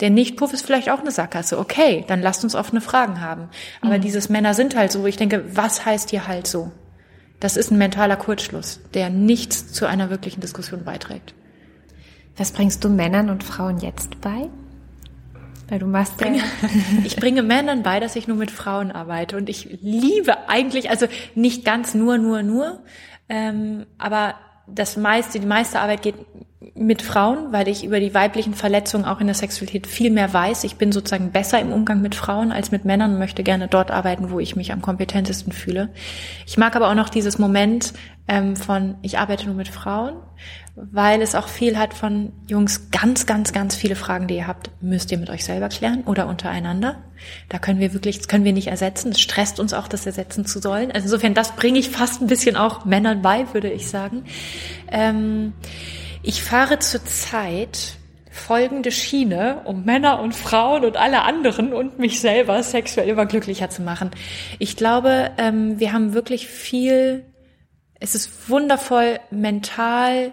Der 0.00 0.10
Nichtpuff 0.10 0.52
ist 0.52 0.66
vielleicht 0.66 0.90
auch 0.90 1.00
eine 1.00 1.10
Sackgasse. 1.10 1.58
Okay, 1.58 2.04
dann 2.08 2.22
lasst 2.22 2.42
uns 2.44 2.54
offene 2.54 2.80
Fragen 2.80 3.20
haben. 3.20 3.48
Aber 3.80 3.98
mhm. 3.98 4.02
dieses 4.02 4.28
Männer 4.28 4.54
sind 4.54 4.74
halt 4.74 4.90
so, 4.90 5.02
wo 5.02 5.06
ich 5.06 5.16
denke, 5.16 5.44
was 5.54 5.84
heißt 5.84 6.10
hier 6.10 6.26
halt 6.26 6.46
so? 6.46 6.72
Das 7.40 7.56
ist 7.56 7.70
ein 7.70 7.78
mentaler 7.78 8.16
Kurzschluss, 8.16 8.80
der 8.94 9.10
nichts 9.10 9.72
zu 9.72 9.86
einer 9.86 10.10
wirklichen 10.10 10.40
Diskussion 10.40 10.84
beiträgt. 10.84 11.34
Was 12.36 12.52
bringst 12.52 12.82
du 12.84 12.88
Männern 12.88 13.30
und 13.30 13.44
Frauen 13.44 13.78
jetzt 13.78 14.20
bei? 14.20 14.48
Weil 15.68 15.78
du 15.78 15.86
machst 15.86 16.20
ja. 16.20 16.28
Ich 17.04 17.16
bringe 17.16 17.42
Männern 17.42 17.82
bei, 17.82 17.98
dass 18.00 18.16
ich 18.16 18.28
nur 18.28 18.36
mit 18.36 18.50
Frauen 18.50 18.90
arbeite. 18.90 19.36
Und 19.36 19.48
ich 19.48 19.78
liebe 19.80 20.48
eigentlich, 20.48 20.90
also 20.90 21.06
nicht 21.34 21.64
ganz 21.64 21.94
nur, 21.94 22.18
nur, 22.18 22.42
nur, 22.42 22.80
ähm, 23.28 23.86
aber 23.98 24.34
das 24.66 24.96
meiste, 24.96 25.40
die 25.40 25.46
meiste 25.46 25.80
Arbeit 25.80 26.02
geht 26.02 26.14
mit 26.74 27.02
Frauen, 27.02 27.52
weil 27.52 27.68
ich 27.68 27.84
über 27.84 28.00
die 28.00 28.14
weiblichen 28.14 28.54
Verletzungen 28.54 29.04
auch 29.04 29.20
in 29.20 29.26
der 29.26 29.34
Sexualität 29.34 29.86
viel 29.86 30.10
mehr 30.10 30.32
weiß. 30.32 30.64
Ich 30.64 30.76
bin 30.76 30.92
sozusagen 30.92 31.32
besser 31.32 31.60
im 31.60 31.72
Umgang 31.72 32.00
mit 32.00 32.14
Frauen 32.14 32.52
als 32.52 32.70
mit 32.70 32.84
Männern 32.84 33.12
und 33.12 33.18
möchte 33.18 33.42
gerne 33.42 33.68
dort 33.68 33.90
arbeiten, 33.90 34.30
wo 34.30 34.40
ich 34.40 34.56
mich 34.56 34.72
am 34.72 34.80
kompetentesten 34.80 35.52
fühle. 35.52 35.90
Ich 36.46 36.56
mag 36.56 36.76
aber 36.76 36.88
auch 36.88 36.94
noch 36.94 37.08
dieses 37.08 37.38
Moment 37.38 37.92
ähm, 38.28 38.56
von, 38.56 38.96
ich 39.02 39.18
arbeite 39.18 39.46
nur 39.46 39.54
mit 39.54 39.68
Frauen, 39.68 40.14
weil 40.74 41.20
es 41.20 41.34
auch 41.34 41.48
viel 41.48 41.78
hat 41.78 41.92
von 41.92 42.32
Jungs, 42.46 42.90
ganz, 42.90 43.26
ganz, 43.26 43.52
ganz 43.52 43.76
viele 43.76 43.94
Fragen, 43.94 44.26
die 44.26 44.36
ihr 44.36 44.46
habt, 44.46 44.70
müsst 44.80 45.12
ihr 45.12 45.18
mit 45.18 45.28
euch 45.28 45.44
selber 45.44 45.68
klären 45.68 46.02
oder 46.04 46.26
untereinander. 46.26 46.96
Da 47.50 47.58
können 47.58 47.78
wir 47.78 47.92
wirklich, 47.92 48.18
das 48.18 48.28
können 48.28 48.44
wir 48.44 48.54
nicht 48.54 48.68
ersetzen. 48.68 49.12
Es 49.12 49.20
stresst 49.20 49.60
uns 49.60 49.74
auch, 49.74 49.86
das 49.86 50.06
ersetzen 50.06 50.46
zu 50.46 50.60
sollen. 50.60 50.90
Also 50.90 51.06
insofern, 51.06 51.34
das 51.34 51.56
bringe 51.56 51.78
ich 51.78 51.90
fast 51.90 52.22
ein 52.22 52.26
bisschen 52.26 52.56
auch 52.56 52.86
Männern 52.86 53.20
bei, 53.20 53.52
würde 53.52 53.70
ich 53.70 53.88
sagen. 53.88 54.24
Ähm, 54.90 55.52
ich 56.22 56.42
fahre 56.42 56.78
zurzeit 56.78 57.96
folgende 58.30 58.92
Schiene, 58.92 59.60
um 59.66 59.84
Männer 59.84 60.20
und 60.20 60.34
Frauen 60.34 60.86
und 60.86 60.96
alle 60.96 61.22
anderen 61.22 61.74
und 61.74 61.98
mich 61.98 62.18
selber 62.20 62.62
sexuell 62.62 63.08
immer 63.10 63.26
glücklicher 63.26 63.68
zu 63.68 63.82
machen. 63.82 64.10
Ich 64.58 64.76
glaube, 64.76 65.32
ähm, 65.36 65.78
wir 65.78 65.92
haben 65.92 66.14
wirklich 66.14 66.46
viel, 66.46 67.26
es 68.00 68.14
ist 68.14 68.48
wundervoll 68.48 69.20
mental 69.30 70.32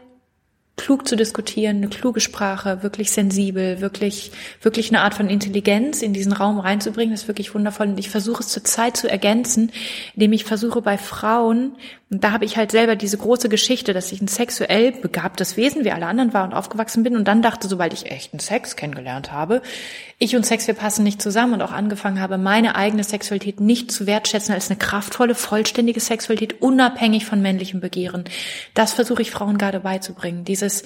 klug 0.80 1.06
zu 1.06 1.18
diskutieren, 1.18 1.78
eine 1.78 1.90
kluge 1.90 2.22
Sprache, 2.22 2.84
wirklich 2.84 3.12
sensibel, 3.12 3.82
wirklich, 3.82 4.32
wirklich 4.62 4.90
eine 4.90 5.02
Art 5.02 5.14
von 5.14 5.30
Intelligenz 5.30 6.02
in 6.02 6.14
diesen 6.14 6.32
Raum 6.32 6.58
reinzubringen, 6.58 7.14
das 7.14 7.24
ist 7.24 7.28
wirklich 7.28 7.54
wundervoll. 7.54 7.88
Und 7.88 8.00
ich 8.00 8.10
versuche 8.10 8.42
es 8.42 8.48
zur 8.48 8.64
Zeit 8.64 8.96
zu 8.96 9.10
ergänzen, 9.10 9.74
indem 10.16 10.32
ich 10.32 10.46
versuche 10.46 10.82
bei 10.82 10.98
Frauen, 10.98 11.74
und 12.12 12.24
da 12.24 12.32
habe 12.32 12.44
ich 12.44 12.58
halt 12.58 12.72
selber 12.72 12.96
diese 12.96 13.18
große 13.18 13.50
Geschichte, 13.50 13.94
dass 13.94 14.12
ich 14.12 14.20
ein 14.20 14.28
sexuell 14.28 14.92
begabtes 14.94 15.58
Wesen 15.58 15.86
wie 15.86 15.92
alle 15.92 16.08
anderen 16.08 16.34
war 16.34 16.44
und 16.44 16.54
aufgewachsen 16.54 17.04
bin 17.04 17.16
und 17.16 17.28
dann 17.28 17.44
dachte, 17.44 17.68
sobald 17.68 17.94
ich 17.94 18.10
echten 18.10 18.40
Sex 18.40 18.76
kennengelernt 18.76 19.32
habe, 19.32 19.62
ich 20.18 20.36
und 20.36 20.44
Sex, 20.44 20.66
wir 20.66 20.74
passen 20.74 21.04
nicht 21.04 21.22
zusammen 21.22 21.54
und 21.54 21.62
auch 21.62 21.72
angefangen 21.72 22.20
habe, 22.20 22.40
meine 22.40 22.76
eigene 22.76 23.04
Sexualität 23.04 23.60
nicht 23.60 23.92
zu 23.92 24.08
wertschätzen 24.08 24.56
als 24.56 24.72
eine 24.72 24.80
kraftvolle, 24.80 25.36
vollständige 25.36 26.00
Sexualität, 26.00 26.62
unabhängig 26.62 27.28
von 27.28 27.44
männlichem 27.44 27.80
Begehren. 27.80 28.24
Das 28.74 28.94
versuche 28.94 29.22
ich 29.22 29.30
Frauen 29.30 29.60
gerade 29.60 29.82
beizubringen. 29.82 30.46
Dieses, 30.46 30.84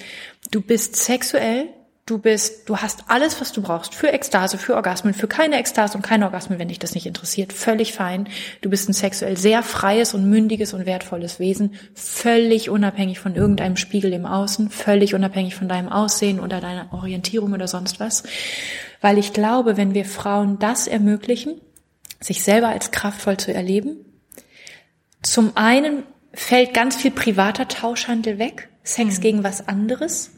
du 0.52 0.62
bist 0.62 0.98
sexuell, 0.98 1.70
du 2.06 2.18
bist, 2.18 2.68
du 2.70 2.78
hast 2.78 3.06
alles, 3.08 3.40
was 3.40 3.52
du 3.52 3.62
brauchst 3.62 3.96
für 3.96 4.12
Ekstase, 4.12 4.58
für 4.58 4.76
Orgasmen, 4.76 5.14
für 5.14 5.28
keine 5.28 5.58
Ekstase 5.58 5.98
und 5.98 6.04
keine 6.04 6.26
Orgasmen, 6.26 6.60
wenn 6.60 6.68
dich 6.68 6.80
das 6.80 6.96
nicht 6.96 7.06
interessiert. 7.06 7.54
Völlig 7.54 7.94
fein. 7.94 8.28
Du 8.62 8.70
bist 8.70 8.90
ein 8.90 8.94
sexuell 8.94 9.38
sehr 9.38 9.64
freies 9.64 10.14
und 10.14 10.30
mündiges 10.30 10.74
und 10.74 10.86
wertvolles 10.86 11.40
Wesen, 11.40 11.76
völlig 11.94 12.70
unabhängig 12.70 13.20
von 13.20 13.36
irgendeinem 13.36 13.78
Spiegel 13.78 14.14
im 14.14 14.26
Außen, 14.26 14.70
völlig 14.70 15.16
unabhängig 15.16 15.56
von 15.56 15.70
deinem 15.70 15.90
Aussehen 15.90 16.40
oder 16.40 16.60
deiner 16.60 16.92
Orientierung 16.94 17.54
oder 17.54 17.68
sonst 17.68 18.00
was 18.00 18.24
weil 19.04 19.18
ich 19.18 19.34
glaube, 19.34 19.76
wenn 19.76 19.94
wir 19.94 20.06
Frauen 20.06 20.60
das 20.60 20.88
ermöglichen, 20.88 21.60
sich 22.22 22.42
selber 22.42 22.70
als 22.70 22.92
kraftvoll 22.92 23.36
zu 23.36 23.54
erleben, 23.54 23.98
zum 25.22 25.58
einen 25.58 26.04
fällt 26.34 26.74
ganz 26.74 26.96
viel 26.96 27.12
privater 27.12 27.68
Tauschhandel 27.68 28.40
weg, 28.40 28.70
Sex 28.82 29.18
mhm. 29.18 29.22
gegen 29.22 29.44
was 29.44 29.68
anderes. 29.68 30.32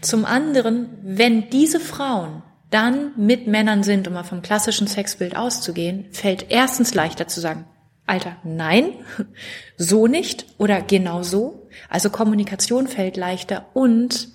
Zum 0.00 0.24
anderen, 0.24 0.88
wenn 1.02 1.50
diese 1.50 1.80
Frauen 1.80 2.42
dann 2.70 3.12
mit 3.16 3.46
Männern 3.46 3.82
sind, 3.82 4.06
um 4.06 4.14
mal 4.14 4.22
vom 4.22 4.42
klassischen 4.42 4.86
Sexbild 4.86 5.36
auszugehen, 5.36 6.06
fällt 6.12 6.46
erstens 6.50 6.94
leichter 6.94 7.26
zu 7.26 7.40
sagen, 7.40 7.66
Alter, 8.06 8.36
nein, 8.42 8.92
so 9.76 10.06
nicht 10.06 10.46
oder 10.58 10.80
genau 10.82 11.22
so. 11.22 11.68
Also 11.88 12.10
Kommunikation 12.10 12.88
fällt 12.88 13.16
leichter 13.16 13.66
und 13.74 14.28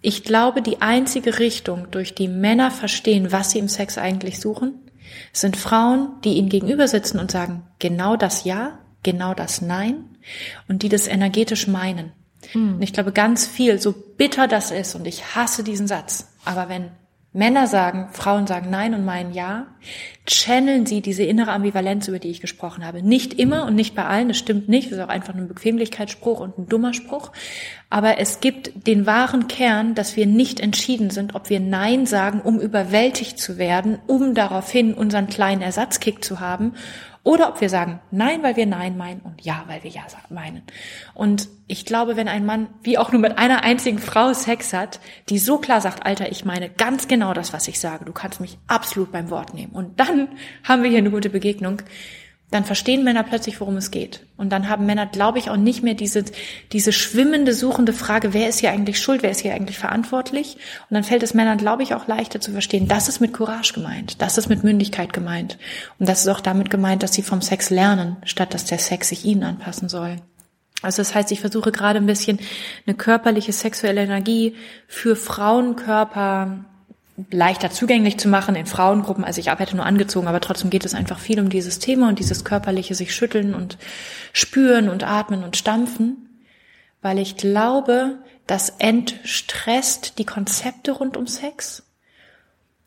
ich 0.00 0.22
glaube, 0.22 0.62
die 0.62 0.80
einzige 0.80 1.38
Richtung, 1.40 1.90
durch 1.90 2.14
die 2.14 2.28
Männer 2.28 2.70
verstehen, 2.70 3.32
was 3.32 3.50
sie 3.50 3.58
im 3.58 3.68
Sex 3.68 3.98
eigentlich 3.98 4.38
suchen, 4.40 4.74
sind 5.32 5.56
Frauen, 5.56 6.20
die 6.24 6.34
ihnen 6.34 6.48
gegenüber 6.48 6.86
sitzen 6.86 7.18
und 7.18 7.30
sagen, 7.30 7.64
genau 7.78 8.16
das 8.16 8.44
Ja, 8.44 8.78
genau 9.02 9.34
das 9.34 9.60
Nein 9.60 10.04
und 10.68 10.82
die 10.82 10.88
das 10.88 11.06
energetisch 11.06 11.66
meinen. 11.66 12.12
Hm. 12.52 12.76
Und 12.76 12.82
ich 12.82 12.92
glaube 12.92 13.12
ganz 13.12 13.46
viel, 13.46 13.80
so 13.80 13.92
bitter 13.92 14.48
das 14.48 14.70
ist, 14.70 14.94
und 14.94 15.06
ich 15.06 15.34
hasse 15.34 15.62
diesen 15.62 15.86
Satz, 15.86 16.28
aber 16.44 16.68
wenn 16.68 16.90
Männer 17.34 17.66
sagen, 17.66 18.08
Frauen 18.12 18.46
sagen 18.46 18.70
Nein 18.70 18.94
und 18.94 19.04
meinen 19.04 19.34
Ja, 19.34 19.66
channeln 20.26 20.86
sie 20.86 21.02
diese 21.02 21.24
innere 21.24 21.52
Ambivalenz, 21.52 22.08
über 22.08 22.18
die 22.18 22.30
ich 22.30 22.40
gesprochen 22.40 22.86
habe. 22.86 23.02
Nicht 23.02 23.34
immer 23.34 23.66
und 23.66 23.74
nicht 23.74 23.94
bei 23.94 24.06
allen, 24.06 24.28
das 24.28 24.38
stimmt 24.38 24.68
nicht, 24.68 24.90
das 24.90 24.98
ist 24.98 25.04
auch 25.04 25.10
einfach 25.10 25.34
ein 25.34 25.46
Bequemlichkeitsspruch 25.46 26.40
und 26.40 26.58
ein 26.58 26.68
dummer 26.68 26.94
Spruch. 26.94 27.30
Aber 27.90 28.18
es 28.18 28.40
gibt 28.40 28.86
den 28.86 29.04
wahren 29.04 29.46
Kern, 29.46 29.94
dass 29.94 30.16
wir 30.16 30.26
nicht 30.26 30.58
entschieden 30.58 31.10
sind, 31.10 31.34
ob 31.34 31.50
wir 31.50 31.60
Nein 31.60 32.06
sagen, 32.06 32.40
um 32.40 32.60
überwältigt 32.60 33.38
zu 33.38 33.58
werden, 33.58 33.98
um 34.06 34.34
daraufhin 34.34 34.94
unseren 34.94 35.26
kleinen 35.26 35.60
Ersatzkick 35.60 36.24
zu 36.24 36.40
haben 36.40 36.74
oder 37.24 37.48
ob 37.48 37.60
wir 37.60 37.68
sagen 37.68 38.00
Nein, 38.10 38.42
weil 38.42 38.56
wir 38.56 38.66
Nein 38.66 38.96
meinen 38.96 39.20
und 39.20 39.44
Ja, 39.44 39.64
weil 39.66 39.82
wir 39.82 39.90
Ja 39.90 40.02
meinen. 40.30 40.62
Und 41.14 41.48
ich 41.66 41.84
glaube, 41.84 42.16
wenn 42.16 42.28
ein 42.28 42.46
Mann 42.46 42.68
wie 42.82 42.98
auch 42.98 43.12
nur 43.12 43.20
mit 43.20 43.38
einer 43.38 43.62
einzigen 43.62 43.98
Frau 43.98 44.32
Sex 44.32 44.72
hat, 44.72 45.00
die 45.28 45.38
so 45.38 45.58
klar 45.58 45.80
sagt, 45.80 46.06
Alter, 46.06 46.30
ich 46.30 46.44
meine 46.44 46.70
ganz 46.70 47.08
genau 47.08 47.34
das, 47.34 47.52
was 47.52 47.68
ich 47.68 47.80
sage, 47.80 48.04
du 48.04 48.12
kannst 48.12 48.40
mich 48.40 48.58
absolut 48.66 49.12
beim 49.12 49.30
Wort 49.30 49.54
nehmen. 49.54 49.72
Und 49.72 50.00
dann 50.00 50.28
haben 50.64 50.82
wir 50.82 50.90
hier 50.90 50.98
eine 50.98 51.10
gute 51.10 51.30
Begegnung 51.30 51.82
dann 52.50 52.64
verstehen 52.64 53.04
Männer 53.04 53.24
plötzlich, 53.24 53.60
worum 53.60 53.76
es 53.76 53.90
geht. 53.90 54.20
Und 54.38 54.50
dann 54.50 54.70
haben 54.70 54.86
Männer, 54.86 55.04
glaube 55.04 55.38
ich, 55.38 55.50
auch 55.50 55.56
nicht 55.56 55.82
mehr 55.82 55.94
diese, 55.94 56.24
diese 56.72 56.92
schwimmende, 56.92 57.52
suchende 57.52 57.92
Frage, 57.92 58.32
wer 58.32 58.48
ist 58.48 58.60
hier 58.60 58.70
eigentlich 58.70 59.00
schuld, 59.00 59.22
wer 59.22 59.30
ist 59.30 59.40
hier 59.40 59.54
eigentlich 59.54 59.78
verantwortlich? 59.78 60.56
Und 60.88 60.94
dann 60.94 61.04
fällt 61.04 61.22
es 61.22 61.34
Männern, 61.34 61.58
glaube 61.58 61.82
ich, 61.82 61.94
auch 61.94 62.06
leichter 62.06 62.40
zu 62.40 62.52
verstehen, 62.52 62.88
das 62.88 63.08
ist 63.08 63.20
mit 63.20 63.34
Courage 63.34 63.74
gemeint, 63.74 64.22
das 64.22 64.38
ist 64.38 64.48
mit 64.48 64.64
Mündigkeit 64.64 65.12
gemeint. 65.12 65.58
Und 65.98 66.08
das 66.08 66.22
ist 66.22 66.28
auch 66.28 66.40
damit 66.40 66.70
gemeint, 66.70 67.02
dass 67.02 67.12
sie 67.12 67.22
vom 67.22 67.42
Sex 67.42 67.68
lernen, 67.68 68.16
statt 68.24 68.54
dass 68.54 68.64
der 68.64 68.78
Sex 68.78 69.10
sich 69.10 69.26
ihnen 69.26 69.42
anpassen 69.42 69.90
soll. 69.90 70.16
Also 70.80 70.98
das 70.98 71.14
heißt, 71.14 71.32
ich 71.32 71.40
versuche 71.40 71.72
gerade 71.72 71.98
ein 71.98 72.06
bisschen 72.06 72.38
eine 72.86 72.96
körperliche 72.96 73.52
sexuelle 73.52 74.02
Energie 74.02 74.54
für 74.86 75.16
Frauenkörper 75.16 76.64
leichter 77.30 77.70
zugänglich 77.70 78.18
zu 78.18 78.28
machen 78.28 78.54
in 78.54 78.66
Frauengruppen. 78.66 79.24
Also 79.24 79.40
ich 79.40 79.50
arbeite 79.50 79.76
nur 79.76 79.86
angezogen, 79.86 80.28
aber 80.28 80.40
trotzdem 80.40 80.70
geht 80.70 80.84
es 80.84 80.94
einfach 80.94 81.18
viel 81.18 81.40
um 81.40 81.48
dieses 81.48 81.78
Thema 81.78 82.08
und 82.08 82.18
dieses 82.18 82.44
körperliche 82.44 82.94
sich 82.94 83.14
schütteln 83.14 83.54
und 83.54 83.78
spüren 84.32 84.88
und 84.88 85.04
atmen 85.04 85.42
und 85.42 85.56
stampfen, 85.56 86.44
weil 87.02 87.18
ich 87.18 87.36
glaube, 87.36 88.18
das 88.46 88.70
entstresst 88.78 90.18
die 90.18 90.24
Konzepte 90.24 90.92
rund 90.92 91.16
um 91.16 91.26
Sex. 91.26 91.84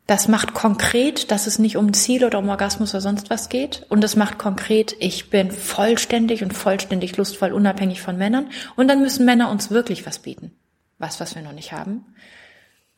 Das 0.06 0.26
macht 0.28 0.52
konkret, 0.54 1.30
dass 1.30 1.46
es 1.46 1.58
nicht 1.58 1.76
um 1.76 1.92
Ziel 1.92 2.24
oder 2.24 2.38
um 2.38 2.48
Orgasmus 2.48 2.92
oder 2.92 3.00
sonst 3.00 3.30
was 3.30 3.48
geht. 3.48 3.86
Und 3.88 4.02
das 4.02 4.16
macht 4.16 4.36
konkret, 4.36 4.96
ich 4.98 5.30
bin 5.30 5.52
vollständig 5.52 6.42
und 6.42 6.52
vollständig 6.52 7.16
lustvoll, 7.16 7.52
unabhängig 7.52 8.02
von 8.02 8.18
Männern. 8.18 8.48
Und 8.74 8.88
dann 8.88 9.00
müssen 9.00 9.24
Männer 9.24 9.50
uns 9.50 9.70
wirklich 9.70 10.04
was 10.04 10.18
bieten. 10.18 10.50
Was, 10.98 11.20
was 11.20 11.36
wir 11.36 11.42
noch 11.42 11.52
nicht 11.52 11.72
haben 11.72 12.04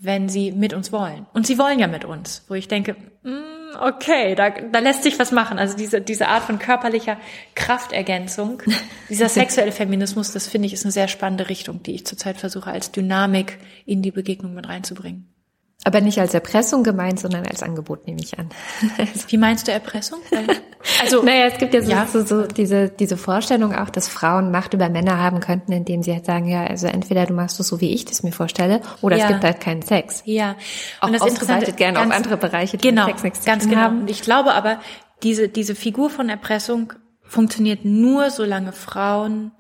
wenn 0.05 0.29
sie 0.29 0.53
mit 0.53 0.73
uns 0.73 0.93
wollen. 0.93 1.27
Und 1.33 1.47
sie 1.47 1.59
wollen 1.59 1.79
ja 1.79 1.87
mit 1.87 2.05
uns, 2.05 2.45
wo 2.49 2.55
ich 2.55 2.69
denke, 2.69 2.97
mm, 3.23 3.77
okay, 3.81 4.35
da, 4.35 4.51
da 4.51 4.79
lässt 4.79 5.03
sich 5.03 5.19
was 5.19 5.33
machen. 5.33 5.59
Also 5.59 5.77
diese, 5.77 6.01
diese 6.01 6.29
Art 6.29 6.45
von 6.45 6.59
körperlicher 6.59 7.17
Kraftergänzung, 7.55 8.63
dieser 9.09 9.29
sexuelle 9.29 9.73
Feminismus, 9.73 10.33
das 10.33 10.47
finde 10.47 10.67
ich 10.67 10.73
ist 10.73 10.85
eine 10.85 10.93
sehr 10.93 11.09
spannende 11.09 11.49
Richtung, 11.49 11.83
die 11.83 11.95
ich 11.95 12.07
zurzeit 12.07 12.37
versuche 12.37 12.71
als 12.71 12.93
Dynamik 12.93 13.59
in 13.87 14.03
die 14.03 14.13
Begegnung 14.13 14.55
mit 14.55 14.69
reinzubringen. 14.69 15.34
Aber 15.87 16.01
nicht 16.01 16.19
als 16.19 16.33
Erpressung 16.33 16.83
gemeint, 16.83 17.21
sondern 17.21 17.47
als 17.47 17.63
Angebot 17.63 18.07
nehme 18.07 18.21
ich 18.21 18.39
an. 18.39 18.49
Wie 19.29 19.37
meinst 19.37 19.69
du 19.69 19.73
Erpressung? 19.73 20.21
Also, 21.03 21.23
naja, 21.23 21.47
es 21.47 21.57
gibt 21.57 21.73
ja, 21.73 21.81
so, 21.81 21.91
ja. 21.91 22.07
so, 22.07 22.25
so 22.27 22.47
diese, 22.47 22.91
diese 22.91 23.17
Vorstellung 23.17 23.75
auch, 23.75 23.89
dass 23.89 24.07
Frauen 24.07 24.51
Macht 24.51 24.75
über 24.75 24.91
Männer 24.91 25.19
haben 25.19 25.41
könnten, 25.41 25.73
indem 25.73 26.03
sie 26.03 26.13
halt 26.13 26.27
sagen, 26.27 26.47
ja, 26.47 26.65
also 26.65 26.87
entweder 26.87 27.25
du 27.25 27.33
machst 27.33 27.59
es 27.59 27.69
so, 27.69 27.81
wie 27.81 27.95
ich 27.95 28.05
das 28.05 28.23
mir 28.23 28.33
vorstelle, 28.33 28.83
oder 29.01 29.17
ja. 29.17 29.25
es 29.25 29.31
gibt 29.31 29.45
halt 29.45 29.61
keinen 29.61 29.81
Sex. 29.81 30.23
Ja. 30.27 30.57
Auch 31.01 31.07
und 31.07 31.15
das 31.15 31.23
ausgeweitet 31.23 31.79
gerne 31.79 32.01
auf 32.01 32.11
andere 32.11 32.37
Bereiche, 32.37 32.77
die 32.77 32.87
genau, 32.87 33.07
Sex 33.07 33.23
nichts 33.23 33.45
ganz 33.47 33.67
genau. 33.67 33.81
haben. 33.81 34.03
Und 34.03 34.11
ich 34.11 34.21
glaube 34.21 34.53
aber, 34.53 34.79
diese, 35.23 35.49
diese 35.49 35.75
Figur 35.75 36.11
von 36.11 36.29
Erpressung 36.29 36.93
funktioniert 37.23 37.87
nur, 37.87 38.31
solange 38.31 38.73
Frauen 38.73 39.53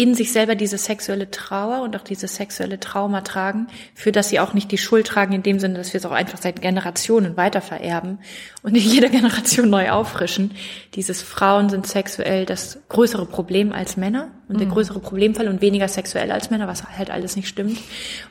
in 0.00 0.14
sich 0.14 0.32
selber 0.32 0.54
diese 0.54 0.78
sexuelle 0.78 1.30
Trauer 1.30 1.82
und 1.82 1.94
auch 1.94 2.00
diese 2.00 2.26
sexuelle 2.26 2.80
Trauma 2.80 3.20
tragen, 3.20 3.66
für 3.94 4.12
das 4.12 4.30
sie 4.30 4.40
auch 4.40 4.54
nicht 4.54 4.72
die 4.72 4.78
Schuld 4.78 5.06
tragen, 5.06 5.34
in 5.34 5.42
dem 5.42 5.58
Sinne, 5.58 5.74
dass 5.74 5.92
wir 5.92 5.98
es 5.98 6.06
auch 6.06 6.12
einfach 6.12 6.38
seit 6.40 6.62
Generationen 6.62 7.36
weiter 7.36 7.60
vererben 7.60 8.18
und 8.62 8.74
in 8.74 8.82
jeder 8.82 9.08
Generation 9.10 9.68
neu 9.68 9.90
auffrischen. 9.90 10.52
Dieses 10.94 11.20
Frauen 11.20 11.68
sind 11.68 11.86
sexuell 11.86 12.46
das 12.46 12.78
größere 12.88 13.26
Problem 13.26 13.74
als 13.74 13.98
Männer 13.98 14.30
und 14.50 14.58
der 14.58 14.66
größere 14.66 14.98
Problemfall 14.98 15.46
und 15.46 15.62
weniger 15.62 15.86
sexuell 15.86 16.32
als 16.32 16.50
Männer, 16.50 16.66
was 16.66 16.82
halt 16.98 17.08
alles 17.08 17.36
nicht 17.36 17.46
stimmt. 17.46 17.78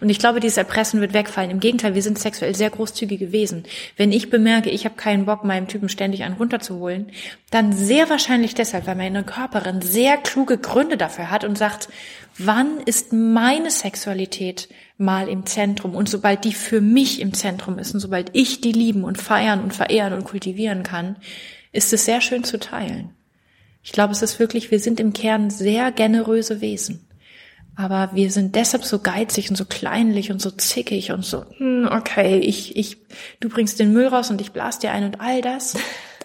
Und 0.02 0.10
ich 0.10 0.20
glaube, 0.20 0.42
dieses 0.42 0.58
Erpressen 0.58 1.00
wird 1.00 1.14
wegfallen. 1.14 1.50
Im 1.50 1.62
Gegenteil, 1.62 1.96
wir 1.96 2.02
sind 2.02 2.20
sexuell 2.20 2.54
sehr 2.54 2.70
großzügig 2.70 3.20
gewesen. 3.20 3.64
Wenn 3.96 4.12
ich 4.12 4.30
bemerke, 4.30 4.70
ich 4.70 4.84
habe 4.84 4.96
keinen 4.96 5.26
Bock, 5.26 5.46
meinem 5.46 5.70
Typen 5.70 5.88
ständig 5.88 6.24
einen 6.24 6.36
runterzuholen, 6.36 7.08
dann 7.52 7.72
sehr 7.72 8.10
wahrscheinlich 8.10 8.54
deshalb, 8.54 8.86
weil 8.86 8.96
meine 8.96 9.24
Körperin 9.24 9.82
sehr 9.82 10.18
kluge 10.18 10.58
Gründe 10.58 10.98
dafür 10.98 11.32
hat 11.32 11.46
und 11.46 11.58
sagt, 11.58 11.88
wann 12.38 12.82
ist 12.86 13.14
meine 13.14 13.72
Sexualität 13.72 14.68
mal 14.98 15.30
im 15.30 15.46
Zentrum? 15.46 15.96
Und 15.96 16.10
sobald 16.10 16.44
die 16.44 16.54
für 16.54 16.82
mich 16.82 17.22
im 17.22 17.34
Zentrum 17.34 17.80
ist 17.80 17.94
und 17.94 18.02
sobald 18.02 18.32
ich 18.34 18.60
die 18.60 18.74
lieben 18.74 19.06
und 19.06 19.18
feiern 19.18 19.64
und 19.64 19.74
verehren 19.74 20.14
und 20.14 20.26
kultivieren 20.26 20.84
kann, 20.84 21.16
ist 21.72 21.94
es 21.94 22.04
sehr 22.04 22.20
schön 22.20 22.44
zu 22.44 22.60
teilen. 22.60 23.16
Ich 23.84 23.92
glaube, 23.92 24.14
es 24.14 24.22
ist 24.22 24.40
wirklich, 24.40 24.72
wir 24.72 24.80
sind 24.80 25.00
im 25.00 25.14
Kern 25.14 25.50
sehr 25.50 25.92
generöse 25.92 26.62
Wesen. 26.62 27.06
Aber 27.76 28.10
wir 28.14 28.30
sind 28.30 28.56
deshalb 28.56 28.84
so 28.84 29.00
geizig 29.00 29.50
und 29.50 29.56
so 29.56 29.64
kleinlich 29.64 30.32
und 30.32 30.42
so 30.42 30.52
zickig 30.52 31.14
und 31.14 31.24
so, 31.24 31.46
hm, 31.58 31.88
okay, 31.90 32.38
ich, 32.40 32.76
ich, 32.76 32.98
du 33.40 33.48
bringst 33.48 33.80
den 33.80 33.94
Müll 33.94 34.08
raus 34.08 34.30
und 34.30 34.42
ich 34.42 34.52
blas 34.52 34.80
dir 34.80 34.92
ein 34.92 35.06
und 35.06 35.22
all 35.22 35.42
das. 35.42 35.78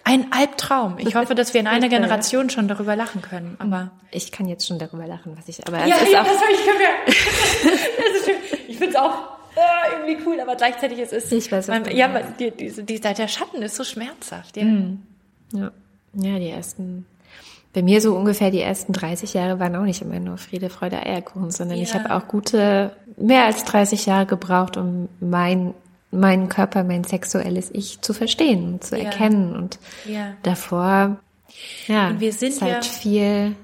Ein 0.03 0.33
Albtraum. 0.33 0.97
Ich 0.99 1.15
hoffe, 1.15 1.33
dass 1.33 1.53
wir 1.53 1.61
in 1.61 1.67
einer 1.67 1.87
Generation 1.89 2.49
schon 2.49 2.67
darüber 2.67 2.97
lachen 2.97 3.21
können. 3.21 3.55
Aber 3.59 3.91
ich 4.11 4.33
kann 4.33 4.47
jetzt 4.47 4.67
schon 4.67 4.79
darüber 4.79 5.07
lachen, 5.07 5.35
was 5.37 5.47
ich. 5.47 5.65
Aber 5.65 5.79
ja, 5.79 5.95
ja, 6.11 6.23
das 6.23 6.41
habe 6.41 6.51
ich 6.51 6.59
gemerkt. 6.59 7.09
ich 8.67 8.77
finde 8.77 8.91
es 8.91 8.95
auch 8.97 9.35
äh, 9.55 10.09
irgendwie 10.09 10.27
cool, 10.27 10.39
aber 10.41 10.57
gleichzeitig 10.57 10.99
ist 10.99 11.13
es. 11.13 11.31
Ich 11.31 11.49
weiß, 11.51 11.69
man, 11.69 11.89
ja, 11.89 12.21
die, 12.37 12.51
die, 12.51 12.85
die, 12.85 12.99
der 12.99 13.27
Schatten 13.29 13.61
ist 13.61 13.77
so 13.77 13.85
schmerzhaft. 13.85 14.57
Ja. 14.57 14.65
Mhm. 14.65 15.03
ja, 15.53 15.71
ja, 16.13 16.37
die 16.37 16.49
ersten 16.49 17.05
bei 17.75 17.83
mir 17.83 17.99
so 17.99 18.15
ungefähr 18.15 18.51
die 18.51 18.61
ersten 18.61 18.93
30 18.93 19.33
Jahre 19.33 19.59
waren 19.59 19.75
auch 19.75 19.83
nicht 19.83 20.01
immer 20.01 20.17
nur 20.21 20.37
Friede, 20.37 20.69
Freude, 20.69 21.05
Eierkuchen, 21.05 21.51
sondern 21.51 21.77
ja. 21.77 21.83
ich 21.83 21.93
habe 21.93 22.15
auch 22.15 22.29
gute, 22.29 22.95
mehr 23.17 23.43
als 23.43 23.65
30 23.65 24.05
Jahre 24.05 24.25
gebraucht, 24.25 24.77
um 24.77 25.09
mein, 25.19 25.73
meinen 26.09 26.47
Körper, 26.47 26.85
mein 26.85 27.03
sexuelles 27.03 27.69
Ich 27.71 27.99
zu 27.99 28.13
verstehen 28.13 28.75
und 28.75 28.83
zu 28.85 28.97
ja. 28.97 29.03
erkennen. 29.03 29.57
Und 29.57 29.77
ja. 30.05 30.35
davor, 30.43 31.17
ja, 31.87 32.07
und 32.07 32.21
wir 32.21 32.31
sind 32.31 32.61
halt 32.61 32.85
viel 32.85 33.57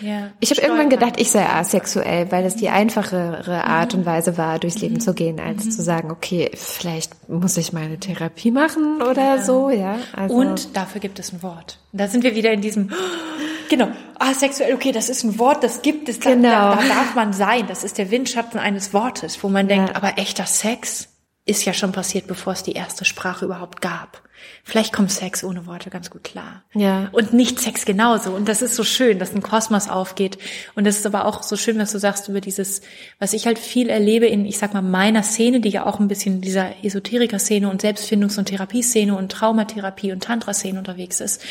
ja, 0.00 0.30
ich 0.40 0.50
habe 0.50 0.60
irgendwann 0.60 0.88
gedacht, 0.88 1.20
ich 1.20 1.30
sei 1.30 1.46
asexuell, 1.46 2.30
weil 2.32 2.44
es 2.44 2.56
die 2.56 2.68
einfachere 2.68 3.64
Art 3.64 3.94
und 3.94 4.06
Weise 4.06 4.38
war, 4.38 4.58
durchs 4.58 4.80
Leben 4.80 4.94
mhm. 4.94 5.00
zu 5.00 5.14
gehen, 5.14 5.40
als 5.40 5.64
mhm. 5.64 5.70
zu 5.70 5.82
sagen, 5.82 6.10
okay, 6.10 6.50
vielleicht 6.54 7.28
muss 7.28 7.56
ich 7.56 7.72
meine 7.72 7.98
Therapie 7.98 8.50
machen 8.50 9.02
oder 9.02 9.36
ja. 9.36 9.44
so, 9.44 9.70
ja. 9.70 9.98
Also 10.14 10.34
und 10.34 10.76
dafür 10.76 11.00
gibt 11.00 11.18
es 11.18 11.32
ein 11.32 11.42
Wort. 11.42 11.78
Da 11.92 12.08
sind 12.08 12.24
wir 12.24 12.34
wieder 12.34 12.52
in 12.52 12.60
diesem, 12.60 12.90
genau, 13.68 13.88
asexuell, 14.18 14.74
okay, 14.74 14.92
das 14.92 15.08
ist 15.08 15.24
ein 15.24 15.38
Wort, 15.38 15.62
das 15.62 15.82
gibt 15.82 16.08
es, 16.08 16.20
genau. 16.20 16.48
da, 16.48 16.76
da 16.76 16.88
darf 16.88 17.14
man 17.14 17.32
sein. 17.32 17.66
Das 17.68 17.84
ist 17.84 17.98
der 17.98 18.10
Windschatten 18.10 18.58
eines 18.58 18.94
Wortes, 18.94 19.42
wo 19.42 19.48
man 19.48 19.68
denkt, 19.68 19.90
ja. 19.90 19.96
aber 19.96 20.18
echter 20.18 20.46
Sex 20.46 21.08
ist 21.44 21.64
ja 21.64 21.72
schon 21.72 21.92
passiert, 21.92 22.26
bevor 22.26 22.52
es 22.52 22.62
die 22.62 22.72
erste 22.72 23.04
Sprache 23.04 23.44
überhaupt 23.44 23.80
gab. 23.80 24.22
Vielleicht 24.62 24.92
kommt 24.92 25.10
Sex 25.10 25.42
ohne 25.42 25.66
Worte 25.66 25.90
ganz 25.90 26.10
gut 26.10 26.24
klar. 26.24 26.62
Ja. 26.74 27.08
Und 27.12 27.32
nicht 27.32 27.58
Sex 27.60 27.84
genauso. 27.84 28.30
Und 28.30 28.48
das 28.48 28.62
ist 28.62 28.76
so 28.76 28.84
schön, 28.84 29.18
dass 29.18 29.34
ein 29.34 29.42
Kosmos 29.42 29.88
aufgeht. 29.88 30.38
Und 30.74 30.86
das 30.86 30.98
ist 30.98 31.06
aber 31.06 31.24
auch 31.24 31.42
so 31.42 31.56
schön, 31.56 31.78
was 31.78 31.92
du 31.92 31.98
sagst 31.98 32.28
über 32.28 32.40
dieses, 32.40 32.82
was 33.18 33.32
ich 33.32 33.46
halt 33.46 33.58
viel 33.58 33.88
erlebe 33.88 34.26
in, 34.26 34.44
ich 34.44 34.58
sag 34.58 34.74
mal, 34.74 34.82
meiner 34.82 35.22
Szene, 35.22 35.60
die 35.60 35.70
ja 35.70 35.86
auch 35.86 35.98
ein 35.98 36.08
bisschen 36.08 36.40
dieser 36.40 36.84
Esoteriker-Szene 36.84 37.68
und 37.68 37.82
Selbstfindungs- 37.82 38.38
und 38.38 38.46
Therapieszene 38.46 39.16
und 39.16 39.32
Traumatherapie 39.32 40.12
und 40.12 40.22
Tantra-Szene 40.22 40.78
unterwegs 40.78 41.20
ist. 41.20 41.42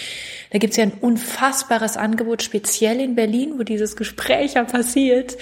Da 0.52 0.58
gibt's 0.58 0.78
ja 0.78 0.84
ein 0.84 0.94
unfassbares 0.94 1.98
Angebot, 1.98 2.42
speziell 2.42 3.00
in 3.02 3.16
Berlin, 3.16 3.54
wo 3.58 3.64
dieses 3.64 3.96
Gespräch 3.96 4.54
ja 4.54 4.64
passiert, 4.64 5.38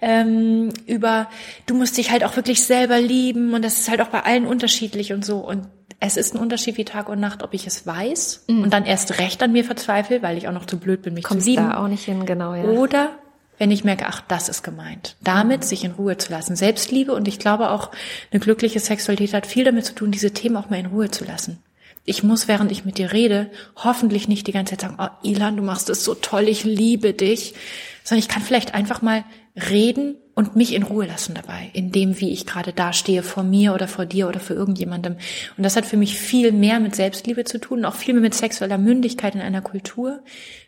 ähm, 0.00 0.70
über, 0.86 1.28
du 1.66 1.74
musst 1.74 1.96
dich 1.96 2.10
halt 2.10 2.24
auch 2.24 2.36
wirklich 2.36 2.62
selber 2.62 3.00
lieben 3.00 3.54
und 3.54 3.64
das 3.64 3.80
ist 3.80 3.90
halt 3.90 4.00
auch 4.00 4.08
bei 4.08 4.20
allen 4.20 4.46
unterschiedlich 4.46 5.12
und 5.12 5.24
so. 5.24 5.38
Und 5.38 5.66
es 6.04 6.16
ist 6.16 6.34
ein 6.34 6.38
Unterschied 6.38 6.76
wie 6.78 6.84
Tag 6.84 7.08
und 7.08 7.20
Nacht, 7.20 7.44
ob 7.44 7.54
ich 7.54 7.64
es 7.68 7.86
weiß 7.86 8.44
mhm. 8.48 8.64
und 8.64 8.72
dann 8.72 8.84
erst 8.84 9.20
recht 9.20 9.40
an 9.40 9.52
mir 9.52 9.64
verzweifle, 9.64 10.20
weil 10.20 10.36
ich 10.36 10.48
auch 10.48 10.52
noch 10.52 10.66
zu 10.66 10.78
blöd 10.78 11.02
bin, 11.02 11.14
mich 11.14 11.22
Kommst 11.22 11.44
zu 11.44 11.50
lieben. 11.50 11.70
da 11.70 11.78
auch 11.78 11.86
nicht 11.86 12.04
hin, 12.04 12.26
genau, 12.26 12.54
ja. 12.54 12.64
Oder 12.64 13.10
wenn 13.58 13.70
ich 13.70 13.84
merke, 13.84 14.06
ach, 14.08 14.20
das 14.26 14.48
ist 14.48 14.64
gemeint. 14.64 15.14
Damit 15.22 15.60
mhm. 15.60 15.66
sich 15.66 15.84
in 15.84 15.92
Ruhe 15.92 16.18
zu 16.18 16.32
lassen. 16.32 16.56
Selbstliebe 16.56 17.14
und 17.14 17.28
ich 17.28 17.38
glaube 17.38 17.70
auch, 17.70 17.92
eine 18.32 18.40
glückliche 18.40 18.80
Sexualität 18.80 19.32
hat 19.32 19.46
viel 19.46 19.62
damit 19.62 19.86
zu 19.86 19.94
tun, 19.94 20.10
diese 20.10 20.32
Themen 20.32 20.56
auch 20.56 20.70
mal 20.70 20.80
in 20.80 20.86
Ruhe 20.86 21.08
zu 21.08 21.24
lassen. 21.24 21.62
Ich 22.04 22.24
muss, 22.24 22.48
während 22.48 22.72
ich 22.72 22.84
mit 22.84 22.98
dir 22.98 23.12
rede, 23.12 23.48
hoffentlich 23.76 24.26
nicht 24.26 24.48
die 24.48 24.52
ganze 24.52 24.72
Zeit 24.72 24.80
sagen, 24.80 24.96
oh, 24.98 25.08
Ilan, 25.22 25.56
du 25.56 25.62
machst 25.62 25.88
es 25.88 26.02
so 26.02 26.14
toll, 26.14 26.48
ich 26.48 26.64
liebe 26.64 27.12
dich, 27.12 27.54
sondern 28.02 28.18
ich 28.18 28.28
kann 28.28 28.42
vielleicht 28.42 28.74
einfach 28.74 29.02
mal 29.02 29.22
reden 29.56 30.16
und 30.34 30.56
mich 30.56 30.72
in 30.74 30.82
Ruhe 30.82 31.06
lassen 31.06 31.34
dabei, 31.34 31.70
in 31.74 31.92
dem, 31.92 32.18
wie 32.20 32.30
ich 32.30 32.46
gerade 32.46 32.72
dastehe, 32.72 33.22
vor 33.22 33.42
mir 33.42 33.74
oder 33.74 33.86
vor 33.86 34.06
dir 34.06 34.28
oder 34.28 34.40
für 34.40 34.54
irgendjemandem. 34.54 35.16
Und 35.56 35.62
das 35.62 35.76
hat 35.76 35.84
für 35.84 35.98
mich 35.98 36.18
viel 36.18 36.52
mehr 36.52 36.80
mit 36.80 36.94
Selbstliebe 36.94 37.44
zu 37.44 37.58
tun, 37.58 37.84
auch 37.84 37.94
viel 37.94 38.14
mehr 38.14 38.22
mit 38.22 38.34
sexueller 38.34 38.78
Mündigkeit 38.78 39.34
in 39.34 39.42
einer 39.42 39.60
Kultur. 39.60 40.22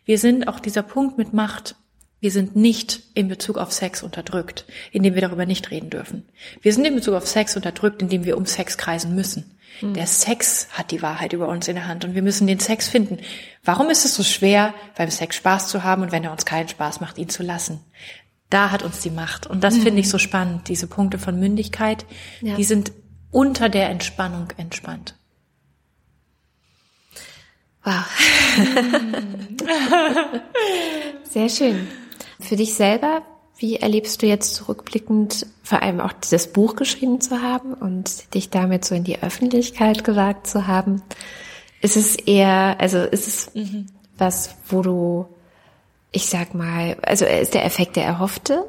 Wir 0.05 0.19
sind 0.19 0.49
auch 0.49 0.61
dieser 0.61 0.83
Punkt 0.83 1.17
mit 1.17 1.33
Macht. 1.33 1.77
Wir 2.21 2.31
sind 2.31 2.57
nicht 2.57 3.03
in 3.15 3.29
Bezug 3.29 3.59
auf 3.59 3.73
Sex 3.73 4.03
unterdrückt, 4.03 4.65
indem 4.93 5.15
wir 5.15 5.23
darüber 5.23 5.47
nicht 5.47 5.71
reden 5.71 5.91
dürfen. 5.91 6.25
Wir 6.63 6.73
sind 6.73 6.87
in 6.87 6.95
Bezug 6.95 7.15
auf 7.15 7.27
Sex 7.27 7.57
unterdrückt, 7.57 8.03
indem 8.03 8.25
wir 8.25 8.37
um 8.37 8.47
Sex 8.47 8.79
kreisen 8.79 9.15
müssen. 9.15 9.59
Mhm. 9.81 9.95
Der 9.95 10.07
Sex 10.07 10.69
hat 10.73 10.91
die 10.91 11.03
Wahrheit 11.03 11.33
über 11.33 11.49
uns 11.49 11.69
in 11.69 11.75
der 11.75 11.87
Hand 11.87 12.05
und 12.05 12.15
wir 12.15 12.23
müssen 12.23 12.47
den 12.47 12.61
Sex 12.61 12.89
finden. 12.89 13.19
Warum 13.63 13.91
ist 13.91 14.05
es 14.05 14.15
so 14.15 14.23
schwer, 14.23 14.75
beim 14.97 15.11
Sex 15.11 15.37
Spaß 15.37 15.69
zu 15.69 15.85
haben 15.85 16.03
und 16.03 16.13
wenn 16.13 16.25
er 16.25 16.33
uns 16.33 16.45
keinen 16.45 16.69
Spaß 16.69 17.01
macht, 17.01 17.19
ihn 17.19 17.29
zu 17.29 17.43
lassen? 17.43 17.81
Da 18.55 18.71
hat 18.71 18.85
uns 18.85 19.01
die 19.01 19.11
Macht. 19.11 19.49
Und 19.49 19.65
das 19.65 19.77
mhm. 19.77 19.83
finde 19.83 20.01
ich 20.01 20.09
so 20.09 20.19
spannend, 20.19 20.69
diese 20.69 20.87
Punkte 20.87 21.19
von 21.19 21.39
Mündigkeit, 21.39 22.07
ja. 22.41 22.55
die 22.55 22.65
sind 22.65 22.93
unter 23.33 23.69
der 23.69 23.91
Entspannung 23.91 24.49
entspannt. 24.57 25.17
Wow. 27.83 28.05
Sehr 31.31 31.49
schön. 31.49 31.89
Für 32.41 32.57
dich 32.57 32.75
selber, 32.75 33.23
wie 33.59 33.77
erlebst 33.77 34.23
du 34.23 34.27
jetzt 34.27 34.55
zurückblickend, 34.55 35.47
vor 35.63 35.83
allem 35.83 36.01
auch 36.01 36.13
dieses 36.13 36.53
Buch 36.53 36.77
geschrieben 36.77 37.21
zu 37.21 37.43
haben 37.43 37.75
und 37.75 38.33
dich 38.35 38.51
damit 38.51 38.85
so 38.85 38.95
in 38.95 39.05
die 39.05 39.21
Öffentlichkeit 39.21 40.05
gewagt 40.05 40.47
zu 40.47 40.69
haben? 40.69 41.03
Ist 41.81 41.97
es 41.97 42.15
eher, 42.15 42.77
also 42.79 43.01
ist 43.01 43.27
es 43.27 43.55
mhm. 43.55 43.87
was, 44.17 44.55
wo 44.69 44.81
du 44.81 45.27
ich 46.15 46.27
sag 46.27 46.55
mal, 46.55 46.97
also 47.03 47.25
ist 47.27 47.55
der 47.55 47.65
Effekt 47.65 47.97
der 47.97 48.05
erhoffte? 48.05 48.65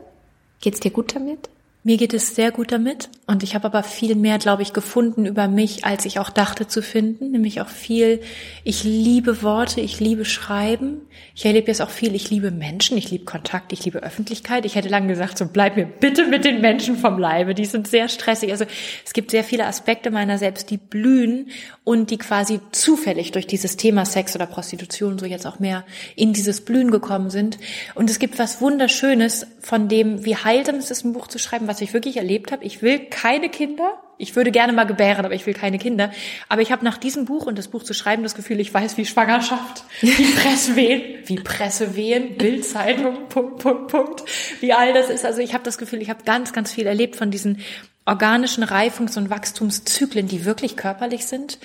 Geht's 0.62 0.80
dir 0.80 0.92
gut 0.92 1.16
damit? 1.16 1.50
Mir 1.84 1.98
geht 1.98 2.14
es 2.16 2.34
sehr 2.34 2.52
gut 2.52 2.72
damit 2.72 3.10
und 3.28 3.42
ich 3.42 3.56
habe 3.56 3.66
aber 3.66 3.82
viel 3.82 4.14
mehr, 4.14 4.38
glaube 4.38 4.62
ich, 4.62 4.72
gefunden 4.72 5.26
über 5.26 5.48
mich, 5.48 5.84
als 5.84 6.06
ich 6.06 6.20
auch 6.20 6.30
dachte 6.30 6.68
zu 6.68 6.84
finden, 6.84 7.32
nämlich 7.32 7.60
auch 7.60 7.70
viel, 7.70 8.22
ich 8.64 8.84
liebe 8.84 9.42
Worte, 9.42 9.82
ich 9.82 10.00
liebe 10.00 10.26
Schreiben, 10.26 11.02
ich 11.34 11.44
erlebe 11.44 11.68
jetzt 11.68 11.82
auch 11.82 11.90
viel, 11.90 12.14
ich 12.14 12.30
liebe 12.30 12.52
Menschen, 12.52 12.98
ich 12.98 13.10
liebe 13.10 13.26
Kontakt, 13.26 13.74
ich 13.74 13.84
liebe 13.84 14.04
Öffentlichkeit. 14.04 14.64
Ich 14.66 14.76
hätte 14.76 14.90
lange 14.90 15.08
gesagt, 15.08 15.40
so 15.40 15.48
bleib 15.48 15.76
mir 15.76 15.88
bitte 15.88 16.28
mit 16.28 16.46
den 16.46 16.62
Menschen 16.62 16.98
vom 16.98 17.18
Leibe, 17.18 17.56
die 17.56 17.66
sind 17.66 17.88
sehr 17.88 18.10
stressig. 18.10 18.52
Also 18.52 18.66
es 19.04 19.14
gibt 19.14 19.32
sehr 19.32 19.44
viele 19.44 19.66
Aspekte 19.66 20.12
meiner 20.12 20.38
selbst, 20.38 20.70
die 20.70 20.78
blühen 20.78 21.50
und 21.84 22.12
die 22.12 22.20
quasi 22.20 22.60
zufällig 22.74 23.32
durch 23.32 23.48
dieses 23.48 23.76
Thema 23.76 24.06
Sex 24.06 24.36
oder 24.36 24.46
Prostitution 24.46 25.18
so 25.18 25.26
jetzt 25.26 25.48
auch 25.48 25.60
mehr 25.60 25.84
in 26.16 26.34
dieses 26.34 26.62
Blühen 26.62 26.92
gekommen 26.92 27.32
sind. 27.32 27.58
Und 27.96 28.08
es 28.10 28.20
gibt 28.20 28.38
was 28.38 28.62
Wunderschönes 28.62 29.48
von 29.62 29.88
dem, 29.88 30.26
wie 30.26 30.36
heilsam 30.36 30.76
es 30.76 30.92
ist, 30.92 31.06
ein 31.06 31.14
Buch 31.14 31.28
zu 31.28 31.40
schreiben, 31.40 31.68
was 31.68 31.82
ich 31.82 31.94
wirklich 31.94 32.18
erlebt 32.18 32.52
habe. 32.52 32.64
Ich 32.64 32.84
will 32.84 33.00
keine 33.16 33.50
Kinder. 33.50 33.98
Ich 34.18 34.36
würde 34.36 34.52
gerne 34.52 34.72
mal 34.72 34.86
gebären, 34.86 35.26
aber 35.26 35.34
ich 35.34 35.46
will 35.46 35.54
keine 35.54 35.78
Kinder. 35.78 36.12
Aber 36.48 36.62
ich 36.62 36.72
habe 36.72 36.86
nach 36.86 36.98
diesem 36.98 37.26
Buch 37.26 37.46
und 37.46 37.58
das 37.58 37.70
Buch 37.70 37.84
zu 37.84 37.94
schreiben 37.94 38.24
das 38.24 38.36
Gefühl, 38.36 38.60
ich 38.60 38.74
weiß, 38.74 38.98
wie 38.98 39.06
Schwangerschaft, 39.06 39.84
wie 40.02 40.34
Presswehen, 40.36 41.02
wie 41.26 41.36
Pressewehen, 41.36 42.38
Bildzeitung, 42.38 43.28
Punkt, 43.30 43.60
Punkt, 43.60 43.88
Punkt, 43.90 44.24
wie 44.60 44.74
all 44.74 44.94
das 44.94 45.10
ist. 45.10 45.26
Also 45.26 45.42
ich 45.42 45.54
habe 45.54 45.64
das 45.64 45.78
Gefühl, 45.78 46.02
ich 46.02 46.10
habe 46.10 46.24
ganz, 46.24 46.54
ganz 46.54 46.72
viel 46.72 46.88
erlebt 46.88 47.16
von 47.16 47.32
diesen 47.32 47.62
organischen 48.06 48.64
Reifungs- 48.64 49.18
und 49.18 49.30
Wachstumszyklen, 49.30 50.28
die 50.28 50.46
wirklich 50.46 50.78
körperlich 50.78 51.26
sind. 51.26 51.58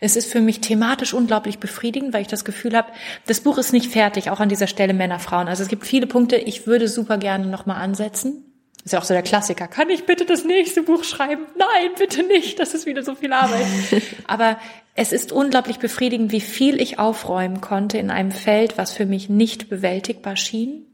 Es 0.00 0.14
ist 0.14 0.30
für 0.30 0.40
mich 0.40 0.60
thematisch 0.60 1.12
unglaublich 1.12 1.58
befriedigend, 1.58 2.14
weil 2.14 2.22
ich 2.22 2.28
das 2.28 2.44
Gefühl 2.44 2.76
habe, 2.76 2.92
das 3.26 3.40
Buch 3.40 3.58
ist 3.58 3.72
nicht 3.72 3.90
fertig, 3.90 4.30
auch 4.30 4.40
an 4.40 4.48
dieser 4.48 4.68
Stelle 4.68 4.94
Männer, 4.94 5.18
Frauen. 5.18 5.48
Also 5.48 5.62
es 5.62 5.68
gibt 5.68 5.86
viele 5.86 6.06
Punkte, 6.06 6.36
ich 6.36 6.66
würde 6.66 6.86
super 6.86 7.18
gerne 7.18 7.46
nochmal 7.46 7.82
ansetzen. 7.82 8.47
Ist 8.88 8.92
ja 8.92 9.00
auch 9.00 9.04
so 9.04 9.12
der 9.12 9.22
Klassiker. 9.22 9.68
Kann 9.68 9.90
ich 9.90 10.06
bitte 10.06 10.24
das 10.24 10.46
nächste 10.46 10.82
Buch 10.82 11.04
schreiben? 11.04 11.44
Nein, 11.58 11.90
bitte 11.98 12.22
nicht. 12.22 12.58
Das 12.58 12.72
ist 12.72 12.86
wieder 12.86 13.02
so 13.02 13.14
viel 13.14 13.34
Arbeit. 13.34 13.66
Aber 14.26 14.56
es 14.94 15.12
ist 15.12 15.30
unglaublich 15.30 15.78
befriedigend, 15.78 16.32
wie 16.32 16.40
viel 16.40 16.80
ich 16.80 16.98
aufräumen 16.98 17.60
konnte 17.60 17.98
in 17.98 18.10
einem 18.10 18.30
Feld, 18.30 18.78
was 18.78 18.94
für 18.94 19.04
mich 19.04 19.28
nicht 19.28 19.68
bewältigbar 19.68 20.36
schien. 20.36 20.86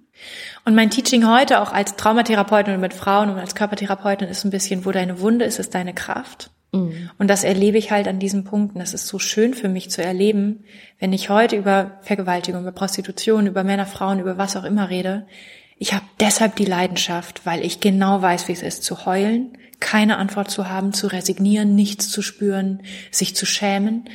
Und 0.65 0.75
mein 0.75 0.91
Teaching 0.91 1.25
heute 1.25 1.61
auch 1.61 1.73
als 1.73 1.95
Traumatherapeutin 1.95 2.75
und 2.75 2.81
mit 2.81 2.95
Frauen 2.95 3.31
und 3.31 3.39
als 3.39 3.55
Körpertherapeutin 3.55 4.27
ist 4.27 4.43
ein 4.45 4.51
bisschen, 4.51 4.85
wo 4.85 4.91
deine 4.91 5.21
Wunde 5.21 5.45
ist, 5.45 5.61
ist 5.61 5.73
deine 5.73 5.95
Kraft. 5.95 6.51
Mhm. 6.73 7.11
Und 7.19 7.29
das 7.29 7.45
erlebe 7.45 7.79
ich 7.79 7.93
halt 7.93 8.09
an 8.09 8.19
diesen 8.19 8.43
Punkten. 8.43 8.81
Das 8.81 8.93
ist 8.93 9.07
so 9.07 9.21
schön 9.21 9.55
für 9.55 9.69
mich 9.69 9.93
zu 9.93 10.03
erleben, 10.03 10.65
wenn 10.99 11.13
ich 11.13 11.31
heute 11.31 11.55
über 11.55 12.01
Vergewaltigung, 12.03 12.63
über 12.63 12.73
Prostitution, 12.73 13.47
über 13.47 13.63
Männer, 13.63 13.87
Frauen, 13.87 14.19
über 14.19 14.37
was 14.37 14.57
auch 14.57 14.65
immer 14.65 14.91
rede. 14.91 15.29
Ich 15.77 15.93
habe 15.93 16.05
deshalb 16.21 16.57
die 16.57 16.65
Leidenschaft, 16.65 17.45
weil 17.45 17.65
ich 17.65 17.81
genau 17.81 18.23
weiß, 18.23 18.49
wie 18.49 18.53
es 18.53 18.63
ist, 18.63 18.85
zu 18.85 19.07
heulen, 19.07 19.59
keine 19.81 20.19
Antwort 20.19 20.51
zu 20.51 20.69
haben, 20.69 20.93
zu 20.93 21.09
resignieren, 21.09 21.75
nichts 21.75 22.09
zu 22.09 22.23
spüren, 22.23 22.83
sich 23.11 23.37
zu 23.37 23.45
schämen 23.45 24.09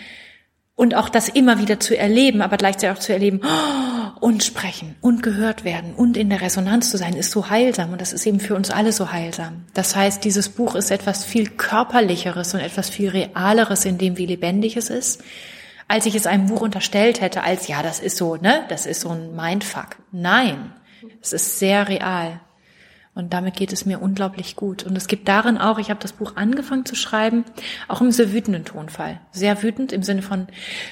und 0.76 0.96
auch 0.96 1.10
das 1.10 1.28
immer 1.28 1.60
wieder 1.60 1.80
zu 1.80 1.98
erleben, 1.98 2.42
aber 2.42 2.56
gleichzeitig 2.56 2.98
auch 2.98 3.02
zu 3.02 3.12
erleben 3.12 3.42
oh, 3.44 4.26
und 4.26 4.46
sprechen 4.46 4.96
und 5.02 5.22
gehört 5.22 5.66
werden 5.66 5.94
und 5.94 6.16
in 6.16 6.30
der 6.30 6.40
Resonanz 6.40 6.90
zu 6.90 6.98
sein, 6.98 7.16
ist 7.16 7.32
so 7.32 7.50
heilsam 7.50 7.92
und 7.92 8.00
das 8.00 8.14
ist 8.14 8.26
eben 8.26 8.40
für 8.40 8.56
uns 8.56 8.72
alle 8.72 8.94
so 8.94 9.12
heilsam. 9.12 9.66
Das 9.74 9.96
heißt, 9.96 10.24
dieses 10.24 10.48
Buch 10.48 10.76
ist 10.76 10.90
etwas 10.90 11.26
viel 11.26 11.50
körperlicheres 11.50 12.54
und 12.54 12.62
etwas 12.62 12.90
viel 12.90 13.10
realeres 13.10 13.84
in 13.84 13.98
dem, 13.98 14.18
wie 14.18 14.26
lebendig 14.26 14.78
es 14.78 14.90
ist, 14.90 15.22
als 15.90 16.06
ich 16.06 16.16
es 16.16 16.28
einem 16.28 16.46
Buch 16.46 16.62
unterstellt 16.62 17.20
hätte, 17.20 17.44
als 17.44 17.68
ja, 17.68 17.84
das 17.84 18.00
ist 18.00 18.16
so, 18.16 18.38
ne, 18.38 18.64
das 18.70 18.86
ist 18.86 19.02
so 19.02 19.10
ein 19.10 19.36
Mindfuck. 19.36 19.98
Nein, 20.14 20.72
es 21.22 21.34
ist 21.34 21.60
sehr 21.60 21.88
real. 21.88 22.40
Und 23.16 23.34
damit 23.34 23.56
geht 23.56 23.74
es 23.74 23.86
mir 23.86 24.00
unglaublich 24.00 24.56
gut. 24.56 24.84
Und 24.84 24.96
es 24.96 25.08
gibt 25.08 25.28
darin 25.28 25.58
auch, 25.58 25.78
ich 25.78 25.90
habe 25.90 26.00
das 26.00 26.14
Buch 26.14 26.38
angefangen 26.38 26.86
zu 26.86 26.96
schreiben, 26.96 27.44
auch 27.90 28.00
im 28.00 28.12
sehr 28.12 28.32
wütenden 28.32 28.64
Tonfall. 28.64 29.20
Sehr 29.32 29.62
wütend 29.62 29.92
im 29.92 30.04
Sinne 30.04 30.22
von, 30.22 30.48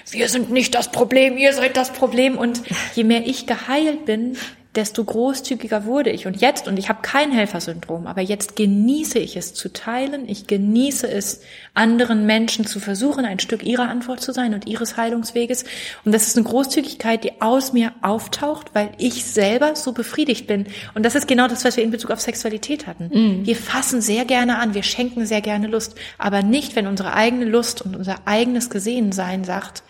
wir 0.09 0.27
sind 0.27 0.51
nicht 0.51 0.75
das 0.75 0.91
Problem, 0.91 1.37
ihr 1.37 1.53
seid 1.53 1.77
das 1.77 1.93
Problem. 1.93 2.37
Und 2.37 2.63
je 2.95 3.05
mehr 3.05 3.25
ich 3.25 3.47
geheilt 3.47 4.05
bin, 4.05 4.35
desto 4.77 5.03
großzügiger 5.03 5.85
wurde 5.85 6.11
ich. 6.11 6.27
Und 6.27 6.39
jetzt, 6.39 6.67
und 6.67 6.77
ich 6.77 6.87
habe 6.87 6.99
kein 7.01 7.31
Helfersyndrom, 7.31 8.05
aber 8.05 8.21
jetzt 8.21 8.55
genieße 8.55 9.17
ich 9.17 9.35
es 9.35 9.55
zu 9.55 9.73
teilen, 9.73 10.29
ich 10.29 10.45
genieße 10.45 11.09
es, 11.09 11.41
anderen 11.73 12.27
Menschen 12.27 12.65
zu 12.65 12.79
versuchen, 12.79 13.25
ein 13.25 13.39
Stück 13.39 13.63
ihrer 13.63 13.89
Antwort 13.89 14.21
zu 14.21 14.31
sein 14.31 14.53
und 14.53 14.67
ihres 14.67 14.95
Heilungsweges. 14.95 15.65
Und 16.05 16.11
das 16.11 16.27
ist 16.27 16.37
eine 16.37 16.45
Großzügigkeit, 16.45 17.23
die 17.23 17.41
aus 17.41 17.73
mir 17.73 17.91
auftaucht, 18.03 18.67
weil 18.73 18.91
ich 18.99 19.25
selber 19.25 19.75
so 19.75 19.93
befriedigt 19.93 20.45
bin. 20.45 20.67
Und 20.93 21.03
das 21.03 21.15
ist 21.15 21.27
genau 21.27 21.47
das, 21.47 21.65
was 21.65 21.75
wir 21.75 21.83
in 21.83 21.91
Bezug 21.91 22.11
auf 22.11 22.21
Sexualität 22.21 22.85
hatten. 22.85 23.09
Mm. 23.11 23.45
Wir 23.45 23.55
fassen 23.55 24.01
sehr 24.01 24.25
gerne 24.25 24.59
an, 24.59 24.75
wir 24.75 24.83
schenken 24.83 25.25
sehr 25.25 25.41
gerne 25.41 25.67
Lust, 25.67 25.95
aber 26.19 26.43
nicht, 26.43 26.75
wenn 26.75 26.85
unsere 26.85 27.13
eigene 27.13 27.45
Lust 27.45 27.81
und 27.81 27.95
unser 27.95 28.19
eigenes 28.25 28.69
Gesehensein 28.69 29.43
sagt, 29.43 29.81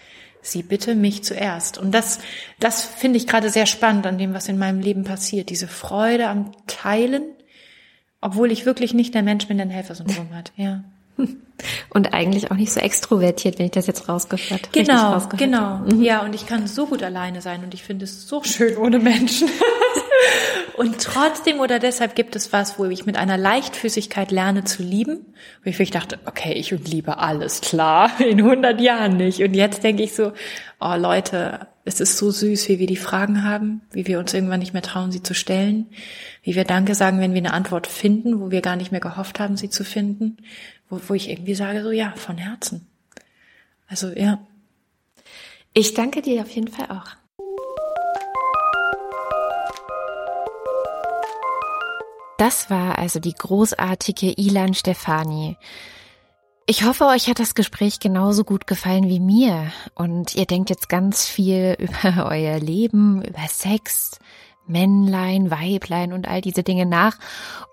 sie 0.47 0.63
bitte 0.63 0.95
mich 0.95 1.23
zuerst. 1.23 1.77
Und 1.77 1.91
das, 1.91 2.19
das 2.59 2.85
finde 2.85 3.17
ich 3.17 3.27
gerade 3.27 3.49
sehr 3.49 3.65
spannend 3.65 4.05
an 4.05 4.17
dem, 4.17 4.33
was 4.33 4.47
in 4.47 4.57
meinem 4.57 4.79
Leben 4.79 5.03
passiert. 5.03 5.49
Diese 5.49 5.67
Freude 5.67 6.27
am 6.27 6.51
Teilen, 6.67 7.23
obwohl 8.21 8.51
ich 8.51 8.65
wirklich 8.65 8.93
nicht 8.93 9.13
der 9.13 9.23
Mensch 9.23 9.47
bin, 9.47 9.57
der 9.57 9.67
ein 9.67 9.71
Helfersyndrom 9.71 10.33
hat. 10.33 10.51
Ja. 10.55 10.83
Und 11.89 12.13
eigentlich 12.13 12.51
auch 12.51 12.55
nicht 12.55 12.71
so 12.71 12.79
extrovertiert, 12.79 13.57
wenn 13.57 13.65
ich 13.65 13.71
das 13.71 13.87
jetzt 13.87 14.07
rausgehört 14.07 14.67
habe. 14.67 14.71
Genau, 14.71 15.13
rausgehört 15.13 15.39
genau. 15.39 15.77
Mhm. 15.77 16.01
Ja, 16.03 16.21
und 16.21 16.35
ich 16.35 16.45
kann 16.45 16.67
so 16.67 16.85
gut 16.85 17.01
alleine 17.01 17.41
sein 17.41 17.63
und 17.63 17.73
ich 17.73 17.81
finde 17.81 18.05
es 18.05 18.27
so 18.27 18.43
schön 18.43 18.77
ohne 18.77 18.99
Menschen. 18.99 19.49
Und 20.77 21.01
trotzdem 21.01 21.59
oder 21.59 21.79
deshalb 21.79 22.15
gibt 22.15 22.35
es 22.35 22.53
was, 22.53 22.77
wo 22.77 22.85
ich 22.85 23.05
mit 23.05 23.17
einer 23.17 23.37
Leichtfüßigkeit 23.37 24.31
lerne 24.31 24.63
zu 24.63 24.83
lieben. 24.83 25.25
Wo 25.63 25.69
ich 25.69 25.75
wirklich 25.75 25.91
dachte, 25.91 26.19
okay, 26.25 26.53
ich 26.53 26.69
liebe 26.71 27.17
alles, 27.17 27.61
klar, 27.61 28.11
in 28.19 28.39
100 28.39 28.79
Jahren 28.79 29.17
nicht. 29.17 29.41
Und 29.41 29.55
jetzt 29.55 29.83
denke 29.83 30.03
ich 30.03 30.13
so, 30.13 30.33
oh 30.79 30.95
Leute, 30.95 31.67
es 31.83 31.99
ist 31.99 32.17
so 32.17 32.31
süß, 32.31 32.69
wie 32.69 32.79
wir 32.79 32.87
die 32.87 32.97
Fragen 32.97 33.43
haben, 33.43 33.81
wie 33.91 34.07
wir 34.07 34.19
uns 34.19 34.33
irgendwann 34.33 34.59
nicht 34.59 34.73
mehr 34.73 34.81
trauen, 34.81 35.11
sie 35.11 35.23
zu 35.23 35.33
stellen, 35.33 35.87
wie 36.43 36.55
wir 36.55 36.63
Danke 36.63 36.95
sagen, 36.95 37.19
wenn 37.19 37.33
wir 37.33 37.39
eine 37.39 37.53
Antwort 37.53 37.87
finden, 37.87 38.39
wo 38.39 38.51
wir 38.51 38.61
gar 38.61 38.75
nicht 38.75 38.91
mehr 38.91 39.01
gehofft 39.01 39.39
haben, 39.39 39.57
sie 39.57 39.69
zu 39.69 39.83
finden, 39.83 40.37
wo, 40.89 40.99
wo 41.07 41.13
ich 41.13 41.29
irgendwie 41.29 41.55
sage, 41.55 41.81
so 41.81 41.91
ja, 41.91 42.13
von 42.15 42.37
Herzen. 42.37 42.87
Also 43.87 44.09
ja. 44.09 44.39
Ich 45.73 45.93
danke 45.93 46.21
dir 46.21 46.41
auf 46.41 46.49
jeden 46.49 46.67
Fall 46.67 46.87
auch. 46.89 47.15
Das 52.37 52.69
war 52.69 52.99
also 52.99 53.19
die 53.19 53.33
großartige 53.33 54.37
Ilan 54.37 54.75
Stefani. 54.75 55.57
Ich 56.67 56.83
hoffe, 56.83 57.05
euch 57.05 57.29
hat 57.29 57.39
das 57.39 57.55
Gespräch 57.55 57.99
genauso 57.99 58.43
gut 58.43 58.67
gefallen 58.67 59.07
wie 59.07 59.21
mir 59.21 59.71
und 59.95 60.35
ihr 60.35 60.45
denkt 60.45 60.69
jetzt 60.69 60.89
ganz 60.89 61.25
viel 61.25 61.75
über 61.79 62.29
euer 62.29 62.59
Leben, 62.59 63.23
über 63.23 63.47
Sex, 63.47 64.19
Männlein, 64.67 65.49
Weiblein 65.49 66.11
und 66.11 66.27
all 66.27 66.41
diese 66.41 66.63
Dinge 66.63 66.85
nach 66.85 67.17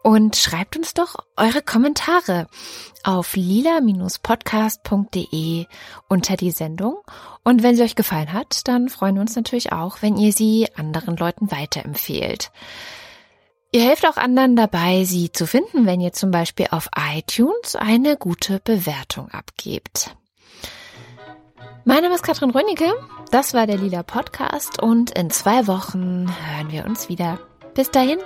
und 0.02 0.36
schreibt 0.36 0.76
uns 0.76 0.94
doch 0.94 1.16
eure 1.36 1.60
Kommentare 1.60 2.46
auf 3.02 3.34
lila-podcast.de 3.34 5.66
unter 6.08 6.36
die 6.36 6.52
Sendung 6.52 6.98
und 7.42 7.64
wenn 7.64 7.76
sie 7.76 7.82
euch 7.82 7.96
gefallen 7.96 8.32
hat, 8.32 8.68
dann 8.68 8.88
freuen 8.88 9.16
wir 9.16 9.22
uns 9.22 9.34
natürlich 9.34 9.72
auch, 9.72 10.02
wenn 10.02 10.16
ihr 10.16 10.32
sie 10.32 10.68
anderen 10.76 11.16
Leuten 11.16 11.50
weiterempfehlt. 11.50 12.52
Ihr 13.74 13.82
helft 13.82 14.06
auch 14.06 14.16
anderen 14.16 14.54
dabei, 14.54 15.02
sie 15.02 15.32
zu 15.32 15.48
finden, 15.48 15.84
wenn 15.84 16.00
ihr 16.00 16.12
zum 16.12 16.30
Beispiel 16.30 16.68
auf 16.70 16.88
iTunes 17.12 17.74
eine 17.74 18.16
gute 18.16 18.60
Bewertung 18.62 19.28
abgebt. 19.32 20.14
Mein 21.84 22.04
Name 22.04 22.14
ist 22.14 22.22
Katrin 22.22 22.50
Rönnecke, 22.50 22.92
das 23.32 23.52
war 23.52 23.66
der 23.66 23.76
Lila 23.76 24.04
Podcast 24.04 24.80
und 24.80 25.10
in 25.18 25.28
zwei 25.30 25.66
Wochen 25.66 26.28
hören 26.28 26.70
wir 26.70 26.84
uns 26.84 27.08
wieder. 27.08 27.40
Bis 27.74 27.90
dahin. 27.90 28.20